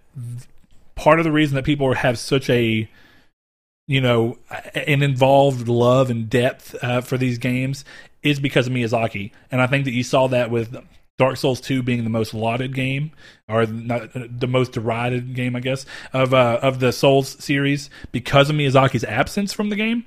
part 0.96 1.20
of 1.20 1.26
the 1.26 1.32
reason 1.32 1.56
that 1.56 1.66
people 1.66 1.94
have 1.94 2.18
such 2.18 2.50
a 2.50 2.90
you 3.88 4.02
know 4.02 4.38
an 4.74 5.04
involved 5.04 5.68
love 5.68 6.10
and 6.10 6.30
depth 6.30 6.76
uh, 6.82 7.02
for 7.02 7.18
these 7.18 7.38
games 7.38 7.84
is 8.24 8.40
because 8.40 8.68
of 8.68 8.74
Miyazaki, 8.74 9.32
and 9.52 9.62
I 9.62 9.68
think 9.68 9.84
that 9.86 9.92
you 9.92 10.04
saw 10.04 10.28
that 10.28 10.50
with 10.50 10.76
Dark 11.18 11.38
Souls 11.38 11.60
2 11.62 11.82
being 11.82 12.04
the 12.04 12.10
most 12.10 12.34
lauded 12.34 12.76
game 12.76 13.12
or 13.50 13.66
not, 13.66 14.10
the 14.14 14.48
most 14.48 14.72
derided 14.72 15.34
game, 15.34 15.56
I 15.56 15.60
guess, 15.62 15.86
of 16.14 16.34
uh, 16.34 16.60
of 16.62 16.80
the 16.80 16.92
Souls 16.92 17.44
series 17.44 17.90
because 18.12 18.50
of 18.50 18.56
Miyazaki's 18.56 19.04
absence 19.04 19.52
from 19.54 19.70
the 19.70 19.76
game. 19.76 20.06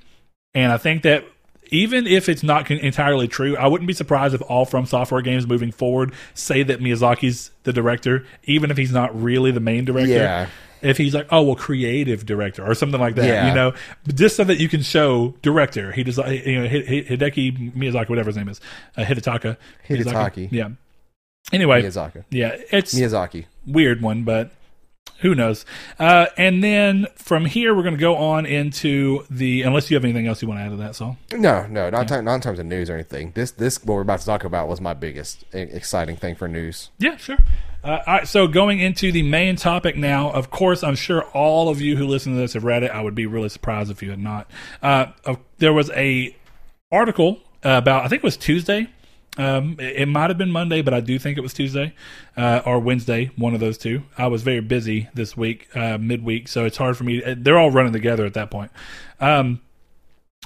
And 0.53 0.71
I 0.71 0.77
think 0.77 1.03
that 1.03 1.25
even 1.69 2.05
if 2.07 2.27
it's 2.29 2.43
not 2.43 2.69
entirely 2.71 3.27
true, 3.27 3.55
I 3.57 3.67
wouldn't 3.67 3.87
be 3.87 3.93
surprised 3.93 4.33
if 4.35 4.41
all 4.43 4.65
From 4.65 4.85
Software 4.85 5.21
games 5.21 5.45
moving 5.47 5.71
forward 5.71 6.13
say 6.33 6.63
that 6.63 6.79
Miyazaki's 6.79 7.51
the 7.63 7.73
director, 7.73 8.25
even 8.45 8.71
if 8.71 8.77
he's 8.77 8.91
not 8.91 9.19
really 9.21 9.51
the 9.51 9.59
main 9.61 9.85
director. 9.85 10.11
Yeah. 10.13 10.47
If 10.81 10.97
he's 10.97 11.13
like, 11.13 11.27
oh 11.29 11.43
well, 11.43 11.55
creative 11.55 12.25
director 12.25 12.65
or 12.65 12.73
something 12.73 12.99
like 12.99 13.15
that, 13.15 13.25
Yeah. 13.27 13.47
you 13.49 13.53
know, 13.53 13.73
just 14.15 14.35
so 14.35 14.43
that 14.45 14.59
you 14.59 14.67
can 14.67 14.81
show 14.81 15.35
director. 15.43 15.91
He 15.91 16.03
does, 16.03 16.17
you 16.17 16.59
know, 16.61 16.67
Hi- 16.67 16.83
Hi- 16.87 17.05
Hideki 17.15 17.75
Miyazaki, 17.75 18.09
whatever 18.09 18.29
his 18.29 18.37
name 18.37 18.49
is, 18.49 18.59
uh, 18.97 19.03
Hidetaka. 19.03 19.57
Hidetaki. 19.87 20.49
Yeah. 20.51 20.69
Anyway, 21.51 21.81
Miyazaki. 21.81 22.23
yeah, 22.29 22.55
it's 22.71 22.93
Miyazaki. 22.93 23.45
weird 23.65 24.01
one, 24.01 24.23
but 24.23 24.51
who 25.19 25.35
knows? 25.35 25.65
Uh, 25.99 26.27
and 26.37 26.63
then 26.63 27.07
from 27.15 27.45
here, 27.45 27.75
we're 27.75 27.83
going 27.83 27.93
to 27.95 27.99
go 27.99 28.15
on 28.15 28.45
into 28.45 29.25
the. 29.29 29.61
Unless 29.63 29.91
you 29.91 29.95
have 29.95 30.03
anything 30.05 30.27
else 30.27 30.41
you 30.41 30.47
want 30.47 30.59
to 30.59 30.63
add 30.63 30.69
to 30.69 30.75
that, 30.77 30.95
so 30.95 31.17
No, 31.33 31.67
no, 31.67 31.89
not, 31.89 32.07
ti- 32.07 32.21
not 32.21 32.35
in 32.35 32.41
terms 32.41 32.57
of 32.59 32.65
news 32.65 32.89
or 32.89 32.93
anything. 32.95 33.31
This, 33.35 33.51
this, 33.51 33.83
what 33.83 33.95
we're 33.95 34.01
about 34.01 34.19
to 34.21 34.25
talk 34.25 34.43
about 34.43 34.67
was 34.67 34.79
my 34.81 34.93
biggest 34.93 35.43
exciting 35.53 36.15
thing 36.15 36.35
for 36.35 36.47
news. 36.47 36.89
yeah, 36.99 37.17
sure. 37.17 37.37
Uh, 37.83 37.99
all 38.05 38.13
right, 38.13 38.27
so 38.27 38.47
going 38.47 38.79
into 38.79 39.11
the 39.11 39.23
main 39.23 39.55
topic 39.55 39.97
now. 39.97 40.31
Of 40.31 40.51
course, 40.51 40.83
I'm 40.83 40.95
sure 40.95 41.23
all 41.33 41.67
of 41.69 41.81
you 41.81 41.97
who 41.97 42.05
listen 42.07 42.33
to 42.33 42.39
this 42.39 42.53
have 42.53 42.63
read 42.63 42.83
it. 42.83 42.91
I 42.91 43.01
would 43.01 43.15
be 43.15 43.25
really 43.25 43.49
surprised 43.49 43.89
if 43.91 44.01
you 44.03 44.11
had 44.11 44.19
not. 44.19 44.49
Uh, 44.81 45.07
uh, 45.25 45.35
there 45.57 45.73
was 45.73 45.89
a 45.91 46.35
article 46.91 47.39
about 47.63 48.05
I 48.05 48.07
think 48.07 48.19
it 48.19 48.23
was 48.23 48.37
Tuesday 48.37 48.87
Um, 49.37 49.77
it, 49.79 50.01
it 50.01 50.05
might 50.07 50.29
have 50.29 50.37
been 50.37 50.51
Monday, 50.51 50.81
but 50.81 50.93
I 50.93 50.99
do 50.99 51.17
think 51.17 51.37
it 51.37 51.41
was 51.41 51.53
Tuesday 51.53 51.93
uh, 52.35 52.61
or 52.65 52.79
Wednesday, 52.79 53.31
one 53.37 53.53
of 53.53 53.59
those 53.59 53.77
two. 53.77 54.03
I 54.17 54.27
was 54.27 54.43
very 54.43 54.61
busy 54.61 55.09
this 55.13 55.37
week, 55.37 55.69
uh, 55.75 55.97
midweek, 55.97 56.47
so 56.47 56.65
it's 56.65 56.77
hard 56.77 56.97
for 56.97 57.03
me. 57.03 57.21
They're 57.35 57.57
all 57.57 57.71
running 57.71 57.93
together 57.93 58.25
at 58.25 58.33
that 58.33 58.51
point. 58.51 58.71
Um, 59.19 59.61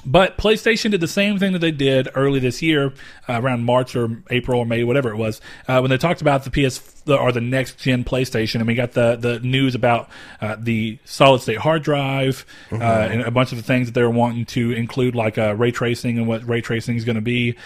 but 0.04 0.38
PlayStation 0.38 0.92
did 0.92 1.00
the 1.00 1.08
same 1.08 1.38
thing 1.38 1.52
that 1.52 1.58
they 1.58 1.72
did 1.72 2.08
early 2.14 2.38
this 2.38 2.62
year, 2.62 2.92
uh, 3.28 3.40
around 3.42 3.64
March 3.64 3.96
or 3.96 4.22
April 4.30 4.60
or 4.60 4.66
May, 4.66 4.84
whatever 4.84 5.10
it 5.10 5.16
was, 5.16 5.40
uh, 5.66 5.80
when 5.80 5.90
they 5.90 5.98
talked 5.98 6.20
about 6.20 6.44
the 6.44 6.50
PS 6.50 7.02
or 7.08 7.32
the 7.32 7.40
next 7.40 7.78
gen 7.78 8.04
PlayStation, 8.04 8.56
and 8.56 8.66
we 8.66 8.76
got 8.76 8.92
the 8.92 9.16
the 9.16 9.40
news 9.40 9.74
about 9.74 10.08
uh, 10.40 10.54
the 10.58 10.98
solid 11.04 11.42
state 11.42 11.58
hard 11.58 11.82
drive 11.82 12.46
uh, 12.70 12.76
and 12.76 13.22
a 13.22 13.32
bunch 13.32 13.50
of 13.50 13.58
the 13.58 13.64
things 13.64 13.88
that 13.88 13.94
they 13.94 14.02
were 14.02 14.10
wanting 14.10 14.44
to 14.46 14.70
include, 14.72 15.16
like 15.16 15.38
uh, 15.38 15.56
ray 15.56 15.72
tracing 15.72 16.18
and 16.18 16.28
what 16.28 16.46
ray 16.46 16.60
tracing 16.60 16.96
is 16.96 17.04
going 17.04 17.16
to 17.16 17.22
be. 17.22 17.56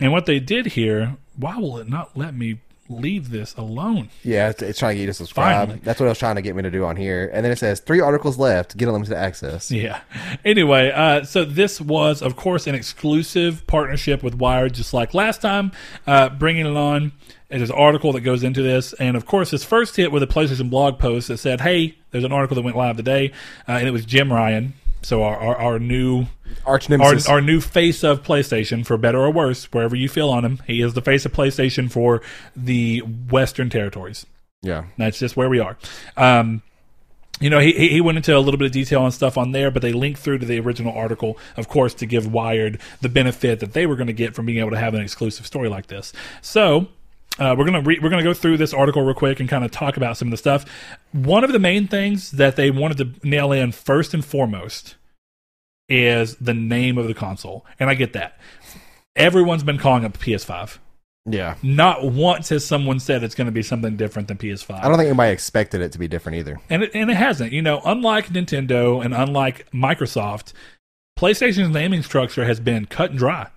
And 0.00 0.12
what 0.12 0.26
they 0.26 0.40
did 0.40 0.66
here, 0.66 1.16
why 1.36 1.56
will 1.56 1.78
it 1.78 1.88
not 1.88 2.16
let 2.16 2.34
me 2.34 2.58
leave 2.88 3.30
this 3.30 3.54
alone? 3.56 4.10
Yeah, 4.22 4.50
it's, 4.50 4.62
it's 4.62 4.78
trying 4.78 4.92
to 4.92 4.94
get 4.96 5.00
you 5.02 5.06
to 5.08 5.14
subscribe. 5.14 5.68
Finally. 5.68 5.80
That's 5.82 5.98
what 5.98 6.06
it 6.06 6.10
was 6.10 6.18
trying 6.18 6.36
to 6.36 6.42
get 6.42 6.54
me 6.54 6.62
to 6.62 6.70
do 6.70 6.84
on 6.84 6.96
here. 6.96 7.30
And 7.32 7.44
then 7.44 7.52
it 7.52 7.58
says 7.58 7.80
three 7.80 8.00
articles 8.00 8.38
left. 8.38 8.76
Get 8.76 8.88
unlimited 8.88 9.14
access. 9.14 9.70
Yeah. 9.70 10.00
Anyway, 10.44 10.92
uh, 10.94 11.24
so 11.24 11.44
this 11.44 11.80
was, 11.80 12.22
of 12.22 12.36
course, 12.36 12.66
an 12.66 12.74
exclusive 12.74 13.66
partnership 13.66 14.22
with 14.22 14.34
Wired, 14.34 14.74
just 14.74 14.94
like 14.94 15.14
last 15.14 15.40
time, 15.40 15.72
uh, 16.06 16.28
bringing 16.28 16.66
it 16.66 16.76
on. 16.76 17.12
There's 17.48 17.70
an 17.70 17.76
article 17.76 18.12
that 18.12 18.22
goes 18.22 18.42
into 18.42 18.60
this, 18.60 18.92
and 18.94 19.16
of 19.16 19.24
course, 19.24 19.52
his 19.52 19.64
first 19.64 19.94
hit 19.94 20.10
with 20.10 20.20
a 20.22 20.26
PlayStation 20.26 20.68
blog 20.68 20.98
post 20.98 21.28
that 21.28 21.38
said, 21.38 21.60
"Hey, 21.60 21.96
there's 22.10 22.24
an 22.24 22.32
article 22.32 22.56
that 22.56 22.62
went 22.62 22.76
live 22.76 22.96
today," 22.96 23.30
uh, 23.68 23.72
and 23.72 23.86
it 23.86 23.92
was 23.92 24.04
Jim 24.04 24.32
Ryan, 24.32 24.74
so 25.06 25.22
our 25.22 25.36
our, 25.36 25.56
our 25.56 25.78
new 25.78 26.26
Arch 26.64 26.88
nemesis. 26.88 27.28
our 27.28 27.40
new 27.40 27.60
face 27.60 28.02
of 28.02 28.24
PlayStation, 28.24 28.84
for 28.84 28.96
better 28.96 29.20
or 29.20 29.30
worse, 29.30 29.66
wherever 29.72 29.94
you 29.94 30.08
feel 30.08 30.28
on 30.30 30.44
him, 30.44 30.60
he 30.66 30.82
is 30.82 30.94
the 30.94 31.00
face 31.00 31.24
of 31.24 31.32
PlayStation 31.32 31.88
for 31.88 32.22
the 32.56 32.98
Western 33.30 33.70
territories. 33.70 34.26
yeah. 34.62 34.86
That's 34.98 35.20
just 35.20 35.36
where 35.36 35.48
we 35.48 35.60
are. 35.60 35.78
Um, 36.16 36.62
you 37.38 37.50
know, 37.50 37.60
he 37.60 37.70
he 37.72 37.88
he 37.90 38.00
went 38.00 38.18
into 38.18 38.36
a 38.36 38.40
little 38.40 38.58
bit 38.58 38.66
of 38.66 38.72
detail 38.72 39.04
and 39.04 39.14
stuff 39.14 39.38
on 39.38 39.52
there, 39.52 39.70
but 39.70 39.80
they 39.80 39.92
linked 39.92 40.18
through 40.18 40.38
to 40.38 40.46
the 40.46 40.58
original 40.58 40.92
article, 40.92 41.38
of 41.56 41.68
course, 41.68 41.94
to 41.94 42.06
give 42.06 42.32
Wired 42.32 42.80
the 43.00 43.08
benefit 43.08 43.60
that 43.60 43.74
they 43.74 43.86
were 43.86 43.94
going 43.94 44.08
to 44.08 44.12
get 44.12 44.34
from 44.34 44.46
being 44.46 44.58
able 44.58 44.72
to 44.72 44.78
have 44.78 44.94
an 44.94 45.02
exclusive 45.02 45.46
story 45.46 45.68
like 45.68 45.86
this. 45.86 46.12
So. 46.42 46.88
Uh, 47.38 47.54
we're 47.56 47.64
gonna 47.64 47.82
re- 47.82 47.98
we're 48.02 48.08
gonna 48.10 48.22
go 48.22 48.34
through 48.34 48.56
this 48.56 48.72
article 48.72 49.02
real 49.02 49.14
quick 49.14 49.40
and 49.40 49.48
kind 49.48 49.64
of 49.64 49.70
talk 49.70 49.96
about 49.96 50.16
some 50.16 50.28
of 50.28 50.30
the 50.30 50.36
stuff. 50.36 50.64
One 51.12 51.44
of 51.44 51.52
the 51.52 51.58
main 51.58 51.86
things 51.86 52.30
that 52.32 52.56
they 52.56 52.70
wanted 52.70 52.98
to 52.98 53.28
nail 53.28 53.52
in 53.52 53.72
first 53.72 54.14
and 54.14 54.24
foremost 54.24 54.96
is 55.88 56.36
the 56.36 56.54
name 56.54 56.98
of 56.98 57.06
the 57.06 57.14
console, 57.14 57.64
and 57.78 57.90
I 57.90 57.94
get 57.94 58.12
that. 58.14 58.38
Everyone's 59.14 59.62
been 59.62 59.78
calling 59.78 60.04
it 60.04 60.12
PS5. 60.14 60.78
Yeah. 61.28 61.56
Not 61.62 62.04
once 62.04 62.50
has 62.50 62.64
someone 62.64 63.00
said 63.00 63.24
it's 63.24 63.34
going 63.34 63.46
to 63.46 63.52
be 63.52 63.62
something 63.62 63.96
different 63.96 64.28
than 64.28 64.36
PS5 64.38 64.78
I 64.78 64.88
don't 64.88 64.96
think 64.96 65.08
anybody 65.08 65.32
expected 65.32 65.80
it 65.80 65.90
to 65.92 65.98
be 65.98 66.06
different 66.06 66.38
either. 66.38 66.60
and 66.70 66.84
it, 66.84 66.92
and 66.94 67.10
it 67.10 67.16
hasn't. 67.16 67.52
You 67.52 67.62
know, 67.62 67.80
unlike 67.84 68.28
Nintendo 68.28 69.04
and 69.04 69.12
unlike 69.12 69.68
Microsoft, 69.72 70.52
PlayStation's 71.18 71.70
naming 71.70 72.02
structure 72.02 72.44
has 72.44 72.60
been 72.60 72.86
cut 72.86 73.10
and 73.10 73.18
dry. 73.18 73.48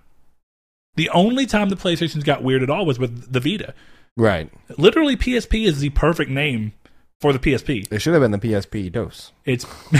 The 0.96 1.08
only 1.10 1.46
time 1.46 1.68
the 1.68 1.76
PlayStation's 1.76 2.24
got 2.24 2.42
weird 2.42 2.62
at 2.62 2.70
all 2.70 2.84
was 2.84 2.98
with 2.98 3.32
the 3.32 3.40
Vita. 3.40 3.74
Right. 4.16 4.50
Literally, 4.76 5.16
PSP 5.16 5.66
is 5.66 5.80
the 5.80 5.90
perfect 5.90 6.30
name 6.30 6.72
for 7.20 7.32
the 7.32 7.38
PSP. 7.38 7.90
It 7.92 8.00
should 8.00 8.14
have 8.14 8.22
been 8.22 8.32
the 8.32 8.38
PSP 8.38 8.90
dose. 8.90 9.32
It's 9.44 9.64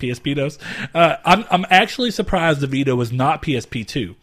PSP 0.00 0.36
dos. 0.36 0.58
Uh, 0.94 1.16
I'm 1.24 1.44
I'm 1.50 1.66
actually 1.70 2.10
surprised 2.10 2.60
the 2.60 2.66
Vita 2.66 2.96
was 2.96 3.12
not 3.12 3.42
PSP 3.42 3.86
two. 3.86 4.16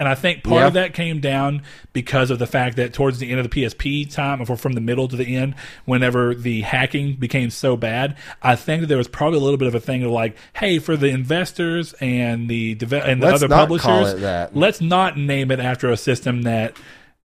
And 0.00 0.08
I 0.08 0.14
think 0.14 0.44
part 0.44 0.60
Yeah. 0.60 0.66
of 0.68 0.72
that 0.74 0.94
came 0.94 1.18
down 1.18 1.62
because 1.92 2.30
of 2.30 2.38
the 2.38 2.46
fact 2.46 2.76
that 2.76 2.92
towards 2.92 3.18
the 3.18 3.30
end 3.30 3.40
of 3.40 3.44
the 3.44 3.48
PSP 3.50 4.04
time, 4.04 4.40
or 4.40 4.56
from 4.56 4.74
the 4.74 4.80
middle 4.80 5.08
to 5.08 5.16
the 5.16 5.34
end, 5.34 5.56
whenever 5.86 6.36
the 6.36 6.60
hacking 6.60 7.14
became 7.14 7.50
so 7.50 7.76
bad, 7.76 8.14
I 8.40 8.54
think 8.54 8.82
that 8.82 8.86
there 8.86 8.96
was 8.96 9.08
probably 9.08 9.40
a 9.40 9.42
little 9.42 9.56
bit 9.56 9.66
of 9.66 9.74
a 9.74 9.80
thing 9.80 10.04
of 10.04 10.12
like, 10.12 10.36
hey, 10.54 10.78
for 10.78 10.96
the 10.96 11.08
investors 11.08 11.94
and 12.00 12.48
the 12.48 12.74
deve- 12.76 12.92
and 12.92 13.20
the 13.20 13.26
Let's 13.26 13.42
other 13.42 13.48
not 13.48 13.56
publishers, 13.62 13.84
call 13.86 14.06
it 14.06 14.20
that. 14.20 14.54
let's 14.56 14.80
not 14.80 15.18
name 15.18 15.50
it 15.50 15.58
after 15.58 15.90
a 15.90 15.96
system 15.96 16.42
that 16.42 16.76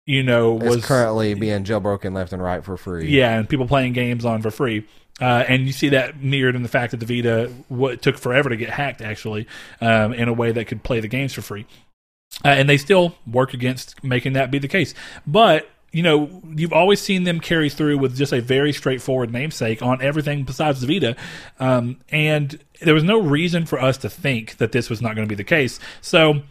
you 0.06 0.22
know 0.22 0.58
It's 0.58 0.76
was 0.76 0.86
currently 0.86 1.36
being 1.36 1.64
jailbroken 1.64 2.14
left 2.14 2.34
and 2.34 2.42
right 2.44 2.62
for 2.62 2.76
free. 2.76 3.08
yeah, 3.10 3.38
and 3.40 3.48
people 3.48 3.68
playing 3.68 3.94
games 3.94 4.26
on 4.26 4.42
for 4.42 4.52
free. 4.52 4.84
Uh, 5.22 5.46
and 5.48 5.66
you 5.66 5.72
see 5.72 5.90
that 5.90 6.22
mirrored 6.22 6.56
in 6.56 6.64
the 6.64 6.70
fact 6.70 6.92
that 6.92 6.98
the 7.00 7.06
Vita 7.06 7.52
what 7.70 8.02
took 8.02 8.18
forever 8.18 8.50
to 8.50 8.58
get 8.58 8.70
hacked, 8.70 9.02
actually, 9.02 9.48
um, 9.80 10.12
in 10.14 10.28
a 10.28 10.34
way 10.34 10.52
that 10.52 10.66
could 10.68 10.84
play 10.84 11.00
the 11.00 11.08
games 11.08 11.32
for 11.34 11.42
free. 11.42 11.66
Uh, 12.44 12.50
and 12.50 12.70
they 12.70 12.78
still 12.78 13.16
work 13.28 13.54
against 13.54 14.02
making 14.04 14.34
that 14.34 14.50
be 14.52 14.60
the 14.60 14.68
case. 14.68 14.94
But 15.28 15.70
you 15.92 16.04
know, 16.04 16.42
you've 16.56 16.74
always 16.74 17.02
seen 17.02 17.24
them 17.24 17.40
carry 17.40 17.70
through 17.70 17.98
with 17.98 18.16
just 18.16 18.32
a 18.32 18.42
very 18.42 18.72
straightforward 18.72 19.32
namesake 19.32 19.82
on 19.82 20.02
everything 20.02 20.44
besides 20.44 20.82
the 20.82 20.88
Vita. 20.88 21.16
Um, 21.60 21.98
and 22.10 22.60
there 22.82 22.94
was 22.94 23.04
no 23.04 23.20
reason 23.20 23.66
for 23.66 23.80
us 23.80 23.98
to 24.00 24.10
think 24.10 24.58
that 24.58 24.72
this 24.72 24.90
was 24.90 25.02
not 25.02 25.16
going 25.16 25.28
to 25.28 25.30
be 25.30 25.36
the 25.36 25.44
case. 25.44 25.80
So 26.02 26.42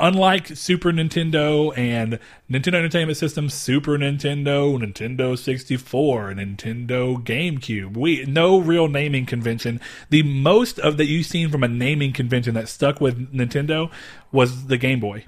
unlike 0.00 0.48
Super 0.48 0.92
Nintendo 0.92 1.76
and 1.76 2.18
Nintendo 2.50 2.74
Entertainment 2.74 3.16
System, 3.18 3.48
Super 3.48 3.98
Nintendo, 3.98 4.78
Nintendo 4.78 5.38
64, 5.38 6.34
Nintendo 6.34 7.22
GameCube, 7.22 7.96
we 7.96 8.24
no 8.26 8.58
real 8.58 8.88
naming 8.88 9.26
convention. 9.26 9.80
The 10.10 10.22
most 10.22 10.78
of 10.78 10.96
that 10.96 11.06
you've 11.06 11.26
seen 11.26 11.50
from 11.50 11.62
a 11.62 11.68
naming 11.68 12.12
convention 12.12 12.54
that 12.54 12.68
stuck 12.68 13.00
with 13.00 13.32
Nintendo 13.32 13.90
was 14.32 14.66
the 14.66 14.78
Game 14.78 15.00
Boy. 15.00 15.26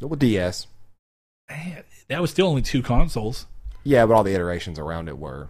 Well, 0.00 0.16
DS. 0.16 0.66
Man, 1.48 1.84
that 2.08 2.20
was 2.20 2.30
still 2.30 2.46
only 2.46 2.62
two 2.62 2.82
consoles. 2.82 3.46
Yeah, 3.84 4.06
but 4.06 4.14
all 4.14 4.24
the 4.24 4.34
iterations 4.34 4.78
around 4.78 5.08
it 5.08 5.18
were. 5.18 5.48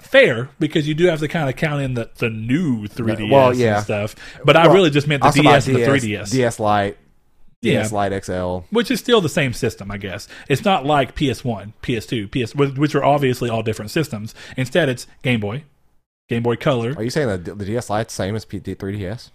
Fair, 0.00 0.50
because 0.58 0.86
you 0.86 0.94
do 0.94 1.06
have 1.06 1.20
to 1.20 1.28
kind 1.28 1.48
of 1.48 1.56
count 1.56 1.80
in 1.80 1.94
the, 1.94 2.10
the 2.16 2.28
new 2.28 2.86
3DS 2.86 3.30
Well, 3.30 3.54
yeah. 3.54 3.76
and 3.76 3.84
stuff. 3.84 4.14
But 4.44 4.56
I 4.56 4.72
really 4.72 4.90
just 4.90 5.06
meant 5.06 5.22
the 5.22 5.28
by 5.28 5.32
DS 5.32 5.66
and 5.68 5.76
the 5.76 5.80
3DS. 5.80 6.30
DS 6.30 6.60
Lite, 6.60 6.98
Yeah. 7.64 7.82
DS 7.82 7.92
Lite 7.92 8.24
XL. 8.24 8.58
which 8.70 8.90
is 8.90 9.00
still 9.00 9.20
the 9.20 9.28
same 9.28 9.52
system, 9.52 9.90
I 9.90 9.96
guess. 9.96 10.28
It's 10.48 10.64
not 10.64 10.84
like 10.86 11.14
PS1, 11.16 11.72
PS2, 11.82 12.30
PS, 12.30 12.54
which 12.78 12.94
are 12.94 13.04
obviously 13.04 13.48
all 13.50 13.62
different 13.62 13.90
systems. 13.90 14.34
Instead, 14.56 14.88
it's 14.88 15.06
Game 15.22 15.40
Boy, 15.40 15.64
Game 16.28 16.42
Boy 16.42 16.56
Color. 16.56 16.94
Are 16.96 17.02
you 17.02 17.10
saying 17.10 17.28
that 17.28 17.58
the 17.58 17.64
DS 17.64 17.88
Lite's 17.90 18.12
same 18.14 18.36
as 18.36 18.44
P- 18.44 18.60
3DS? 18.60 19.30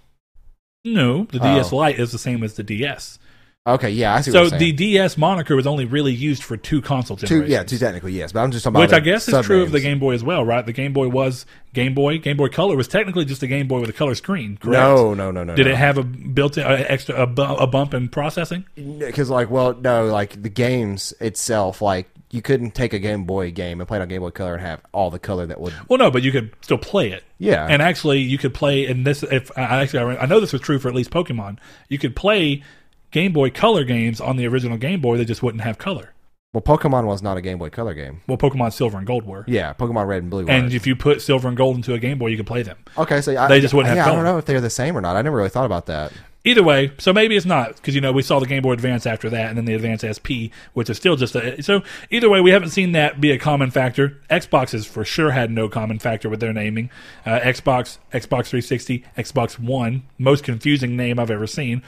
No, 0.86 1.24
the 1.26 1.40
Oh. 1.40 1.56
DS 1.56 1.72
Lite 1.74 2.00
is 2.00 2.12
the 2.12 2.18
same 2.18 2.44
as 2.44 2.54
the 2.56 2.64
DS. 2.64 3.20
Okay, 3.68 3.90
yeah, 3.92 4.16
I 4.16 4.22
see. 4.22 4.32
So 4.32 4.44
what 4.44 4.52
you're 4.52 4.60
the. 4.60 4.72
DS 4.72 5.18
moniker 5.18 5.56
was 5.56 5.68
only 5.68 5.86
really 5.86 6.14
used 6.14 6.42
for 6.44 6.58
two 6.58 6.82
console 6.82 7.18
two, 7.18 7.28
generations. 7.28 7.52
yeah, 7.52 7.64
two 7.64 7.78
technically 7.78 8.14
yes, 8.14 8.32
but 8.32 8.40
I'm 8.40 8.52
just 8.52 8.64
talking 8.64 8.78
about 8.78 8.90
Which 8.90 8.94
I 8.94 9.00
guess 9.00 9.28
is 9.28 9.46
true 9.46 9.62
of 9.62 9.72
the. 9.72 9.80
Game 9.82 10.00
Boy 10.00 10.14
as 10.14 10.24
well, 10.24 10.44
right? 10.46 10.66
The 10.66 10.72
Game 10.74 10.92
Boy 10.94 11.08
was 11.10 11.46
Game 11.74 11.94
Boy. 11.94 12.18
Game 12.18 12.38
Boy 12.38 12.48
Color 12.48 12.76
was 12.78 12.88
technically 12.88 13.26
just 13.26 13.44
a 13.44 13.48
Game 13.48 13.68
Boy 13.68 13.80
with 13.82 13.90
a 13.90 13.94
color 13.94 14.16
screen, 14.16 14.58
correct? 14.58 14.80
No, 14.82 15.14
no, 15.14 15.30
no, 15.30 15.44
no. 15.44 15.56
Did 15.56 15.66
no. 15.68 15.74
it 15.74 15.78
have 15.78 15.98
a 16.00 16.04
built-in 16.04 16.64
uh, 16.64 16.84
extra 16.88 17.16
a, 17.22 17.28
bu- 17.28 17.42
a 17.44 17.68
bump 17.68 17.94
in 17.94 18.08
processing? 18.10 18.66
because 18.98 19.30
like 19.30 19.50
well 19.52 19.76
no 19.76 20.06
like 20.08 20.42
the 20.42 20.50
games 20.50 21.14
itself 21.20 21.82
like 21.82 22.10
you 22.32 22.42
couldn't 22.42 22.72
take 22.76 22.94
a 22.94 23.00
game 23.00 23.24
boy 23.26 23.52
game 23.52 23.82
and 23.82 23.88
play 23.88 23.98
it 23.98 24.02
on 24.02 24.08
game 24.08 24.22
boy 24.22 24.30
color 24.30 24.54
and 24.54 24.62
have 24.62 24.82
all 24.94 25.10
the 25.12 25.20
color 25.20 25.46
that 25.48 25.60
would 25.60 25.74
Well, 25.90 25.98
no, 26.00 26.10
but 26.10 26.22
you 26.24 26.32
could 26.32 26.54
still 26.62 26.78
play 26.78 27.12
it. 27.12 27.24
yeah 27.38 27.68
And 27.70 27.82
actually, 27.82 28.20
you 28.20 28.38
could 28.38 28.54
play. 28.54 28.86
in 28.88 29.04
this, 29.04 29.22
if 29.24 29.52
I 29.58 29.82
actually, 29.84 30.18
I 30.18 30.26
know 30.26 30.40
this 30.40 30.54
was 30.54 30.62
true 30.62 30.80
for 30.80 30.88
at 30.88 30.96
least 30.96 31.12
Pokemon. 31.12 31.58
You 31.90 32.00
could 32.00 32.16
play 32.16 32.64
Game 33.12 33.34
Boy 33.34 33.50
Color 33.50 33.84
games 33.84 34.22
on 34.22 34.38
the 34.38 34.46
original 34.48 34.78
Game 34.78 35.02
Boy. 35.02 35.18
They 35.18 35.26
just 35.26 35.42
wouldn't 35.44 35.64
have 35.64 35.78
color. 35.78 36.14
well 36.54 36.62
pokemon 36.62 37.06
was 37.06 37.22
not 37.22 37.38
a 37.38 37.42
game 37.42 37.58
boy 37.60 37.70
color 37.70 37.94
game 37.94 38.22
Well, 38.28 38.38
Pokemon 38.38 38.74
Silver 38.74 38.98
and 38.98 39.06
Gold 39.06 39.26
were. 39.26 39.44
yeah 39.48 39.74
pokemon 39.74 40.08
red 40.08 40.24
and 40.24 40.32
blue 40.32 40.46
were. 40.46 40.52
And 40.52 40.74
if 40.74 40.88
you 40.88 40.96
put 40.96 41.22
Silver 41.22 41.48
and 41.48 41.56
Gold 41.58 41.76
into 41.76 41.94
a 41.94 42.00
Game 42.00 42.18
Boy, 42.18 42.28
you 42.28 42.38
could 42.38 42.48
play 42.48 42.64
them. 42.64 42.78
okay 42.98 43.22
so 43.22 43.36
I, 43.38 43.48
they 43.48 43.62
just 43.62 43.74
wouldn't 43.74 43.96
have 43.96 43.98
yeah, 43.98 44.12
i 44.12 44.16
don't 44.16 44.24
know 44.24 44.38
if 44.40 44.46
they're 44.46 44.60
the 44.62 44.70
same 44.70 44.98
or 44.98 45.02
not 45.02 45.16
i 45.16 45.22
never 45.22 45.38
really 45.38 45.50
thought 45.50 45.66
about 45.66 45.86
that 45.88 46.12
Either 46.46 46.64
way, 46.64 46.94
so 46.98 47.12
maybe 47.12 47.36
it's 47.36 47.46
not 47.46 47.76
because 47.76 47.94
you 47.94 48.00
know 48.00 48.14
we 48.14 48.22
saw 48.22 48.40
the 48.40 48.46
Game 48.46 48.62
Boy 48.64 48.72
Advance 48.72 49.06
after 49.06 49.30
that, 49.30 49.50
and 49.50 49.58
then 49.58 49.66
the 49.66 49.74
Advance 49.74 50.06
SP, 50.08 50.56
which 50.74 50.90
is 50.90 50.96
still 50.96 51.18
just 51.18 51.36
a. 51.36 51.62
So 51.62 51.82
either 52.10 52.30
way, 52.30 52.40
we 52.40 52.52
haven't 52.52 52.70
seen 52.70 52.94
that 52.94 53.20
be 53.20 53.32
a 53.32 53.38
common 53.38 53.72
factor. 53.72 54.18
Xbox 54.32 54.72
has 54.72 54.86
for 54.86 55.04
sure 55.04 55.32
had 55.32 55.52
no 55.52 55.68
common 55.68 56.00
factor 56.00 56.30
with 56.30 56.40
their 56.40 56.54
naming. 56.54 56.90
Uh, 57.26 57.42
Xbox, 57.42 57.98
Xbox 58.14 58.48
360, 58.48 59.04
Xbox 59.18 59.60
One, 59.60 60.04
most 60.18 60.46
confusing 60.46 60.96
name 60.96 61.20
I've 61.20 61.30
ever 61.30 61.46
seen. 61.46 61.84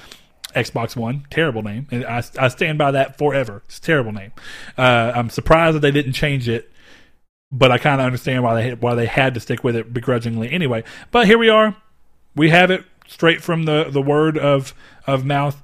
Xbox 0.55 0.95
One, 0.95 1.25
terrible 1.29 1.63
name, 1.63 1.87
and 1.91 2.05
I, 2.05 2.23
I 2.37 2.47
stand 2.47 2.77
by 2.77 2.91
that 2.91 3.17
forever. 3.17 3.63
It's 3.65 3.77
a 3.77 3.81
terrible 3.81 4.11
name. 4.11 4.31
Uh, 4.77 5.11
I'm 5.15 5.29
surprised 5.29 5.75
that 5.75 5.81
they 5.81 5.91
didn't 5.91 6.13
change 6.13 6.47
it, 6.49 6.71
but 7.51 7.71
I 7.71 7.77
kind 7.77 7.99
of 7.99 8.05
understand 8.05 8.43
why 8.43 8.61
they 8.61 8.73
why 8.75 8.95
they 8.95 9.05
had 9.05 9.33
to 9.33 9.39
stick 9.39 9.63
with 9.63 9.75
it 9.75 9.93
begrudgingly 9.93 10.49
anyway. 10.51 10.83
But 11.11 11.27
here 11.27 11.37
we 11.37 11.49
are. 11.49 11.75
We 12.35 12.49
have 12.49 12.71
it 12.71 12.85
straight 13.07 13.41
from 13.41 13.63
the, 13.63 13.85
the 13.89 14.01
word 14.01 14.37
of 14.37 14.73
of 15.05 15.25
mouth. 15.25 15.61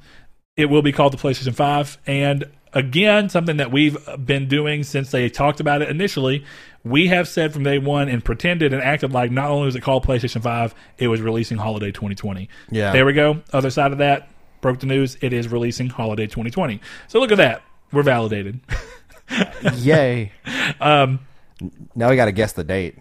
It 0.56 0.66
will 0.66 0.82
be 0.82 0.92
called 0.92 1.14
the 1.14 1.18
PlayStation 1.18 1.54
5. 1.54 1.98
And 2.08 2.46
again, 2.74 3.30
something 3.30 3.58
that 3.58 3.72
we've 3.72 3.98
been 4.24 4.48
doing 4.48 4.84
since 4.84 5.12
they 5.12 5.30
talked 5.30 5.60
about 5.60 5.82
it 5.82 5.90
initially. 5.90 6.44
We 6.84 7.08
have 7.08 7.28
said 7.28 7.54
from 7.54 7.64
day 7.64 7.78
one 7.78 8.10
and 8.10 8.24
pretended 8.24 8.74
and 8.74 8.82
acted 8.82 9.12
like 9.12 9.32
not 9.32 9.50
only 9.50 9.66
was 9.66 9.76
it 9.76 9.82
called 9.82 10.06
PlayStation 10.06 10.42
5, 10.42 10.74
it 10.98 11.08
was 11.08 11.22
releasing 11.22 11.58
holiday 11.58 11.92
2020. 11.92 12.50
Yeah. 12.72 12.92
There 12.92 13.06
we 13.06 13.14
go. 13.14 13.42
Other 13.54 13.70
side 13.70 13.92
of 13.92 14.00
that, 14.00 14.30
broke 14.62 14.80
the 14.80 14.86
news. 14.88 15.18
It 15.22 15.34
is 15.34 15.48
releasing 15.48 15.90
holiday 15.90 16.26
2020. 16.26 16.80
So 17.08 17.20
look 17.20 17.32
at 17.32 17.38
that. 17.38 17.62
We're 17.92 18.04
validated. 18.04 18.60
Yay! 19.76 20.32
Um, 20.80 21.20
Now 21.96 22.10
we 22.10 22.16
got 22.16 22.26
to 22.26 22.32
guess 22.32 22.54
the 22.54 22.64
date. 22.64 22.98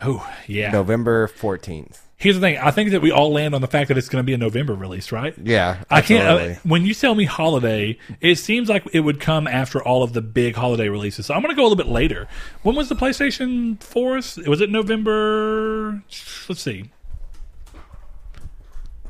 oh 0.00 0.28
yeah. 0.46 0.70
November 0.70 1.26
fourteenth. 1.28 2.06
Here's 2.16 2.36
the 2.36 2.40
thing. 2.40 2.56
I 2.58 2.70
think 2.70 2.92
that 2.92 3.02
we 3.02 3.10
all 3.10 3.32
land 3.32 3.52
on 3.52 3.60
the 3.62 3.66
fact 3.66 3.88
that 3.88 3.98
it's 3.98 4.08
going 4.08 4.22
to 4.22 4.26
be 4.26 4.32
a 4.32 4.38
November 4.38 4.74
release, 4.74 5.10
right? 5.10 5.34
Yeah, 5.42 5.82
I 5.90 6.02
can't. 6.02 6.22
Uh, 6.52 6.54
when 6.62 6.86
you 6.86 6.94
tell 6.94 7.16
me 7.16 7.24
holiday, 7.24 7.98
it 8.20 8.36
seems 8.36 8.68
like 8.68 8.84
it 8.92 9.00
would 9.00 9.18
come 9.18 9.48
after 9.48 9.82
all 9.82 10.04
of 10.04 10.12
the 10.12 10.22
big 10.22 10.54
holiday 10.54 10.88
releases. 10.88 11.26
So 11.26 11.34
I'm 11.34 11.42
going 11.42 11.50
to 11.52 11.56
go 11.56 11.62
a 11.62 11.68
little 11.68 11.82
bit 11.82 11.88
later. 11.92 12.28
When 12.62 12.76
was 12.76 12.88
the 12.88 12.94
PlayStation 12.94 13.82
4? 13.82 14.14
Was 14.48 14.60
it 14.60 14.70
November? 14.70 16.04
Let's 16.48 16.62
see. 16.62 16.92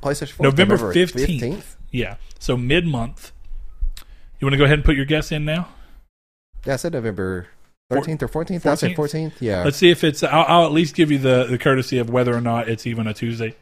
PlayStation 0.02 0.32
4 0.32 0.44
November 0.44 0.76
November 0.76 0.94
15th. 0.94 1.40
15th? 1.40 1.76
Yeah. 1.90 2.16
So 2.38 2.56
mid 2.56 2.86
month. 2.86 3.32
You 4.40 4.46
want 4.46 4.54
to 4.54 4.58
go 4.58 4.64
ahead 4.64 4.78
and 4.78 4.84
put 4.84 4.96
your 4.96 5.04
guess 5.04 5.30
in 5.30 5.44
now? 5.44 5.68
Yeah, 6.66 6.74
I 6.74 6.76
said 6.76 6.92
November 6.92 7.46
thirteenth 7.90 8.22
or 8.22 8.28
fourteenth. 8.28 8.66
I 8.66 8.74
said 8.74 8.90
14th? 8.90 8.96
fourteenth. 8.96 9.42
Yeah, 9.42 9.64
Let's 9.64 9.76
see 9.76 9.90
if 9.90 10.02
it's. 10.04 10.22
I'll, 10.22 10.44
I'll 10.48 10.66
at 10.66 10.72
least 10.72 10.94
give 10.94 11.10
you 11.10 11.18
the, 11.18 11.44
the 11.44 11.58
courtesy 11.58 11.98
of 11.98 12.10
whether 12.10 12.34
or 12.34 12.40
not 12.40 12.68
it's 12.68 12.86
even 12.86 13.06
a 13.06 13.14
Tuesday 13.14 13.54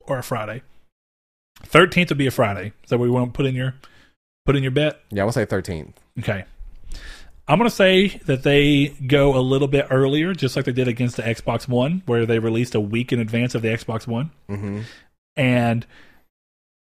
or 0.00 0.18
a 0.18 0.22
Friday. 0.22 0.62
13th 1.64 2.08
would 2.10 2.18
be 2.18 2.26
a 2.26 2.30
Friday. 2.30 2.72
Is 2.84 2.90
that 2.90 2.98
what 2.98 3.04
we 3.04 3.10
want 3.10 3.32
to 3.32 3.36
put 3.36 3.46
in 3.46 3.54
your 3.54 3.74
put 4.46 4.56
in 4.56 4.62
your 4.62 4.72
bet? 4.72 5.00
yeah. 5.10 5.22
We'll 5.24 5.32
say 5.32 5.44
thirteenth. 5.44 5.98
Okay. 6.18 6.44
I'm 7.46 7.58
going 7.58 7.70
to 7.70 7.74
say 7.74 8.08
that 8.26 8.42
they 8.42 8.88
go 9.06 9.34
a 9.34 9.40
little 9.40 9.68
bit 9.68 9.86
earlier, 9.90 10.34
just 10.34 10.54
like 10.54 10.66
they 10.66 10.72
did 10.72 10.86
against 10.86 11.16
the 11.16 11.22
Xbox 11.22 11.66
One, 11.66 12.02
where 12.04 12.26
they 12.26 12.38
released 12.38 12.74
a 12.74 12.80
week 12.80 13.10
in 13.10 13.20
advance 13.20 13.54
of 13.54 13.62
the 13.62 13.68
Xbox 13.68 14.06
One. 14.06 14.32
Mm-hmm. 14.50 14.80
And 15.38 15.86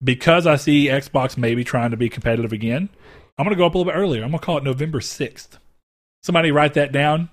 because 0.03 0.47
I 0.47 0.55
see 0.55 0.87
Xbox 0.87 1.37
maybe 1.37 1.63
trying 1.63 1.91
to 1.91 1.97
be 1.97 2.09
competitive 2.09 2.51
again, 2.53 2.89
I'm 3.37 3.43
going 3.45 3.55
to 3.55 3.57
go 3.59 3.65
up 3.65 3.75
a 3.75 3.77
little 3.77 3.91
bit 3.91 3.97
earlier. 3.97 4.23
I'm 4.23 4.29
going 4.31 4.39
to 4.39 4.45
call 4.45 4.57
it 4.57 4.63
November 4.63 4.99
6th. 4.99 5.57
Somebody 6.23 6.51
write 6.51 6.73
that 6.75 6.91
down 6.91 7.29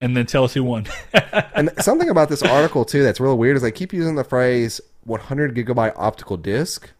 and 0.00 0.16
then 0.16 0.26
tell 0.26 0.44
us 0.44 0.54
who 0.54 0.64
won. 0.64 0.86
And 1.54 1.70
something 1.80 2.08
about 2.08 2.28
this 2.30 2.42
article 2.42 2.84
too 2.84 3.02
that's 3.02 3.20
really 3.20 3.36
weird 3.36 3.56
is 3.56 3.62
they 3.62 3.70
keep 3.70 3.92
using 3.92 4.14
the 4.14 4.24
phrase 4.24 4.80
100 5.04 5.54
gigabyte 5.54 5.92
optical 5.96 6.36
disc, 6.38 6.90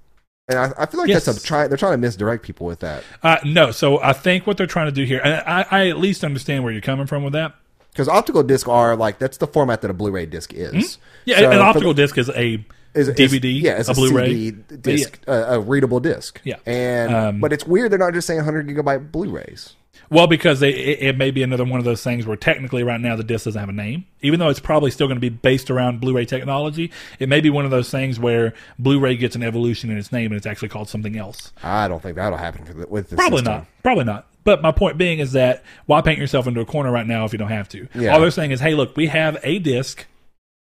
and 0.48 0.59
I, 0.59 0.72
I 0.76 0.86
feel 0.86 1.01
like 1.01 1.09
Yes. 1.09 1.24
that's 1.24 1.38
a 1.38 1.42
try. 1.42 1.66
They're 1.66 1.78
trying 1.78 1.94
to 1.94 1.98
misdirect 1.98 2.44
people 2.44 2.66
with 2.66 2.80
that 2.80 3.03
uh, 3.22 3.38
no, 3.44 3.70
so 3.70 4.01
I 4.03 4.12
think 4.12 4.46
what 4.46 4.57
they're 4.59 4.66
trying 4.66 4.86
to 4.86 4.92
do 4.92 5.05
here, 5.05 5.20
and 5.24 5.34
I, 5.46 5.66
I 5.70 5.88
at 5.88 5.98
least 5.98 6.24
understand 6.24 6.62
where 6.62 6.72
you're 6.72 6.82
coming 6.82 7.07
from 7.07 7.24
with 7.24 7.32
that. 7.32 7.55
because 7.90 8.07
optical 8.09 8.42
disc 8.42 8.68
are 8.68 8.96
like 8.96 9.18
that's 9.18 9.38
the 9.38 9.46
format 9.46 9.80
that 9.82 9.90
a 9.90 9.94
Blu-ray 9.94 10.26
disc 10.26 10.53
is. 10.53 10.96
Hmm? 10.96 11.01
Yeah, 11.24 11.38
So 11.38 11.51
an 11.53 11.59
optical 11.61 11.94
disc 11.94 12.18
is 12.18 12.28
a 12.30 12.64
is, 12.95 13.09
DVD, 13.11 13.61
yeah, 13.61 13.78
it's 13.78 13.88
a 13.88 13.93
a, 13.93 13.95
Blu-ray. 13.95 14.26
CD 14.28 14.51
disc, 14.80 15.18
a, 15.26 15.55
a 15.55 15.61
readable 15.61 16.01
disc. 16.01 16.41
Yeah. 16.45 16.57
and 16.66 17.14
Um, 17.14 17.41
but 17.41 17.53
it's 17.53 17.66
weird 17.66 17.93
they're 17.93 17.99
not 17.99 18.14
just 18.14 18.26
saying 18.26 18.38
100 18.38 18.68
gigabyte 18.68 19.12
Blu-rays. 19.12 19.74
Well, 20.11 20.26
because 20.26 20.59
they, 20.59 20.70
it, 20.70 20.99
it 21.01 21.16
may 21.16 21.30
be 21.30 21.45
another 21.45 21.64
one 21.64 21.78
of 21.78 21.84
those 21.84 22.03
things 22.03 22.26
where 22.26 22.36
technically 22.36 22.82
right 22.82 23.01
now 23.01 23.14
the 23.14 23.22
disc 23.22 23.45
doesn't 23.45 23.61
have 23.61 23.68
a 23.68 23.72
name, 23.72 24.07
even 24.22 24.41
though 24.41 24.49
it's 24.49 24.59
probably 24.59 24.91
still 24.91 25.07
going 25.07 25.16
to 25.16 25.20
be 25.20 25.28
based 25.28 25.70
around 25.70 26.01
Blu-ray 26.01 26.24
technology. 26.24 26.91
It 27.20 27.28
may 27.28 27.41
be 27.41 27.49
one 27.49 27.64
of 27.64 27.70
those 27.70 27.91
things 27.91 28.18
where 28.18 28.53
Blu-ray 28.78 29.16
gets 29.16 29.36
an 29.36 29.45
evolution 29.45 29.88
in 29.88 29.97
its 29.97 30.11
name 30.11 30.32
and 30.32 30.36
it's 30.36 30.47
actually 30.47 30.68
called 30.68 30.88
something 30.88 31.16
else. 31.16 31.53
I 31.62 31.86
don't 31.86 32.03
think 32.03 32.16
that'll 32.16 32.38
happen 32.38 32.86
with 32.88 33.11
this. 33.11 33.16
Probably 33.16 33.38
system. 33.38 33.55
not. 33.55 33.66
Probably 33.84 34.05
not. 34.05 34.26
But 34.43 34.62
my 34.62 34.72
point 34.72 34.99
being 34.99 35.18
is 35.20 35.32
that 35.32 35.62
why 35.86 36.01
paint 36.01 36.18
yourself 36.18 36.47
into 36.47 36.61
a 36.61 36.64
corner 36.64 36.91
right 36.91 37.07
now 37.07 37.24
if 37.24 37.32
you 37.32 37.38
don't 37.38 37.51
have 37.51 37.68
to? 37.70 37.86
Yeah. 37.95 38.12
All 38.14 38.20
they're 38.20 38.30
saying 38.30 38.51
is, 38.51 38.61
hey, 38.61 38.74
look, 38.74 38.97
we 38.97 39.07
have 39.07 39.38
a 39.45 39.59
disc. 39.59 40.07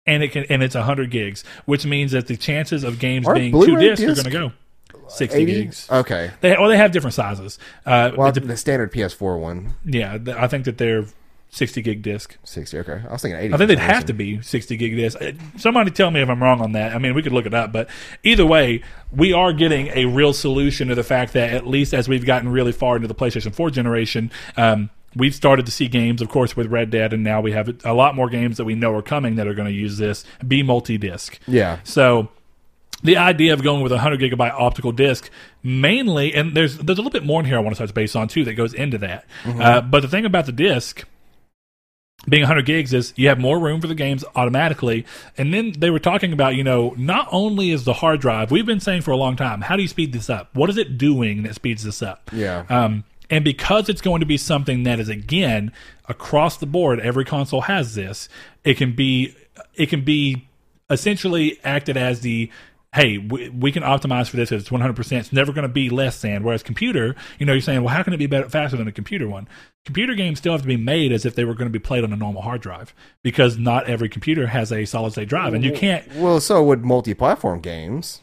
And 0.07 0.22
it 0.22 0.28
can, 0.32 0.44
and 0.48 0.62
it's 0.62 0.74
100 0.74 1.11
gigs, 1.11 1.44
which 1.66 1.84
means 1.84 2.12
that 2.12 2.26
the 2.26 2.36
chances 2.36 2.84
of 2.84 2.98
games 2.98 3.26
being 3.28 3.53
two 3.53 3.59
Blu-ray 3.59 3.94
discs 3.94 4.03
are 4.26 4.30
going 4.30 4.51
to 4.51 4.53
go 4.98 5.09
60 5.09 5.38
80? 5.42 5.53
gigs. 5.53 5.88
Okay. 5.90 6.30
They 6.40 6.53
well, 6.53 6.68
they 6.68 6.76
have 6.76 6.90
different 6.92 7.14
sizes. 7.14 7.59
Uh, 7.84 8.12
Well, 8.16 8.28
it 8.28 8.34
de- 8.34 8.40
the 8.40 8.57
standard 8.57 8.92
PS4 8.92 9.38
one, 9.38 9.74
yeah, 9.84 10.16
I 10.36 10.46
think 10.46 10.64
that 10.64 10.78
they're 10.78 11.05
60 11.51 11.82
gig 11.82 12.03
disc. 12.03 12.36
60. 12.44 12.78
Okay, 12.78 13.03
I 13.09 13.12
was 13.12 13.22
thinking 13.22 13.38
80. 13.40 13.55
I 13.55 13.57
think 13.59 13.68
they'd 13.68 13.78
have 13.78 14.05
to 14.07 14.12
be 14.12 14.40
60 14.40 14.76
gig 14.76 14.96
disc. 14.96 15.20
Uh, 15.20 15.32
Somebody 15.59 15.90
tell 15.90 16.11
me 16.11 16.22
if 16.22 16.28
I'm 16.30 16.42
wrong 16.42 16.61
on 16.61 16.72
that. 16.72 16.94
I 16.94 16.98
mean, 16.98 17.12
we 17.14 17.22
could 17.22 17.32
look 17.32 17.44
it 17.46 17.55
up, 17.55 17.72
but 17.72 17.88
either 18.22 18.46
way, 18.46 18.82
we 19.11 19.32
are 19.32 19.53
getting 19.53 19.88
a 19.88 20.05
real 20.07 20.32
solution 20.32 20.88
to 20.88 20.94
the 20.94 21.03
fact 21.05 21.32
that 21.34 21.53
at 21.53 21.66
least 21.66 21.92
as 21.92 22.09
we've 22.09 22.24
gotten 22.24 22.48
really 22.48 22.72
far 22.72 22.96
into 22.96 23.09
the 23.09 23.14
PlayStation 23.16 23.53
4 23.55 23.68
generation, 23.70 24.30
um, 24.57 24.90
we've 25.16 25.34
started 25.34 25.66
to 25.66 25.72
see 25.72 25.88
games, 25.88 26.22
of 26.22 26.28
course, 26.28 26.56
with 26.56 26.68
Red 26.68 26.90
Dead, 26.90 27.12
and 27.12 27.24
now 27.24 27.40
we 27.40 27.52
have 27.52 27.84
a 27.84 27.92
lot 27.92 28.14
more 28.14 28.28
games 28.28 28.56
that 28.56 28.64
we 28.64 28.74
know 28.74 28.94
are 28.94 29.02
coming 29.02 29.36
that 29.36 29.46
are 29.46 29.54
going 29.54 29.68
to 29.68 29.74
use 29.74 29.98
this 29.98 30.24
be 30.46 30.62
multi-disc. 30.62 31.38
Yeah. 31.46 31.78
So 31.84 32.28
the 33.02 33.16
idea 33.16 33.52
of 33.52 33.62
going 33.62 33.82
with 33.82 33.92
a 33.92 33.96
100 33.96 34.20
gigabyte 34.20 34.52
optical 34.52 34.92
disc 34.92 35.30
mainly, 35.62 36.34
and 36.34 36.56
there's 36.56 36.78
there's 36.78 36.98
a 36.98 37.02
little 37.02 37.11
bit 37.11 37.24
more 37.24 37.40
in 37.40 37.46
here 37.46 37.56
I 37.56 37.61
want 37.61 37.76
to 37.76 37.82
touch 37.82 37.94
base 37.94 38.14
on 38.14 38.28
too 38.28 38.44
that 38.44 38.54
goes 38.54 38.74
into 38.74 38.98
that. 38.98 39.24
Uh, 39.46 39.80
but 39.80 40.00
the 40.00 40.08
thing 40.08 40.24
about 40.24 40.46
the 40.46 40.52
disc 40.52 41.04
being 42.28 42.42
100 42.42 42.66
gigs 42.66 42.92
is 42.92 43.14
you 43.16 43.28
have 43.28 43.38
more 43.38 43.58
room 43.58 43.80
for 43.80 43.86
the 43.86 43.94
games 43.94 44.24
automatically. 44.34 45.06
And 45.38 45.54
then 45.54 45.72
they 45.78 45.90
were 45.90 45.98
talking 45.98 46.32
about, 46.32 46.54
you 46.54 46.64
know, 46.64 46.94
not 46.96 47.28
only 47.32 47.70
is 47.70 47.84
the 47.84 47.94
hard 47.94 48.20
drive, 48.20 48.50
we've 48.50 48.66
been 48.66 48.80
saying 48.80 49.02
for 49.02 49.11
a 49.11 49.16
long 49.16 49.36
time, 49.36 49.62
how 49.62 49.76
do 49.76 49.82
you 49.82 49.88
speed 49.88 50.12
this 50.12 50.28
up? 50.28 50.54
What 50.54 50.68
is 50.68 50.76
it 50.76 50.98
doing 50.98 51.44
that 51.44 51.54
speeds 51.54 51.82
this 51.82 52.02
up? 52.02 52.30
Yeah. 52.32 52.64
Um, 52.68 53.04
and 53.30 53.44
because 53.44 53.88
it's 53.88 54.00
going 54.00 54.20
to 54.20 54.26
be 54.26 54.36
something 54.36 54.82
that 54.82 55.00
is 55.00 55.08
again 55.08 55.72
across 56.08 56.56
the 56.56 56.66
board, 56.66 57.00
every 57.00 57.24
console 57.24 57.62
has 57.62 57.94
this. 57.94 58.28
It 58.64 58.76
can 58.76 58.94
be, 58.94 59.34
it 59.74 59.86
can 59.86 60.04
be 60.04 60.48
essentially 60.90 61.58
acted 61.64 61.96
as 61.96 62.20
the 62.20 62.50
hey, 62.92 63.18
we, 63.18 63.48
we 63.50 63.70
can 63.70 63.82
optimize 63.82 64.28
for 64.28 64.36
this. 64.36 64.50
It's 64.50 64.68
100%. 64.68 65.12
It's 65.12 65.32
never 65.32 65.52
going 65.52 65.62
to 65.62 65.72
be 65.72 65.90
less 65.90 66.20
than. 66.20 66.42
Whereas 66.42 66.62
computer, 66.62 67.14
you 67.38 67.46
know, 67.46 67.52
you're 67.52 67.62
saying, 67.62 67.82
well, 67.82 67.94
how 67.94 68.02
can 68.02 68.12
it 68.12 68.16
be 68.16 68.26
better, 68.26 68.48
faster 68.48 68.76
than 68.76 68.88
a 68.88 68.92
computer 68.92 69.28
one? 69.28 69.48
Computer 69.84 70.14
games 70.14 70.38
still 70.38 70.52
have 70.52 70.62
to 70.62 70.66
be 70.66 70.76
made 70.76 71.12
as 71.12 71.24
if 71.24 71.34
they 71.34 71.44
were 71.44 71.54
going 71.54 71.68
to 71.68 71.72
be 71.72 71.78
played 71.78 72.04
on 72.04 72.12
a 72.12 72.16
normal 72.16 72.42
hard 72.42 72.60
drive 72.60 72.92
because 73.22 73.56
not 73.56 73.88
every 73.88 74.08
computer 74.08 74.48
has 74.48 74.72
a 74.72 74.84
solid 74.84 75.12
state 75.12 75.28
drive, 75.28 75.54
and 75.54 75.64
you 75.64 75.72
can't. 75.72 76.04
Well, 76.16 76.40
so 76.40 76.62
would 76.64 76.84
multi-platform 76.84 77.60
games. 77.60 78.20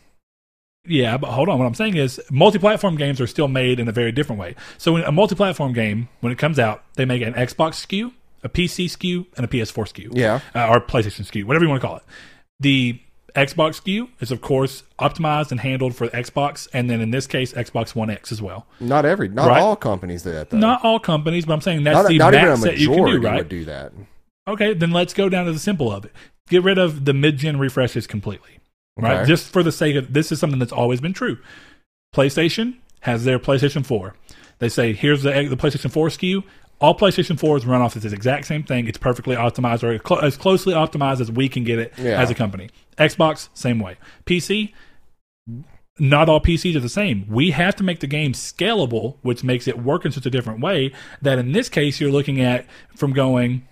Yeah, 0.87 1.17
but 1.17 1.31
hold 1.31 1.49
on. 1.49 1.59
What 1.59 1.65
I'm 1.65 1.73
saying 1.73 1.97
is, 1.97 2.21
multi-platform 2.31 2.95
games 2.97 3.19
are 3.21 3.27
still 3.27 3.47
made 3.47 3.79
in 3.79 3.87
a 3.87 3.91
very 3.91 4.11
different 4.11 4.39
way. 4.39 4.55
So, 4.77 4.93
when 4.93 5.03
a 5.03 5.11
multi-platform 5.11 5.73
game, 5.73 6.09
when 6.21 6.31
it 6.31 6.37
comes 6.37 6.59
out, 6.59 6.83
they 6.95 7.05
make 7.05 7.21
an 7.21 7.33
Xbox 7.33 7.85
SKU, 7.85 8.11
a 8.43 8.49
PC 8.49 8.85
SKU, 8.85 9.25
and 9.35 9.45
a 9.45 9.47
PS4 9.47 9.85
SKU. 9.93 10.09
Yeah. 10.13 10.39
uh, 10.55 10.67
or 10.69 10.79
PlayStation 10.81 11.25
SKU, 11.29 11.43
whatever 11.45 11.65
you 11.65 11.69
want 11.69 11.81
to 11.81 11.87
call 11.87 11.97
it. 11.97 12.03
The 12.59 12.99
Xbox 13.35 13.81
SKU 13.81 14.09
is, 14.19 14.31
of 14.31 14.41
course, 14.41 14.83
optimized 14.99 15.51
and 15.51 15.59
handled 15.59 15.95
for 15.95 16.07
Xbox, 16.07 16.67
and 16.73 16.89
then 16.89 17.01
in 17.01 17.11
this 17.11 17.27
case, 17.27 17.53
Xbox 17.53 17.93
One 17.93 18.09
X 18.09 18.31
as 18.31 18.41
well. 18.41 18.65
Not 18.79 19.05
every, 19.05 19.27
not 19.27 19.47
Right. 19.47 19.61
all 19.61 19.75
companies 19.75 20.23
do 20.23 20.31
that 20.31 20.49
though. 20.49 20.57
Not 20.57 20.83
all 20.83 20.99
companies, 20.99 21.45
but 21.45 21.53
I'm 21.53 21.61
saying 21.61 21.83
that's 21.83 21.95
not, 21.95 22.07
the 22.07 22.17
not 22.17 22.33
max 22.33 22.61
that 22.63 22.77
you 22.79 22.89
can 22.89 23.05
do, 23.05 23.21
right? 23.21 23.37
would 23.37 23.49
do 23.49 23.65
that. 23.65 23.91
Okay, 24.47 24.73
then 24.73 24.91
let's 24.91 25.13
go 25.13 25.29
down 25.29 25.45
to 25.45 25.51
the 25.51 25.59
simple 25.59 25.91
of 25.91 26.05
it. 26.05 26.13
Get 26.49 26.63
rid 26.63 26.77
of 26.77 27.05
the 27.05 27.13
mid-gen 27.13 27.59
refreshes 27.59 28.07
completely, 28.07 28.56
right? 28.97 29.17
Okay. 29.19 29.27
Just 29.27 29.51
for 29.51 29.63
the 29.63 29.71
sake 29.71 29.95
of 29.95 30.13
this 30.13 30.31
is 30.31 30.39
something 30.39 30.59
that's 30.59 30.71
always 30.71 31.01
been 31.01 31.13
true. 31.13 31.37
PlayStation 32.15 32.75
has 33.01 33.25
their 33.25 33.39
PlayStation 33.39 33.85
4. 33.85 34.13
They 34.59 34.69
say 34.69 34.93
here's 34.93 35.23
the 35.23 35.31
the 35.47 35.57
PlayStation 35.57 35.91
4 35.91 36.07
SKU. 36.09 36.43
All 36.79 36.95
PlayStation 36.95 37.39
4s 37.39 37.65
run 37.65 37.81
off 37.81 37.95
this 37.95 38.13
exact 38.13 38.45
same 38.45 38.61
thing. 38.63 38.87
It's 38.87 38.99
perfectly 38.99 39.35
optimized 39.35 39.81
or 39.83 39.99
cl- 40.07 40.21
as 40.23 40.37
closely 40.37 40.73
optimized 40.75 41.21
as 41.21 41.31
we 41.31 41.49
can 41.49 41.63
get 41.63 41.79
it 41.79 41.93
Yeah. 41.97 42.21
as 42.21 42.29
a 42.29 42.35
company. 42.35 42.69
Xbox, 42.99 43.49
same 43.55 43.79
way. 43.79 43.97
PC, 44.27 44.73
not 45.99 46.29
all 46.29 46.39
PCs 46.39 46.75
are 46.75 46.79
the 46.79 46.89
same. 46.89 47.25
We 47.27 47.49
have 47.51 47.75
to 47.77 47.83
make 47.83 47.99
the 48.01 48.07
game 48.07 48.33
scalable, 48.33 49.15
which 49.23 49.43
makes 49.43 49.67
it 49.67 49.79
work 49.81 50.05
in 50.05 50.11
such 50.11 50.27
a 50.27 50.29
different 50.29 50.59
way 50.59 50.91
that 51.21 51.39
in 51.39 51.51
this 51.51 51.67
case 51.69 51.99
you're 51.99 52.11
looking 52.11 52.39
at 52.41 52.67
from 52.95 53.13
going 53.13 53.67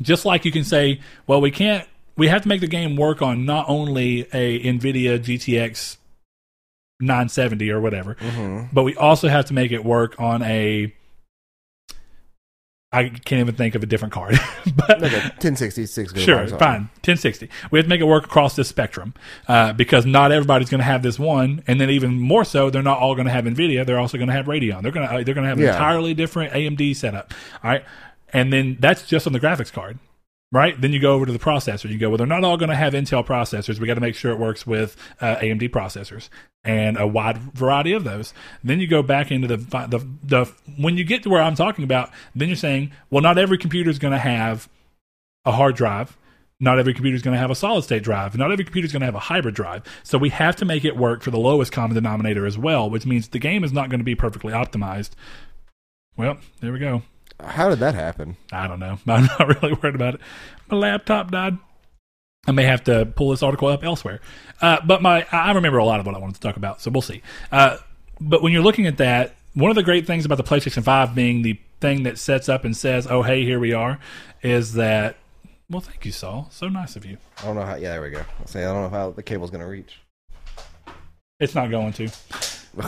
just 0.00 0.24
like 0.24 0.44
you 0.44 0.50
can 0.50 0.64
say, 0.64 1.00
well, 1.28 1.40
we 1.40 1.50
can't 1.52 1.86
we 2.16 2.28
have 2.28 2.42
to 2.42 2.48
make 2.48 2.60
the 2.60 2.66
game 2.66 2.96
work 2.96 3.22
on 3.22 3.44
not 3.44 3.66
only 3.68 4.22
a 4.32 4.60
Nvidia 4.64 5.18
GTX 5.18 5.96
970 7.00 7.70
or 7.70 7.80
whatever, 7.80 8.14
hmm 8.14 8.64
but 8.72 8.84
we 8.84 8.94
also 8.96 9.28
have 9.28 9.44
to 9.46 9.54
make 9.54 9.72
it 9.72 9.84
work 9.84 10.14
on 10.20 10.42
a 10.42 10.92
I 12.94 13.08
can't 13.08 13.40
even 13.40 13.54
think 13.54 13.74
of 13.74 13.82
a 13.82 13.86
different 13.86 14.12
card. 14.12 14.38
but 14.76 15.00
Like 15.00 15.12
a 15.12 15.20
1060 15.40 15.86
six 15.86 16.12
Sure, 16.20 16.46
fine. 16.46 16.90
1060. 17.00 17.48
We 17.70 17.78
have 17.78 17.86
to 17.86 17.88
make 17.88 18.02
it 18.02 18.04
work 18.04 18.24
across 18.26 18.54
this 18.54 18.68
spectrum 18.68 19.14
uh, 19.48 19.72
because 19.72 20.04
not 20.04 20.30
everybody's 20.30 20.68
going 20.68 20.80
to 20.80 20.84
have 20.84 21.02
this 21.02 21.18
one, 21.18 21.62
and 21.66 21.80
then 21.80 21.88
even 21.88 22.20
more 22.20 22.44
so, 22.44 22.68
they're 22.68 22.82
not 22.82 22.98
all 22.98 23.14
going 23.14 23.24
to 23.26 23.32
have 23.32 23.46
Nvidia. 23.46 23.86
They're 23.86 23.98
also 23.98 24.18
going 24.18 24.28
to 24.28 24.34
have 24.34 24.44
Radeon. 24.44 24.82
They're 24.82 24.92
going 24.92 25.08
to 25.08 25.24
they're 25.24 25.34
going 25.34 25.44
to 25.44 25.48
have 25.48 25.56
an 25.58 25.64
Yeah. 25.64 25.72
entirely 25.72 26.12
different 26.12 26.52
AMD 26.52 26.94
setup. 26.94 27.32
All 27.64 27.70
right, 27.70 27.82
and 28.34 28.52
then 28.52 28.76
that's 28.78 29.06
just 29.06 29.26
on 29.26 29.32
the 29.32 29.40
graphics 29.40 29.72
card. 29.72 29.98
Right, 30.54 30.78
then 30.78 30.92
you 30.92 31.00
go 31.00 31.14
over 31.14 31.24
to 31.24 31.32
the 31.32 31.38
processor. 31.38 31.88
You 31.88 31.96
go, 31.96 32.10
well, 32.10 32.18
they're 32.18 32.26
not 32.26 32.44
all 32.44 32.58
going 32.58 32.68
to 32.68 32.76
have 32.76 32.92
Intel 32.92 33.26
processors. 33.26 33.80
We 33.80 33.86
got 33.86 33.94
to 33.94 34.02
make 34.02 34.14
sure 34.14 34.30
it 34.32 34.38
works 34.38 34.66
with 34.66 34.98
uh, 35.18 35.36
AMD 35.36 35.70
processors 35.70 36.28
and 36.62 36.98
a 36.98 37.06
wide 37.06 37.38
variety 37.38 37.94
of 37.94 38.04
those. 38.04 38.34
Then 38.62 38.78
you 38.78 38.86
go 38.86 39.02
back 39.02 39.30
into 39.30 39.48
the, 39.48 39.56
the 39.56 40.06
the 40.22 40.52
when 40.76 40.98
you 40.98 41.04
get 41.04 41.22
to 41.22 41.30
where 41.30 41.40
I'm 41.40 41.54
talking 41.54 41.84
about. 41.84 42.10
Then 42.34 42.48
you're 42.48 42.56
saying, 42.56 42.92
well, 43.08 43.22
not 43.22 43.38
every 43.38 43.56
computer 43.56 43.88
is 43.88 43.98
going 43.98 44.12
to 44.12 44.18
have 44.18 44.68
a 45.46 45.52
hard 45.52 45.74
drive. 45.74 46.18
not 46.60 46.78
every 46.78 46.94
computer 46.94 47.16
is 47.16 47.22
going 47.22 47.32
to 47.34 47.40
have 47.40 47.50
a 47.50 47.56
solid 47.56 47.82
state 47.82 48.04
drive. 48.04 48.36
Not 48.38 48.52
every 48.52 48.64
computer 48.64 48.86
is 48.86 48.92
going 48.92 49.00
to 49.00 49.06
have 49.06 49.16
a 49.16 49.20
hybrid 49.20 49.54
drive. 49.54 49.82
So 50.04 50.16
we 50.16 50.28
have 50.28 50.54
to 50.56 50.64
make 50.64 50.84
it 50.84 50.96
work 50.96 51.22
for 51.22 51.32
the 51.32 51.38
lowest 51.38 51.72
common 51.72 51.94
denominator 51.96 52.46
as 52.46 52.56
well, 52.56 52.88
which 52.88 53.04
means 53.04 53.28
the 53.28 53.40
game 53.40 53.64
is 53.64 53.72
not 53.72 53.90
going 53.90 53.98
to 54.00 54.04
be 54.04 54.14
perfectly 54.14 54.52
optimized. 54.52 55.10
Well, 56.16 56.38
there 56.60 56.72
we 56.72 56.78
go. 56.78 57.02
How 57.44 57.68
did 57.68 57.80
that 57.80 57.94
happen? 57.94 58.36
I 58.52 58.66
don't 58.66 58.80
know. 58.80 58.98
I'm 59.06 59.24
not 59.24 59.62
really 59.62 59.74
worried 59.74 59.94
about 59.94 60.14
it. 60.14 60.20
My 60.70 60.76
laptop 60.76 61.30
died. 61.30 61.58
I 62.46 62.52
may 62.52 62.64
have 62.64 62.82
to 62.84 63.06
pull 63.06 63.30
this 63.30 63.42
article 63.42 63.68
up 63.68 63.84
elsewhere. 63.84 64.20
Uh, 64.60 64.78
but 64.84 65.00
my 65.00 65.26
I 65.30 65.52
remember 65.52 65.78
a 65.78 65.84
lot 65.84 66.00
of 66.00 66.06
what 66.06 66.14
I 66.14 66.18
wanted 66.18 66.34
to 66.36 66.40
talk 66.40 66.56
about, 66.56 66.80
so 66.80 66.90
we'll 66.90 67.02
see. 67.02 67.22
Uh, 67.52 67.78
but 68.20 68.42
when 68.42 68.52
you're 68.52 68.62
looking 68.62 68.86
at 68.86 68.96
that, 68.98 69.34
one 69.54 69.70
of 69.70 69.76
the 69.76 69.82
great 69.82 70.06
things 70.06 70.24
about 70.24 70.38
the 70.38 70.44
PlayStation 70.44 70.82
5 70.82 71.14
being 71.14 71.42
the 71.42 71.60
thing 71.80 72.04
that 72.04 72.18
sets 72.18 72.48
up 72.48 72.64
and 72.64 72.76
says, 72.76 73.06
"Oh, 73.08 73.22
hey, 73.22 73.44
here 73.44 73.60
we 73.60 73.72
are," 73.72 73.98
is 74.42 74.74
that. 74.74 75.16
Well, 75.70 75.80
thank 75.80 76.04
you, 76.04 76.12
Saul. 76.12 76.48
So 76.50 76.68
nice 76.68 76.96
of 76.96 77.04
you. 77.04 77.16
I 77.38 77.44
don't 77.44 77.54
know 77.56 77.62
how. 77.62 77.76
Yeah, 77.76 77.92
there 77.92 78.02
we 78.02 78.10
go. 78.10 78.20
I 78.20 78.46
say 78.46 78.64
I 78.64 78.72
don't 78.72 78.90
know 78.90 78.98
how 78.98 79.10
the 79.10 79.22
cable's 79.22 79.50
gonna 79.50 79.68
reach. 79.68 80.00
It's 81.38 81.54
not 81.54 81.70
going 81.70 81.92
to. 81.94 82.08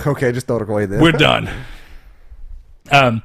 Okay, 0.07 0.33
just 0.33 0.47
throw 0.47 0.57
it 0.57 0.63
away 0.63 0.87
then. 0.87 1.03
We're 1.03 1.13
done. 1.13 1.47
Um, 2.93 3.23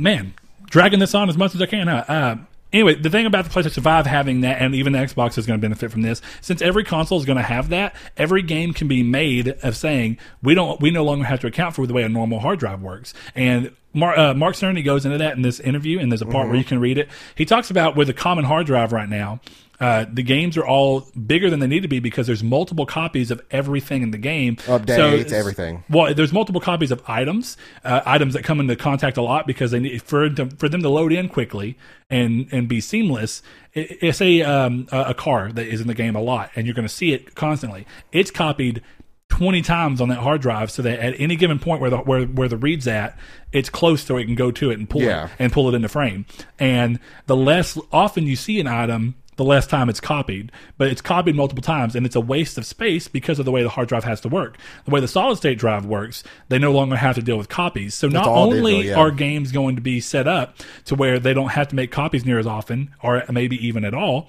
man, 0.00 0.34
dragging 0.66 0.98
this 0.98 1.14
on 1.14 1.28
as 1.28 1.36
much 1.36 1.54
as 1.54 1.62
I 1.62 1.66
can. 1.66 1.86
Huh? 1.86 2.04
Uh, 2.08 2.36
anyway, 2.72 2.94
the 2.94 3.10
thing 3.10 3.26
about 3.26 3.44
the 3.44 3.50
PlayStation 3.50 3.82
5 3.82 4.06
having 4.06 4.40
that, 4.40 4.60
and 4.60 4.74
even 4.74 4.92
the 4.92 4.98
Xbox 4.98 5.36
is 5.38 5.46
going 5.46 5.58
to 5.58 5.62
benefit 5.62 5.90
from 5.90 6.02
this, 6.02 6.22
since 6.40 6.62
every 6.62 6.84
console 6.84 7.18
is 7.18 7.26
going 7.26 7.36
to 7.36 7.42
have 7.42 7.68
that, 7.68 7.94
every 8.16 8.42
game 8.42 8.72
can 8.72 8.88
be 8.88 9.02
made 9.02 9.48
of 9.62 9.76
saying 9.76 10.18
we 10.42 10.54
don't, 10.54 10.80
we 10.80 10.90
no 10.90 11.04
longer 11.04 11.24
have 11.24 11.40
to 11.40 11.46
account 11.46 11.74
for 11.74 11.86
the 11.86 11.92
way 11.92 12.02
a 12.02 12.08
normal 12.08 12.40
hard 12.40 12.58
drive 12.58 12.80
works. 12.80 13.14
And 13.34 13.72
Mark, 13.92 14.16
uh, 14.16 14.34
Mark 14.34 14.54
Cerny 14.54 14.84
goes 14.84 15.04
into 15.04 15.18
that 15.18 15.36
in 15.36 15.42
this 15.42 15.60
interview, 15.60 15.98
and 15.98 16.10
there's 16.10 16.22
a 16.22 16.26
part 16.26 16.48
where 16.48 16.56
you 16.56 16.64
can 16.64 16.78
read 16.78 16.96
it. 16.96 17.08
He 17.34 17.44
talks 17.44 17.70
about 17.70 17.96
with 17.96 18.08
a 18.08 18.14
common 18.14 18.44
hard 18.44 18.66
drive 18.66 18.92
right 18.92 19.08
now. 19.08 19.40
Uh, 19.80 20.04
the 20.12 20.22
games 20.22 20.56
are 20.58 20.66
all 20.66 21.08
bigger 21.26 21.48
than 21.48 21.58
they 21.60 21.66
need 21.66 21.80
to 21.80 21.88
be 21.88 22.00
because 22.00 22.26
there's 22.26 22.42
multiple 22.42 22.84
copies 22.84 23.30
of 23.30 23.40
everything 23.50 24.02
in 24.02 24.10
the 24.10 24.18
game. 24.18 24.56
Updates, 24.56 25.32
everything. 25.32 25.84
Well, 25.88 26.12
there's 26.14 26.32
multiple 26.34 26.60
copies 26.60 26.90
of 26.90 27.02
items, 27.08 27.56
uh, 27.84 28.02
items 28.04 28.34
that 28.34 28.44
come 28.44 28.60
into 28.60 28.76
contact 28.76 29.16
a 29.16 29.22
lot 29.22 29.46
because 29.46 29.70
they 29.70 29.80
need 29.80 30.02
for 30.02 30.28
them, 30.28 30.50
for 30.50 30.68
them 30.68 30.82
to 30.82 30.88
load 30.90 31.12
in 31.12 31.28
quickly 31.28 31.78
and 32.10 32.46
and 32.52 32.68
be 32.68 32.80
seamless. 32.80 33.42
It, 33.72 33.98
it's 34.02 34.20
a 34.20 34.42
um, 34.42 34.86
a 34.92 35.00
a 35.08 35.14
car 35.14 35.50
that 35.52 35.66
is 35.66 35.80
in 35.80 35.86
the 35.86 35.94
game 35.94 36.14
a 36.14 36.20
lot, 36.20 36.50
and 36.54 36.66
you're 36.66 36.74
going 36.74 36.86
to 36.88 36.94
see 36.94 37.12
it 37.12 37.34
constantly. 37.34 37.86
It's 38.12 38.30
copied. 38.30 38.82
20 39.28 39.62
times 39.62 40.00
on 40.00 40.08
that 40.08 40.18
hard 40.18 40.40
drive 40.40 40.72
so 40.72 40.82
that 40.82 40.98
at 40.98 41.14
any 41.20 41.36
given 41.36 41.60
point 41.60 41.80
where 41.80 41.88
the 41.88 41.98
where, 41.98 42.24
where 42.24 42.48
the 42.48 42.56
read's 42.56 42.88
at 42.88 43.16
it's 43.52 43.70
close 43.70 44.02
so 44.02 44.16
it 44.16 44.24
can 44.24 44.34
go 44.34 44.50
to 44.50 44.72
it 44.72 44.78
and 44.80 44.90
pull 44.90 45.02
Yeah. 45.02 45.26
it 45.26 45.30
and 45.38 45.52
pull 45.52 45.68
it 45.68 45.74
into 45.76 45.88
frame 45.88 46.26
and 46.58 46.98
the 47.26 47.36
less 47.36 47.78
often 47.92 48.26
you 48.26 48.34
see 48.34 48.58
an 48.58 48.66
item 48.66 49.14
the 49.40 49.44
less 49.44 49.66
time 49.66 49.88
it's 49.88 50.00
copied 50.00 50.52
but 50.76 50.88
it's 50.88 51.00
copied 51.00 51.34
multiple 51.34 51.62
times 51.62 51.96
and 51.96 52.04
it's 52.04 52.14
a 52.14 52.20
waste 52.20 52.58
of 52.58 52.66
space 52.66 53.08
because 53.08 53.38
of 53.38 53.46
the 53.46 53.50
way 53.50 53.62
the 53.62 53.70
hard 53.70 53.88
drive 53.88 54.04
has 54.04 54.20
to 54.20 54.28
work 54.28 54.58
the 54.84 54.90
way 54.90 55.00
the 55.00 55.08
solid 55.08 55.34
state 55.34 55.58
drive 55.58 55.86
works 55.86 56.22
they 56.50 56.58
no 56.58 56.70
longer 56.70 56.94
have 56.94 57.14
to 57.14 57.22
deal 57.22 57.38
with 57.38 57.48
copies 57.48 57.94
so 57.94 58.06
not 58.06 58.26
only 58.26 58.72
digital, 58.72 58.90
yeah. 58.90 58.98
are 58.98 59.10
games 59.10 59.50
going 59.50 59.74
to 59.76 59.80
be 59.80 59.98
set 59.98 60.28
up 60.28 60.56
to 60.84 60.94
where 60.94 61.18
they 61.18 61.32
don't 61.32 61.52
have 61.52 61.66
to 61.66 61.74
make 61.74 61.90
copies 61.90 62.26
near 62.26 62.38
as 62.38 62.46
often 62.46 62.94
or 63.02 63.24
maybe 63.30 63.56
even 63.66 63.82
at 63.82 63.94
all 63.94 64.28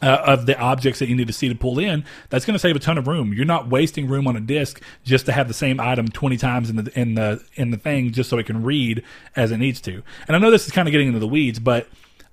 uh, 0.00 0.22
of 0.24 0.46
the 0.46 0.56
objects 0.58 1.00
that 1.00 1.08
you 1.08 1.16
need 1.16 1.26
to 1.26 1.32
see 1.32 1.48
to 1.48 1.54
pull 1.54 1.78
in, 1.78 2.04
that's 2.30 2.46
going 2.46 2.54
to 2.54 2.58
save 2.58 2.74
a 2.74 2.78
ton 2.78 2.96
of 2.96 3.06
room. 3.06 3.34
You're 3.34 3.44
not 3.44 3.68
wasting 3.68 4.08
room 4.08 4.26
on 4.26 4.36
a 4.36 4.40
disk 4.40 4.80
just 5.04 5.26
to 5.26 5.32
have 5.32 5.46
the 5.46 5.52
same 5.52 5.78
item 5.78 6.08
20 6.08 6.38
times 6.38 6.70
in 6.70 6.76
the 6.76 6.98
in 6.98 7.16
the 7.16 7.44
in 7.56 7.70
the 7.70 7.76
thing 7.76 8.12
just 8.12 8.30
so 8.30 8.38
it 8.38 8.46
can 8.46 8.62
read 8.62 9.02
as 9.36 9.50
it 9.50 9.58
needs 9.58 9.80
to. 9.82 10.02
And 10.26 10.36
I 10.36 10.38
know 10.38 10.50
this 10.50 10.64
is 10.64 10.72
kind 10.72 10.88
of 10.88 10.92
getting 10.92 11.08
into 11.08 11.18
the 11.18 11.26
weeds, 11.26 11.58
but 11.58 11.86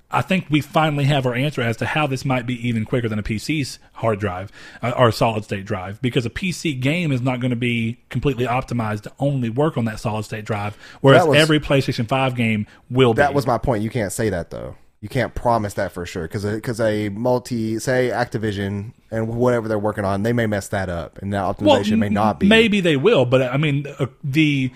I 0.09 0.21
think 0.21 0.45
we 0.49 0.61
finally 0.61 1.03
have 1.03 1.25
our 1.25 1.33
answer 1.35 1.61
as 1.61 1.75
to 1.77 1.85
how 1.85 2.07
this 2.07 2.23
might 2.23 2.45
be 2.45 2.55
even 2.67 2.85
quicker 2.85 3.09
than 3.09 3.19
a 3.19 3.23
PC's 3.23 3.77
hard 3.93 4.19
drive 4.19 4.51
uh, 4.81 4.93
or 4.97 5.11
solid 5.11 5.43
state 5.43 5.65
drive 5.65 6.01
because 6.01 6.25
a 6.25 6.29
PC 6.29 6.79
game 6.79 7.11
is 7.11 7.21
not 7.21 7.41
going 7.41 7.49
to 7.49 7.57
be 7.57 7.97
completely 8.09 8.45
optimized 8.45 9.01
to 9.01 9.11
only 9.19 9.49
work 9.49 9.77
on 9.77 9.83
that 9.85 9.99
solid 9.99 10.23
state 10.23 10.45
drive, 10.45 10.77
whereas 11.01 11.25
was- 11.27 11.37
every 11.37 11.59
PlayStation 11.59 12.07
5 12.07 12.35
game 12.35 12.65
will 12.89 13.13
be. 13.13 13.17
That 13.17 13.33
was 13.33 13.45
my 13.45 13.57
point. 13.57 13.83
You 13.83 13.89
can't 13.89 14.13
say 14.13 14.29
that 14.29 14.49
though. 14.49 14.75
You 15.01 15.09
can't 15.09 15.35
promise 15.35 15.75
that 15.75 15.91
for 15.91 16.07
sure 16.07 16.23
because 16.23 16.43
because 16.43 16.81
a 16.81 17.09
multi 17.09 17.77
say 17.77 18.09
Activision 18.09 18.93
and 19.11 19.27
whatever 19.27 19.67
they're 19.67 19.77
working 19.77 20.03
on, 20.05 20.23
they 20.23 20.33
may 20.33 20.47
mess 20.47 20.69
that 20.69 20.89
up, 20.89 21.19
and 21.21 21.31
that 21.33 21.43
optimization 21.43 21.99
may 21.99 22.09
not 22.09 22.39
be. 22.39 22.47
Maybe 22.47 22.79
they 22.81 22.97
will, 22.97 23.23
but 23.25 23.43
I 23.43 23.57
mean, 23.57 23.85
uh, 23.99 24.07
the 24.23 24.71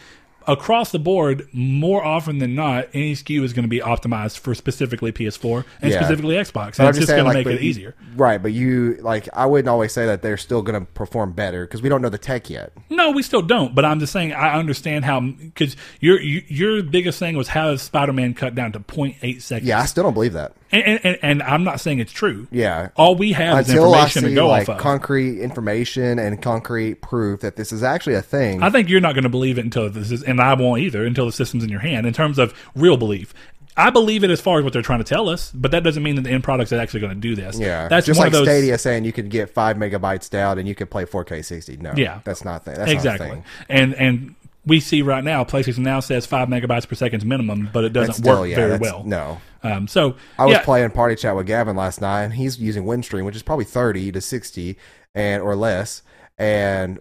across 0.48 0.92
the 0.92 1.00
board, 1.00 1.48
more 1.54 2.04
often 2.04 2.40
than 2.40 2.56
not, 2.56 2.88
any 2.94 3.14
SKU 3.14 3.44
is 3.44 3.54
going 3.54 3.64
to 3.64 3.70
be 3.70 3.80
optimized 3.80 4.40
for 4.40 4.56
specifically 4.56 5.12
PS4 5.12 5.64
and 5.82 5.92
Yeah. 5.92 5.98
specifically 6.00 6.36
Xbox, 6.36 6.80
and 6.80 6.88
it's 6.90 6.98
just 6.98 7.10
going 7.10 7.26
to 7.26 7.34
make 7.34 7.46
it 7.48 7.62
you- 7.62 7.70
easier. 7.70 7.96
right? 8.16 8.42
But 8.42 8.52
you 8.54 8.98
like, 9.02 9.30
I 9.34 9.46
wouldn't 9.46 9.70
always 9.70 9.92
say 9.94 10.06
that 10.06 10.22
they're 10.22 10.38
still 10.38 10.62
going 10.62 10.80
to 10.80 10.86
perform 10.94 11.34
better 11.34 11.66
because 11.66 11.82
we 11.82 11.90
don't 11.90 12.02
know 12.02 12.10
the 12.10 12.18
tech 12.18 12.50
yet. 12.50 12.72
No, 12.90 13.12
we 13.12 13.24
still 13.24 13.42
don't. 13.42 13.76
But 13.76 13.86
I'm 13.86 14.00
just 14.00 14.12
saying, 14.14 14.34
I 14.34 14.58
understand 14.58 15.06
how 15.06 15.20
because 15.22 15.76
your 16.00 16.20
your 16.22 16.84
biggest 16.84 17.20
thing 17.20 17.38
was 17.38 17.50
how 17.50 17.70
is 17.70 17.82
Spider-Man 17.82 18.34
cut 18.34 18.56
down 18.56 18.72
to 18.74 18.80
0.8 18.80 19.42
seconds. 19.42 19.68
Yeah, 19.68 19.80
I 19.80 19.86
still 19.86 20.04
don't 20.04 20.14
believe 20.14 20.34
that. 20.34 20.54
And, 20.72 21.00
and, 21.04 21.20
and, 21.22 21.44
I'm 21.44 21.64
not 21.64 21.80
saying 21.80 22.00
it's 22.00 22.12
true. 22.12 22.48
Yeah, 22.52 22.90
all 22.96 23.16
we 23.16 23.34
have 23.34 23.60
is 23.60 23.70
until 23.70 23.94
I 23.94 24.04
information 24.04 24.22
see 24.24 24.30
to 24.30 24.36
go 24.36 24.48
like 24.48 24.70
off 24.70 24.76
of. 24.76 24.82
concrete 24.82 25.42
information 25.42 26.20
and 26.20 26.42
concrete 26.42 27.02
proof 27.02 27.42
that 27.42 27.56
this 27.56 27.72
is 27.72 27.84
actually 27.84 28.16
a 28.16 28.22
thing. 28.22 28.64
I 28.64 28.70
think 28.70 28.90
you're 28.90 29.02
not 29.02 29.14
going 29.14 29.24
to 29.24 29.30
believe 29.30 29.58
it 29.58 29.66
until 29.66 29.90
this 29.90 30.12
is, 30.12 30.24
and 30.24 30.40
I 30.40 30.54
won't 30.54 30.82
either 30.82 31.06
until 31.06 31.26
the 31.26 31.32
system's 31.32 31.64
in 31.64 31.70
your 31.70 31.82
hand. 31.82 32.06
In 32.06 32.14
terms 32.14 32.40
of 32.40 32.54
real 32.76 32.98
belief, 32.98 33.34
I 33.78 33.90
believe 33.90 34.24
it 34.24 34.30
as 34.30 34.42
far 34.42 34.60
as 34.60 34.64
what 34.64 34.74
they're 34.74 34.82
trying 34.82 35.00
to 35.00 35.06
tell 35.06 35.30
us, 35.30 35.52
but 35.54 35.72
that 35.72 35.84
doesn't 35.84 36.04
mean 36.04 36.16
that 36.16 36.24
the 36.24 36.32
end 36.32 36.44
product 36.44 36.72
is 36.72 36.80
actually 36.80 37.00
going 37.02 37.14
to 37.14 37.20
do 37.20 37.36
this. 37.36 37.58
yeah, 37.58 37.88
that's 37.88 38.06
just 38.06 38.18
one 38.18 38.26
like 38.28 38.34
of 38.34 38.40
those. 38.40 38.48
Stadia 38.48 38.78
saying 38.78 39.06
you 39.06 39.14
could 39.14 39.30
get 39.30 39.50
five 39.50 39.78
megabytes 39.78 40.30
down 40.30 40.58
and 40.58 40.68
you 40.68 40.76
could 40.76 40.90
play 40.90 41.06
4K 41.06 41.44
60. 41.44 41.78
No, 41.78 41.94
Yeah. 41.96 42.20
that's 42.24 42.44
not 42.44 42.66
the, 42.66 42.72
that's 42.72 42.92
exactly, 42.92 43.28
Not 43.28 43.34
a 43.34 43.36
thing. 43.36 43.46
and 43.70 43.94
and 43.96 44.36
we 44.66 44.80
see 44.80 45.02
right 45.02 45.24
now 45.24 45.44
PlayStation 45.44 45.80
now 45.80 46.00
says 46.00 46.26
five 46.26 46.48
megabytes 46.48 46.88
per 46.88 46.96
second 46.96 47.26
minimum, 47.26 47.70
but 47.74 47.84
it 47.84 47.94
doesn't 47.94 48.16
still, 48.16 48.42
work 48.42 48.50
yeah, 48.50 48.56
very 48.56 48.78
well. 48.78 49.04
No, 49.04 49.42
Um, 49.64 49.88
so 49.88 50.16
I 50.40 50.46
was 50.46 50.54
yeah, 50.54 50.64
playing 50.64 50.92
party 50.92 51.16
chat 51.16 51.36
with 51.36 51.48
Gavin 51.48 51.76
last 51.76 52.02
night, 52.02 52.24
and 52.24 52.34
he's 52.34 52.60
using 52.60 52.84
Windstream, 52.84 53.26
which 53.26 53.36
is 53.36 53.44
probably 53.44 53.66
30 53.66 54.12
to 54.14 54.22
60 54.22 54.78
and 55.14 55.44
or 55.44 55.56
less, 55.56 56.02
and 56.38 57.00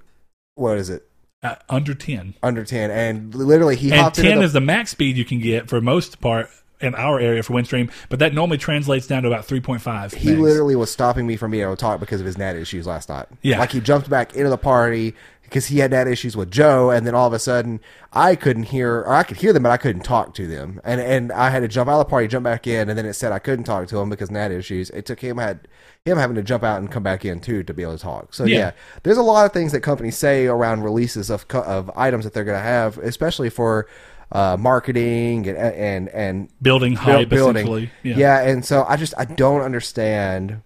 what 0.57 0.77
is 0.77 0.91
it? 0.91 1.11
uh, 1.43 1.55
under 1.69 1.95
ten, 1.95 2.35
Under 2.43 2.65
10, 2.65 2.91
and 2.91 3.35
literally 3.35 3.77
he 3.77 3.93
and 3.93 4.13
ten 4.13 4.39
the 4.39 4.45
is 4.45 4.53
the 4.53 4.61
max 4.61 4.91
speed 4.91 5.17
you 5.17 5.25
can 5.25 5.41
get 5.41 5.69
for 5.69 5.81
most 5.81 6.21
part 6.21 6.51
in 6.81 6.95
our 6.95 7.19
area 7.19 7.43
for 7.43 7.55
Windstream, 7.55 7.91
but 8.09 8.19
that 8.19 8.35
normally 8.35 8.59
translates 8.59 9.07
down 9.07 9.23
to 9.23 9.29
about 9.29 9.45
three 9.45 9.61
point 9.61 9.83
five. 9.83 10.13
He 10.13 10.35
literally 10.35 10.77
was 10.77 10.91
stopping 10.91 11.27
me 11.27 11.37
from 11.37 11.51
being 11.51 11.63
able 11.63 11.77
to 11.77 11.81
talk 11.81 12.01
because 12.01 12.21
of 12.21 12.27
his 12.27 12.39
NAT 12.39 12.57
issues 12.57 12.87
last 12.87 13.09
night. 13.09 13.27
Yeah. 13.43 13.59
Like 13.59 13.73
he 13.73 13.81
jumped 13.81 14.09
back 14.11 14.35
into 14.35 14.51
the 14.51 14.59
party 14.59 15.15
because 15.51 15.67
he 15.67 15.79
had 15.81 15.91
NAT 15.91 16.09
issues 16.09 16.37
with 16.37 16.51
Joe, 16.51 16.91
and 16.91 17.07
then 17.07 17.15
all 17.15 17.27
of 17.27 17.33
a 17.33 17.39
sudden 17.39 17.81
I 18.13 18.37
couldn't 18.37 18.65
hear, 18.65 19.01
or 19.01 19.13
I 19.15 19.23
could 19.25 19.37
hear 19.39 19.53
them, 19.53 19.63
but 19.65 19.71
I 19.73 19.77
couldn't 19.77 20.03
talk 20.03 20.33
to 20.35 20.47
them. 20.47 20.81
And 20.85 21.01
and 21.01 21.31
I 21.33 21.51
had 21.51 21.61
to 21.61 21.69
jump 21.69 21.91
out 21.91 21.95
of 22.01 22.07
the 22.07 22.11
party, 22.11 22.29
jump 22.29 22.45
back 22.45 22.67
in, 22.67 22.89
and 22.89 22.97
then 22.97 23.05
it 23.05 23.13
said 23.15 23.33
I 23.33 23.39
couldn't 23.41 23.65
talk 23.65 23.87
to 23.89 23.99
him 23.99 24.09
because 24.09 24.31
NAT 24.31 24.51
issues. 24.53 24.89
It 24.91 25.05
took 25.07 25.21
him 25.21 25.37
had 25.39 25.69
him 26.07 26.17
having 26.17 26.37
to 26.37 26.43
jump 26.43 26.63
out 26.65 26.79
and 26.79 26.91
come 26.91 27.03
back 27.03 27.25
in 27.27 27.41
too 27.41 27.63
to 27.65 27.75
be 27.75 27.83
able 27.83 27.97
to 27.97 28.03
talk. 28.03 28.33
So 28.33 28.45
Yeah. 28.45 28.59
yeah, 28.59 28.71
there's 29.03 29.19
a 29.19 29.23
lot 29.23 29.45
of 29.45 29.53
things 29.53 29.73
that 29.73 29.81
companies 29.81 30.17
say 30.17 30.47
around 30.47 30.83
releases 30.83 31.29
of 31.31 31.45
of 31.51 31.91
items 31.97 32.25
that 32.25 32.33
they're 32.33 32.45
going 32.45 32.57
to 32.59 32.63
have, 32.63 32.97
especially 32.99 33.51
for. 33.51 33.87
Uh, 34.33 34.57
marketing 34.57 35.49
and 35.49 35.59
and 35.59 36.09
and 36.11 36.49
building 36.63 36.93
build- 36.95 37.01
hype 37.05 37.29
building. 37.29 37.57
essentially. 37.67 37.91
Yeah. 38.05 38.39
and 38.43 38.65
so 38.65 38.85
I 38.89 38.97
just 38.97 39.13
I 39.19 39.25
don't 39.25 39.63
understand 39.63 40.63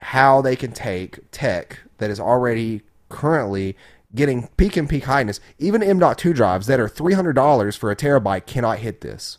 how 0.00 0.40
they 0.42 0.54
can 0.54 0.70
take 0.70 1.18
tech 1.32 1.80
that 1.98 2.08
is 2.08 2.20
already 2.20 2.82
currently 3.08 3.76
getting 4.14 4.48
peak 4.56 4.76
and 4.76 4.88
peak 4.88 5.04
highness. 5.04 5.40
Even 5.58 5.82
M.2 5.82 6.34
drives 6.34 6.66
that 6.66 6.80
are 6.80 6.88
three 6.88 7.14
hundred 7.14 7.34
dollars 7.34 7.76
for 7.76 7.90
a 7.90 7.96
terabyte 7.96 8.46
cannot 8.46 8.78
hit 8.78 9.00
this. 9.00 9.38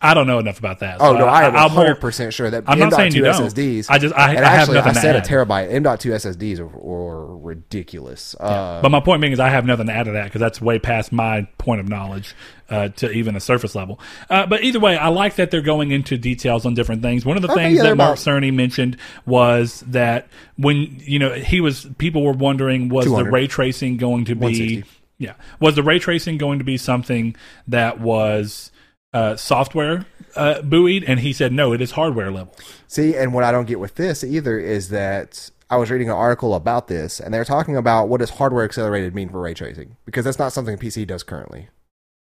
I 0.00 0.12
don't 0.12 0.26
know 0.26 0.38
enough 0.38 0.58
about 0.58 0.80
that. 0.80 0.98
Oh 1.00 1.14
so 1.14 1.18
no, 1.20 1.24
I 1.26 1.44
am 1.46 1.56
I 1.56 1.62
won't- 1.62 1.72
hundred 1.72 2.00
percent 2.00 2.34
sure 2.34 2.50
that 2.50 2.64
I'm 2.66 2.78
not 2.78 2.92
saying 2.92 3.12
M.2 3.12 3.16
you 3.16 3.22
don't. 3.22 3.34
SSDs. 3.34 3.86
I 3.88 3.98
just 3.98 4.14
I, 4.14 4.24
I 4.24 4.34
have 4.34 4.44
actually, 4.44 4.74
nothing 4.74 4.90
I 4.90 4.94
to 4.94 5.00
said 5.00 5.16
a 5.16 5.20
terabyte. 5.22 5.72
M.2 5.72 5.88
SSDs 6.12 6.58
are, 6.60 6.66
are 6.66 7.36
ridiculous. 7.38 8.34
Uh, 8.38 8.80
But 8.82 8.90
my 8.90 9.00
point 9.00 9.20
being 9.22 9.32
is 9.32 9.40
I 9.40 9.48
have 9.48 9.64
nothing 9.64 9.86
to 9.86 9.92
add 9.94 10.04
to 10.04 10.12
that 10.12 10.24
because 10.24 10.40
that's 10.40 10.60
way 10.60 10.78
past 10.78 11.12
my 11.12 11.48
point 11.58 11.80
of 11.80 11.88
knowledge 11.88 12.34
uh, 12.68 12.88
to 12.90 13.10
even 13.10 13.36
a 13.36 13.40
surface 13.40 13.74
level. 13.74 13.98
Uh, 14.28 14.44
but 14.46 14.62
either 14.62 14.80
way, 14.80 14.96
I 14.98 15.08
like 15.08 15.36
that 15.36 15.50
they're 15.50 15.62
going 15.62 15.92
into 15.92 16.18
details 16.18 16.66
on 16.66 16.74
different 16.74 17.00
things. 17.00 17.24
One 17.24 17.36
of 17.36 17.42
the 17.42 17.50
Okay, 17.50 17.64
things 17.64 17.76
yeah, 17.78 17.84
that 17.84 17.96
Mark 17.96 18.18
about- 18.18 18.42
Cerny 18.42 18.52
mentioned 18.52 18.98
was 19.24 19.80
that 19.88 20.28
when 20.56 20.98
you 21.00 21.18
know 21.18 21.32
he 21.32 21.60
was 21.62 21.86
people 21.96 22.22
were 22.22 22.32
wondering 22.32 22.90
was 22.90 23.06
the 23.06 23.24
ray 23.24 23.46
tracing 23.46 23.96
going 23.96 24.26
to 24.26 24.34
be 24.34 24.84
yeah 25.18 25.32
was 25.58 25.74
the 25.74 25.82
ray 25.82 25.98
tracing 25.98 26.36
going 26.36 26.58
to 26.58 26.64
be 26.64 26.76
something 26.76 27.34
that 27.68 27.98
was 28.00 28.70
uh, 29.16 29.36
software 29.36 30.06
uh, 30.34 30.60
buoyed 30.62 31.02
and 31.06 31.20
he 31.20 31.32
said 31.32 31.52
no 31.52 31.72
it 31.72 31.80
is 31.80 31.92
hardware 31.92 32.30
level 32.30 32.54
See, 32.88 33.16
and 33.16 33.34
what 33.34 33.44
I 33.44 33.52
don't 33.52 33.66
get 33.66 33.80
with 33.80 33.96
this 33.96 34.22
either 34.22 34.58
is 34.58 34.90
that 34.90 35.50
I 35.68 35.76
was 35.76 35.90
reading 35.90 36.08
an 36.08 36.14
article 36.14 36.54
about 36.54 36.86
this, 36.86 37.18
and 37.18 37.34
they're 37.34 37.44
talking 37.44 37.76
about 37.76 38.08
what 38.08 38.20
does 38.20 38.30
hardware 38.30 38.64
accelerated 38.64 39.14
mean 39.14 39.28
for 39.28 39.40
ray 39.40 39.54
tracing 39.54 39.96
because 40.04 40.24
that's 40.24 40.38
not 40.38 40.52
something 40.52 40.78
PC 40.78 41.06
does 41.06 41.22
currently. 41.22 41.68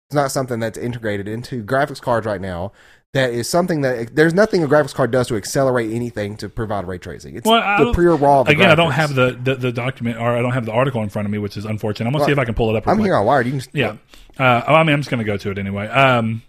It's 0.09 0.15
not 0.15 0.31
something 0.31 0.59
that's 0.59 0.77
integrated 0.77 1.27
into 1.27 1.63
graphics 1.63 2.01
cards 2.01 2.25
right 2.25 2.39
now. 2.39 2.71
that 3.13 3.31
is 3.31 3.47
something 3.49 3.81
that 3.81 4.15
there's 4.15 4.33
nothing 4.33 4.63
a 4.63 4.67
graphics 4.67 4.93
card 4.93 5.11
does 5.11 5.27
to 5.27 5.35
accelerate 5.35 5.91
anything 5.91 6.37
to 6.37 6.49
provide 6.49 6.87
ray 6.87 6.97
tracing. 6.97 7.35
It's 7.35 7.45
Well, 7.45 7.61
I 7.61 7.83
the 7.83 7.93
pure 7.93 8.15
raw. 8.15 8.41
Again, 8.41 8.71
I 8.71 8.75
don't 8.75 8.91
have 8.91 9.13
the, 9.13 9.37
the, 9.43 9.55
the 9.55 9.71
document 9.71 10.17
or 10.17 10.31
I 10.31 10.41
don't 10.41 10.53
have 10.53 10.65
the 10.65 10.71
article 10.71 11.03
in 11.03 11.09
front 11.09 11.25
of 11.25 11.31
me, 11.31 11.37
which 11.37 11.57
is 11.57 11.65
unfortunate. 11.65 12.07
I'm 12.07 12.13
gonna 12.13 12.25
see 12.25 12.31
if 12.31 12.39
I 12.39 12.45
can 12.45 12.55
pull 12.55 12.69
it 12.69 12.75
up. 12.77 12.85
real 12.85 12.93
I'm 12.93 12.97
quick. 12.99 13.07
here 13.07 13.15
on 13.15 13.25
Wired. 13.25 13.45
You 13.47 13.59
can. 13.59 13.61
Yeah. 13.73 13.97
Uh, 14.39 14.63
oh, 14.67 14.73
I 14.75 14.83
mean, 14.83 14.93
I'm 14.93 15.01
just 15.01 15.11
going 15.11 15.19
to 15.19 15.25
go 15.25 15.37
to 15.37 15.51
it 15.51 15.59
anyway. 15.59 15.87
Um, 15.89 16.41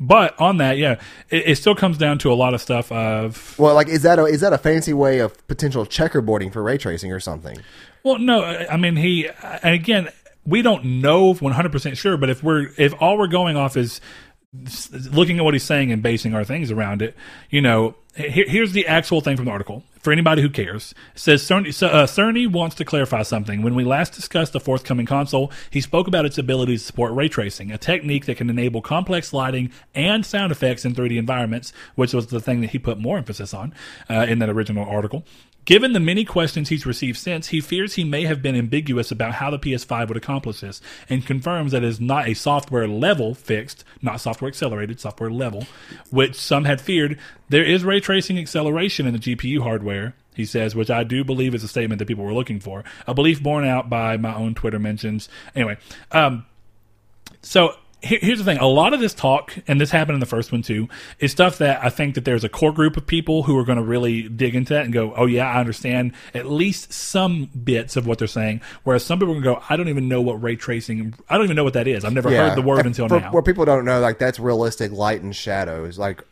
but 0.00 0.38
on 0.40 0.58
that, 0.58 0.78
yeah, 0.78 1.00
it, 1.30 1.48
it 1.48 1.56
still 1.56 1.74
comes 1.74 1.98
down 1.98 2.18
to 2.18 2.32
a 2.32 2.34
lot 2.34 2.54
of 2.54 2.60
stuff 2.60 2.90
of. 2.92 3.58
Well, 3.58 3.74
like, 3.74 3.88
is 3.88 4.02
that 4.02 4.18
a 4.18 4.24
is 4.24 4.40
that 4.40 4.52
a 4.52 4.58
fancy 4.58 4.92
way 4.92 5.18
of 5.18 5.46
potential 5.48 5.84
checkerboarding 5.86 6.52
for 6.52 6.62
ray 6.62 6.78
tracing 6.78 7.12
or 7.12 7.20
something? 7.20 7.58
Well, 8.02 8.18
no, 8.18 8.42
I 8.42 8.76
mean, 8.76 8.96
he, 8.96 9.28
and 9.28 9.74
again, 9.74 10.08
we 10.46 10.62
don't 10.62 11.02
know 11.02 11.34
100% 11.34 11.96
sure, 11.96 12.16
but 12.16 12.30
if 12.30 12.42
we're, 12.42 12.70
if 12.78 12.94
all 13.00 13.18
we're 13.18 13.26
going 13.26 13.56
off 13.56 13.76
is 13.76 14.00
looking 15.10 15.38
at 15.38 15.44
what 15.44 15.54
he's 15.54 15.64
saying 15.64 15.92
and 15.92 16.02
basing 16.02 16.34
our 16.34 16.44
things 16.44 16.70
around 16.70 17.02
it, 17.02 17.14
you 17.50 17.60
know, 17.60 17.94
here, 18.14 18.46
here's 18.48 18.72
the 18.72 18.86
actual 18.86 19.20
thing 19.20 19.36
from 19.36 19.44
the 19.44 19.50
article. 19.50 19.84
For 20.00 20.12
anybody 20.12 20.42
who 20.42 20.48
cares, 20.48 20.94
it 21.14 21.20
says 21.20 21.42
Cerny, 21.42 21.74
so, 21.74 21.88
uh, 21.88 22.48
wants 22.50 22.76
to 22.76 22.84
clarify 22.84 23.22
something. 23.22 23.62
When 23.62 23.74
we 23.74 23.84
last 23.84 24.14
discussed 24.14 24.52
the 24.52 24.60
forthcoming 24.60 25.06
console, 25.06 25.52
he 25.70 25.80
spoke 25.80 26.08
about 26.08 26.24
its 26.24 26.38
ability 26.38 26.78
to 26.78 26.82
support 26.82 27.12
ray 27.12 27.28
tracing, 27.28 27.70
a 27.72 27.78
technique 27.78 28.24
that 28.26 28.36
can 28.36 28.48
enable 28.48 28.80
complex 28.80 29.32
lighting 29.32 29.70
and 29.94 30.24
sound 30.24 30.50
effects 30.50 30.84
in 30.84 30.94
3D 30.94 31.18
environments, 31.18 31.72
which 31.94 32.14
was 32.14 32.28
the 32.28 32.40
thing 32.40 32.60
that 32.60 32.70
he 32.70 32.78
put 32.78 32.98
more 32.98 33.18
emphasis 33.18 33.52
on 33.52 33.74
uh, 34.08 34.26
in 34.28 34.38
that 34.38 34.48
original 34.48 34.88
article. 34.88 35.24
Given 35.68 35.92
the 35.92 36.00
many 36.00 36.24
questions 36.24 36.70
he's 36.70 36.86
received 36.86 37.18
since, 37.18 37.48
he 37.48 37.60
fears 37.60 37.92
he 37.92 38.02
may 38.02 38.24
have 38.24 38.40
been 38.40 38.56
ambiguous 38.56 39.10
about 39.10 39.34
how 39.34 39.50
the 39.50 39.58
PS5 39.58 40.08
would 40.08 40.16
accomplish 40.16 40.60
this, 40.60 40.80
and 41.10 41.26
confirms 41.26 41.72
that 41.72 41.84
it 41.84 41.88
is 41.88 42.00
not 42.00 42.26
a 42.26 42.32
software 42.32 42.88
level 42.88 43.34
fixed, 43.34 43.84
not 44.00 44.18
software 44.22 44.48
accelerated, 44.48 44.98
software 44.98 45.30
level, 45.30 45.66
which 46.08 46.36
some 46.36 46.64
had 46.64 46.80
feared. 46.80 47.18
There 47.50 47.62
is 47.62 47.84
ray 47.84 48.00
tracing 48.00 48.38
acceleration 48.38 49.06
in 49.06 49.12
the 49.12 49.18
GPU 49.18 49.60
hardware, 49.60 50.14
he 50.34 50.46
says, 50.46 50.74
which 50.74 50.88
I 50.88 51.04
do 51.04 51.22
believe 51.22 51.54
is 51.54 51.62
a 51.62 51.68
statement 51.68 51.98
that 51.98 52.08
people 52.08 52.24
were 52.24 52.32
looking 52.32 52.60
for. 52.60 52.82
A 53.06 53.12
belief 53.12 53.42
borne 53.42 53.66
out 53.66 53.90
by 53.90 54.16
my 54.16 54.34
own 54.34 54.54
Twitter 54.54 54.78
mentions. 54.78 55.28
Anyway, 55.54 55.76
um, 56.12 56.46
so 57.42 57.74
here's 58.00 58.38
the 58.38 58.44
thing: 58.44 58.58
a 58.58 58.66
lot 58.66 58.94
of 58.94 59.00
this 59.00 59.14
talk, 59.14 59.54
and 59.66 59.80
this 59.80 59.90
happened 59.90 60.14
in 60.14 60.20
the 60.20 60.26
first 60.26 60.52
one 60.52 60.62
too, 60.62 60.88
is 61.18 61.32
stuff 61.32 61.58
that 61.58 61.82
I 61.84 61.88
think 61.90 62.14
that 62.14 62.24
there's 62.24 62.44
a 62.44 62.48
core 62.48 62.72
group 62.72 62.96
of 62.96 63.06
people 63.06 63.44
who 63.44 63.58
are 63.58 63.64
going 63.64 63.78
to 63.78 63.84
really 63.84 64.28
dig 64.28 64.54
into 64.54 64.74
that 64.74 64.84
and 64.84 64.92
go, 64.92 65.12
"Oh 65.16 65.26
yeah, 65.26 65.50
I 65.50 65.60
understand 65.60 66.12
at 66.34 66.46
least 66.46 66.92
some 66.92 67.46
bits 67.46 67.96
of 67.96 68.06
what 68.06 68.18
they're 68.18 68.28
saying." 68.28 68.60
Whereas 68.84 69.04
some 69.04 69.18
people 69.18 69.32
are 69.36 69.40
going 69.40 69.56
to 69.56 69.60
go, 69.60 69.66
"I 69.68 69.76
don't 69.76 69.88
even 69.88 70.08
know 70.08 70.20
what 70.20 70.42
ray 70.42 70.56
tracing. 70.56 71.14
I 71.28 71.36
don't 71.36 71.44
even 71.44 71.56
know 71.56 71.64
what 71.64 71.74
that 71.74 71.88
is. 71.88 72.04
I've 72.04 72.12
never 72.12 72.30
heard 72.30 72.56
the 72.56 72.62
word 72.62 72.78
And 72.78 72.88
until 72.88 73.08
for, 73.08 73.20
now." 73.20 73.32
Where 73.32 73.42
people 73.42 73.64
don't 73.64 73.84
know, 73.84 74.00
like 74.00 74.18
that's 74.18 74.38
realistic 74.38 74.92
light 74.92 75.22
and 75.22 75.34
shadows, 75.34 75.98
like 75.98 76.22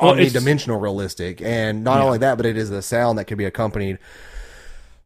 Well, 0.00 0.14
omnidimensional 0.14 0.80
realistic, 0.80 1.40
and 1.42 1.84
not 1.84 1.98
Yeah. 1.98 2.04
only 2.04 2.18
that, 2.18 2.36
but 2.36 2.46
it 2.46 2.56
is 2.56 2.70
the 2.70 2.82
sound 2.82 3.18
that 3.18 3.26
can 3.26 3.38
be 3.38 3.44
accompanied 3.44 3.98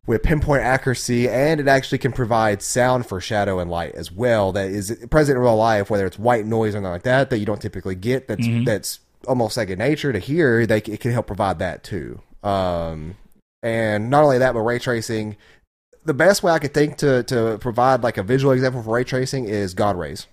with 0.06 0.22
pinpoint 0.22 0.62
accuracy, 0.62 1.28
and 1.28 1.60
it 1.60 1.68
actually 1.68 1.98
can 1.98 2.12
provide 2.12 2.62
sound 2.62 3.06
for 3.06 3.20
shadow 3.20 3.58
and 3.58 3.70
light 3.70 3.94
as 3.94 4.12
well. 4.12 4.52
That 4.52 4.68
is 4.70 5.04
present 5.10 5.36
in 5.36 5.42
real 5.42 5.56
life, 5.56 5.90
whether 5.90 6.06
it's 6.06 6.18
white 6.18 6.46
noise 6.46 6.74
or 6.74 6.78
anything 6.78 6.92
like 6.92 7.02
that, 7.02 7.30
that 7.30 7.38
you 7.38 7.46
don't 7.46 7.60
typically 7.60 7.94
get. 7.96 8.28
That's 8.28 8.46
Mm-hmm. 8.46 8.64
that's 8.64 9.00
almost 9.26 9.54
second 9.56 9.78
nature 9.78 10.12
to 10.12 10.18
hear. 10.20 10.66
They 10.66 10.78
it 10.78 11.00
can 11.00 11.10
help 11.10 11.26
provide 11.26 11.58
that 11.58 11.82
too. 11.82 12.20
Um, 12.42 13.16
and 13.62 14.08
not 14.10 14.22
only 14.22 14.38
that, 14.38 14.52
but 14.54 14.60
ray 14.60 14.78
tracing. 14.78 15.36
The 16.04 16.14
best 16.14 16.44
way 16.44 16.52
I 16.52 16.60
could 16.60 16.72
think 16.72 16.98
to 16.98 17.24
to 17.24 17.58
provide 17.60 18.02
like 18.04 18.16
a 18.16 18.22
visual 18.22 18.52
example 18.52 18.82
for 18.82 18.94
ray 18.94 19.02
tracing 19.04 19.46
is 19.46 19.74
God 19.74 19.96
rays 19.96 20.28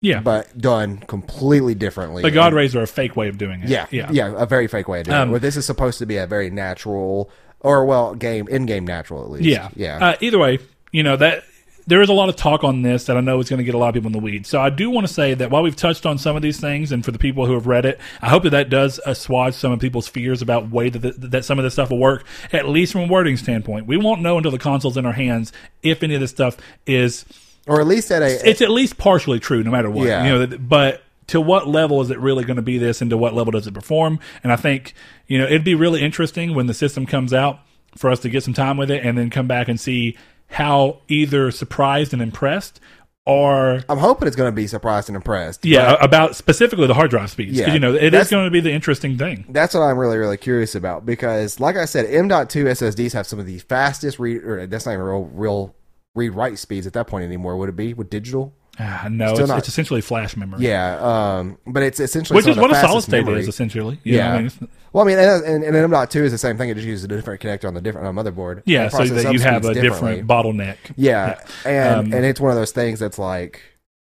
yeah, 0.00 0.20
but 0.20 0.56
done 0.56 0.98
completely 0.98 1.74
differently. 1.74 2.22
the 2.22 2.30
God 2.30 2.54
rays 2.54 2.76
are 2.76 2.82
a 2.82 2.86
fake 2.86 3.16
way 3.16 3.26
of 3.26 3.36
doing 3.36 3.62
it. 3.64 3.68
yeah, 3.68 3.86
yeah, 3.90 4.08
yeah, 4.12 4.32
a 4.36 4.46
very 4.46 4.68
fake 4.68 4.86
way 4.86 5.00
of 5.00 5.06
doing 5.06 5.18
Um, 5.18 5.28
it. 5.28 5.32
Where 5.32 5.40
this 5.40 5.56
is 5.56 5.66
supposed 5.66 5.98
to 5.98 6.06
be 6.06 6.16
a 6.18 6.26
very 6.28 6.50
natural, 6.50 7.28
or 7.60 7.84
well, 7.84 8.14
game 8.14 8.48
in 8.48 8.66
game 8.66 8.86
natural 8.86 9.22
at 9.24 9.30
least. 9.30 9.44
Yeah. 9.44 9.70
yeah. 9.74 9.98
Uh, 10.04 10.16
either 10.20 10.38
way, 10.38 10.58
you 10.92 11.02
know 11.02 11.16
that 11.16 11.44
there 11.88 12.02
is 12.02 12.10
a 12.10 12.12
lot 12.12 12.28
of 12.28 12.36
talk 12.36 12.64
on 12.64 12.82
this 12.82 13.06
that 13.06 13.16
I 13.16 13.20
know 13.20 13.40
is 13.40 13.48
going 13.48 13.58
to 13.58 13.64
get 13.64 13.74
a 13.74 13.78
lot 13.78 13.88
of 13.88 13.94
people 13.94 14.08
in 14.08 14.12
the 14.12 14.18
weeds. 14.18 14.46
So 14.48 14.60
I 14.60 14.68
do 14.68 14.90
want 14.90 15.06
to 15.06 15.12
say 15.12 15.32
that 15.32 15.50
while 15.50 15.62
we've 15.62 15.74
touched 15.74 16.04
on 16.04 16.18
some 16.18 16.36
of 16.36 16.42
these 16.42 16.60
things, 16.60 16.92
and 16.92 17.02
for 17.02 17.12
the 17.12 17.18
people 17.18 17.46
who 17.46 17.54
have 17.54 17.66
read 17.66 17.86
it, 17.86 17.98
I 18.20 18.28
hope 18.28 18.42
that 18.42 18.50
that 18.50 18.68
does 18.68 19.00
assuage 19.06 19.54
some 19.54 19.72
of 19.72 19.80
people's 19.80 20.06
fears 20.06 20.42
about 20.42 20.70
way 20.70 20.90
that 20.90 21.30
that 21.30 21.44
some 21.46 21.58
of 21.58 21.62
this 21.62 21.72
stuff 21.72 21.90
will 21.90 21.98
work. 21.98 22.26
At 22.52 22.68
least 22.68 22.92
from 22.92 23.02
a 23.02 23.06
wording 23.06 23.38
standpoint, 23.38 23.86
we 23.86 23.96
won't 23.96 24.20
know 24.20 24.36
until 24.36 24.52
the 24.52 24.58
console's 24.58 24.98
in 24.98 25.06
our 25.06 25.12
hands 25.12 25.50
if 25.82 26.02
any 26.02 26.14
of 26.14 26.20
this 26.20 26.30
stuff 26.30 26.58
is. 26.86 27.24
or 27.66 27.80
at 27.80 27.86
least 27.86 28.10
at 28.10 28.20
a 28.20 28.48
It's 28.48 28.60
at 28.60 28.70
least 28.70 28.98
partially 28.98 29.40
true, 29.40 29.62
no 29.64 29.70
matter 29.70 29.90
what. 29.90 30.06
Yeah. 30.06 30.24
You 30.24 30.46
know, 30.46 30.58
but. 30.58 31.02
To 31.28 31.40
what 31.40 31.68
level 31.68 32.00
is 32.00 32.10
it 32.10 32.18
really 32.18 32.44
going 32.44 32.56
to 32.56 32.62
be 32.62 32.78
this, 32.78 33.00
and 33.00 33.10
to 33.10 33.16
what 33.16 33.34
level 33.34 33.52
does 33.52 33.66
it 33.66 33.74
perform? 33.74 34.18
And 34.42 34.52
I 34.52 34.56
think 34.56 34.94
you 35.26 35.38
know 35.38 35.46
it'd 35.46 35.64
be 35.64 35.74
really 35.74 36.02
interesting 36.02 36.54
when 36.54 36.66
the 36.66 36.74
system 36.74 37.06
comes 37.06 37.32
out 37.32 37.60
for 37.96 38.10
us 38.10 38.20
to 38.20 38.28
get 38.28 38.42
some 38.42 38.54
time 38.54 38.76
with 38.76 38.90
it, 38.90 39.04
and 39.04 39.16
then 39.16 39.30
come 39.30 39.46
back 39.46 39.68
and 39.68 39.78
see 39.80 40.16
how 40.48 41.00
either 41.08 41.50
surprised 41.50 42.12
and 42.12 42.22
impressed 42.22 42.80
or 43.28 43.84
I'm 43.90 43.98
hoping 43.98 44.26
it's 44.26 44.36
going 44.36 44.50
to 44.50 44.56
be 44.56 44.66
surprised 44.66 45.10
and 45.10 45.16
impressed. 45.16 45.64
yeah 45.66 45.96
about 46.00 46.34
specifically 46.34 46.86
the 46.86 46.94
hard 46.94 47.10
drive 47.10 47.30
speeds 47.30 47.58
Yeah, 47.58 47.74
you 47.74 47.78
know 47.78 47.94
it 47.94 48.14
is 48.14 48.30
going 48.30 48.46
to 48.46 48.50
be 48.50 48.60
the 48.60 48.72
interesting 48.72 49.18
thing. 49.18 49.44
That's 49.50 49.74
what 49.74 49.82
I'm 49.82 49.98
really, 49.98 50.16
really 50.16 50.38
curious 50.38 50.74
about 50.74 51.04
because, 51.04 51.60
like 51.60 51.76
I 51.76 51.84
said, 51.84 52.06
M.2 52.06 52.30
SSDs 52.30 53.12
have 53.12 53.26
some 53.26 53.38
of 53.38 53.44
the 53.44 53.58
fastest 53.58 54.18
read. 54.18 54.42
Or 54.42 54.66
that's 54.66 54.86
not 54.86 54.92
even 54.92 55.04
real, 55.04 55.24
real 55.24 55.74
read 56.14 56.30
write 56.30 56.58
speeds 56.58 56.86
at 56.86 56.94
that 56.94 57.06
point 57.06 57.24
anymore. 57.24 57.58
Would 57.58 57.68
it 57.68 57.76
be 57.76 57.92
with 57.92 58.08
digital? 58.08 58.54
Ah, 58.80 59.08
no, 59.10 59.32
it's, 59.34 59.48
not- 59.48 59.58
it's 59.58 59.68
essentially 59.68 60.00
flash 60.00 60.36
memory, 60.36 60.64
Yeah, 60.64 60.98
um, 61.38 61.58
but 61.66 61.82
it's 61.82 61.98
essentially 61.98 62.36
which 62.36 62.46
is 62.46 62.56
what 62.56 62.70
a 62.70 62.76
solid 62.76 63.02
state 63.02 63.24
memory. 63.24 63.40
is 63.40 63.48
essentially. 63.48 63.98
You 64.04 64.12
know 64.12 64.18
Yeah. 64.18 64.30
what 64.32 64.36
I 64.38 64.40
mean? 64.42 64.68
Well, 64.92 65.04
I 65.04 65.06
mean, 65.08 65.18
and, 65.18 65.44
and, 65.44 65.64
and 65.64 65.76
M.2 65.76 66.16
is 66.22 66.32
the 66.32 66.38
same 66.38 66.56
thing. 66.56 66.70
It 66.70 66.74
just 66.76 66.86
uses 66.86 67.04
a 67.04 67.08
different 67.08 67.42
connector 67.42 67.66
on 67.66 67.74
the 67.74 67.80
different 67.80 68.06
on 68.06 68.16
a 68.16 68.22
motherboard. 68.24 68.62
yeah, 68.66 68.88
so 68.88 69.04
that 69.04 69.32
you 69.32 69.40
have 69.40 69.64
a 69.64 69.74
different 69.74 70.26
bottleneck. 70.26 70.76
Yeah, 70.96 71.40
and 71.64 72.06
Um, 72.08 72.12
and 72.14 72.24
it's 72.24 72.40
one 72.40 72.50
of 72.52 72.56
those 72.56 72.72
things 72.72 72.98
that's 73.00 73.18
like. 73.18 73.60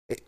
It, 0.09 0.21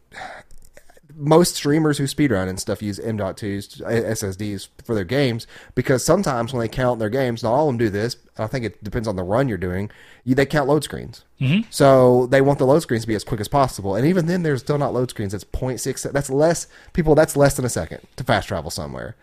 most 1.21 1.55
streamers 1.55 1.99
who 1.99 2.05
speedrun 2.05 2.49
and 2.49 2.59
stuff 2.59 2.83
use 2.83 2.99
M.2s, 2.99 3.83
SSDs 3.83 4.69
for 4.83 4.95
their 4.95 5.05
games 5.05 5.47
because 5.75 6.05
sometimes 6.05 6.53
when 6.53 6.61
they 6.61 6.69
count 6.69 6.99
their 6.99 7.11
games, 7.11 7.43
not 7.43 7.53
all 7.53 7.69
of 7.69 7.75
them 7.75 7.79
do 7.79 7.91
this. 7.91 8.17
I 8.39 8.47
think 8.47 8.65
it 8.65 8.83
depends 8.83 9.07
on 9.07 9.17
the 9.17 9.23
run 9.23 9.49
you're 9.49 9.59
doing. 9.59 9.91
You, 10.25 10.35
they 10.35 10.47
count 10.47 10.69
load 10.69 10.83
screens, 10.83 11.25
mm-hmm. 11.39 11.69
so 11.71 12.27
they 12.27 12.41
want 12.41 12.59
the 12.59 12.67
load 12.67 12.81
screens 12.81 13.03
to 13.03 13.09
be 13.09 13.15
as 13.15 13.25
quick 13.25 13.41
as 13.41 13.49
possible. 13.49 13.95
And 13.95 14.07
even 14.07 14.27
then, 14.27 14.43
there's 14.43 14.61
still 14.61 14.79
not 14.79 14.95
load 14.95 15.11
screens. 15.11 15.35
It's 15.35 15.45
0.6. 15.45 16.11
That's 16.11 16.31
less 16.31 16.67
people. 16.95 17.15
That's 17.15 17.37
less 17.37 17.55
than 17.55 17.67
a 17.67 17.71
second 17.71 18.01
to 18.17 18.25
fast 18.25 18.49
travel 18.49 18.71
somewhere. 18.71 19.15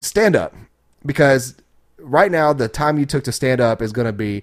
Stand 0.00 0.36
up 0.36 0.54
because 1.04 1.56
right 1.98 2.30
now 2.30 2.52
the 2.52 2.68
time 2.68 2.98
you 2.98 3.06
took 3.06 3.24
to 3.24 3.32
stand 3.32 3.60
up 3.60 3.82
is 3.82 3.92
going 3.92 4.06
to 4.06 4.12
be 4.12 4.42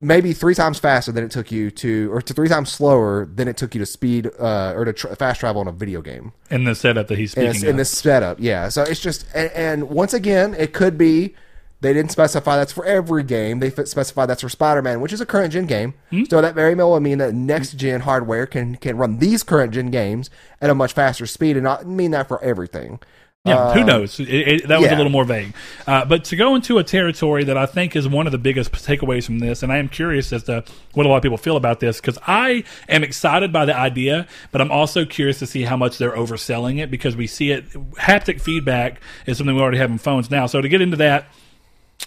maybe 0.00 0.32
three 0.32 0.54
times 0.54 0.78
faster 0.78 1.12
than 1.12 1.24
it 1.24 1.30
took 1.30 1.50
you 1.50 1.70
to, 1.70 2.12
or 2.12 2.20
to 2.22 2.34
three 2.34 2.48
times 2.48 2.70
slower 2.70 3.24
than 3.26 3.48
it 3.48 3.56
took 3.56 3.74
you 3.74 3.78
to 3.78 3.86
speed 3.86 4.30
uh, 4.38 4.72
or 4.76 4.84
to 4.84 4.92
tr- 4.92 5.08
fast 5.14 5.40
travel 5.40 5.62
in 5.62 5.68
a 5.68 5.72
video 5.72 6.02
game. 6.02 6.32
in 6.50 6.64
the 6.64 6.74
setup 6.74 7.08
that 7.08 7.18
he's 7.18 7.34
In, 7.34 7.52
speaking 7.52 7.68
in 7.68 7.74
of. 7.74 7.78
this 7.78 7.90
setup, 7.90 8.38
yeah. 8.40 8.68
So 8.68 8.82
it's 8.82 9.00
just, 9.00 9.26
and, 9.34 9.50
and 9.52 9.88
once 9.90 10.12
again, 10.12 10.54
it 10.54 10.72
could 10.72 10.98
be 10.98 11.34
they 11.80 11.92
didn't 11.92 12.10
specify 12.12 12.56
that's 12.56 12.72
for 12.72 12.84
every 12.86 13.22
game. 13.22 13.60
They 13.60 13.68
f- 13.68 13.86
specify 13.86 14.26
that's 14.26 14.40
for 14.42 14.48
Spider 14.48 14.80
Man, 14.82 15.00
which 15.00 15.12
is 15.12 15.20
a 15.20 15.26
current 15.26 15.52
gen 15.52 15.66
game. 15.66 15.94
Hmm? 16.10 16.24
So 16.24 16.40
that 16.40 16.54
very 16.54 16.74
well 16.74 16.92
would 16.92 17.02
mean 17.02 17.18
that 17.18 17.34
next 17.34 17.72
gen 17.74 18.00
hardware 18.00 18.46
can 18.46 18.76
can 18.76 18.96
run 18.96 19.18
these 19.18 19.42
current 19.42 19.74
gen 19.74 19.90
games 19.90 20.30
at 20.62 20.70
a 20.70 20.74
much 20.74 20.92
faster 20.94 21.26
speed, 21.26 21.56
and 21.56 21.64
not 21.64 21.86
mean 21.86 22.10
that 22.12 22.26
for 22.28 22.42
everything. 22.42 23.00
Yeah, 23.46 23.74
who 23.74 23.84
knows? 23.84 24.18
It, 24.20 24.28
it, 24.28 24.68
that 24.68 24.80
was 24.80 24.90
a 24.90 24.96
little 24.96 25.12
more 25.12 25.26
vague. 25.26 25.54
Uh, 25.86 26.06
but 26.06 26.24
to 26.24 26.36
go 26.36 26.54
into 26.54 26.78
a 26.78 26.84
territory 26.84 27.44
that 27.44 27.58
I 27.58 27.66
think 27.66 27.94
is 27.94 28.08
one 28.08 28.26
of 28.26 28.32
the 28.32 28.38
biggest 28.38 28.72
takeaways 28.72 29.26
from 29.26 29.38
this, 29.38 29.62
and 29.62 29.70
I 29.70 29.76
am 29.76 29.90
curious 29.90 30.32
as 30.32 30.44
to 30.44 30.64
what 30.94 31.04
a 31.04 31.10
lot 31.10 31.18
of 31.18 31.22
people 31.22 31.36
feel 31.36 31.56
about 31.56 31.78
this, 31.78 32.00
because 32.00 32.18
I 32.26 32.64
am 32.88 33.04
excited 33.04 33.52
by 33.52 33.66
the 33.66 33.76
idea, 33.76 34.26
but 34.50 34.62
I'm 34.62 34.70
also 34.70 35.04
curious 35.04 35.40
to 35.40 35.46
see 35.46 35.64
how 35.64 35.76
much 35.76 35.98
they're 35.98 36.16
overselling 36.16 36.82
it 36.82 36.90
because 36.90 37.16
we 37.16 37.26
see 37.26 37.50
it. 37.50 37.70
Haptic 37.96 38.40
feedback 38.40 39.02
is 39.26 39.36
something 39.36 39.54
we 39.54 39.60
already 39.60 39.76
have 39.76 39.90
in 39.90 39.98
phones 39.98 40.30
now. 40.30 40.46
So 40.46 40.62
to 40.62 40.68
get 40.70 40.80
into 40.80 40.96
that, 40.96 41.26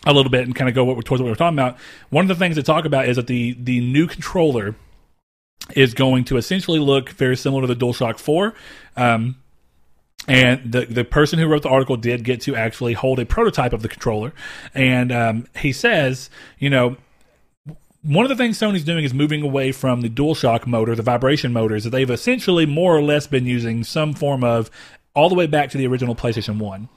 a 0.08 0.14
little 0.14 0.32
bit 0.32 0.46
and 0.46 0.56
kind 0.56 0.70
of 0.70 0.74
go 0.74 0.86
what 0.86 1.06
towards 1.06 1.22
what 1.22 1.30
we're 1.30 1.36
talking 1.36 1.58
about. 1.58 1.78
One 2.10 2.26
of 2.26 2.30
the 2.30 2.36
things 2.36 2.56
to 2.56 2.64
talk 2.64 2.86
about 2.86 3.08
is 3.08 3.16
that 3.16 3.28
the 3.28 3.54
the 3.54 3.80
new 3.80 4.08
controller 4.08 4.76
is 5.76 5.94
going 5.94 6.24
to 6.26 6.38
essentially 6.38 6.80
look 6.80 7.10
very 7.12 7.38
similar 7.38 7.62
to 7.62 7.68
the 7.68 7.76
DualShock 7.76 8.18
Four. 8.18 8.56
Um, 8.96 9.36
and 10.28 10.72
the 10.72 10.86
the 10.86 11.04
person 11.04 11.40
who 11.40 11.48
wrote 11.48 11.64
the 11.64 11.70
article 11.70 11.98
did 11.98 12.24
get 12.24 12.42
to 12.42 12.56
actually 12.56 12.94
hold 12.94 13.20
a 13.20 13.26
prototype 13.26 13.74
of 13.74 13.82
the 13.82 13.90
controller, 13.90 14.34
and 14.74 15.12
um, 15.12 15.48
he 15.58 15.72
says, 15.72 16.30
you 16.60 16.70
know, 16.70 16.98
one 18.04 18.26
of 18.26 18.30
the 18.30 18.36
things 18.36 18.60
Sony's 18.60 18.84
doing 18.84 19.04
is 19.04 19.14
moving 19.14 19.42
away 19.42 19.72
from 19.72 20.02
the 20.02 20.10
DualShock 20.10 20.68
motor, 20.68 20.96
the 20.96 21.04
vibration 21.04 21.52
motors 21.54 21.84
that 21.84 21.90
they've 21.90 22.10
essentially 22.10 22.66
more 22.66 22.96
or 22.96 23.02
less 23.02 23.28
been 23.28 23.46
using 23.46 23.84
some 23.84 24.14
form 24.14 24.44
of 24.44 24.70
all 25.14 25.30
the 25.30 25.36
way 25.36 25.48
back 25.48 25.70
to 25.72 25.78
the 25.78 25.88
original 25.88 26.16
PlayStation 26.16 26.60
One. 26.60 26.90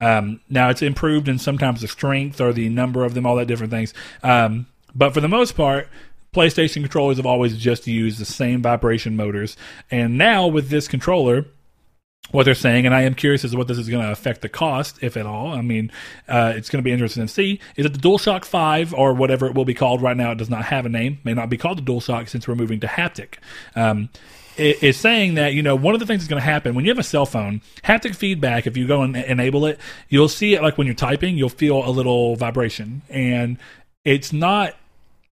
Um, 0.00 0.40
now 0.50 0.68
it's 0.68 0.82
improved 0.82 1.28
in 1.28 1.38
sometimes 1.38 1.80
the 1.80 1.88
strength 1.88 2.40
or 2.40 2.52
the 2.52 2.68
number 2.68 3.04
of 3.04 3.14
them, 3.14 3.24
all 3.24 3.36
that 3.36 3.46
different 3.46 3.70
things. 3.70 3.94
Um, 4.22 4.66
but 4.94 5.14
for 5.14 5.20
the 5.20 5.28
most 5.28 5.56
part, 5.56 5.88
PlayStation 6.34 6.82
controllers 6.82 7.18
have 7.18 7.26
always 7.26 7.56
just 7.56 7.86
used 7.86 8.18
the 8.18 8.24
same 8.24 8.62
vibration 8.62 9.16
motors. 9.16 9.56
And 9.90 10.18
now 10.18 10.46
with 10.46 10.70
this 10.70 10.88
controller, 10.88 11.46
what 12.30 12.44
they're 12.44 12.54
saying, 12.54 12.86
and 12.86 12.94
I 12.94 13.02
am 13.02 13.14
curious 13.14 13.44
as 13.44 13.50
to 13.50 13.58
what 13.58 13.68
this 13.68 13.78
is 13.78 13.88
going 13.88 14.02
to 14.02 14.10
affect 14.10 14.40
the 14.40 14.48
cost, 14.48 15.02
if 15.02 15.16
at 15.16 15.26
all. 15.26 15.48
I 15.48 15.60
mean, 15.60 15.90
uh, 16.28 16.54
it's 16.56 16.70
going 16.70 16.82
to 16.82 16.84
be 16.84 16.92
interesting 16.92 17.26
to 17.26 17.32
see. 17.32 17.60
Is 17.76 17.84
it 17.84 17.92
the 17.92 17.98
DualShock 17.98 18.44
5 18.44 18.94
or 18.94 19.12
whatever 19.12 19.46
it 19.46 19.54
will 19.54 19.64
be 19.64 19.74
called? 19.74 20.00
Right 20.00 20.16
now, 20.16 20.30
it 20.30 20.38
does 20.38 20.48
not 20.48 20.64
have 20.66 20.86
a 20.86 20.88
name. 20.88 21.18
May 21.24 21.34
not 21.34 21.50
be 21.50 21.58
called 21.58 21.84
the 21.84 21.92
DualShock 21.92 22.28
since 22.28 22.48
we're 22.48 22.54
moving 22.54 22.80
to 22.80 22.86
haptic. 22.86 23.34
Um, 23.76 24.08
it 24.56 24.82
is 24.82 24.96
saying 24.96 25.34
that 25.34 25.54
you 25.54 25.62
know 25.62 25.74
one 25.74 25.94
of 25.94 26.00
the 26.00 26.06
things 26.06 26.22
that's 26.22 26.28
going 26.28 26.40
to 26.40 26.44
happen 26.44 26.74
when 26.74 26.84
you 26.84 26.90
have 26.90 26.98
a 26.98 27.02
cell 27.02 27.24
phone 27.24 27.62
haptic 27.84 28.14
feedback 28.14 28.66
if 28.66 28.76
you 28.76 28.86
go 28.86 29.00
and 29.00 29.16
enable 29.16 29.64
it 29.64 29.80
you'll 30.10 30.28
see 30.28 30.54
it 30.54 30.62
like 30.62 30.76
when 30.76 30.86
you're 30.86 30.94
typing 30.94 31.38
you'll 31.38 31.48
feel 31.48 31.86
a 31.86 31.88
little 31.88 32.36
vibration 32.36 33.00
and 33.08 33.56
it's 34.04 34.30
not 34.30 34.74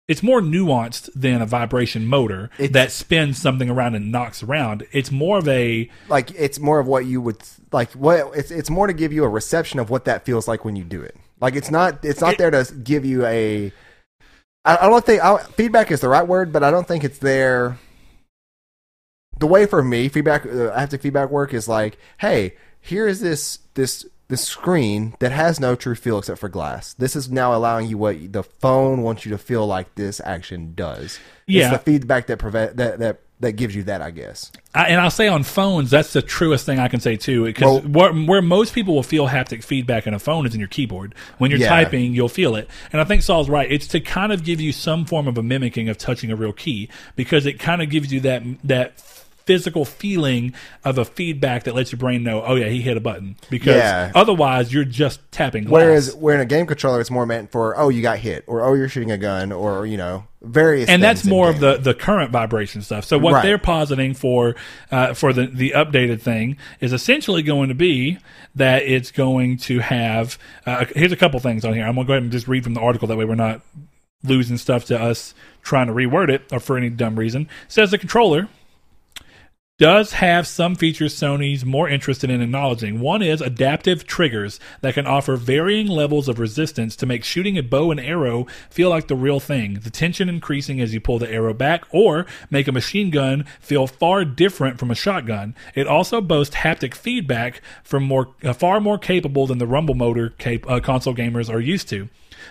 it's 0.08 0.22
more 0.22 0.40
nuanced 0.40 1.08
than 1.14 1.42
a 1.42 1.46
vibration 1.46 2.06
motor 2.06 2.50
It's- 2.58 2.70
that 2.72 2.92
spins 2.92 3.38
something 3.38 3.68
around 3.68 3.94
and 3.96 4.12
knocks 4.12 4.42
around. 4.42 4.86
It's 4.92 5.10
more 5.10 5.38
of 5.38 5.48
a 5.48 5.88
like 6.08 6.30
it's 6.32 6.60
more 6.60 6.78
of 6.78 6.86
what 6.86 7.06
you 7.06 7.20
would 7.20 7.38
like 7.72 7.90
what 7.92 8.30
it's 8.36 8.50
it's 8.50 8.70
more 8.70 8.86
to 8.86 8.92
give 8.92 9.12
you 9.12 9.24
a 9.24 9.28
reception 9.28 9.78
of 9.80 9.90
what 9.90 10.04
that 10.04 10.24
feels 10.24 10.46
like 10.46 10.64
when 10.64 10.76
you 10.76 10.84
do 10.84 11.02
it. 11.02 11.16
Like 11.40 11.56
it's 11.56 11.70
not 11.70 12.04
it's 12.04 12.20
not 12.20 12.34
It- 12.34 12.38
there 12.38 12.50
to 12.50 12.72
give 12.74 13.04
you 13.04 13.24
a 13.26 13.72
i, 14.64 14.76
I 14.76 14.88
don't 14.88 15.04
think 15.04 15.22
I, 15.24 15.38
feedback 15.38 15.90
is 15.90 16.00
the 16.00 16.08
right 16.08 16.26
word 16.26 16.52
but 16.52 16.62
i 16.62 16.70
don't 16.70 16.86
think 16.88 17.02
it's 17.04 17.18
there. 17.18 17.78
The 19.38 19.46
way 19.46 19.66
for 19.66 19.82
me 19.82 20.08
feedback 20.08 20.46
uh, 20.46 20.72
haptic 20.78 21.00
feedback 21.02 21.30
work 21.30 21.52
is 21.52 21.68
like 21.68 21.98
hey 22.18 22.54
here 22.80 23.06
is 23.08 23.20
this 23.20 23.58
this 23.74 24.06
this 24.28 24.42
screen 24.42 25.14
that 25.20 25.32
has 25.32 25.60
no 25.60 25.74
true 25.74 25.94
feel 25.94 26.18
except 26.18 26.38
for 26.40 26.48
glass 26.48 26.94
this 26.94 27.14
is 27.16 27.30
now 27.30 27.54
allowing 27.54 27.86
you 27.88 27.96
what 27.98 28.32
the 28.32 28.42
phone 28.42 29.02
wants 29.02 29.24
you 29.24 29.30
to 29.30 29.38
feel 29.38 29.66
like 29.66 29.94
this 29.94 30.20
action 30.24 30.72
does 30.74 31.18
Yeah. 31.46 31.68
it's 31.72 31.78
the 31.78 31.90
feedback 31.90 32.26
that 32.26 32.38
prevent 32.38 32.76
that 32.76 32.98
that 32.98 33.20
that 33.40 33.52
gives 33.52 33.74
you 33.76 33.82
that 33.84 34.00
i 34.02 34.10
guess 34.10 34.50
I, 34.74 34.88
and 34.88 35.00
I'll 35.00 35.10
say 35.10 35.26
on 35.28 35.42
phones, 35.42 35.90
that's 35.90 36.12
the 36.12 36.20
truest 36.20 36.66
thing 36.66 36.78
I 36.78 36.88
can 36.88 37.00
say 37.00 37.16
too. 37.16 37.44
Because 37.46 37.80
Well- 37.82 38.12
where, 38.12 38.12
where 38.12 38.42
most 38.42 38.74
people 38.74 38.94
will 38.94 39.02
feel 39.02 39.26
haptic 39.26 39.64
feedback 39.64 40.06
in 40.06 40.12
a 40.12 40.18
phone 40.18 40.44
is 40.44 40.52
in 40.52 40.60
your 40.60 40.68
keyboard. 40.68 41.14
When 41.38 41.50
you're 41.50 41.60
Yeah. 41.60 41.70
typing, 41.70 42.12
you'll 42.12 42.28
feel 42.28 42.54
it. 42.56 42.68
And 42.92 43.00
I 43.00 43.04
think 43.04 43.22
Saul's 43.22 43.48
right. 43.48 43.72
It's 43.72 43.86
to 43.88 44.00
kind 44.00 44.32
of 44.32 44.44
give 44.44 44.60
you 44.60 44.72
some 44.72 45.06
form 45.06 45.28
of 45.28 45.38
a 45.38 45.42
mimicking 45.42 45.88
of 45.88 45.96
touching 45.96 46.30
a 46.30 46.36
real 46.36 46.52
key 46.52 46.90
because 47.14 47.46
it 47.46 47.58
kind 47.58 47.80
of 47.80 47.88
gives 47.88 48.12
you 48.12 48.20
that 48.20 48.42
that 48.64 48.98
physical 49.46 49.84
feeling 49.84 50.52
of 50.84 50.98
a 50.98 51.04
feedback 51.04 51.64
that 51.64 51.74
lets 51.74 51.92
your 51.92 51.98
brain 51.98 52.22
know, 52.22 52.42
oh 52.44 52.56
yeah, 52.56 52.66
he 52.66 52.82
hit 52.82 52.96
a 52.96 53.00
button. 53.00 53.36
Because 53.48 53.76
Yeah. 53.76 54.12
otherwise, 54.14 54.72
you're 54.72 54.84
just 54.84 55.20
tapping. 55.32 55.64
Glass. 55.64 55.72
Whereas, 55.72 56.14
where 56.16 56.34
in 56.34 56.40
a 56.40 56.44
game 56.46 56.66
controller, 56.66 57.00
it's 57.00 57.10
more 57.10 57.24
meant 57.26 57.50
for 57.52 57.78
oh, 57.78 57.88
you 57.88 58.02
got 58.02 58.18
hit, 58.18 58.44
or 58.46 58.62
oh, 58.62 58.74
you're 58.74 58.88
shooting 58.88 59.10
a 59.12 59.18
gun, 59.18 59.52
or 59.52 59.86
you 59.86 59.96
know, 59.96 60.24
various. 60.42 60.88
and 60.90 61.02
that's 61.02 61.24
more 61.24 61.48
of 61.48 61.60
the, 61.60 61.76
the 61.78 61.94
current 61.94 62.30
vibration 62.32 62.82
stuff. 62.82 63.04
So 63.04 63.18
what 63.18 63.34
Right. 63.34 63.42
they're 63.44 63.58
positing 63.58 64.14
for 64.14 64.56
uh, 64.90 65.14
for 65.14 65.32
the 65.32 65.46
the 65.46 65.70
updated 65.76 66.20
thing 66.20 66.56
is 66.80 66.92
essentially 66.92 67.42
going 67.42 67.68
to 67.68 67.74
be 67.74 68.18
that 68.56 68.82
it's 68.82 69.10
going 69.12 69.58
to 69.58 69.78
have. 69.78 70.38
Uh, 70.66 70.84
here's 70.94 71.12
a 71.12 71.16
couple 71.16 71.38
things 71.40 71.64
on 71.64 71.72
here. 71.74 71.84
I'm 71.86 71.94
gonna 71.94 72.06
go 72.06 72.14
ahead 72.14 72.22
and 72.24 72.32
just 72.32 72.48
read 72.48 72.64
from 72.64 72.74
the 72.74 72.80
article. 72.80 73.06
That 73.08 73.16
way, 73.16 73.24
we're 73.24 73.34
not 73.36 73.60
losing 74.24 74.56
stuff 74.56 74.86
to 74.86 75.00
us 75.00 75.34
trying 75.62 75.86
to 75.86 75.92
reword 75.92 76.30
it 76.30 76.42
or 76.50 76.58
for 76.58 76.76
any 76.76 76.88
dumb 76.90 77.16
reason. 77.16 77.42
It 77.42 77.48
says 77.72 77.90
the 77.92 77.98
controller 77.98 78.48
does 79.78 80.12
have 80.12 80.46
some 80.46 80.74
features 80.74 81.14
Sony's 81.14 81.62
more 81.62 81.86
interested 81.86 82.30
in 82.30 82.40
acknowledging. 82.40 82.98
One 82.98 83.20
is 83.20 83.42
adaptive 83.42 84.06
triggers 84.06 84.58
that 84.80 84.94
can 84.94 85.06
offer 85.06 85.36
varying 85.36 85.86
levels 85.86 86.28
of 86.28 86.38
resistance 86.38 86.96
to 86.96 87.04
make 87.04 87.24
shooting 87.24 87.58
a 87.58 87.62
bow 87.62 87.90
and 87.90 88.00
arrow 88.00 88.46
feel 88.70 88.88
like 88.88 89.08
the 89.08 89.14
real 89.14 89.38
thing, 89.38 89.74
the 89.74 89.90
tension 89.90 90.30
increasing 90.30 90.80
as 90.80 90.94
you 90.94 91.00
pull 91.00 91.18
the 91.18 91.30
arrow 91.30 91.52
back, 91.52 91.84
or 91.90 92.24
make 92.50 92.66
a 92.66 92.72
machine 92.72 93.10
gun 93.10 93.44
feel 93.60 93.86
far 93.86 94.24
different 94.24 94.78
from 94.78 94.90
a 94.90 94.94
shotgun. 94.94 95.54
It 95.74 95.86
also 95.86 96.22
boasts 96.22 96.56
haptic 96.56 96.94
feedback 96.94 97.60
from 97.84 98.02
more, 98.02 98.28
uh, 98.42 98.54
far 98.54 98.80
more 98.80 98.98
capable 98.98 99.46
than 99.46 99.58
the 99.58 99.66
rumble 99.66 99.94
motor 99.94 100.30
cap- 100.30 100.68
uh, 100.70 100.80
console 100.80 101.14
gamers 101.14 101.52
are 101.52 101.60
used 101.60 101.88
to 101.90 102.08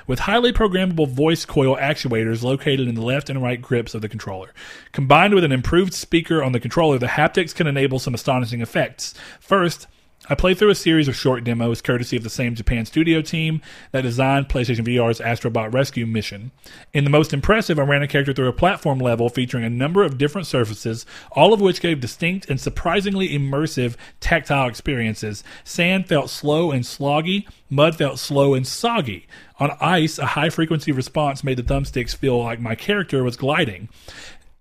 with 0.07 0.19
highly 0.19 0.53
programmable 0.53 1.07
voice 1.07 1.45
coil 1.45 1.75
actuators 1.77 2.43
located 2.43 2.87
in 2.87 2.95
the 2.95 3.01
left 3.01 3.29
and 3.29 3.41
right 3.41 3.61
grips 3.61 3.93
of 3.93 4.01
the 4.01 4.09
controller. 4.09 4.53
Combined 4.91 5.33
with 5.33 5.43
an 5.43 5.51
improved 5.51 5.93
speaker 5.93 6.43
on 6.43 6.51
the 6.51 6.59
controller, 6.59 6.97
the 6.97 7.07
haptics 7.07 7.53
can 7.53 7.67
enable 7.67 7.99
some 7.99 8.13
astonishing 8.13 8.61
effects. 8.61 9.13
First, 9.39 9.87
I 10.27 10.35
played 10.35 10.57
through 10.57 10.71
a 10.71 10.75
series 10.75 11.07
of 11.07 11.15
short 11.15 11.43
demos 11.43 11.81
courtesy 11.81 12.17
of 12.17 12.23
the 12.23 12.29
same 12.29 12.55
Japan 12.55 12.85
studio 12.85 13.21
team 13.21 13.61
that 13.91 14.01
designed 14.01 14.49
PlayStation 14.49 14.85
VR's 14.85 15.19
Astrobot 15.19 15.73
Rescue 15.73 16.07
mission. 16.07 16.51
In 16.93 17.03
the 17.03 17.09
most 17.11 17.33
impressive, 17.33 17.77
I 17.77 17.83
ran 17.83 18.01
a 18.01 18.07
character 18.07 18.33
through 18.33 18.47
a 18.47 18.53
platform 18.53 18.97
level 18.97 19.29
featuring 19.29 19.63
a 19.63 19.69
number 19.69 20.03
of 20.03 20.17
different 20.17 20.47
surfaces, 20.47 21.05
all 21.31 21.53
of 21.53 21.61
which 21.61 21.81
gave 21.81 21.99
distinct 21.99 22.49
and 22.49 22.59
surprisingly 22.59 23.29
immersive 23.29 23.95
tactile 24.19 24.67
experiences. 24.67 25.43
Sand 25.63 26.07
felt 26.07 26.29
slow 26.29 26.71
and 26.71 26.83
sloggy, 26.83 27.47
mud 27.69 27.95
felt 27.95 28.17
slow 28.17 28.55
and 28.55 28.65
soggy. 28.65 29.27
On 29.59 29.77
ice, 29.79 30.17
a 30.17 30.25
high 30.25 30.49
frequency 30.49 30.91
response 30.91 31.43
made 31.43 31.57
the 31.57 31.63
thumbsticks 31.63 32.15
feel 32.15 32.41
like 32.41 32.59
my 32.59 32.73
character 32.73 33.23
was 33.23 33.37
gliding. 33.37 33.89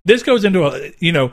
This 0.05 0.21
goes 0.21 0.45
into 0.45 0.63
a, 0.65 0.91
you 0.99 1.11
know, 1.11 1.31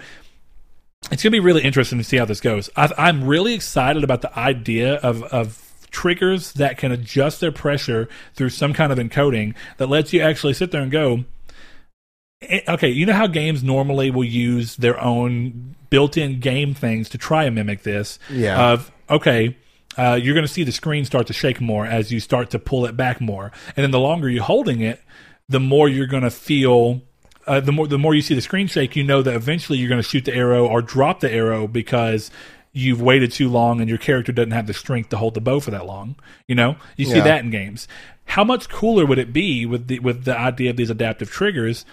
it's 1.11 1.23
going 1.23 1.31
to 1.31 1.31
be 1.31 1.41
really 1.41 1.63
interesting 1.63 1.99
to 1.99 2.05
see 2.05 2.17
how 2.17 2.25
this 2.25 2.41
goes. 2.41 2.71
I, 2.77 2.93
I'm 2.97 3.27
really 3.27 3.55
excited 3.55 4.05
about 4.05 4.23
the 4.23 4.37
idea 4.39 4.97
of, 4.97 5.23
of 5.25 5.87
triggers 5.91 6.53
that 6.55 6.79
can 6.79 6.91
adjust 6.91 7.41
their 7.41 7.53
pressure 7.53 8.09
through 8.35 8.49
some 8.49 8.73
kind 8.73 8.93
of 8.93 8.99
encoding 8.99 9.55
that 9.77 9.89
lets 9.89 10.13
you 10.13 10.21
actually 10.21 10.55
sit 10.55 10.71
there 10.71 10.83
and 10.83 10.91
go, 10.91 11.25
eh, 12.43 12.61
okay, 12.69 12.89
you 12.89 13.07
know 13.07 13.13
how 13.13 13.27
games 13.27 13.63
normally 13.63 14.11
will 14.11 14.25
use 14.25 14.77
their 14.77 14.99
own 15.01 15.77
built-in 15.91 16.41
game 16.41 16.73
things 16.73 17.09
to 17.11 17.19
try 17.19 17.45
and 17.45 17.55
mimic 17.55 17.83
this. 17.83 18.19
Yeah. 18.31 18.73
Of 18.73 18.91
okay, 19.11 19.57
uh, 19.97 20.19
you're 20.21 20.35
going 20.35 20.47
to 20.47 20.53
see 20.53 20.65
the 20.65 20.73
screen 20.73 21.05
start 21.05 21.27
to 21.27 21.35
shake 21.35 21.61
more 21.61 21.85
as 21.85 22.11
you 22.11 22.19
start 22.19 22.51
to 22.51 22.59
pull 22.59 22.87
it 22.87 22.97
back 22.97 23.21
more, 23.21 23.53
and 23.77 23.85
then 23.85 23.91
the 23.91 24.01
longer 24.01 24.29
you're 24.29 24.43
holding 24.43 24.81
it, 24.81 25.03
the 25.49 25.61
more 25.61 25.89
you're 25.89 26.07
going 26.07 26.23
to 26.23 26.31
feel. 26.31 27.03
Uh, 27.47 27.61
the 27.61 27.73
more 27.73 27.87
the 27.87 27.99
more 27.99 28.15
you 28.15 28.23
see 28.23 28.35
the 28.35 28.41
screen 28.41 28.67
shake, 28.67 28.95
you 28.97 29.03
know 29.05 29.23
that 29.23 29.35
eventually 29.35 29.79
you're 29.79 29.89
going 29.89 30.03
to 30.03 30.09
shoot 30.09 30.25
the 30.25 30.35
arrow 30.35 30.67
or 30.67 30.81
drop 30.83 31.21
the 31.21 31.31
arrow 31.33 31.67
because 31.67 32.31
you've 32.73 33.03
waited 33.03 33.31
too 33.33 33.49
long 33.49 33.81
and 33.81 33.89
your 33.89 33.99
character 33.99 34.33
doesn't 34.33 34.53
have 34.53 34.67
the 34.67 34.73
strength 34.75 35.11
to 35.11 35.17
hold 35.17 35.35
the 35.35 35.41
bow 35.41 35.61
for 35.61 35.71
that 35.71 35.85
long. 35.85 36.17
You 36.49 36.55
know, 36.55 36.77
you 36.97 37.05
see 37.05 37.17
Yeah. 37.17 37.25
that 37.25 37.45
in 37.45 37.51
games. 37.51 37.87
How 38.25 38.45
much 38.45 38.69
cooler 38.69 39.05
would 39.05 39.19
it 39.19 39.33
be 39.33 39.67
with 39.67 39.89
the 39.89 39.99
with 39.99 40.25
the 40.25 40.39
idea 40.39 40.71
of 40.71 40.77
these 40.77 40.89
adaptive 40.91 41.31
triggers 41.31 41.85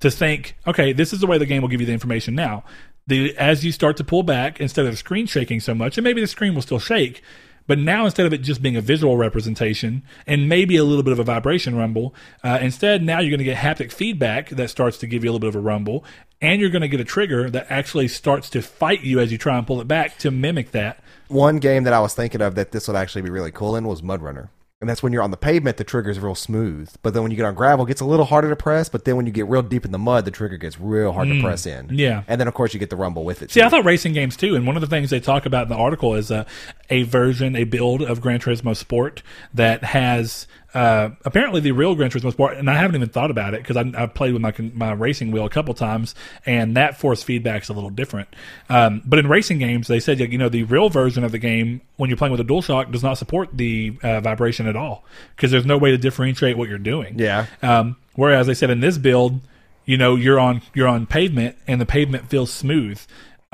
to 0.00 0.10
think, 0.10 0.56
okay, 0.66 0.92
this 0.92 1.12
is 1.12 1.20
the 1.20 1.26
way 1.26 1.38
the 1.38 1.46
game 1.46 1.62
will 1.62 1.68
give 1.68 1.80
you 1.80 1.86
the 1.86 1.92
information 1.92 2.34
now. 2.34 2.64
The 3.06 3.36
as 3.36 3.64
you 3.64 3.70
start 3.72 3.96
to 3.98 4.04
pull 4.04 4.22
back, 4.22 4.60
instead 4.60 4.86
of 4.86 4.90
the 4.92 4.96
screen 4.96 5.26
shaking 5.26 5.60
so 5.60 5.74
much, 5.74 5.98
and 5.98 6.04
maybe 6.04 6.20
the 6.20 6.26
screen 6.26 6.54
will 6.54 6.62
still 6.62 6.78
shake, 6.78 7.22
but 7.66 7.78
now 7.78 8.04
instead 8.04 8.26
of 8.26 8.32
it 8.32 8.38
just 8.38 8.62
being 8.62 8.76
a 8.76 8.80
visual 8.80 9.16
representation 9.16 10.02
and 10.26 10.48
maybe 10.48 10.76
a 10.76 10.84
little 10.84 11.02
bit 11.02 11.12
of 11.12 11.18
a 11.18 11.24
vibration 11.24 11.76
rumble, 11.76 12.14
uh, 12.42 12.58
instead 12.60 13.02
now 13.02 13.20
you're 13.20 13.30
going 13.30 13.38
to 13.38 13.44
get 13.44 13.56
haptic 13.56 13.92
feedback 13.92 14.50
that 14.50 14.70
starts 14.70 14.98
to 14.98 15.06
give 15.06 15.24
you 15.24 15.30
a 15.30 15.32
little 15.32 15.40
bit 15.40 15.48
of 15.48 15.56
a 15.56 15.60
rumble, 15.60 16.04
and 16.40 16.60
you're 16.60 16.70
going 16.70 16.82
to 16.82 16.88
get 16.88 17.00
a 17.00 17.04
trigger 17.04 17.48
that 17.50 17.66
actually 17.70 18.08
starts 18.08 18.50
to 18.50 18.60
fight 18.60 19.00
you 19.02 19.18
as 19.20 19.32
you 19.32 19.38
try 19.38 19.56
and 19.56 19.66
pull 19.66 19.80
it 19.80 19.88
back 19.88 20.18
to 20.18 20.30
mimic 20.30 20.72
that. 20.72 21.02
one 21.28 21.58
game 21.58 21.84
that 21.84 21.92
I 21.92 22.00
was 22.00 22.14
thinking 22.14 22.42
of 22.42 22.54
that 22.54 22.72
this 22.72 22.86
would 22.86 22.96
actually 22.96 23.22
be 23.22 23.30
really 23.30 23.50
cool 23.50 23.76
in 23.76 23.86
was 23.86 24.02
Mud 24.02 24.20
Runner. 24.22 24.50
And 24.80 24.90
that's 24.90 25.02
when 25.02 25.12
you're 25.12 25.22
on 25.22 25.30
the 25.30 25.36
pavement, 25.38 25.76
the 25.76 25.84
trigger 25.84 26.10
is 26.10 26.18
real 26.18 26.34
smooth. 26.34 26.90
But 27.02 27.14
then 27.14 27.22
when 27.22 27.30
you 27.30 27.36
get 27.36 27.46
on 27.46 27.54
gravel, 27.54 27.86
it 27.86 27.88
gets 27.88 28.00
a 28.00 28.04
little 28.04 28.26
harder 28.26 28.50
to 28.50 28.56
press. 28.56 28.88
But 28.88 29.04
then 29.04 29.16
when 29.16 29.24
you 29.24 29.32
get 29.32 29.46
real 29.46 29.62
deep 29.62 29.84
in 29.84 29.92
the 29.92 29.98
mud, 29.98 30.24
the 30.24 30.30
trigger 30.30 30.56
gets 30.56 30.78
real 30.78 31.12
hard 31.12 31.28
to 31.28 31.40
press 31.40 31.64
in. 31.64 31.88
Mm. 31.88 31.98
yeah. 31.98 32.22
And 32.28 32.40
then, 32.40 32.48
of 32.48 32.54
course, 32.54 32.74
you 32.74 32.80
get 32.80 32.90
the 32.90 32.96
rumble 32.96 33.24
with 33.24 33.40
it. 33.40 33.50
See, 33.50 33.60
too. 33.60 33.66
I 33.66 33.70
thought 33.70 33.84
racing 33.84 34.12
games 34.12 34.36
too, 34.36 34.54
and 34.54 34.66
one 34.66 34.76
of 34.76 34.82
the 34.82 34.86
things 34.86 35.10
they 35.10 35.20
talk 35.20 35.46
about 35.46 35.62
in 35.64 35.68
the 35.70 35.76
article 35.76 36.14
is 36.14 36.30
uh, 36.30 36.44
a 36.90 37.04
version, 37.04 37.56
a 37.56 37.64
build 37.64 38.02
of 38.02 38.20
Gran 38.20 38.40
Turismo 38.40 38.76
Sport 38.76 39.22
that 39.54 39.84
has 39.84 40.46
uh, 40.74 41.10
apparently 41.24 41.60
the 41.60 41.72
real 41.72 41.94
Gran 41.94 42.10
Turismo 42.10 42.32
Sport, 42.32 42.56
and 42.56 42.68
I 42.68 42.74
haven't 42.74 42.96
even 42.96 43.08
thought 43.08 43.30
about 43.30 43.54
it 43.54 43.62
because 43.62 43.76
I, 43.76 43.90
I 43.96 44.06
played 44.06 44.32
with 44.32 44.42
my 44.42 44.52
my 44.74 44.92
racing 44.92 45.30
wheel 45.30 45.44
a 45.44 45.50
couple 45.50 45.72
times, 45.74 46.14
and 46.44 46.76
that 46.76 46.98
force 46.98 47.22
feedback's 47.22 47.68
a 47.68 47.72
little 47.72 47.90
different. 47.90 48.28
Um, 48.68 49.00
but 49.04 49.18
in 49.18 49.28
racing 49.28 49.58
games, 49.58 49.86
they 49.86 50.00
said 50.00 50.18
you 50.18 50.38
know 50.38 50.48
the 50.48 50.64
real 50.64 50.88
version 50.88 51.22
of 51.22 51.32
the 51.32 51.38
game 51.38 51.80
when 51.96 52.10
you're 52.10 52.16
playing 52.16 52.32
with 52.32 52.40
a 52.40 52.44
DualShock 52.44 52.90
does 52.90 53.02
not 53.02 53.18
support 53.18 53.50
the 53.52 53.96
uh, 54.02 54.20
vibration 54.20 54.66
at 54.66 54.74
all 54.74 55.04
because 55.36 55.50
there's 55.50 55.66
no 55.66 55.78
way 55.78 55.92
to 55.92 55.98
differentiate 55.98 56.58
what 56.58 56.68
you're 56.68 56.78
doing. 56.78 57.18
Yeah. 57.18 57.46
Um, 57.62 57.96
whereas 58.16 58.46
they 58.48 58.54
said 58.54 58.70
in 58.70 58.80
this 58.80 58.98
build, 58.98 59.40
you 59.84 59.96
know, 59.96 60.16
you're 60.16 60.40
on 60.40 60.62
you're 60.74 60.88
on 60.88 61.06
pavement 61.06 61.56
and 61.66 61.80
the 61.80 61.86
pavement 61.86 62.28
feels 62.28 62.52
smooth. 62.52 63.00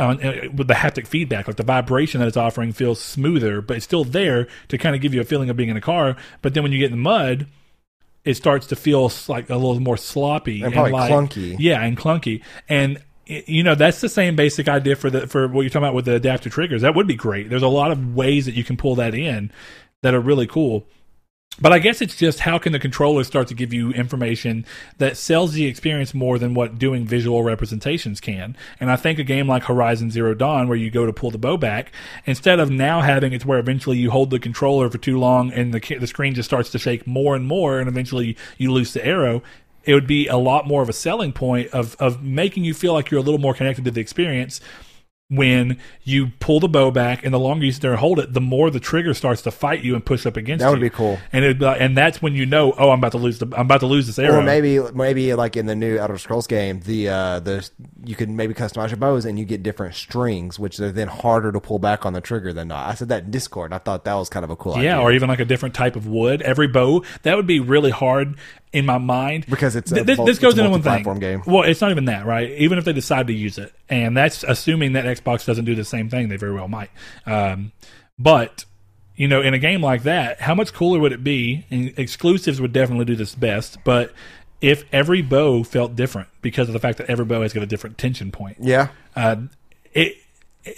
Uh, 0.00 0.48
with 0.54 0.66
the 0.66 0.74
haptic 0.74 1.06
feedback, 1.06 1.46
like 1.46 1.56
the 1.56 1.62
vibration 1.62 2.20
that 2.20 2.28
it's 2.28 2.36
offering 2.36 2.72
feels 2.72 2.98
smoother, 2.98 3.60
but 3.60 3.76
it's 3.76 3.84
still 3.84 4.02
there 4.02 4.48
to 4.68 4.78
kind 4.78 4.96
of 4.96 5.02
give 5.02 5.12
you 5.12 5.20
a 5.20 5.24
feeling 5.24 5.50
of 5.50 5.56
being 5.56 5.68
in 5.68 5.76
a 5.76 5.80
car. 5.80 6.16
But 6.40 6.54
then 6.54 6.62
when 6.62 6.72
you 6.72 6.78
get 6.78 6.86
in 6.86 6.92
the 6.92 6.96
mud, 6.96 7.46
it 8.24 8.34
starts 8.34 8.66
to 8.68 8.76
feel 8.76 9.12
like 9.28 9.50
a 9.50 9.56
little 9.56 9.78
more 9.78 9.98
sloppy 9.98 10.62
And 10.62 10.72
probably 10.72 10.92
like, 10.92 11.12
clunky. 11.12 11.56
Yeah, 11.58 11.82
and 11.82 11.98
clunky. 11.98 12.42
And 12.68 13.02
you 13.26 13.62
know 13.62 13.74
that's 13.74 14.00
the 14.00 14.08
same 14.08 14.36
basic 14.36 14.68
idea 14.68 14.96
for 14.96 15.10
the 15.10 15.26
for 15.26 15.46
what 15.46 15.60
you're 15.60 15.70
talking 15.70 15.84
about 15.84 15.94
with 15.94 16.06
the 16.06 16.14
adaptive 16.14 16.52
triggers. 16.52 16.82
That 16.82 16.94
would 16.94 17.06
be 17.06 17.14
great. 17.14 17.50
There's 17.50 17.62
a 17.62 17.68
lot 17.68 17.90
of 17.90 18.14
ways 18.14 18.46
that 18.46 18.54
you 18.54 18.64
can 18.64 18.76
pull 18.76 18.94
that 18.96 19.14
in 19.14 19.52
that 20.02 20.14
are 20.14 20.20
really 20.20 20.46
cool. 20.46 20.86
But 21.60 21.72
I 21.72 21.78
guess 21.78 22.00
it's 22.00 22.16
just 22.16 22.40
how 22.40 22.58
can 22.58 22.72
the 22.72 22.78
controller 22.78 23.22
start 23.22 23.48
to 23.48 23.54
give 23.54 23.72
you 23.72 23.90
information 23.90 24.64
that 24.98 25.16
sells 25.16 25.52
the 25.52 25.66
experience 25.66 26.14
more 26.14 26.38
than 26.38 26.54
what 26.54 26.78
doing 26.78 27.04
visual 27.04 27.42
representations 27.42 28.20
can. 28.20 28.56
And 28.80 28.90
I 28.90 28.96
think 28.96 29.18
a 29.18 29.24
game 29.24 29.46
like 29.46 29.64
Horizon 29.64 30.10
Zero 30.10 30.34
Dawn, 30.34 30.68
where 30.68 30.78
you 30.78 30.90
go 30.90 31.04
to 31.04 31.12
pull 31.12 31.30
the 31.30 31.38
bow 31.38 31.58
back, 31.58 31.92
instead 32.24 32.60
of 32.60 32.70
now 32.70 33.02
having 33.02 33.32
it 33.32 33.44
where 33.44 33.58
eventually 33.58 33.98
you 33.98 34.10
hold 34.10 34.30
the 34.30 34.38
controller 34.38 34.88
for 34.88 34.98
too 34.98 35.18
long 35.18 35.52
and 35.52 35.74
the 35.74 35.80
the 35.98 36.06
screen 36.06 36.34
just 36.34 36.48
starts 36.48 36.70
to 36.70 36.78
shake 36.78 37.06
more 37.06 37.36
and 37.36 37.46
more, 37.46 37.78
and 37.78 37.88
eventually 37.88 38.36
you 38.56 38.72
lose 38.72 38.92
the 38.92 39.04
arrow. 39.04 39.42
It 39.84 39.94
would 39.94 40.06
be 40.06 40.26
a 40.28 40.36
lot 40.36 40.66
more 40.66 40.82
of 40.82 40.88
a 40.88 40.94
selling 40.94 41.32
point 41.32 41.68
of 41.70 41.94
of 41.96 42.22
making 42.22 42.64
you 42.64 42.74
feel 42.74 42.92
like 42.92 43.10
you're 43.10 43.20
a 43.20 43.22
little 43.22 43.40
more 43.40 43.54
connected 43.54 43.84
to 43.84 43.90
the 43.90 44.00
experience 44.00 44.60
when 45.30 45.78
you 46.02 46.32
pull 46.40 46.58
the 46.58 46.68
bow 46.68 46.90
back 46.90 47.24
and 47.24 47.32
the 47.32 47.38
longer 47.38 47.64
you 47.64 47.70
sit 47.70 47.80
there 47.82 47.92
and 47.92 48.00
hold 48.00 48.18
it, 48.18 48.32
the 48.32 48.40
more 48.40 48.68
the 48.68 48.80
trigger 48.80 49.14
starts 49.14 49.42
to 49.42 49.50
fight 49.52 49.84
you 49.84 49.94
and 49.94 50.04
push 50.04 50.26
up 50.26 50.36
against 50.36 50.60
That 50.62 50.70
would 50.70 50.80
you. 50.80 50.90
be 50.90 50.90
cool. 50.90 51.18
And 51.32 51.44
it 51.44 51.62
and 51.62 51.96
that's 51.96 52.20
when 52.20 52.34
you 52.34 52.44
know, 52.46 52.72
oh, 52.76 52.90
I'm 52.90 52.98
about 52.98 53.12
to 53.12 53.18
lose 53.18 53.38
the 53.38 53.46
I'm 53.56 53.66
about 53.66 53.80
to 53.80 53.86
lose 53.86 54.08
this 54.08 54.18
arrow. 54.18 54.40
Or 54.40 54.42
maybe 54.42 54.80
maybe 54.92 55.32
like 55.34 55.56
in 55.56 55.66
the 55.66 55.76
new 55.76 55.96
Elder 55.96 56.18
Scrolls 56.18 56.48
game, 56.48 56.80
the 56.80 57.08
uh 57.08 57.38
the 57.40 57.68
you 58.04 58.16
can 58.16 58.34
maybe 58.34 58.54
customize 58.54 58.88
your 58.90 58.96
bows 58.96 59.24
and 59.24 59.38
you 59.38 59.44
get 59.44 59.62
different 59.62 59.94
strings, 59.94 60.58
which 60.58 60.80
are 60.80 60.90
then 60.90 61.06
harder 61.08 61.52
to 61.52 61.60
pull 61.60 61.78
back 61.78 62.04
on 62.04 62.12
the 62.12 62.20
trigger 62.20 62.52
than 62.52 62.68
not. 62.68 62.88
I 62.88 62.94
said 62.94 63.08
that 63.10 63.24
in 63.24 63.30
Discord. 63.30 63.72
I 63.72 63.78
thought 63.78 64.04
that 64.04 64.14
was 64.14 64.28
kind 64.28 64.42
of 64.42 64.50
a 64.50 64.56
cool 64.56 64.72
idea. 64.74 64.84
yeah, 64.84 64.94
idea. 64.96 65.04
or 65.04 65.12
even 65.12 65.28
like 65.28 65.40
a 65.40 65.44
different 65.44 65.76
type 65.76 65.94
of 65.94 66.08
wood. 66.08 66.42
Every 66.42 66.66
bow 66.66 67.04
that 67.22 67.36
would 67.36 67.46
be 67.46 67.60
really 67.60 67.90
hard 67.90 68.36
in 68.72 68.86
my 68.86 68.98
mind 68.98 69.46
Because 69.48 69.74
it's 69.76 69.90
a 69.90 69.96
Th- 69.96 70.06
this, 70.06 70.16
mul- 70.16 70.26
this 70.26 70.38
goes 70.38 70.56
into 70.58 70.70
one 70.70 70.82
thing. 70.82 71.18
game. 71.18 71.42
Well, 71.46 71.64
it's 71.64 71.80
not 71.80 71.90
even 71.90 72.04
that, 72.06 72.24
right? 72.26 72.50
Even 72.52 72.78
if 72.78 72.84
they 72.84 72.92
decide 72.92 73.26
to 73.26 73.32
use 73.32 73.58
it, 73.58 73.72
and 73.88 74.16
that's 74.16 74.44
assuming 74.44 74.92
that 74.92 75.04
Xbox 75.04 75.44
doesn't 75.44 75.64
do 75.64 75.74
the 75.74 75.84
same 75.84 76.08
thing, 76.08 76.28
they 76.28 76.36
very 76.36 76.54
well 76.54 76.68
might. 76.68 76.90
Um, 77.26 77.72
but 78.18 78.64
you 79.16 79.28
know, 79.28 79.42
in 79.42 79.52
a 79.52 79.58
game 79.58 79.82
like 79.82 80.04
that, 80.04 80.40
how 80.40 80.54
much 80.54 80.72
cooler 80.72 80.98
would 80.98 81.12
it 81.12 81.22
be? 81.22 81.66
And 81.70 81.92
exclusives 81.98 82.60
would 82.60 82.72
definitely 82.72 83.04
do 83.04 83.16
this 83.16 83.34
best, 83.34 83.78
but 83.84 84.14
if 84.60 84.84
every 84.92 85.22
bow 85.22 85.62
felt 85.64 85.96
different 85.96 86.28
because 86.42 86.68
of 86.68 86.72
the 86.72 86.78
fact 86.78 86.98
that 86.98 87.10
every 87.10 87.24
bow 87.24 87.42
has 87.42 87.52
got 87.52 87.62
a 87.62 87.66
different 87.66 87.98
tension 87.98 88.30
point, 88.30 88.58
yeah. 88.60 88.88
uh, 89.16 89.36
it 89.92 90.14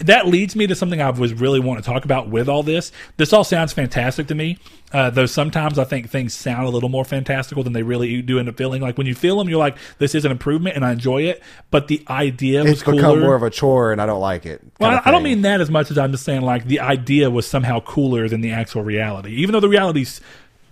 that 0.01 0.29
leads 0.29 0.55
me 0.55 0.67
to 0.69 0.77
something 0.77 1.01
I 1.03 1.11
was 1.11 1.35
really 1.35 1.59
want 1.59 1.83
to 1.83 1.85
talk 1.85 2.05
about 2.05 2.29
with 2.29 2.49
all 2.49 2.63
this. 2.63 2.93
This 3.17 3.33
all 3.33 3.43
sounds 3.43 3.73
fantastic 3.73 4.29
to 4.29 4.35
me, 4.35 4.59
uh, 4.93 5.11
though 5.11 5.27
sometimes 5.27 5.77
I 5.77 5.83
think 5.85 6.09
things 6.09 6.35
sound 6.35 6.67
a 6.67 6.69
little 6.69 6.89
more 6.89 7.05
fantastical 7.05 7.65
than 7.65 7.73
they 7.73 7.83
really 7.83 8.23
do 8.23 8.39
end 8.39 8.49
up 8.49 8.57
feeling. 8.57 8.81
Like 8.81 8.97
when 8.97 9.09
you 9.09 9.17
feel 9.17 9.39
them, 9.39 9.49
you're 9.49 9.59
like, 9.59 9.77
"This 9.99 10.15
is 10.15 10.25
an 10.25 10.31
improvement," 10.31 10.77
and 10.77 10.85
I 10.85 10.93
enjoy 10.93 11.23
it. 11.23 11.43
But 11.73 11.89
the 11.89 12.05
idea 12.09 12.63
was 12.63 12.81
become 12.81 13.01
cooler. 13.01 13.21
more 13.21 13.35
of 13.35 13.43
a 13.43 13.51
chore 13.51 13.91
and 13.91 14.01
I 14.01 14.07
don't 14.07 14.21
like 14.21 14.47
it. 14.47 14.63
well, 14.79 15.01
I, 15.05 15.09
I 15.09 15.11
don't 15.11 15.25
mean 15.25 15.43
that 15.43 15.61
as 15.61 15.71
much 15.71 15.91
as 15.91 15.99
I'm 15.99 16.13
just 16.13 16.25
saying 16.25 16.43
like 16.43 16.67
the 16.67 16.79
idea 16.79 17.29
was 17.29 17.47
somehow 17.47 17.81
cooler 17.81 18.29
than 18.29 18.41
the 18.41 18.53
actual 18.53 18.83
reality. 18.85 19.33
Even 19.35 19.53
though 19.53 19.61
the 19.61 19.69
reality's 19.69 20.21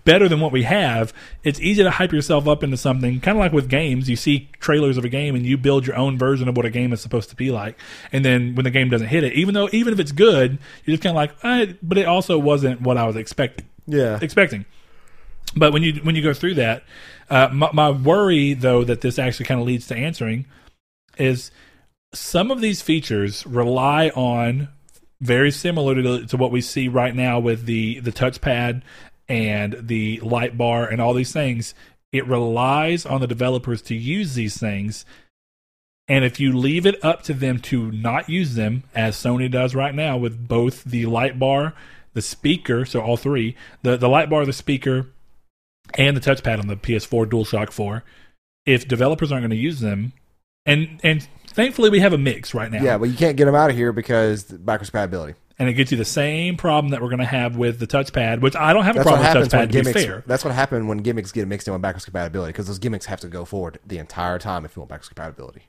better 0.04 0.28
than 0.28 0.40
what 0.40 0.52
we 0.52 0.62
have, 0.64 1.12
it's 1.44 1.60
easy 1.60 1.82
to 1.82 1.90
hype 1.90 2.12
yourself 2.12 2.48
up 2.48 2.62
into 2.62 2.76
something. 2.76 3.20
Kind 3.20 3.36
of 3.36 3.40
like 3.40 3.52
with 3.52 3.68
games, 3.68 4.08
you 4.08 4.16
see 4.16 4.48
trailers 4.60 4.96
of 4.96 5.04
a 5.04 5.08
game 5.08 5.34
and 5.34 5.44
you 5.46 5.56
build 5.56 5.86
your 5.86 5.96
own 5.96 6.18
version 6.18 6.48
of 6.48 6.56
what 6.56 6.66
a 6.66 6.70
game 6.70 6.92
is 6.92 7.00
supposed 7.00 7.30
to 7.30 7.36
be 7.36 7.50
like. 7.50 7.78
And 8.12 8.24
then 8.24 8.54
when 8.54 8.64
the 8.64 8.70
game 8.70 8.88
doesn't 8.90 9.08
hit 9.08 9.24
it, 9.24 9.32
even 9.34 9.54
though 9.54 9.68
even 9.72 9.92
if 9.92 10.00
it's 10.00 10.12
good, 10.12 10.58
you're 10.84 10.96
just 10.96 11.02
kind 11.02 11.16
of 11.16 11.16
like, 11.42 11.78
but 11.82 11.98
it 11.98 12.06
also 12.06 12.38
wasn't 12.38 12.80
what 12.80 12.96
I 12.96 13.06
was 13.06 13.16
expecting 13.16 13.66
Yeah. 13.86 14.18
expecting. 14.20 14.64
But 15.56 15.72
when 15.72 15.82
you 15.82 15.94
when 16.02 16.14
you 16.14 16.22
go 16.22 16.32
through 16.32 16.54
that, 16.54 16.84
uh, 17.28 17.48
my, 17.52 17.70
my 17.72 17.90
worry 17.90 18.54
though 18.54 18.84
that 18.84 19.00
this 19.00 19.18
actually 19.18 19.46
kind 19.46 19.60
of 19.60 19.66
leads 19.66 19.86
to 19.88 19.96
answering 19.96 20.46
is 21.18 21.50
some 22.12 22.50
of 22.50 22.60
these 22.60 22.82
features 22.82 23.44
rely 23.46 24.08
on 24.10 24.68
very 25.20 25.50
similar 25.50 25.94
to, 25.94 26.26
to 26.26 26.36
what 26.36 26.50
we 26.50 26.60
see 26.60 26.88
right 26.88 27.14
now 27.14 27.38
with 27.38 27.66
the 27.66 28.00
the 28.00 28.12
touchpad 28.12 28.82
and 29.30 29.76
the 29.86 30.18
light 30.20 30.58
bar 30.58 30.86
and 30.86 31.00
all 31.00 31.14
these 31.14 31.32
things. 31.32 31.72
It 32.12 32.26
relies 32.26 33.06
on 33.06 33.20
the 33.20 33.28
developers 33.28 33.80
to 33.82 33.94
use 33.94 34.34
these 34.34 34.58
things. 34.58 35.06
And 36.08 36.24
if 36.24 36.40
you 36.40 36.52
leave 36.52 36.84
it 36.84 37.02
up 37.04 37.22
to 37.22 37.34
them 37.34 37.60
to 37.60 37.92
not 37.92 38.28
use 38.28 38.56
them, 38.56 38.82
as 38.92 39.16
Sony 39.16 39.48
does 39.48 39.76
right 39.76 39.94
now 39.94 40.16
with 40.16 40.48
both 40.48 40.82
the 40.82 41.06
light 41.06 41.38
bar, 41.38 41.72
the 42.12 42.20
speaker, 42.20 42.84
so 42.84 43.00
all 43.00 43.16
three, 43.16 43.56
the, 43.82 43.96
the 43.96 44.08
light 44.08 44.28
bar, 44.28 44.44
the 44.44 44.52
speaker, 44.52 45.06
and 45.94 46.16
the 46.16 46.20
touchpad 46.20 46.58
on 46.58 46.66
the 46.66 46.74
PS4 46.74 47.26
DualShock 47.26 47.70
4, 47.70 48.02
if 48.66 48.88
developers 48.88 49.30
aren't 49.30 49.42
going 49.42 49.50
to 49.50 49.56
use 49.56 49.78
them, 49.78 50.12
and 50.66 51.00
and 51.04 51.26
thankfully 51.46 51.90
we 51.90 52.00
have 52.00 52.12
a 52.12 52.18
mix 52.18 52.54
right 52.54 52.70
now, 52.70 52.82
Yeah, 52.82 52.98
but 52.98 53.08
you 53.08 53.16
can't 53.16 53.36
get 53.36 53.44
them 53.44 53.54
out 53.54 53.70
of 53.70 53.76
here 53.76 53.92
because 53.92 54.44
backwards 54.44 54.90
compatibility. 54.90 55.34
And 55.60 55.68
it 55.68 55.74
gets 55.74 55.92
you 55.92 55.96
the 55.98 56.04
same 56.04 56.56
problem 56.56 56.90
that 56.90 57.00
we're 57.00 57.08
going 57.10 57.18
to 57.20 57.24
have 57.26 57.54
with 57.56 57.78
the 57.78 57.86
touchpad, 57.86 58.40
which 58.40 58.56
I 58.56 58.72
don't 58.72 58.84
have 58.84 58.96
a 58.96 58.98
That's 59.00 59.06
what 59.06 59.20
problem 59.20 59.26
happens 59.26 59.44
with 59.44 59.52
when 59.52 59.68
touchpad. 59.68 59.72
To 59.72 59.78
be 59.78 59.82
gimmicks. 59.84 60.04
fair, 60.04 60.24
That's 60.26 60.44
what 60.44 60.54
happened 60.54 60.88
when 60.88 60.98
gimmicks 60.98 61.30
get 61.30 61.46
mixed 61.46 61.68
in 61.68 61.72
with 61.74 61.82
backwards 61.82 62.04
compatibility 62.06 62.48
because 62.50 62.66
those 62.66 62.78
gimmicks 62.80 63.06
have 63.06 63.20
to 63.20 63.28
go 63.28 63.44
forward 63.44 63.78
the 63.86 63.98
entire 63.98 64.38
time 64.40 64.64
if 64.64 64.74
you 64.74 64.80
want 64.80 64.88
backwards 64.90 65.08
compatibility. 65.08 65.62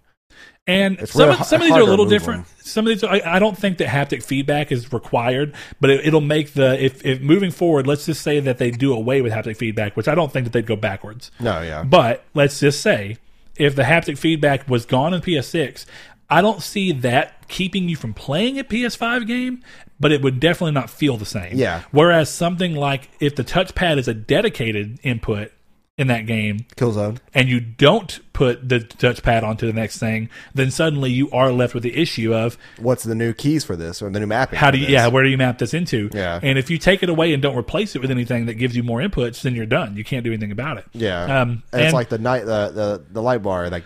And 0.65 0.97
It's 0.99 1.11
some, 1.11 1.30
of, 1.30 1.39
h- 1.41 1.45
some 1.45 1.57
of 1.61 1.65
these 1.65 1.72
hard 1.72 1.81
are 1.81 1.84
a 1.84 1.85
to 1.85 1.91
little 1.91 2.05
remove 2.05 2.19
different. 2.19 2.47
Some 2.59 2.88
of 2.88 2.93
these, 2.93 3.03
I, 3.03 3.22
I 3.35 3.39
don't 3.39 3.57
think 3.57 3.80
that 3.80 3.88
haptic 3.89 4.23
feedback 4.23 4.72
is 4.72 4.93
required, 4.93 5.53
but 5.81 5.89
it, 5.89 6.05
it'll 6.05 6.22
make 6.22 6.53
the 6.53 6.81
if, 6.84 7.05
if 7.05 7.19
moving 7.22 7.51
forward. 7.51 7.85
Let's 7.85 8.05
just 8.05 8.22
say 8.22 8.39
that 8.39 8.57
they 8.57 8.72
do 8.72 8.93
away 8.93 9.22
with 9.22 9.34
haptic 9.34 9.57
feedback, 9.57 9.97
which 9.97 10.07
I 10.07 10.15
don't 10.15 10.31
think 10.31 10.45
that 10.45 10.53
they'd 10.53 10.65
go 10.65 10.77
backwards. 10.77 11.31
No, 11.39 11.61
yeah. 11.61 11.84
But 11.84 12.23
let's 12.34 12.59
just 12.61 12.80
say 12.81 13.18
if 13.57 13.76
the 13.76 13.84
haptic 13.84 14.18
feedback 14.18 14.69
was 14.69 14.85
gone 14.85 15.13
in 15.13 15.22
PS6, 15.22 15.85
I 16.31 16.41
don't 16.41 16.63
see 16.63 16.93
that 16.93 17.49
keeping 17.49 17.89
you 17.89 17.97
from 17.97 18.13
playing 18.13 18.57
a 18.57 18.63
PS5 18.63 19.27
game, 19.27 19.61
but 19.99 20.13
it 20.13 20.21
would 20.21 20.39
definitely 20.39 20.71
not 20.71 20.89
feel 20.89 21.17
the 21.17 21.25
same. 21.25 21.57
Yeah. 21.57 21.83
Whereas 21.91 22.31
something 22.31 22.73
like 22.73 23.09
if 23.19 23.35
the 23.35 23.43
touchpad 23.43 23.97
is 23.97 24.07
a 24.07 24.13
dedicated 24.13 24.99
input 25.03 25.51
in 25.97 26.07
that 26.07 26.25
game, 26.25 26.65
Killzone. 26.77 27.19
and 27.33 27.49
you 27.49 27.59
don't 27.59 28.21
put 28.31 28.67
the 28.67 28.79
touchpad 28.79 29.43
onto 29.43 29.67
the 29.67 29.73
next 29.73 29.99
thing, 29.99 30.29
then 30.53 30.71
suddenly 30.71 31.11
you 31.11 31.29
are 31.31 31.51
left 31.51 31.73
with 31.73 31.83
the 31.83 31.95
issue 31.95 32.33
of 32.33 32.57
What's 32.79 33.03
the 33.03 33.13
new 33.13 33.33
keys 33.33 33.65
for 33.65 33.75
this 33.75 34.01
or 34.01 34.09
the 34.09 34.21
new 34.21 34.25
mapping? 34.25 34.57
how 34.57 34.71
do 34.71 34.77
you, 34.77 34.87
yeah, 34.87 35.07
where 35.07 35.23
do 35.23 35.29
you 35.29 35.37
map 35.37 35.57
this 35.57 35.73
into? 35.73 36.09
Yeah. 36.13 36.39
And 36.41 36.57
if 36.57 36.69
you 36.69 36.77
take 36.77 37.03
it 37.03 37.09
away 37.09 37.33
and 37.33 37.43
don't 37.43 37.57
replace 37.57 37.93
it 37.93 38.01
with 38.01 38.09
anything 38.09 38.45
that 38.45 38.53
gives 38.53 38.75
you 38.75 38.83
more 38.83 38.99
inputs, 38.99 39.41
then 39.41 39.53
you're 39.53 39.65
done. 39.65 39.97
You 39.97 40.05
can't 40.05 40.23
do 40.23 40.31
anything 40.31 40.53
about 40.53 40.77
it. 40.77 40.85
Yeah. 40.93 41.41
Um, 41.41 41.61
and, 41.73 41.81
it's 41.81 41.93
like 41.93 42.07
the 42.07 42.17
night 42.17 42.45
the, 42.45 42.69
the 42.69 43.03
the 43.11 43.21
light 43.21 43.43
bar 43.43 43.69
like 43.69 43.83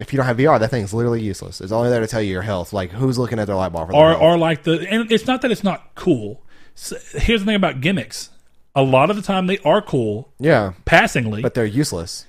if 0.00 0.12
you 0.12 0.16
don't 0.16 0.26
have 0.26 0.38
VR, 0.38 0.58
that 0.58 0.70
thing's 0.70 0.94
literally 0.94 1.22
useless. 1.22 1.60
It's 1.60 1.72
only 1.72 1.90
there 1.90 2.00
to 2.00 2.06
tell 2.06 2.22
you 2.22 2.32
your 2.32 2.42
health. 2.42 2.72
Like 2.72 2.90
who's 2.90 3.18
looking 3.18 3.38
at 3.38 3.46
their 3.46 3.56
light 3.56 3.72
bar 3.72 3.86
for 3.86 3.94
or 3.94 4.14
or 4.14 4.38
like 4.38 4.64
the 4.64 4.86
and 4.90 5.12
it's 5.12 5.26
not 5.26 5.42
that 5.42 5.50
it's 5.50 5.62
not 5.62 5.94
cool. 5.94 6.42
S 6.74 6.94
here's 7.12 7.40
the 7.40 7.46
thing 7.46 7.54
about 7.54 7.80
gimmicks. 7.80 8.30
A 8.74 8.82
lot 8.82 9.10
of 9.10 9.16
the 9.16 9.22
time 9.22 9.46
they 9.46 9.58
are 9.58 9.82
cool 9.82 10.32
yeah, 10.38 10.72
passingly. 10.84 11.42
but 11.42 11.54
they're 11.54 11.64
useless. 11.66 12.26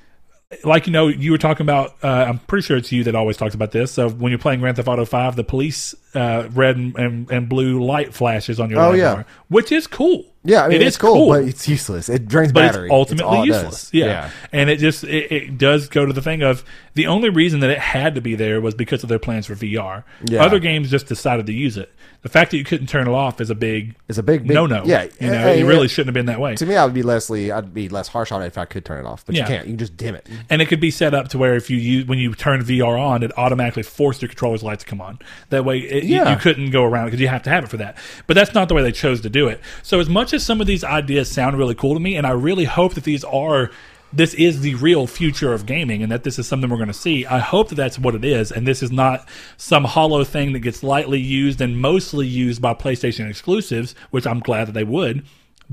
like 0.63 0.85
you 0.85 0.91
know, 0.93 1.07
you 1.07 1.31
were 1.31 1.37
talking 1.37 1.63
about. 1.63 1.95
Uh, 2.03 2.25
I'm 2.27 2.39
pretty 2.39 2.63
sure 2.65 2.75
it's 2.77 2.91
you 2.91 3.03
that 3.05 3.15
always 3.15 3.37
talks 3.37 3.55
about 3.55 3.71
this. 3.71 3.91
So 3.91 4.09
when 4.09 4.31
you're 4.31 4.39
playing 4.39 4.59
Grand 4.59 4.75
Theft 4.75 4.87
Auto 4.87 5.05
Five, 5.05 5.35
the 5.35 5.43
police 5.43 5.95
uh, 6.13 6.49
red 6.53 6.75
and, 6.77 6.95
and, 6.97 7.31
and 7.31 7.47
blue 7.49 7.83
light 7.83 8.13
flashes 8.13 8.59
on 8.59 8.69
your 8.69 8.79
Oh, 8.81 8.89
light 8.89 8.99
yeah. 8.99 9.13
bar, 9.15 9.25
which 9.49 9.71
is 9.71 9.87
cool. 9.87 10.25
Yeah, 10.43 10.63
I 10.63 10.69
mean 10.69 10.81
It 10.81 10.87
it's 10.87 10.95
is 10.95 10.97
cool, 10.97 11.13
cool. 11.13 11.29
but 11.29 11.43
it's 11.43 11.67
useless. 11.67 12.09
It 12.09 12.27
drains 12.27 12.51
but 12.51 12.61
battery. 12.71 12.87
it's 12.87 12.93
ultimately 12.93 13.37
all 13.37 13.43
it 13.43 13.47
does. 13.47 13.63
useless. 13.63 13.93
Yeah. 13.93 14.31
and 14.51 14.71
it 14.71 14.77
just 14.77 15.03
it, 15.03 15.31
it 15.31 15.57
does 15.59 15.87
go 15.87 16.03
to 16.05 16.11
the 16.13 16.21
thing 16.21 16.41
of 16.41 16.65
the 16.95 17.05
only 17.05 17.29
reason 17.29 17.59
that 17.59 17.69
it 17.69 17.77
had 17.77 18.15
to 18.15 18.21
be 18.21 18.33
there 18.33 18.59
was 18.59 18.73
because 18.73 19.03
of 19.03 19.09
their 19.09 19.19
plans 19.19 19.45
for 19.45 19.53
VR. 19.55 20.03
Yeah. 20.25 20.43
Other 20.43 20.57
games 20.59 20.89
just 20.89 21.05
decided 21.05 21.45
to 21.45 21.53
use 21.53 21.77
it. 21.77 21.93
The 22.23 22.29
fact 22.29 22.51
that 22.51 22.57
you 22.57 22.63
couldn't 22.63 22.87
turn 22.87 23.07
it 23.07 23.11
off 23.11 23.39
is 23.39 23.49
a 23.51 23.55
big 23.55 23.95
is 24.07 24.17
a 24.17 24.23
big, 24.23 24.43
big 24.47 24.53
no 24.55 24.65
no. 24.65 24.83
Yeah, 24.83 25.03
you 25.19 25.27
know, 25.27 25.37
hey, 25.37 25.59
it 25.59 25.63
yeah. 25.63 25.67
really 25.67 25.87
shouldn't 25.87 26.07
have 26.07 26.13
been 26.15 26.25
that 26.25 26.39
way. 26.39 26.55
To 26.55 26.65
me, 26.65 26.75
I 26.75 26.85
would 26.85 26.93
be 26.95 27.03
Leslie. 27.03 27.51
I'd 27.51 27.71
be 27.73 27.87
less 27.87 28.07
harsh 28.07 28.31
on 28.31 28.41
it 28.41 28.47
if 28.47 28.57
I 28.57 28.65
could 28.65 28.83
turn 28.83 29.03
it 29.05 29.07
off, 29.07 29.23
but 29.25 29.35
Yeah. 29.35 29.43
you 29.43 29.47
can't. 29.47 29.65
You 29.67 29.71
can 29.73 29.77
just 29.77 29.95
dim 29.95 30.15
it. 30.15 30.27
And 30.49 30.59
it 30.61 30.67
could 30.67 30.79
be 30.79 30.89
set 30.91 31.13
up 31.13 31.27
to 31.29 31.37
where 31.37 31.55
if 31.55 31.69
you 31.69 31.77
use 31.77 32.05
when 32.07 32.17
you 32.17 32.33
turn 32.33 32.63
VR 32.63 32.99
on, 32.99 33.21
it 33.23 33.31
automatically 33.37 33.83
forced 33.83 34.21
your 34.23 34.29
controller's 34.29 34.63
lights 34.63 34.83
to 34.83 34.89
come 34.89 35.01
on. 35.01 35.19
That 35.49 35.65
way, 35.65 35.77
it, 36.01 36.07
you- 36.07 36.27
you, 36.29 36.35
couldn't 36.37 36.71
go 36.71 36.83
around 36.83 37.05
because 37.05 37.19
you 37.19 37.27
have 37.27 37.43
to 37.43 37.49
have 37.49 37.63
it 37.63 37.67
for 37.69 37.77
that. 37.77 37.97
But 38.27 38.35
that's 38.35 38.53
not 38.53 38.67
the 38.67 38.73
way 38.73 38.81
they 38.83 38.91
chose 38.91 39.21
to 39.21 39.29
do 39.29 39.47
it. 39.47 39.59
So 39.83 39.99
as 39.99 40.09
much 40.09 40.33
as 40.33 40.43
some 40.45 40.59
of 40.61 40.67
these 40.67 40.83
ideas 40.83 41.31
sound 41.31 41.57
really 41.57 41.75
cool 41.75 41.93
to 41.93 41.99
me, 41.99 42.15
and 42.15 42.25
I 42.27 42.31
really 42.31 42.65
hope 42.65 42.93
that 42.95 43.03
these 43.03 43.23
are. 43.23 43.71
This 44.13 44.33
is 44.33 44.59
the 44.59 44.75
real 44.75 45.07
future 45.07 45.53
of 45.53 45.65
gaming, 45.65 46.03
and 46.03 46.11
that 46.11 46.23
this 46.25 46.37
is 46.37 46.45
something 46.45 46.69
we're 46.69 46.75
going 46.75 46.87
to 46.87 46.93
see. 46.93 47.25
I 47.25 47.39
hope 47.39 47.69
that 47.69 47.75
that's 47.75 47.97
what 47.97 48.13
it 48.13 48.25
is, 48.25 48.51
and 48.51 48.67
this 48.67 48.83
is 48.83 48.91
not 48.91 49.25
some 49.55 49.85
hollow 49.85 50.25
thing 50.25 50.51
that 50.51 50.59
gets 50.59 50.83
lightly 50.83 51.21
used 51.21 51.61
and 51.61 51.79
mostly 51.79 52.27
used 52.27 52.61
by 52.61 52.73
PlayStation 52.73 53.29
exclusives, 53.29 53.95
which 54.09 54.27
I'm 54.27 54.41
glad 54.41 54.67
that 54.67 54.73
they 54.73 54.83
would. 54.83 55.23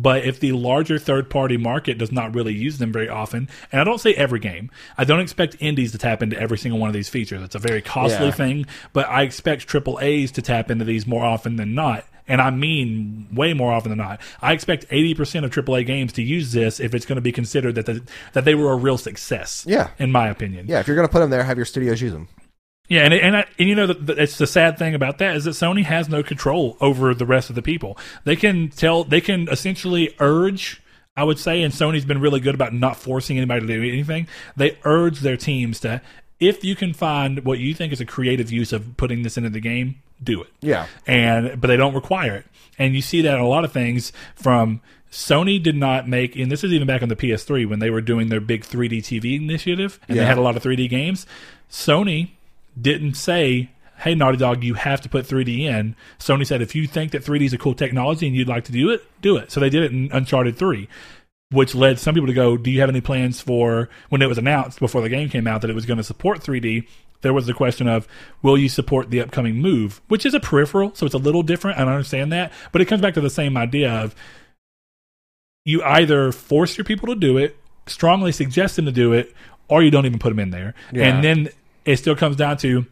But 0.01 0.25
if 0.25 0.39
the 0.39 0.53
larger 0.53 0.97
third 0.99 1.29
party 1.29 1.57
market 1.57 1.99
does 1.99 2.12
not 2.12 2.33
really 2.33 2.55
use 2.55 2.79
them 2.79 2.93
very 2.93 3.09
often, 3.09 3.49
and 3.73 3.81
I 3.81 3.85
don't 3.85 4.01
say 4.01 4.15
every 4.15 4.39
game, 4.39 4.70
I 4.97 5.03
don't 5.03 5.19
expect 5.19 5.57
indies 5.59 5.91
to 5.93 5.99
tap 5.99 6.23
into 6.23 6.39
every 6.41 6.57
single 6.57 6.79
one 6.79 6.89
of 6.89 6.95
these 6.95 7.09
features. 7.09 7.43
It's 7.43 7.57
a 7.57 7.59
very 7.59 7.83
costly 7.83 8.27
Yeah. 8.27 8.33
thing, 8.33 8.66
but 8.93 9.09
I 9.09 9.23
expect 9.23 9.66
triple 9.66 9.99
A's 10.01 10.31
to 10.33 10.43
tap 10.43 10.70
into 10.70 10.85
these 10.85 11.05
more 11.07 11.25
often 11.25 11.57
than 11.57 11.75
not. 11.75 12.07
And 12.31 12.41
I 12.43 12.51
mean 12.51 13.27
way 13.33 13.55
more 13.55 13.73
often 13.73 13.89
than 13.89 13.99
not. 13.99 14.20
I 14.43 14.53
expect 14.53 14.85
80% 14.91 15.45
of 15.45 15.51
AAA 15.51 15.83
games 15.87 16.12
to 16.12 16.23
use 16.23 16.53
this 16.53 16.79
if 16.79 16.95
it's 16.95 17.07
going 17.07 17.16
to 17.16 17.23
be 17.23 17.33
considered 17.33 17.75
that 17.77 17.87
the, 17.87 18.03
that 18.35 18.45
they 18.45 18.55
were 18.55 18.70
a 18.70 18.77
real 18.77 18.99
success. 18.99 19.65
Yeah. 19.66 19.89
In 19.99 20.12
my 20.12 20.29
opinion. 20.29 20.66
Yeah, 20.69 20.79
if 20.81 20.87
you're 20.87 20.95
gonna 20.97 21.09
put 21.09 21.20
them 21.20 21.31
there, 21.31 21.43
have 21.43 21.57
your 21.57 21.65
studios 21.65 22.01
use 22.03 22.12
them. 22.12 22.29
Yeah, 22.89 23.02
and 23.02 23.12
and, 23.15 23.36
I, 23.36 23.44
and 23.59 23.69
you 23.69 23.74
know, 23.74 23.86
the, 23.86 23.94
the, 23.94 24.23
it's 24.23 24.39
the 24.39 24.47
sad 24.47 24.78
thing 24.78 24.94
about 24.94 25.19
that 25.19 25.36
is 25.36 25.44
that 25.44 25.51
Sony 25.51 25.85
has 25.85 26.09
no 26.09 26.23
control 26.23 26.77
over 26.81 27.15
the 27.15 27.27
rest 27.27 27.51
of 27.51 27.55
the 27.55 27.62
people. 27.62 27.98
They 28.24 28.35
can 28.36 28.69
tell, 28.70 29.05
they 29.05 29.20
can 29.20 29.48
essentially 29.48 30.15
urge 30.20 30.81
I 31.16 31.24
would 31.24 31.40
say, 31.40 31.62
and 31.62 31.74
Sony's 31.74 32.05
been 32.05 32.20
really 32.20 32.39
good 32.39 32.55
about 32.55 32.73
not 32.73 32.97
forcing 32.97 33.36
anybody 33.39 33.62
to 33.62 33.66
do 33.66 33.82
anything. 33.82 34.28
They 34.56 34.78
urge 34.85 35.19
their 35.19 35.36
teams 35.36 35.81
to, 35.81 36.01
if 36.39 36.62
you 36.62 36.77
can 36.77 36.94
find 36.94 37.44
what 37.44 37.59
you 37.59 37.74
think 37.74 37.93
is 37.93 38.01
a 38.01 38.05
creative 38.06 38.52
use 38.52 38.73
of 38.73 38.97
putting 38.97 39.24
this 39.24 39.36
into 39.36 39.51
the 39.51 39.59
game, 39.59 40.01
do 40.23 40.40
it. 40.43 40.48
Yeah. 40.60 40.86
And 41.09 41.60
but 41.60 41.66
they 41.66 41.77
don't 41.77 41.94
require 41.94 42.36
it, 42.36 42.47
and 42.78 42.94
you 42.94 43.02
see 43.02 43.20
that 43.23 43.35
in 43.35 43.40
a 43.40 43.48
lot 43.48 43.65
of 43.65 43.73
things 43.73 44.12
from. 44.35 44.81
Sony 45.10 45.60
did 45.60 45.74
not 45.74 46.06
make, 46.06 46.36
and 46.36 46.52
this 46.52 46.62
is 46.62 46.70
even 46.70 46.86
back 46.86 47.02
on 47.02 47.09
the 47.09 47.16
PS3 47.16 47.66
when 47.66 47.78
they 47.78 47.89
were 47.89 48.02
doing 48.02 48.28
their 48.28 48.43
big 48.43 48.62
3D 48.62 48.98
TV 48.98 49.40
initiative, 49.40 49.98
and 50.06 50.15
Yeah. 50.19 50.23
they 50.23 50.27
had 50.28 50.36
a 50.36 50.43
lot 50.43 50.55
of 50.55 50.62
3D 50.62 50.86
games. 50.90 51.27
Sony 51.70 52.32
didn't 52.81 53.15
say, 53.15 53.71
"Hey, 53.99 54.15
Naughty 54.15 54.39
Dog, 54.39 54.63
you 54.63 54.75
have 54.75 55.01
to 55.03 55.09
put 55.09 55.27
3D 55.27 55.67
in." 55.67 55.97
Sony 56.19 56.47
said, 56.47 56.63
"If 56.63 56.75
you 56.75 56.87
think 56.87 57.13
that 57.13 57.25
3D 57.25 57.47
is 57.47 57.53
a 57.53 57.59
cool 57.59 57.75
technology 57.75 58.27
and 58.27 58.37
you'd 58.37 58.49
like 58.49 58.65
to 58.65 58.73
do 58.73 58.91
it, 58.91 59.05
do 59.21 59.37
it." 59.37 59.51
So 59.51 59.61
they 59.61 59.71
did 59.71 59.83
it 59.83 59.93
in 59.93 60.11
Uncharted 60.13 60.57
3, 60.57 60.89
which 61.51 61.75
led 61.75 61.99
some 61.99 62.15
people 62.15 62.27
to 62.27 62.35
go, 62.35 62.57
"Do 62.57 62.71
you 62.71 62.81
have 62.81 62.89
any 62.89 63.01
plans 63.01 63.41
for 63.41 63.89
when 64.09 64.23
it 64.23 64.29
was 64.29 64.39
announced 64.39 64.81
before 64.81 65.03
the 65.03 65.09
game 65.09 65.29
came 65.29 65.47
out 65.47 65.63
that 65.63 65.71
it 65.71 65.75
was 65.75 65.87
going 65.87 65.99
to 65.99 66.05
support 66.05 66.43
3D?" 66.43 66.87
There 67.21 67.35
was 67.35 67.47
the 67.47 67.55
question 67.55 67.89
of, 67.89 68.07
"Will 68.43 68.57
you 68.57 68.69
support 68.69 69.11
the 69.11 69.21
upcoming 69.21 69.57
Move?" 69.57 70.01
Which 70.07 70.25
is 70.25 70.35
a 70.35 70.41
peripheral, 70.41 70.95
so 70.95 71.05
it's 71.05 71.17
a 71.17 71.19
little 71.19 71.43
different. 71.43 71.79
and 71.79 71.91
I 71.91 71.95
understand 71.95 72.31
that, 72.33 72.53
but 72.71 72.81
it 72.81 72.85
comes 72.85 73.03
back 73.03 73.15
to 73.15 73.21
the 73.21 73.31
same 73.31 73.57
idea 73.57 73.91
of 73.91 74.15
you 75.65 75.83
either 75.83 76.33
force 76.33 76.79
your 76.79 76.85
people 76.85 77.09
to 77.09 77.15
do 77.15 77.37
it, 77.37 77.57
strongly 77.87 78.33
suggest 78.33 78.77
them 78.77 78.87
to 78.87 78.93
do 78.93 79.13
it, 79.13 79.35
or 79.69 79.83
you 79.83 79.91
don't 79.91 80.07
even 80.07 80.19
put 80.19 80.31
them 80.31 80.39
in 80.39 80.51
there. 80.51 80.75
Yeah. 80.93 81.09
And 81.09 81.25
then 81.25 81.49
it 81.85 81.97
still 81.97 82.17
comes 82.17 82.37
down 82.37 82.57
to 82.59 82.87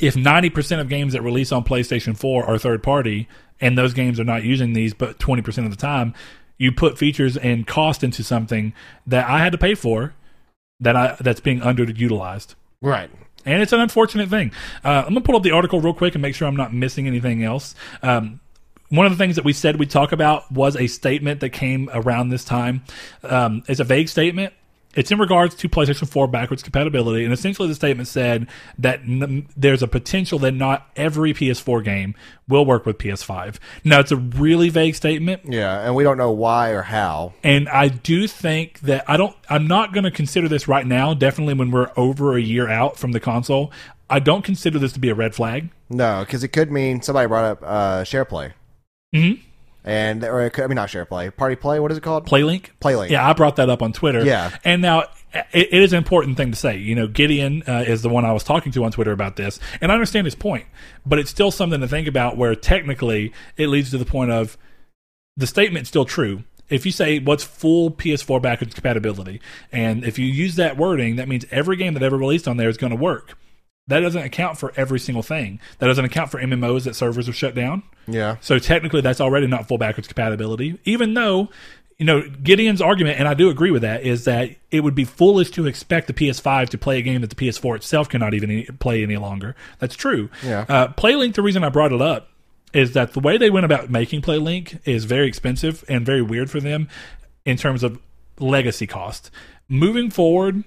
if 0.00 0.14
90% 0.14 0.80
of 0.80 0.88
games 0.88 1.12
that 1.14 1.22
release 1.22 1.50
on 1.50 1.64
PlayStation 1.64 2.16
4 2.16 2.44
are 2.44 2.58
third 2.58 2.82
party 2.82 3.28
and 3.60 3.76
those 3.76 3.94
games 3.94 4.20
are 4.20 4.24
not 4.24 4.44
using 4.44 4.72
these 4.72 4.94
but 4.94 5.18
20% 5.18 5.64
of 5.64 5.70
the 5.70 5.76
time, 5.76 6.14
you 6.58 6.72
put 6.72 6.98
features 6.98 7.36
and 7.36 7.66
cost 7.66 8.04
into 8.04 8.22
something 8.22 8.72
that 9.06 9.28
I 9.28 9.38
had 9.38 9.52
to 9.52 9.58
pay 9.58 9.74
for 9.74 10.14
that 10.80 10.96
I 10.96 11.16
that's 11.20 11.40
being 11.40 11.60
underutilized. 11.60 12.54
Right. 12.80 13.10
And 13.44 13.62
it's 13.62 13.72
an 13.72 13.80
unfortunate 13.80 14.28
thing. 14.28 14.52
Uh, 14.84 15.04
I'm 15.06 15.14
going 15.14 15.14
to 15.16 15.20
pull 15.22 15.36
up 15.36 15.42
the 15.42 15.52
article 15.52 15.80
real 15.80 15.94
quick 15.94 16.14
and 16.14 16.22
make 16.22 16.34
sure 16.34 16.46
I'm 16.46 16.56
not 16.56 16.74
missing 16.74 17.06
anything 17.06 17.42
else. 17.42 17.74
Um, 18.02 18.40
one 18.90 19.06
of 19.06 19.12
the 19.12 19.18
things 19.18 19.36
that 19.36 19.44
we 19.44 19.52
said 19.52 19.76
we'd 19.76 19.90
talk 19.90 20.12
about 20.12 20.50
was 20.50 20.76
a 20.76 20.86
statement 20.86 21.40
that 21.40 21.50
came 21.50 21.90
around 21.92 22.30
this 22.30 22.44
time. 22.44 22.82
Um, 23.22 23.62
it's 23.68 23.80
a 23.80 23.84
vague 23.84 24.08
statement. 24.08 24.54
It's 24.94 25.10
in 25.10 25.18
regards 25.18 25.54
to 25.56 25.68
PlayStation 25.68 26.08
4 26.08 26.26
backwards 26.28 26.62
compatibility. 26.62 27.22
And 27.24 27.32
essentially, 27.32 27.68
the 27.68 27.74
statement 27.74 28.08
said 28.08 28.48
that 28.78 29.00
n- 29.00 29.46
there's 29.56 29.82
a 29.82 29.86
potential 29.86 30.38
that 30.40 30.52
not 30.52 30.88
every 30.96 31.34
PS4 31.34 31.84
game 31.84 32.14
will 32.48 32.64
work 32.64 32.86
with 32.86 32.96
PS5. 32.98 33.58
Now, 33.84 34.00
it's 34.00 34.10
a 34.10 34.16
really 34.16 34.70
vague 34.70 34.94
statement. 34.94 35.42
Yeah, 35.44 35.80
and 35.84 35.94
we 35.94 36.02
don't 36.04 36.16
know 36.16 36.32
why 36.32 36.70
or 36.70 36.82
how. 36.82 37.34
And 37.44 37.68
I 37.68 37.88
do 37.88 38.26
think 38.26 38.80
that 38.80 39.04
I 39.08 39.16
don't, 39.16 39.36
I'm 39.50 39.66
not 39.66 39.92
going 39.92 40.04
to 40.04 40.10
consider 40.10 40.48
this 40.48 40.66
right 40.66 40.86
now, 40.86 41.12
definitely 41.14 41.54
when 41.54 41.70
we're 41.70 41.92
over 41.96 42.36
a 42.36 42.40
year 42.40 42.68
out 42.68 42.98
from 42.98 43.12
the 43.12 43.20
console. 43.20 43.70
I 44.10 44.20
don't 44.20 44.42
consider 44.42 44.78
this 44.78 44.92
to 44.94 45.00
be 45.00 45.10
a 45.10 45.14
red 45.14 45.34
flag. 45.34 45.68
No, 45.90 46.20
because 46.20 46.42
it 46.42 46.48
could 46.48 46.72
mean 46.72 47.02
somebody 47.02 47.28
brought 47.28 47.44
up 47.44 47.62
uh, 47.62 48.04
share 48.04 48.24
play, 48.24 48.54
Mm-hmm. 49.14 49.42
And 49.88 50.22
or 50.22 50.42
it 50.42 50.52
could, 50.52 50.64
I 50.64 50.66
mean 50.66 50.76
not 50.76 50.90
share 50.90 51.06
play, 51.06 51.30
party 51.30 51.56
play. 51.56 51.80
What 51.80 51.90
is 51.90 51.96
it 51.96 52.02
called? 52.02 52.26
Playlink? 52.26 52.66
Playlink. 52.80 53.08
Yeah, 53.08 53.28
I 53.28 53.32
brought 53.32 53.56
that 53.56 53.70
up 53.70 53.82
on 53.82 53.94
Twitter. 53.94 54.22
Yeah. 54.22 54.54
And 54.62 54.82
now 54.82 55.04
it, 55.32 55.68
it 55.72 55.82
is 55.82 55.94
an 55.94 55.98
important 55.98 56.36
thing 56.36 56.50
to 56.50 56.56
say. 56.56 56.76
You 56.76 56.94
know, 56.94 57.06
Gideon 57.06 57.62
uh, 57.66 57.84
is 57.86 58.02
the 58.02 58.10
one 58.10 58.26
I 58.26 58.32
was 58.32 58.44
talking 58.44 58.70
to 58.72 58.84
on 58.84 58.92
Twitter 58.92 59.12
about 59.12 59.36
this, 59.36 59.58
and 59.80 59.90
I 59.90 59.94
understand 59.94 60.26
his 60.26 60.34
point, 60.34 60.66
but 61.06 61.18
it's 61.18 61.30
still 61.30 61.50
something 61.50 61.80
to 61.80 61.88
think 61.88 62.06
about 62.06 62.36
where 62.36 62.54
technically 62.54 63.32
it 63.56 63.68
leads 63.68 63.90
to 63.92 63.98
the 63.98 64.04
point 64.04 64.30
of 64.30 64.58
the 65.36 65.46
statement's 65.46 65.88
still 65.88 66.04
true. 66.04 66.44
If 66.68 66.84
you 66.84 66.92
say 66.92 67.18
what's 67.18 67.42
full 67.42 67.90
PS4 67.90 68.42
backwards 68.42 68.74
compatibility, 68.74 69.40
and 69.72 70.04
if 70.04 70.18
you 70.18 70.26
use 70.26 70.56
that 70.56 70.76
wording, 70.76 71.16
that 71.16 71.28
means 71.28 71.46
every 71.50 71.76
game 71.76 71.94
that 71.94 72.02
ever 72.02 72.18
released 72.18 72.46
on 72.46 72.58
there 72.58 72.68
is 72.68 72.76
going 72.76 72.90
to 72.90 72.96
work. 72.96 73.38
That 73.88 74.00
doesn't 74.00 74.22
account 74.22 74.58
for 74.58 74.72
every 74.76 75.00
single 75.00 75.22
thing. 75.22 75.60
That 75.78 75.86
doesn't 75.86 76.04
account 76.04 76.30
for 76.30 76.40
MMOs 76.40 76.84
that 76.84 76.94
servers 76.94 77.28
are 77.28 77.32
shut 77.32 77.54
down. 77.54 77.82
Yeah. 78.06 78.36
So 78.40 78.58
technically, 78.58 79.00
that's 79.00 79.20
already 79.20 79.46
not 79.46 79.66
full 79.66 79.78
backwards 79.78 80.06
compatibility. 80.08 80.78
Even 80.84 81.14
though, 81.14 81.48
you 81.98 82.04
know, 82.06 82.22
Gideon's 82.42 82.80
argument, 82.82 83.18
and 83.18 83.26
I 83.26 83.34
do 83.34 83.48
agree 83.48 83.70
with 83.70 83.82
that, 83.82 84.02
is 84.02 84.24
that 84.24 84.50
it 84.70 84.80
would 84.80 84.94
be 84.94 85.04
foolish 85.04 85.50
to 85.52 85.66
expect 85.66 86.06
the 86.06 86.12
PS5 86.12 86.68
to 86.68 86.78
play 86.78 86.98
a 86.98 87.02
game 87.02 87.22
that 87.22 87.30
the 87.30 87.36
PS4 87.36 87.76
itself 87.76 88.08
cannot 88.08 88.34
even 88.34 88.50
any- 88.50 88.64
play 88.64 89.02
any 89.02 89.16
longer. 89.16 89.56
That's 89.78 89.96
true. 89.96 90.28
Yeah. 90.44 90.66
Uh, 90.68 90.88
PlayLink, 90.88 91.34
the 91.34 91.42
reason 91.42 91.64
I 91.64 91.70
brought 91.70 91.92
it 91.92 92.02
up 92.02 92.28
is 92.74 92.92
that 92.92 93.14
the 93.14 93.20
way 93.20 93.38
they 93.38 93.48
went 93.48 93.64
about 93.64 93.90
making 93.90 94.20
PlayLink 94.20 94.80
is 94.84 95.06
very 95.06 95.26
expensive 95.26 95.82
and 95.88 96.04
very 96.04 96.20
weird 96.20 96.50
for 96.50 96.60
them 96.60 96.88
in 97.46 97.56
terms 97.56 97.82
of 97.82 97.98
legacy 98.38 98.86
cost. 98.86 99.30
Moving 99.68 100.10
forward 100.10 100.64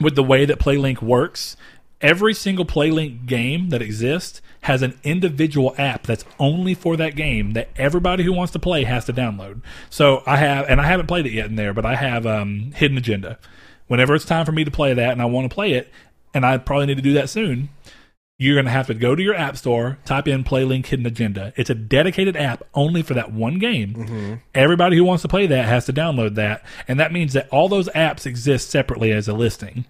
with 0.00 0.14
the 0.14 0.22
way 0.22 0.44
that 0.46 0.58
PlayLink 0.58 1.02
works, 1.02 1.56
every 2.00 2.34
single 2.34 2.64
PlayLink 2.64 3.26
game 3.26 3.68
that 3.70 3.82
exists 3.82 4.40
has 4.62 4.82
an 4.82 4.98
individual 5.02 5.74
app 5.78 6.06
that's 6.06 6.24
only 6.38 6.74
for 6.74 6.96
that 6.96 7.16
game 7.16 7.52
that 7.52 7.68
everybody 7.76 8.24
who 8.24 8.32
wants 8.32 8.52
to 8.52 8.58
play 8.58 8.84
has 8.84 9.04
to 9.06 9.12
download. 9.12 9.62
So 9.88 10.22
I 10.26 10.36
have, 10.36 10.66
and 10.68 10.80
I 10.80 10.86
haven't 10.86 11.06
played 11.06 11.26
it 11.26 11.32
yet 11.32 11.46
in 11.46 11.56
there, 11.56 11.72
but 11.72 11.86
I 11.86 11.96
have 11.96 12.26
um, 12.26 12.72
Hidden 12.74 12.98
Agenda. 12.98 13.38
Whenever 13.86 14.14
it's 14.14 14.24
time 14.24 14.46
for 14.46 14.52
me 14.52 14.64
to 14.64 14.70
play 14.70 14.94
that 14.94 15.12
and 15.12 15.22
I 15.22 15.24
want 15.24 15.50
to 15.50 15.54
play 15.54 15.72
it, 15.72 15.90
and 16.32 16.44
I 16.46 16.58
probably 16.58 16.86
need 16.86 16.96
to 16.96 17.02
do 17.02 17.14
that 17.14 17.28
soon, 17.30 17.70
you're 18.38 18.54
going 18.54 18.66
to 18.66 18.70
have 18.70 18.86
to 18.86 18.94
go 18.94 19.14
to 19.14 19.22
your 19.22 19.34
app 19.34 19.56
store, 19.56 19.98
type 20.04 20.28
in 20.28 20.44
PlayLink 20.44 20.86
Hidden 20.86 21.04
Agenda. 21.06 21.52
It's 21.56 21.68
a 21.70 21.74
dedicated 21.74 22.36
app 22.36 22.62
only 22.72 23.02
for 23.02 23.14
that 23.14 23.32
one 23.32 23.58
game. 23.58 24.40
Everybody 24.54 24.96
who 24.96 25.04
wants 25.04 25.22
to 25.22 25.28
play 25.28 25.46
that 25.48 25.66
has 25.66 25.86
to 25.86 25.92
download 25.92 26.36
that, 26.36 26.64
and 26.88 26.98
that 27.00 27.12
means 27.12 27.32
that 27.34 27.48
all 27.50 27.68
those 27.68 27.88
apps 27.90 28.24
exist 28.26 28.70
separately 28.70 29.12
as 29.12 29.28
a 29.28 29.34
listing. 29.34 29.84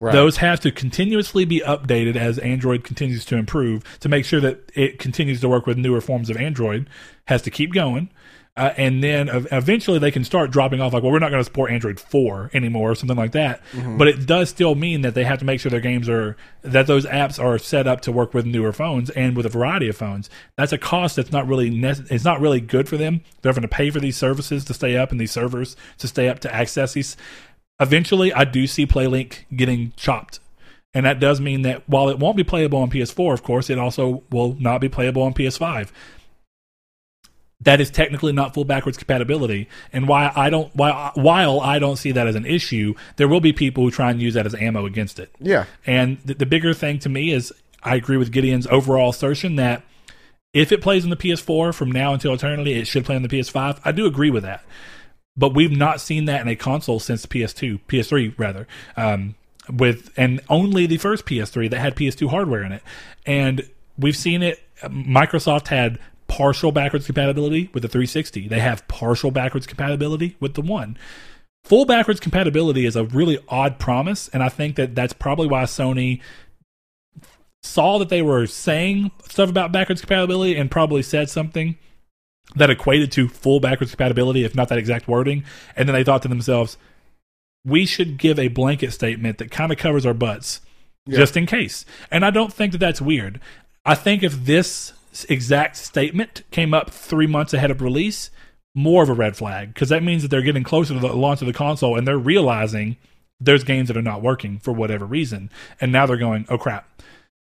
Right. 0.00 0.12
Those 0.12 0.36
have 0.38 0.60
to 0.60 0.70
continuously 0.70 1.44
be 1.46 1.60
updated 1.60 2.16
as 2.16 2.38
Android 2.38 2.84
continues 2.84 3.24
to 3.26 3.36
improve 3.36 3.82
to 4.00 4.08
make 4.10 4.24
sure 4.26 4.40
that 4.40 4.70
it 4.74 4.98
continues 4.98 5.40
to 5.40 5.48
work 5.48 5.66
with 5.66 5.78
newer 5.78 6.00
forms 6.02 6.28
of 6.28 6.36
Android. 6.36 6.88
Has 7.28 7.40
to 7.42 7.50
keep 7.50 7.72
going. 7.72 8.10
Uh, 8.58 8.72
and 8.78 9.04
then 9.04 9.28
ev- 9.28 9.46
eventually 9.52 9.98
they 9.98 10.10
can 10.10 10.24
start 10.24 10.50
dropping 10.50 10.80
off 10.80 10.94
like 10.94 11.02
well 11.02 11.12
we're 11.12 11.18
not 11.18 11.28
going 11.30 11.40
to 11.40 11.44
support 11.44 11.70
android 11.70 12.00
4 12.00 12.50
anymore 12.54 12.92
or 12.92 12.94
something 12.94 13.14
like 13.16 13.32
that 13.32 13.60
but 13.98 14.08
it 14.08 14.24
does 14.24 14.48
still 14.48 14.74
mean 14.74 15.02
that 15.02 15.12
they 15.14 15.24
have 15.24 15.38
to 15.40 15.44
make 15.44 15.60
sure 15.60 15.68
their 15.68 15.78
games 15.78 16.08
are 16.08 16.38
that 16.62 16.86
those 16.86 17.04
apps 17.04 17.38
are 17.38 17.58
set 17.58 17.86
up 17.86 18.00
to 18.00 18.10
work 18.10 18.32
with 18.32 18.46
newer 18.46 18.72
phones 18.72 19.10
and 19.10 19.36
with 19.36 19.44
a 19.44 19.50
variety 19.50 19.88
of 19.90 19.96
phones 19.98 20.30
that's 20.56 20.72
a 20.72 20.78
cost 20.78 21.16
that's 21.16 21.30
not 21.30 21.46
really 21.46 21.68
nec- 21.68 22.10
it's 22.10 22.24
not 22.24 22.40
really 22.40 22.58
good 22.62 22.88
for 22.88 22.96
them 22.96 23.20
they're 23.42 23.52
having 23.52 23.60
to 23.60 23.68
pay 23.68 23.90
for 23.90 24.00
these 24.00 24.16
services 24.16 24.64
to 24.64 24.72
stay 24.72 24.96
up 24.96 25.10
and 25.10 25.20
these 25.20 25.32
servers 25.32 25.76
to 25.98 26.08
stay 26.08 26.26
up 26.26 26.38
to 26.38 26.54
access 26.54 26.94
these 26.94 27.14
eventually 27.80 28.32
I 28.32 28.44
do 28.44 28.66
see 28.66 28.86
PlayLink 28.86 29.44
getting 29.54 29.92
chopped. 29.96 30.40
And 30.94 31.04
that 31.04 31.20
does 31.20 31.40
mean 31.40 31.62
that 31.62 31.86
while 31.86 32.08
it 32.08 32.18
won't 32.18 32.36
be 32.36 32.44
playable 32.44 32.78
on 32.78 32.90
PS4, 32.90 33.34
of 33.34 33.42
course, 33.42 33.68
it 33.68 33.78
also 33.78 34.22
will 34.30 34.56
not 34.58 34.80
be 34.80 34.88
playable 34.88 35.22
on 35.22 35.34
PS5. 35.34 35.90
That 37.60 37.80
is 37.80 37.90
technically 37.90 38.32
not 38.32 38.54
full 38.54 38.64
backwards 38.64 38.96
compatibility. 38.96 39.68
And 39.92 40.08
why 40.08 40.32
I 40.34 40.48
don't 40.50 40.74
why 40.74 41.10
while 41.14 41.60
I 41.60 41.78
don't 41.78 41.96
see 41.96 42.12
that 42.12 42.26
as 42.26 42.34
an 42.34 42.46
issue, 42.46 42.94
there 43.16 43.28
will 43.28 43.40
be 43.40 43.52
people 43.52 43.84
who 43.84 43.90
try 43.90 44.10
and 44.10 44.20
use 44.20 44.34
that 44.34 44.46
as 44.46 44.54
ammo 44.54 44.86
against 44.86 45.18
it. 45.18 45.34
Yeah. 45.38 45.64
And 45.86 46.18
the, 46.24 46.34
the 46.34 46.46
bigger 46.46 46.72
thing 46.72 46.98
to 47.00 47.08
me 47.08 47.32
is 47.32 47.52
I 47.82 47.96
agree 47.96 48.16
with 48.16 48.32
Gideon's 48.32 48.66
overall 48.66 49.10
assertion 49.10 49.56
that 49.56 49.82
if 50.52 50.72
it 50.72 50.80
plays 50.80 51.04
on 51.04 51.10
the 51.10 51.16
PS4 51.16 51.74
from 51.74 51.92
now 51.92 52.14
until 52.14 52.32
eternity, 52.32 52.72
it 52.72 52.86
should 52.86 53.04
play 53.04 53.16
on 53.16 53.22
the 53.22 53.28
PS5. 53.28 53.80
I 53.84 53.92
do 53.92 54.06
agree 54.06 54.30
with 54.30 54.44
that. 54.44 54.64
But 55.36 55.54
we've 55.54 55.76
not 55.76 56.00
seen 56.00 56.24
that 56.26 56.40
in 56.40 56.48
a 56.48 56.56
console 56.56 56.98
since 56.98 57.26
PS2, 57.26 57.80
PS3 57.88 58.38
rather. 58.38 58.66
Um, 58.96 59.34
with 59.70 60.10
and 60.16 60.40
only 60.48 60.86
the 60.86 60.96
first 60.96 61.26
PS3 61.26 61.68
that 61.70 61.80
had 61.80 61.96
PS2 61.96 62.30
hardware 62.30 62.62
in 62.62 62.72
it. 62.72 62.82
And 63.26 63.68
we've 63.98 64.16
seen 64.16 64.42
it 64.42 64.62
Microsoft 64.82 65.68
had 65.68 65.98
partial 66.28 66.70
backwards 66.72 67.06
compatibility 67.06 67.70
with 67.74 67.82
the 67.82 67.88
360. 67.88 68.48
They 68.48 68.60
have 68.60 68.86
partial 68.88 69.30
backwards 69.30 69.66
compatibility 69.66 70.36
with 70.40 70.54
the 70.54 70.62
1 70.62 70.96
full 71.66 71.84
backwards 71.84 72.20
compatibility 72.20 72.86
is 72.86 72.94
a 72.94 73.04
really 73.04 73.38
odd 73.48 73.78
promise 73.78 74.28
and 74.28 74.40
i 74.42 74.48
think 74.48 74.76
that 74.76 74.94
that's 74.94 75.12
probably 75.12 75.48
why 75.48 75.64
sony 75.64 76.20
saw 77.62 77.98
that 77.98 78.08
they 78.08 78.22
were 78.22 78.46
saying 78.46 79.10
stuff 79.28 79.50
about 79.50 79.72
backwards 79.72 80.00
compatibility 80.00 80.56
and 80.56 80.70
probably 80.70 81.02
said 81.02 81.28
something 81.28 81.76
that 82.54 82.70
equated 82.70 83.10
to 83.12 83.28
full 83.28 83.60
backwards 83.60 83.90
compatibility 83.90 84.44
if 84.44 84.54
not 84.54 84.68
that 84.68 84.78
exact 84.78 85.08
wording. 85.08 85.44
And 85.74 85.88
then 85.88 85.94
they 85.94 86.04
thought 86.04 86.22
to 86.22 86.28
themselves 86.28 86.78
we 87.64 87.84
should 87.84 88.16
give 88.16 88.38
a 88.38 88.48
blanket 88.48 88.92
statement 88.92 89.38
that 89.38 89.50
kind 89.50 89.72
of 89.72 89.78
covers 89.78 90.06
our 90.06 90.14
butts 90.14 90.60
Yeah. 91.06 91.18
just 91.18 91.36
in 91.36 91.46
case. 91.46 91.84
And 92.10 92.24
i 92.24 92.30
don't 92.30 92.52
think 92.52 92.72
that 92.72 92.78
that's 92.78 93.00
weird. 93.02 93.40
I 93.84 93.94
think 93.94 94.22
if 94.22 94.44
this 94.44 94.92
exact 95.28 95.76
statement 95.76 96.42
came 96.50 96.72
up 96.74 96.90
three 96.90 97.26
months 97.26 97.54
ahead 97.54 97.70
of 97.70 97.80
release 97.82 98.30
more 98.74 99.02
of 99.02 99.08
a 99.08 99.14
red 99.14 99.36
flag 99.36 99.72
because 99.72 99.88
that 99.88 100.02
means 100.02 100.20
that 100.22 100.28
they're 100.28 100.42
getting 100.42 100.62
closer 100.62 100.92
to 100.94 101.00
the 101.00 101.12
launch 101.14 101.40
of 101.40 101.46
the 101.46 101.52
console 101.52 101.96
and 101.96 102.06
they're 102.06 102.18
realizing 102.18 102.96
there's 103.40 103.64
games 103.64 103.88
that 103.88 103.96
are 103.96 104.02
not 104.02 104.22
working 104.22 104.58
for 104.58 104.72
whatever 104.72 105.04
reason. 105.06 105.50
And 105.80 105.90
now 105.92 106.06
they're 106.06 106.16
going 106.16 106.46
oh 106.48 106.58
crap. 106.58 106.88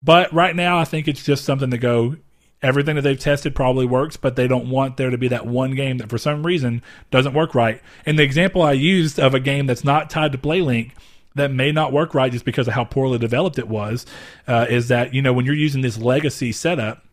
But 0.02 0.32
right 0.32 0.54
now 0.56 0.78
i 0.78 0.84
think 0.84 1.06
it's 1.08 1.24
just 1.24 1.44
something 1.44 1.70
to 1.70 1.78
go 1.78 2.16
everything 2.62 2.96
that 2.96 3.02
they've 3.02 3.18
tested 3.18 3.54
probably 3.54 3.86
works, 3.86 4.16
but 4.16 4.36
they 4.36 4.48
don't 4.48 4.70
want 4.70 4.96
there 4.96 5.10
to 5.10 5.18
be 5.18 5.28
that 5.28 5.46
one 5.46 5.74
game 5.74 5.98
that 5.98 6.10
for 6.10 6.18
some 6.18 6.44
reason 6.44 6.82
doesn't 7.10 7.34
work 7.34 7.54
right. 7.54 7.80
And 8.04 8.18
the 8.18 8.24
example 8.24 8.62
I 8.62 8.72
used 8.72 9.18
of 9.18 9.34
a 9.34 9.40
game 9.40 9.66
that's 9.66 9.84
not 9.84 10.10
tied 10.10 10.32
to 10.32 10.38
PlayLink 10.38 10.92
that 11.34 11.52
may 11.52 11.70
not 11.70 11.92
work 11.92 12.14
right 12.14 12.32
just 12.32 12.44
because 12.44 12.66
of 12.66 12.74
how 12.74 12.84
poorly 12.84 13.18
developed 13.18 13.58
it 13.58 13.68
was 13.68 14.04
uh, 14.46 14.66
is 14.68 14.88
that 14.88 15.14
you 15.14 15.22
know 15.22 15.32
when 15.32 15.44
you're 15.44 15.54
using 15.54 15.82
this 15.82 15.98
legacy 15.98 16.50
setup 16.50 17.04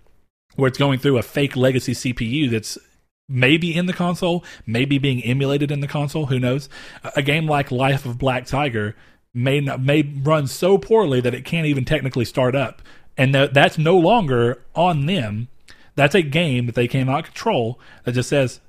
where 0.55 0.67
it's 0.67 0.77
going 0.77 0.99
through 0.99 1.17
a 1.17 1.21
fake 1.21 1.55
legacy 1.55 1.93
CPU 1.93 2.49
that's 2.49 2.77
maybe 3.27 3.75
in 3.75 3.85
the 3.85 3.93
console, 3.93 4.43
maybe 4.65 4.97
being 4.97 5.23
emulated 5.23 5.71
in 5.71 5.79
the 5.79 5.87
console, 5.87 6.27
who 6.27 6.39
knows? 6.39 6.69
A 7.15 7.21
game 7.21 7.47
like 7.47 7.71
Life 7.71 8.05
of 8.05 8.17
Black 8.17 8.45
Tiger 8.45 8.95
may 9.33 9.59
not, 9.59 9.81
may 9.81 10.01
run 10.01 10.47
so 10.47 10.77
poorly 10.77 11.21
that 11.21 11.33
it 11.33 11.45
can't 11.45 11.67
even 11.67 11.85
technically 11.85 12.25
start 12.25 12.55
up, 12.55 12.81
and 13.17 13.33
that 13.35 13.53
that's 13.53 13.77
no 13.77 13.97
longer 13.97 14.61
on 14.75 15.05
them. 15.05 15.47
That's 15.95 16.15
a 16.15 16.21
game 16.21 16.65
that 16.65 16.75
they 16.75 16.87
cannot 16.87 17.25
control. 17.25 17.79
That 18.03 18.13
just 18.13 18.29
says, 18.29 18.59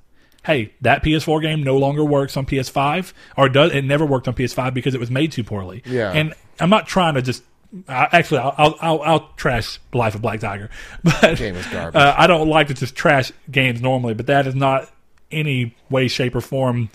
"Hey, 0.45 0.73
that 0.81 1.03
PS4 1.03 1.41
game 1.41 1.61
no 1.63 1.77
longer 1.77 2.03
works 2.05 2.37
on 2.37 2.45
PS5, 2.45 3.13
or 3.35 3.49
does 3.49 3.73
it 3.73 3.83
never 3.83 4.05
worked 4.05 4.27
on 4.27 4.33
PS5 4.33 4.73
because 4.73 4.93
it 4.93 4.99
was 4.99 5.11
made 5.11 5.31
too 5.31 5.43
poorly." 5.43 5.83
Yeah. 5.85 6.11
and 6.11 6.33
I'm 6.59 6.69
not 6.69 6.87
trying 6.87 7.15
to 7.15 7.21
just. 7.21 7.43
I, 7.89 8.07
actually, 8.13 8.39
I'll, 8.39 8.53
I'll 8.57 8.75
I'll 8.79 9.01
I'll 9.01 9.29
trash 9.35 9.79
Life 9.93 10.15
of 10.15 10.21
Black 10.21 10.39
Tiger, 10.39 10.69
but 11.03 11.37
Game 11.37 11.55
is 11.55 11.67
garbage. 11.67 11.99
uh, 11.99 12.15
I 12.17 12.25
don't 12.27 12.47
like 12.47 12.67
to 12.67 12.73
just 12.73 12.95
trash 12.95 13.33
games 13.51 13.81
normally, 13.81 14.13
but 14.13 14.27
that 14.27 14.47
is 14.47 14.55
not 14.55 14.89
any 15.31 15.75
way, 15.89 16.07
shape, 16.07 16.33
or 16.33 16.39
form 16.41 16.89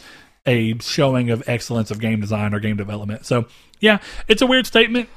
a 0.46 0.76
showing 0.78 1.30
of 1.30 1.42
excellence 1.46 1.90
of 1.90 2.00
game 2.00 2.20
design 2.22 2.54
or 2.54 2.58
game 2.58 2.76
development. 2.76 3.26
So, 3.26 3.44
yeah, 3.80 3.98
it's 4.28 4.40
a 4.40 4.46
weird 4.46 4.66
statement. 4.66 5.10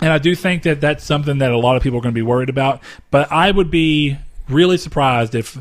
And 0.00 0.12
I 0.12 0.18
do 0.18 0.34
think 0.34 0.64
that 0.64 0.80
that's 0.80 1.04
something 1.04 1.38
that 1.38 1.52
a 1.52 1.58
lot 1.58 1.76
of 1.76 1.82
people 1.82 1.98
are 1.98 2.02
going 2.02 2.14
to 2.14 2.18
be 2.18 2.22
worried 2.22 2.48
about. 2.48 2.82
But 3.10 3.30
I 3.30 3.50
would 3.50 3.70
be 3.70 4.16
really 4.48 4.76
surprised 4.76 5.34
if 5.34 5.58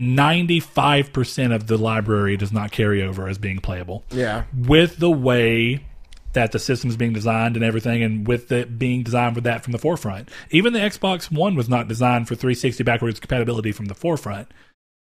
95% 0.00 1.54
of 1.54 1.66
the 1.66 1.76
library 1.76 2.36
does 2.36 2.52
not 2.52 2.72
carry 2.72 3.02
over 3.02 3.28
as 3.28 3.38
being 3.38 3.58
playable 3.58 4.04
yeah. 4.10 4.44
with 4.56 4.96
the 4.98 5.10
way 5.10 5.84
that 6.32 6.50
the 6.50 6.58
system 6.58 6.90
is 6.90 6.96
being 6.96 7.12
designed 7.12 7.56
and 7.56 7.64
everything, 7.64 8.02
and 8.02 8.26
with 8.26 8.50
it 8.50 8.76
being 8.76 9.04
designed 9.04 9.36
with 9.36 9.44
that 9.44 9.62
from 9.62 9.72
the 9.72 9.78
forefront. 9.78 10.28
Even 10.50 10.72
the 10.72 10.80
Xbox 10.80 11.30
One 11.30 11.54
was 11.54 11.68
not 11.68 11.86
designed 11.86 12.26
for 12.28 12.34
360 12.34 12.82
backwards 12.82 13.20
compatibility 13.20 13.70
from 13.70 13.86
the 13.86 13.94
forefront. 13.94 14.48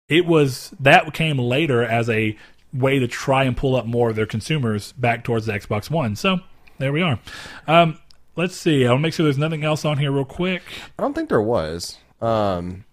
It 0.09 0.25
was 0.25 0.73
that 0.79 1.13
came 1.15 1.39
later 1.39 1.83
as 1.83 2.09
a 2.09 2.37
way 2.73 3.01
to 3.01 3.09
try 3.09 3.43
and 3.43 3.57
pull 3.57 3.75
up 3.75 3.87
more 3.87 4.11
of 4.11 4.17
their 4.17 4.27
consumers 4.27 4.93
back 4.93 5.25
towards 5.25 5.47
the 5.47 5.53
Xbox 5.53 5.91
One. 5.91 6.15
So 6.15 6.39
there 6.79 6.93
we 6.93 7.03
are. 7.03 7.19
Um, 7.67 7.99
let's 8.37 8.57
see. 8.57 8.87
I'll 8.87 8.99
make 8.99 9.15
sure 9.15 9.25
there's 9.25 9.39
nothing 9.39 9.65
else 9.65 9.85
on 9.85 9.99
here 9.99 10.13
real 10.13 10.25
quick. 10.25 10.63
I 10.99 11.03
don't 11.03 11.15
think 11.15 11.29
there 11.29 11.43
was. 11.43 11.99
Um, 12.21 12.85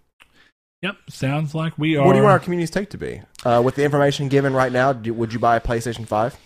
Yep, 0.83 0.97
sounds 1.09 1.55
like 1.55 1.77
we 1.77 1.95
are. 1.95 2.05
what 2.05 2.11
do 2.11 2.17
you 2.17 2.23
want 2.23 2.33
our 2.33 2.39
community's 2.39 2.69
take 2.69 2.89
to 2.89 2.97
be? 2.97 3.21
Uh, 3.45 3.61
with 3.63 3.75
the 3.75 3.85
information 3.85 4.27
given 4.27 4.53
right 4.53 4.71
now, 4.71 4.91
do, 4.91 5.13
would 5.13 5.31
you 5.31 5.39
buy 5.39 5.55
a 5.55 5.61
PlayStation 5.61 6.05
5? 6.05 6.37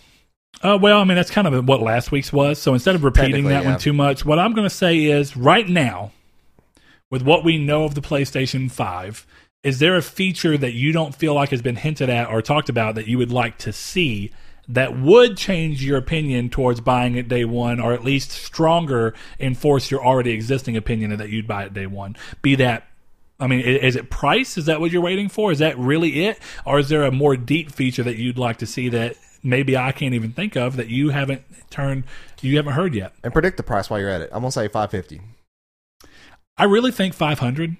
Uh, 0.62 0.78
well, 0.80 1.00
I 1.00 1.04
mean, 1.04 1.16
that's 1.16 1.30
kind 1.30 1.48
of 1.48 1.66
what 1.66 1.82
last 1.82 2.12
week's 2.12 2.32
was. 2.32 2.60
So 2.60 2.72
instead 2.72 2.94
of 2.94 3.02
repeating 3.02 3.46
that 3.46 3.64
yeah. 3.64 3.70
one 3.70 3.80
too 3.80 3.92
much, 3.92 4.24
what 4.24 4.38
I'm 4.38 4.52
going 4.52 4.68
to 4.68 4.74
say 4.74 5.06
is 5.06 5.36
right 5.36 5.68
now, 5.68 6.12
with 7.10 7.22
what 7.22 7.44
we 7.44 7.58
know 7.58 7.82
of 7.82 7.96
the 7.96 8.00
PlayStation 8.00 8.70
5, 8.70 9.26
is 9.64 9.80
there 9.80 9.96
a 9.96 10.02
feature 10.02 10.56
that 10.56 10.72
you 10.72 10.92
don't 10.92 11.16
feel 11.16 11.34
like 11.34 11.48
has 11.48 11.62
been 11.62 11.76
hinted 11.76 12.08
at 12.08 12.28
or 12.28 12.40
talked 12.40 12.68
about 12.68 12.94
that 12.94 13.08
you 13.08 13.18
would 13.18 13.32
like 13.32 13.58
to 13.58 13.72
see 13.72 14.30
that 14.68 14.98
would 14.98 15.36
change 15.36 15.84
your 15.84 15.96
opinion 15.96 16.50
towards 16.50 16.80
buying 16.80 17.16
it 17.16 17.28
day 17.28 17.44
one 17.44 17.80
or 17.80 17.92
at 17.92 18.04
least 18.04 18.30
stronger 18.30 19.14
enforce 19.40 19.90
your 19.90 20.04
already 20.04 20.32
existing 20.32 20.76
opinion 20.76 21.16
that 21.16 21.30
you'd 21.30 21.46
buy 21.46 21.64
it 21.64 21.74
day 21.74 21.86
one? 21.86 22.16
Be 22.42 22.54
that 22.56 22.84
I 23.40 23.46
mean, 23.46 23.60
is 23.60 23.94
it 23.94 24.10
price? 24.10 24.58
Is 24.58 24.66
that 24.66 24.80
what 24.80 24.90
you're 24.90 25.02
waiting 25.02 25.28
for? 25.28 25.52
Is 25.52 25.60
that 25.60 25.78
really 25.78 26.24
it? 26.26 26.40
Or 26.66 26.80
is 26.80 26.88
there 26.88 27.04
a 27.04 27.12
more 27.12 27.36
deep 27.36 27.70
feature 27.70 28.02
that 28.02 28.16
you'd 28.16 28.38
like 28.38 28.56
to 28.58 28.66
see 28.66 28.88
that 28.88 29.16
maybe 29.44 29.76
I 29.76 29.92
can't 29.92 30.14
even 30.14 30.32
think 30.32 30.56
of 30.56 30.74
that 30.76 30.88
you 30.88 31.10
haven't 31.10 31.42
turned, 31.70 32.04
you 32.40 32.56
haven't 32.56 32.72
heard 32.72 32.94
yet? 32.94 33.12
And 33.22 33.32
predict 33.32 33.56
the 33.56 33.62
price 33.62 33.88
while 33.88 34.00
you're 34.00 34.10
at 34.10 34.22
it. 34.22 34.30
I'm 34.32 34.40
gonna 34.40 34.50
say 34.50 34.66
550. 34.66 35.20
I 36.56 36.64
really 36.64 36.90
think 36.90 37.14
500. 37.14 37.76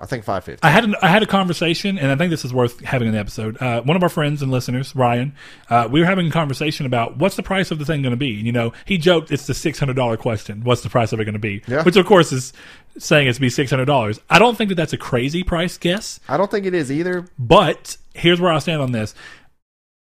I 0.00 0.06
think 0.06 0.24
550. 0.24 0.64
I 0.66 0.70
had 0.70 0.82
an, 0.82 0.96
I 1.02 1.06
had 1.06 1.22
a 1.22 1.26
conversation, 1.26 1.98
and 1.98 2.10
I 2.10 2.16
think 2.16 2.30
this 2.30 2.44
is 2.44 2.52
worth 2.52 2.80
having 2.80 3.06
an 3.06 3.14
episode. 3.14 3.60
Uh, 3.62 3.80
one 3.82 3.96
of 3.96 4.02
our 4.02 4.08
friends 4.08 4.42
and 4.42 4.50
listeners, 4.50 4.94
Ryan, 4.96 5.34
uh, 5.70 5.88
we 5.90 6.00
were 6.00 6.06
having 6.06 6.26
a 6.26 6.30
conversation 6.32 6.84
about 6.84 7.16
what's 7.18 7.36
the 7.36 7.44
price 7.44 7.70
of 7.70 7.78
the 7.78 7.84
thing 7.84 8.02
going 8.02 8.10
to 8.10 8.16
be. 8.16 8.28
You 8.28 8.50
know, 8.50 8.72
he 8.86 8.98
joked 8.98 9.30
it's 9.30 9.46
the 9.46 9.54
six 9.54 9.78
hundred 9.78 9.94
dollar 9.94 10.16
question. 10.16 10.64
What's 10.64 10.82
the 10.82 10.90
price 10.90 11.12
of 11.12 11.20
it 11.20 11.24
going 11.24 11.34
to 11.34 11.38
be? 11.38 11.62
Yeah. 11.68 11.84
Which 11.84 11.96
of 11.96 12.06
course 12.06 12.32
is 12.32 12.52
saying 12.98 13.28
it's 13.28 13.38
be 13.38 13.48
six 13.50 13.70
hundred 13.70 13.84
dollars. 13.84 14.20
I 14.28 14.40
don't 14.40 14.58
think 14.58 14.68
that 14.70 14.74
that's 14.74 14.92
a 14.92 14.98
crazy 14.98 15.44
price 15.44 15.78
guess. 15.78 16.18
I 16.28 16.36
don't 16.36 16.50
think 16.50 16.66
it 16.66 16.74
is 16.74 16.90
either. 16.90 17.28
But 17.38 17.96
here's 18.14 18.40
where 18.40 18.52
I 18.52 18.58
stand 18.58 18.82
on 18.82 18.90
this. 18.90 19.14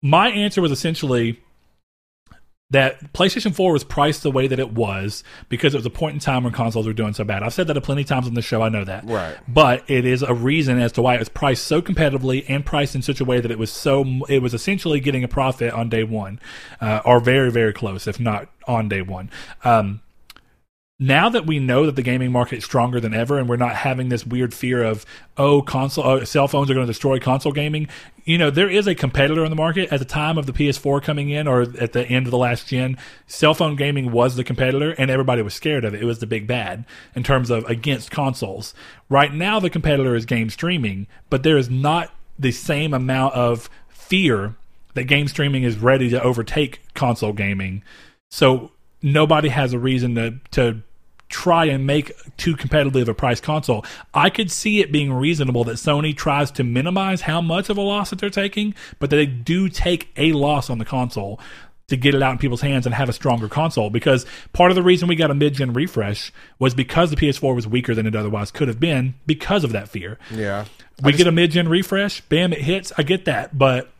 My 0.02 0.28
answer 0.28 0.60
was 0.60 0.72
essentially 0.72 1.40
that 2.70 3.12
PlayStation 3.12 3.54
4 3.54 3.72
was 3.72 3.84
priced 3.84 4.22
the 4.22 4.30
way 4.30 4.46
that 4.46 4.58
it 4.58 4.72
was 4.72 5.24
because 5.48 5.74
it 5.74 5.78
was 5.78 5.86
a 5.86 5.90
point 5.90 6.14
in 6.14 6.20
time 6.20 6.44
when 6.44 6.52
consoles 6.52 6.86
were 6.86 6.92
doing 6.92 7.14
so 7.14 7.24
bad. 7.24 7.42
I've 7.42 7.52
said 7.52 7.66
that 7.66 7.76
a 7.76 7.80
plenty 7.80 8.02
of 8.02 8.08
times 8.08 8.26
on 8.26 8.34
the 8.34 8.42
show. 8.42 8.62
I 8.62 8.68
know 8.68 8.84
that. 8.84 9.04
Right. 9.04 9.36
But 9.48 9.88
it 9.90 10.04
is 10.04 10.22
a 10.22 10.34
reason 10.34 10.78
as 10.78 10.92
to 10.92 11.02
why 11.02 11.16
it 11.16 11.18
was 11.18 11.28
priced 11.28 11.66
so 11.66 11.82
competitively 11.82 12.44
and 12.48 12.64
priced 12.64 12.94
in 12.94 13.02
such 13.02 13.20
a 13.20 13.24
way 13.24 13.40
that 13.40 13.50
it 13.50 13.58
was 13.58 13.72
so 13.72 14.04
it 14.28 14.40
was 14.40 14.54
essentially 14.54 15.00
getting 15.00 15.24
a 15.24 15.28
profit 15.28 15.72
on 15.72 15.88
day 15.88 16.04
one, 16.04 16.40
uh, 16.80 17.02
or 17.04 17.20
very 17.20 17.50
very 17.50 17.72
close, 17.72 18.06
if 18.06 18.20
not 18.20 18.48
on 18.66 18.88
day 18.88 19.02
one. 19.02 19.30
Um, 19.64 20.00
now 21.02 21.30
that 21.30 21.46
we 21.46 21.58
know 21.58 21.86
that 21.86 21.96
the 21.96 22.02
gaming 22.02 22.30
market 22.30 22.58
is 22.58 22.64
stronger 22.64 23.00
than 23.00 23.14
ever 23.14 23.38
and 23.38 23.48
we're 23.48 23.56
not 23.56 23.74
having 23.74 24.10
this 24.10 24.26
weird 24.26 24.52
fear 24.52 24.84
of 24.84 25.06
oh 25.38 25.62
console 25.62 26.04
oh, 26.06 26.24
cell 26.24 26.46
phones 26.46 26.70
are 26.70 26.74
going 26.74 26.86
to 26.86 26.90
destroy 26.90 27.18
console 27.18 27.52
gaming 27.52 27.88
you 28.24 28.36
know 28.36 28.50
there 28.50 28.68
is 28.68 28.86
a 28.86 28.94
competitor 28.94 29.42
in 29.42 29.50
the 29.50 29.56
market. 29.56 29.90
At 29.90 29.98
the 29.98 30.04
time 30.04 30.36
of 30.36 30.46
the 30.46 30.52
ps4 30.52 31.02
coming 31.02 31.30
in 31.30 31.48
or 31.48 31.62
at 31.62 31.92
the 31.92 32.06
end 32.06 32.26
of 32.26 32.30
the 32.30 32.38
last 32.38 32.68
gen 32.68 32.98
cell 33.26 33.54
phone 33.54 33.76
gaming 33.76 34.12
was 34.12 34.36
the 34.36 34.44
competitor 34.44 34.90
and 34.92 35.10
everybody 35.10 35.40
was 35.42 35.54
scared 35.54 35.84
of 35.84 35.94
it. 35.94 36.02
It 36.02 36.06
was 36.06 36.18
the 36.18 36.26
big 36.26 36.46
bad 36.46 36.84
in 37.14 37.22
terms 37.22 37.50
of 37.50 37.64
against 37.64 38.10
consoles. 38.10 38.74
Right 39.08 39.32
now 39.32 39.58
the 39.58 39.70
competitor 39.70 40.14
is 40.14 40.26
game 40.26 40.50
streaming 40.50 41.06
but 41.30 41.42
there 41.42 41.56
is 41.56 41.70
not 41.70 42.12
the 42.38 42.52
same 42.52 42.92
amount 42.92 43.34
of 43.34 43.70
fear 43.88 44.54
that 44.94 45.04
game 45.04 45.28
streaming 45.28 45.62
is 45.62 45.78
ready 45.78 46.10
to 46.10 46.22
overtake 46.22 46.82
console 46.94 47.32
gaming. 47.32 47.82
So 48.28 48.72
nobody 49.02 49.48
has 49.48 49.72
a 49.72 49.78
reason 49.78 50.14
to 50.16 50.40
to 50.50 50.82
try 51.30 51.64
and 51.66 51.86
make 51.86 52.12
too 52.36 52.54
competitive 52.54 53.08
a 53.08 53.14
price 53.14 53.40
console. 53.40 53.84
I 54.12 54.28
could 54.28 54.50
see 54.50 54.80
it 54.80 54.92
being 54.92 55.12
reasonable 55.12 55.64
that 55.64 55.76
Sony 55.76 56.14
tries 56.14 56.50
to 56.52 56.64
minimize 56.64 57.22
how 57.22 57.40
much 57.40 57.70
of 57.70 57.78
a 57.78 57.80
loss 57.80 58.10
that 58.10 58.18
they're 58.18 58.28
taking, 58.28 58.74
but 58.98 59.08
that 59.10 59.16
they 59.16 59.26
do 59.26 59.68
take 59.68 60.10
a 60.16 60.32
loss 60.32 60.68
on 60.68 60.78
the 60.78 60.84
console 60.84 61.40
to 61.86 61.96
get 61.96 62.14
it 62.14 62.22
out 62.22 62.32
in 62.32 62.38
people's 62.38 62.60
hands 62.60 62.86
and 62.86 62.94
have 62.94 63.08
a 63.08 63.12
stronger 63.12 63.48
console 63.48 63.90
because 63.90 64.24
part 64.52 64.70
of 64.70 64.76
the 64.76 64.82
reason 64.82 65.08
we 65.08 65.16
got 65.16 65.30
a 65.30 65.34
mid-gen 65.34 65.72
refresh 65.72 66.32
was 66.58 66.72
because 66.72 67.10
the 67.10 67.16
PS4 67.16 67.54
was 67.54 67.66
weaker 67.66 67.94
than 67.94 68.06
it 68.06 68.14
otherwise 68.14 68.50
could 68.50 68.68
have 68.68 68.78
been 68.78 69.14
because 69.26 69.64
of 69.64 69.72
that 69.72 69.88
fear. 69.88 70.18
Yeah. 70.32 70.66
We 71.02 71.12
get 71.12 71.26
a 71.26 71.32
mid-gen 71.32 71.68
refresh, 71.68 72.20
bam, 72.22 72.52
it 72.52 72.60
hits. 72.60 72.92
I 72.96 73.02
get 73.02 73.24
that, 73.24 73.56
but 73.56 73.90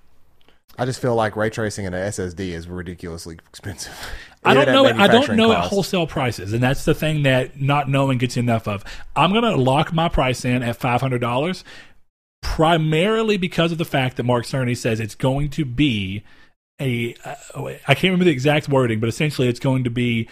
I 0.78 0.85
just 0.85 1.02
feel 1.02 1.15
like 1.15 1.36
ray 1.36 1.51
tracing 1.51 1.85
and 1.85 1.94
a 1.94 1.98
SSD 1.98 2.51
is 2.51 2.69
ridiculously 2.69 3.39
expensive. 3.48 3.93
I 4.42 4.54
don't 4.54 4.66
know. 4.66 4.86
I 4.86 5.06
don't 5.06 5.36
know 5.36 5.52
at 5.52 5.64
wholesale 5.64 6.06
prices, 6.06 6.52
and 6.52 6.62
that's 6.62 6.84
the 6.84 6.94
thing 6.94 7.24
that 7.24 7.60
not 7.60 7.88
knowing 7.88 8.18
gets 8.18 8.36
you 8.36 8.42
enough 8.42 8.66
of. 8.66 8.84
I'm 9.14 9.32
going 9.32 9.44
to 9.44 9.56
lock 9.56 9.92
my 9.92 10.08
price 10.08 10.44
in 10.44 10.62
at 10.62 10.76
five 10.76 11.00
hundred 11.00 11.20
dollars, 11.20 11.62
primarily 12.42 13.36
because 13.36 13.72
of 13.72 13.78
the 13.78 13.84
fact 13.84 14.16
that 14.16 14.22
Mark 14.22 14.46
Cerny 14.46 14.76
says 14.76 14.98
it's 15.00 15.14
going 15.14 15.50
to 15.50 15.64
be 15.64 16.22
a. 16.80 17.14
Uh, 17.24 17.34
I 17.86 17.94
can't 17.94 18.04
remember 18.04 18.24
the 18.24 18.30
exact 18.30 18.68
wording, 18.68 18.98
but 18.98 19.08
essentially 19.08 19.48
it's 19.48 19.60
going 19.60 19.84
to 19.84 19.90
be 19.90 20.28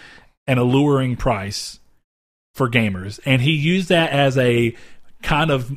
an 0.47 0.57
alluring 0.57 1.15
price 1.15 1.79
for 2.55 2.67
gamers, 2.69 3.19
and 3.25 3.41
he 3.43 3.51
used 3.51 3.89
that 3.89 4.11
as 4.11 4.37
a 4.37 4.75
kind 5.21 5.51
of 5.51 5.71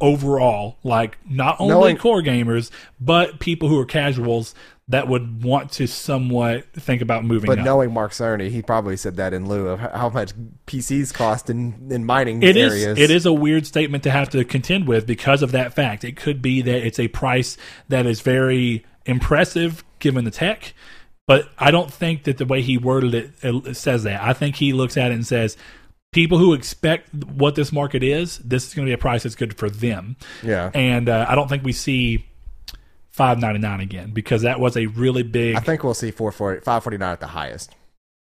overall, 0.00 0.76
like 0.84 1.18
not 1.28 1.56
only 1.58 1.74
Knowing- 1.74 1.96
core 1.96 2.22
gamers, 2.22 2.70
but 3.00 3.40
people 3.40 3.68
who 3.68 3.78
are 3.78 3.84
casuals 3.86 4.54
that 4.88 5.08
would 5.08 5.42
want 5.42 5.72
to 5.72 5.86
somewhat 5.86 6.66
think 6.74 7.00
about 7.00 7.24
moving 7.24 7.46
But 7.48 7.58
up. 7.58 7.64
knowing 7.64 7.92
Mark 7.92 8.12
Cerny, 8.12 8.50
he 8.50 8.60
probably 8.60 8.96
said 8.98 9.16
that 9.16 9.32
in 9.32 9.48
lieu 9.48 9.68
of 9.68 9.80
how 9.80 10.10
much 10.10 10.32
PCs 10.66 11.14
cost 11.14 11.48
in, 11.48 11.88
in 11.90 12.04
mining 12.04 12.42
It 12.42 12.56
is. 12.56 12.72
areas. 12.84 12.98
It 12.98 13.10
is 13.10 13.24
a 13.24 13.32
weird 13.32 13.66
statement 13.66 14.02
to 14.04 14.10
have 14.10 14.28
to 14.30 14.44
contend 14.44 14.86
with 14.86 15.06
because 15.06 15.42
of 15.42 15.52
that 15.52 15.72
fact. 15.74 16.04
It 16.04 16.16
could 16.16 16.42
be 16.42 16.60
that 16.62 16.86
it's 16.86 16.98
a 17.00 17.08
price 17.08 17.56
that 17.88 18.04
is 18.04 18.20
very 18.20 18.84
impressive 19.06 19.82
given 20.00 20.24
the 20.26 20.30
tech, 20.30 20.74
but 21.26 21.48
I 21.58 21.70
don't 21.70 21.90
think 21.90 22.24
that 22.24 22.36
the 22.36 22.44
way 22.44 22.60
he 22.60 22.76
worded 22.76 23.14
it, 23.14 23.32
it 23.42 23.76
says 23.78 24.02
that. 24.02 24.20
I 24.22 24.34
think 24.34 24.56
he 24.56 24.74
looks 24.74 24.98
at 24.98 25.10
it 25.10 25.14
and 25.14 25.26
says, 25.26 25.56
people 26.12 26.36
who 26.36 26.52
expect 26.52 27.12
what 27.24 27.54
this 27.54 27.72
market 27.72 28.02
is, 28.02 28.36
this 28.38 28.66
is 28.66 28.74
going 28.74 28.84
to 28.86 28.90
be 28.90 28.94
a 28.94 28.98
price 28.98 29.22
that's 29.22 29.34
good 29.34 29.56
for 29.56 29.70
them. 29.70 30.16
Yeah. 30.42 30.70
And 30.74 31.08
uh, 31.08 31.24
I 31.26 31.34
don't 31.34 31.48
think 31.48 31.64
we 31.64 31.72
see 31.72 32.26
five 33.14 33.38
ninety 33.38 33.60
nine 33.60 33.78
again 33.78 34.10
because 34.10 34.42
that 34.42 34.58
was 34.58 34.76
a 34.76 34.86
really 34.86 35.22
big. 35.22 35.54
I 35.54 35.60
think 35.60 35.84
we'll 35.84 35.94
see 35.94 36.10
440, 36.10 36.62
549 36.62 37.12
at 37.12 37.20
the 37.20 37.28
highest. 37.28 37.74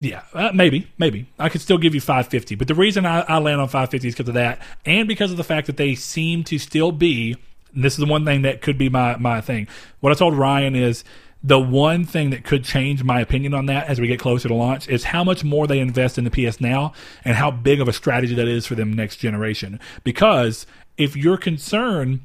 Yeah, 0.03 0.23
uh, 0.35 0.51
maybe, 0.53 0.89
maybe 0.99 1.27
I 1.39 1.49
could 1.49 1.63
still 1.63 1.79
give 1.79 1.95
you 1.95 2.03
550, 2.03 2.55
but 2.57 2.69
the 2.69 2.75
reason 2.75 3.07
I, 3.07 3.21
I 3.21 3.39
land 3.39 3.63
on 3.63 3.69
550 3.69 4.09
is 4.09 4.15
because 4.15 4.29
of 4.29 4.35
that, 4.35 4.61
and 4.85 5.09
because 5.09 5.31
of 5.31 5.39
the 5.39 5.45
fact 5.45 5.67
that 5.69 5.79
they 5.79 5.95
seem 5.95 6.45
to 6.45 6.59
still 6.59 6.93
be. 6.93 7.37
And 7.75 7.83
this 7.83 7.95
is 7.95 7.99
the 7.99 8.11
one 8.11 8.27
thing 8.27 8.43
that 8.43 8.61
could 8.61 8.77
be 8.77 8.91
my 8.91 9.17
my 9.17 9.41
thing. 9.41 9.67
What 10.01 10.13
I 10.13 10.15
told 10.15 10.35
Ryan 10.35 10.77
is 10.77 11.05
the 11.43 11.59
one 11.59 12.05
thing 12.05 12.29
that 12.31 12.45
could 12.45 12.65
change 12.65 13.03
my 13.03 13.21
opinion 13.21 13.55
on 13.55 13.67
that 13.67 13.89
as 13.89 13.99
we 13.99 14.09
get 14.09 14.21
closer 14.21 14.49
to 14.49 14.55
launch 14.55 14.89
is 14.89 15.05
how 15.05 15.25
much 15.25 15.45
more 15.45 15.67
they 15.67 15.79
invest 15.79 16.19
in 16.19 16.25
the 16.25 16.31
PS 16.31 16.61
Now 16.61 16.93
and 17.25 17.37
how 17.37 17.51
big 17.51 17.81
of 17.81 17.89
a 17.89 17.93
strategy 17.93 18.35
that 18.35 18.49
is 18.49 18.67
for 18.67 18.75
them 18.75 18.93
next 18.93 19.17
generation. 19.17 19.81
Because 20.05 20.67
if 20.99 21.17
your 21.17 21.39
concern 21.39 22.21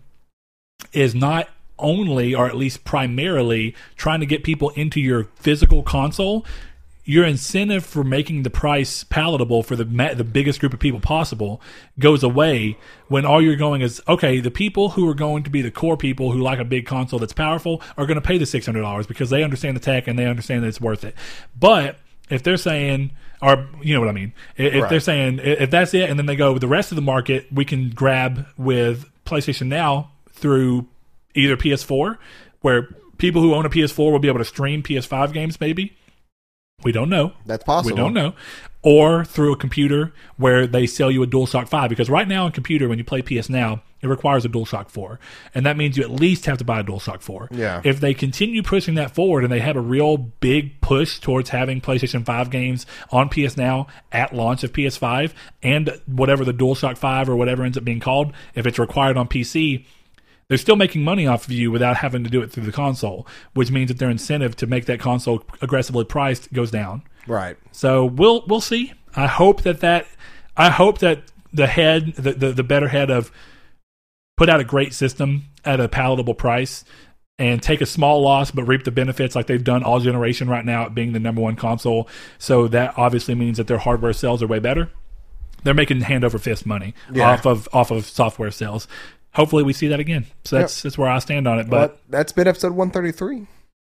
is 0.91 1.13
not 1.13 1.49
only 1.81 2.33
or 2.33 2.45
at 2.47 2.55
least 2.55 2.83
primarily 2.85 3.75
trying 3.95 4.19
to 4.19 4.25
get 4.25 4.43
people 4.43 4.69
into 4.71 4.99
your 5.01 5.25
physical 5.35 5.83
console 5.83 6.45
your 7.03 7.25
incentive 7.25 7.83
for 7.83 8.03
making 8.03 8.43
the 8.43 8.49
price 8.49 9.03
palatable 9.03 9.63
for 9.63 9.75
the 9.75 9.83
ma- 9.85 10.13
the 10.13 10.23
biggest 10.23 10.59
group 10.59 10.71
of 10.71 10.79
people 10.79 10.99
possible 10.99 11.59
goes 11.97 12.21
away 12.21 12.77
when 13.07 13.25
all 13.25 13.41
you're 13.41 13.55
going 13.55 13.81
is 13.81 13.99
okay 14.07 14.39
the 14.39 14.51
people 14.51 14.89
who 14.89 15.09
are 15.09 15.15
going 15.15 15.41
to 15.43 15.49
be 15.49 15.63
the 15.63 15.71
core 15.71 15.97
people 15.97 16.31
who 16.31 16.39
like 16.39 16.59
a 16.59 16.63
big 16.63 16.85
console 16.85 17.17
that's 17.17 17.33
powerful 17.33 17.81
are 17.97 18.05
going 18.05 18.15
to 18.15 18.21
pay 18.21 18.37
the 18.37 18.45
$600 18.45 19.07
because 19.07 19.31
they 19.31 19.43
understand 19.43 19.75
the 19.75 19.81
tech 19.81 20.07
and 20.07 20.17
they 20.17 20.25
understand 20.27 20.63
that 20.63 20.67
it's 20.67 20.79
worth 20.79 21.03
it 21.03 21.15
but 21.59 21.97
if 22.29 22.43
they're 22.43 22.55
saying 22.55 23.11
or 23.41 23.67
you 23.81 23.95
know 23.95 23.99
what 23.99 24.07
I 24.09 24.13
mean 24.13 24.31
if 24.55 24.81
Right. 24.83 24.89
they're 24.89 24.99
saying 24.99 25.39
if 25.43 25.71
that's 25.71 25.95
it 25.95 26.07
and 26.07 26.19
then 26.19 26.27
they 26.27 26.35
go 26.35 26.57
the 26.59 26.67
rest 26.67 26.91
of 26.91 26.95
the 26.97 27.01
market 27.01 27.47
we 27.51 27.65
can 27.65 27.89
grab 27.89 28.45
with 28.57 29.09
PlayStation 29.25 29.67
Now 29.67 30.11
through 30.31 30.87
either 31.33 31.57
PS4 31.57 32.17
where 32.61 32.89
people 33.17 33.41
who 33.41 33.53
own 33.53 33.65
a 33.65 33.69
PS4 33.69 34.11
will 34.11 34.19
be 34.19 34.27
able 34.27 34.39
to 34.39 34.45
stream 34.45 34.83
PS5 34.83 35.33
games 35.33 35.59
maybe 35.59 35.95
we 36.83 36.91
don't 36.91 37.09
know 37.09 37.33
That's 37.45 37.63
possible. 37.63 37.95
we 37.95 38.01
don't 38.01 38.13
know. 38.13 38.33
Or 38.83 39.23
through 39.23 39.53
a 39.53 39.57
computer 39.57 40.11
where 40.37 40.65
they 40.65 40.87
sell 40.87 41.11
you 41.11 41.21
a 41.21 41.27
DualShock 41.27 41.67
5. 41.67 41.89
Because 41.89 42.09
right 42.09 42.27
now 42.27 42.45
on 42.45 42.51
computer, 42.51 42.89
when 42.89 42.97
you 42.97 43.03
play 43.03 43.21
PS 43.21 43.47
Now, 43.47 43.83
it 44.01 44.07
requires 44.07 44.43
a 44.43 44.49
DualShock 44.49 44.89
4. 44.89 45.19
And 45.53 45.67
that 45.67 45.77
means 45.77 45.97
you 45.97 46.03
at 46.03 46.09
least 46.09 46.47
have 46.47 46.57
to 46.57 46.63
buy 46.63 46.79
a 46.79 46.83
DualShock 46.83 47.21
4. 47.21 47.49
Yeah. 47.51 47.81
If 47.83 47.99
they 47.99 48.15
continue 48.15 48.63
pushing 48.63 48.95
that 48.95 49.13
forward 49.13 49.43
and 49.43 49.53
they 49.53 49.59
have 49.59 49.75
a 49.75 49.81
real 49.81 50.17
big 50.17 50.81
push 50.81 51.19
towards 51.19 51.49
having 51.49 51.79
PlayStation 51.79 52.25
5 52.25 52.49
games 52.49 52.87
on 53.11 53.29
PS 53.29 53.55
Now 53.55 53.85
at 54.11 54.33
launch 54.33 54.63
of 54.63 54.73
PS5 54.73 55.33
and 55.61 56.01
whatever 56.07 56.43
the 56.43 56.53
DualShock 56.53 56.97
5 56.97 57.29
or 57.29 57.35
whatever 57.35 57.63
ends 57.63 57.77
up 57.77 57.83
being 57.83 57.99
called, 57.99 58.33
if 58.55 58.65
it's 58.65 58.79
required 58.79 59.15
on 59.15 59.27
PC, 59.27 59.85
they're 60.51 60.57
still 60.57 60.75
making 60.75 61.01
money 61.01 61.25
off 61.25 61.45
of 61.45 61.51
you 61.53 61.71
without 61.71 61.95
having 61.95 62.25
to 62.25 62.29
do 62.29 62.41
it 62.41 62.51
through 62.51 62.65
the 62.65 62.73
console, 62.73 63.25
which 63.53 63.71
means 63.71 63.87
that 63.87 63.99
their 63.99 64.09
incentive 64.09 64.53
to 64.57 64.67
make 64.67 64.83
that 64.83 64.99
console 64.99 65.45
aggressively 65.61 66.03
priced 66.03 66.51
goes 66.51 66.69
down. 66.69 67.03
Right. 67.25 67.55
So 67.71 68.03
we'll 68.03 68.43
we'll 68.47 68.59
see. 68.59 68.91
I 69.15 69.27
hope 69.27 69.61
that 69.61 69.79
that 69.79 70.07
I 70.57 70.69
hope 70.69 70.97
that 70.97 71.23
the 71.53 71.67
head 71.67 72.15
the, 72.15 72.33
the 72.33 72.51
the 72.51 72.63
better 72.63 72.89
head 72.89 73.09
of 73.09 73.31
put 74.35 74.49
out 74.49 74.59
a 74.59 74.65
great 74.65 74.93
system 74.93 75.43
at 75.63 75.79
a 75.79 75.87
palatable 75.87 76.33
price 76.33 76.83
and 77.39 77.63
take 77.63 77.79
a 77.79 77.85
small 77.85 78.21
loss 78.21 78.51
but 78.51 78.63
reap 78.63 78.83
the 78.83 78.91
benefits 78.91 79.37
like 79.37 79.47
they've 79.47 79.63
done 79.63 79.83
all 79.83 80.01
generation 80.01 80.49
right 80.49 80.65
now 80.65 80.83
at 80.83 80.93
being 80.93 81.13
the 81.13 81.19
number 81.21 81.39
one 81.39 81.55
console. 81.55 82.09
So 82.39 82.67
that 82.67 82.93
obviously 82.97 83.35
means 83.35 83.55
that 83.57 83.67
their 83.67 83.77
hardware 83.77 84.11
sales 84.11 84.43
are 84.43 84.47
way 84.47 84.59
better. 84.59 84.89
They're 85.63 85.73
making 85.73 86.01
hand 86.01 86.25
over 86.25 86.37
fist 86.37 86.65
money 86.65 86.93
Yeah. 87.13 87.31
off 87.31 87.45
of 87.45 87.69
off 87.71 87.89
of 87.89 88.03
software 88.05 88.51
sales. 88.51 88.85
Hopefully 89.33 89.63
we 89.63 89.73
see 89.73 89.87
that 89.87 89.99
again. 89.99 90.25
So 90.43 90.57
that's 90.57 90.81
that's 90.81 90.97
where 90.97 91.09
I 91.09 91.19
stand 91.19 91.47
on 91.47 91.59
it. 91.59 91.69
But 91.69 91.87
But 91.87 91.99
that's 92.09 92.33
been 92.33 92.47
episode 92.47 92.73
133. 92.73 93.47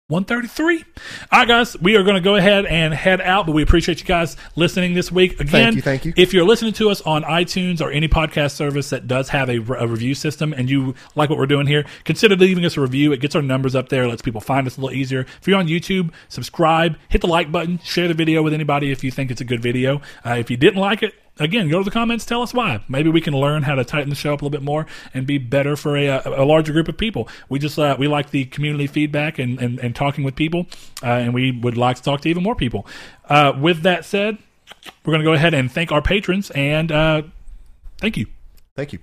133. 0.09 0.85
All 1.33 1.39
right, 1.39 1.47
guys, 1.49 1.77
we 1.81 1.97
are 1.97 2.03
going 2.03 2.15
to 2.15 2.21
go 2.21 2.37
ahead 2.37 2.65
and 2.65 2.93
head 2.93 3.19
out, 3.19 3.45
but 3.45 3.51
we 3.51 3.61
appreciate 3.61 3.99
you 3.99 4.05
guys 4.05 4.37
listening 4.55 4.93
this 4.93 5.11
week. 5.11 5.33
Again, 5.33 5.45
thank 5.49 5.75
you, 5.75 5.81
thank 5.81 6.05
you. 6.05 6.13
If 6.15 6.33
you're 6.33 6.45
listening 6.45 6.71
to 6.75 6.89
us 6.89 7.01
on 7.01 7.23
iTunes 7.23 7.81
or 7.81 7.91
any 7.91 8.07
podcast 8.07 8.51
service 8.51 8.89
that 8.91 9.05
does 9.05 9.27
have 9.27 9.49
a, 9.49 9.57
a 9.57 9.85
review 9.85 10.15
system 10.15 10.53
and 10.53 10.69
you 10.69 10.95
like 11.15 11.29
what 11.29 11.37
we're 11.37 11.45
doing 11.45 11.67
here, 11.67 11.83
consider 12.05 12.37
leaving 12.37 12.63
us 12.63 12.77
a 12.77 12.81
review. 12.81 13.11
It 13.11 13.19
gets 13.19 13.35
our 13.35 13.41
numbers 13.41 13.75
up 13.75 13.89
there, 13.89 14.07
lets 14.07 14.21
people 14.21 14.39
find 14.39 14.65
us 14.65 14.77
a 14.77 14.81
little 14.81 14.95
easier. 14.97 15.25
If 15.41 15.45
you're 15.45 15.59
on 15.59 15.67
YouTube, 15.67 16.13
subscribe, 16.29 16.97
hit 17.09 17.19
the 17.19 17.27
like 17.27 17.51
button, 17.51 17.79
share 17.79 18.07
the 18.07 18.13
video 18.13 18.41
with 18.41 18.53
anybody 18.53 18.93
if 18.93 19.03
you 19.03 19.11
think 19.11 19.29
it's 19.29 19.41
a 19.41 19.45
good 19.45 19.61
video. 19.61 19.99
Uh, 20.25 20.35
if 20.39 20.49
you 20.49 20.55
didn't 20.55 20.79
like 20.79 21.03
it, 21.03 21.15
again, 21.39 21.69
go 21.69 21.79
to 21.79 21.83
the 21.83 21.91
comments, 21.91 22.25
tell 22.25 22.41
us 22.41 22.53
why. 22.53 22.83
Maybe 22.87 23.09
we 23.09 23.21
can 23.21 23.33
learn 23.33 23.63
how 23.63 23.75
to 23.75 23.83
tighten 23.83 24.09
the 24.09 24.15
show 24.15 24.33
up 24.33 24.41
a 24.41 24.45
little 24.45 24.57
bit 24.57 24.63
more 24.63 24.85
and 25.13 25.25
be 25.25 25.37
better 25.37 25.75
for 25.75 25.97
a, 25.97 26.21
a 26.25 26.45
larger 26.45 26.73
group 26.73 26.87
of 26.87 26.97
people. 26.97 27.27
We 27.49 27.59
just 27.59 27.77
uh, 27.77 27.95
we 27.97 28.07
like 28.07 28.31
the 28.31 28.45
community 28.45 28.87
feedback 28.87 29.39
and, 29.39 29.59
and, 29.59 29.79
and 29.79 29.95
talking 29.95 30.23
with 30.23 30.35
people, 30.35 30.67
uh, 31.03 31.07
and 31.07 31.33
we 31.33 31.51
would 31.51 31.77
like 31.77 31.97
to 31.97 32.03
talk 32.03 32.21
to 32.21 32.29
even 32.29 32.43
more 32.43 32.55
people. 32.55 32.87
Uh, 33.29 33.53
with 33.59 33.81
that 33.83 34.05
said, 34.05 34.37
we're 35.05 35.11
going 35.11 35.21
to 35.21 35.29
go 35.29 35.33
ahead 35.33 35.53
and 35.53 35.71
thank 35.71 35.91
our 35.91 36.01
patrons 36.01 36.51
and 36.51 36.91
uh, 36.91 37.21
thank 37.97 38.17
you. 38.17 38.27
Thank 38.75 38.93
you. 38.93 38.99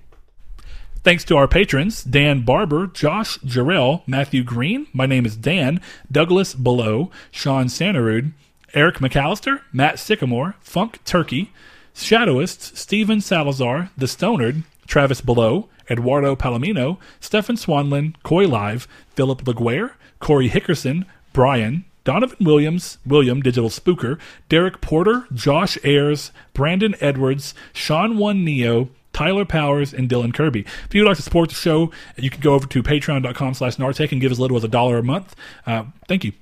Thanks 1.03 1.23
to 1.25 1.37
our 1.37 1.47
patrons 1.47 2.03
Dan 2.03 2.41
Barber, 2.41 2.87
Josh 2.87 3.37
Jarrell, 3.39 4.01
Matthew 4.07 4.43
Green, 4.43 4.87
my 4.91 5.05
name 5.05 5.25
is 5.25 5.35
Dan, 5.35 5.79
Douglas 6.11 6.55
Below, 6.55 7.11
Sean 7.29 7.65
Santarud, 7.65 8.31
Eric 8.73 8.95
McAllister, 8.95 9.61
Matt 9.71 9.99
Sycamore, 9.99 10.55
Funk 10.61 11.03
Turkey, 11.05 11.51
Shadowist, 11.95 12.75
Steven 12.75 13.21
Salazar, 13.21 13.89
The 13.97 14.05
Stonard, 14.05 14.63
Travis 14.85 15.21
Below, 15.21 15.69
Eduardo 15.89 16.35
Palomino, 16.35 16.97
Stefan 17.19 17.55
Swanlin, 17.55 18.15
Coy 18.23 18.47
Live, 18.47 18.87
Philip 19.15 19.41
LaGuerre, 19.45 19.91
Corey 20.19 20.49
Hickerson, 20.49 21.05
Brian, 21.33 21.85
Donovan 22.03 22.37
Williams, 22.45 22.97
William 23.05 23.41
Digital 23.41 23.69
Spooker, 23.69 24.19
Derek 24.49 24.81
Porter, 24.81 25.25
Josh 25.33 25.77
Ayers, 25.83 26.31
Brandon 26.53 26.95
Edwards, 26.99 27.53
Sean 27.73 28.17
One 28.17 28.45
Neo, 28.45 28.89
Tyler 29.13 29.45
Powers, 29.45 29.93
and 29.93 30.09
Dylan 30.09 30.33
Kirby. 30.33 30.65
If 30.85 30.93
you'd 30.93 31.07
like 31.07 31.15
to 31.17 31.23
support 31.23 31.49
the 31.49 31.55
show, 31.55 31.91
you 32.17 32.29
can 32.29 32.41
go 32.41 32.53
over 32.53 32.67
to 32.67 32.83
patreon.com 32.83 33.53
slash 33.53 33.77
Nartech 33.77 34.11
and 34.11 34.21
give 34.21 34.31
as 34.31 34.39
little 34.39 34.57
as 34.57 34.63
a 34.63 34.67
dollar 34.67 34.97
a 34.97 35.03
month. 35.03 35.35
Uh, 35.65 35.85
thank 36.07 36.23
you. 36.25 36.33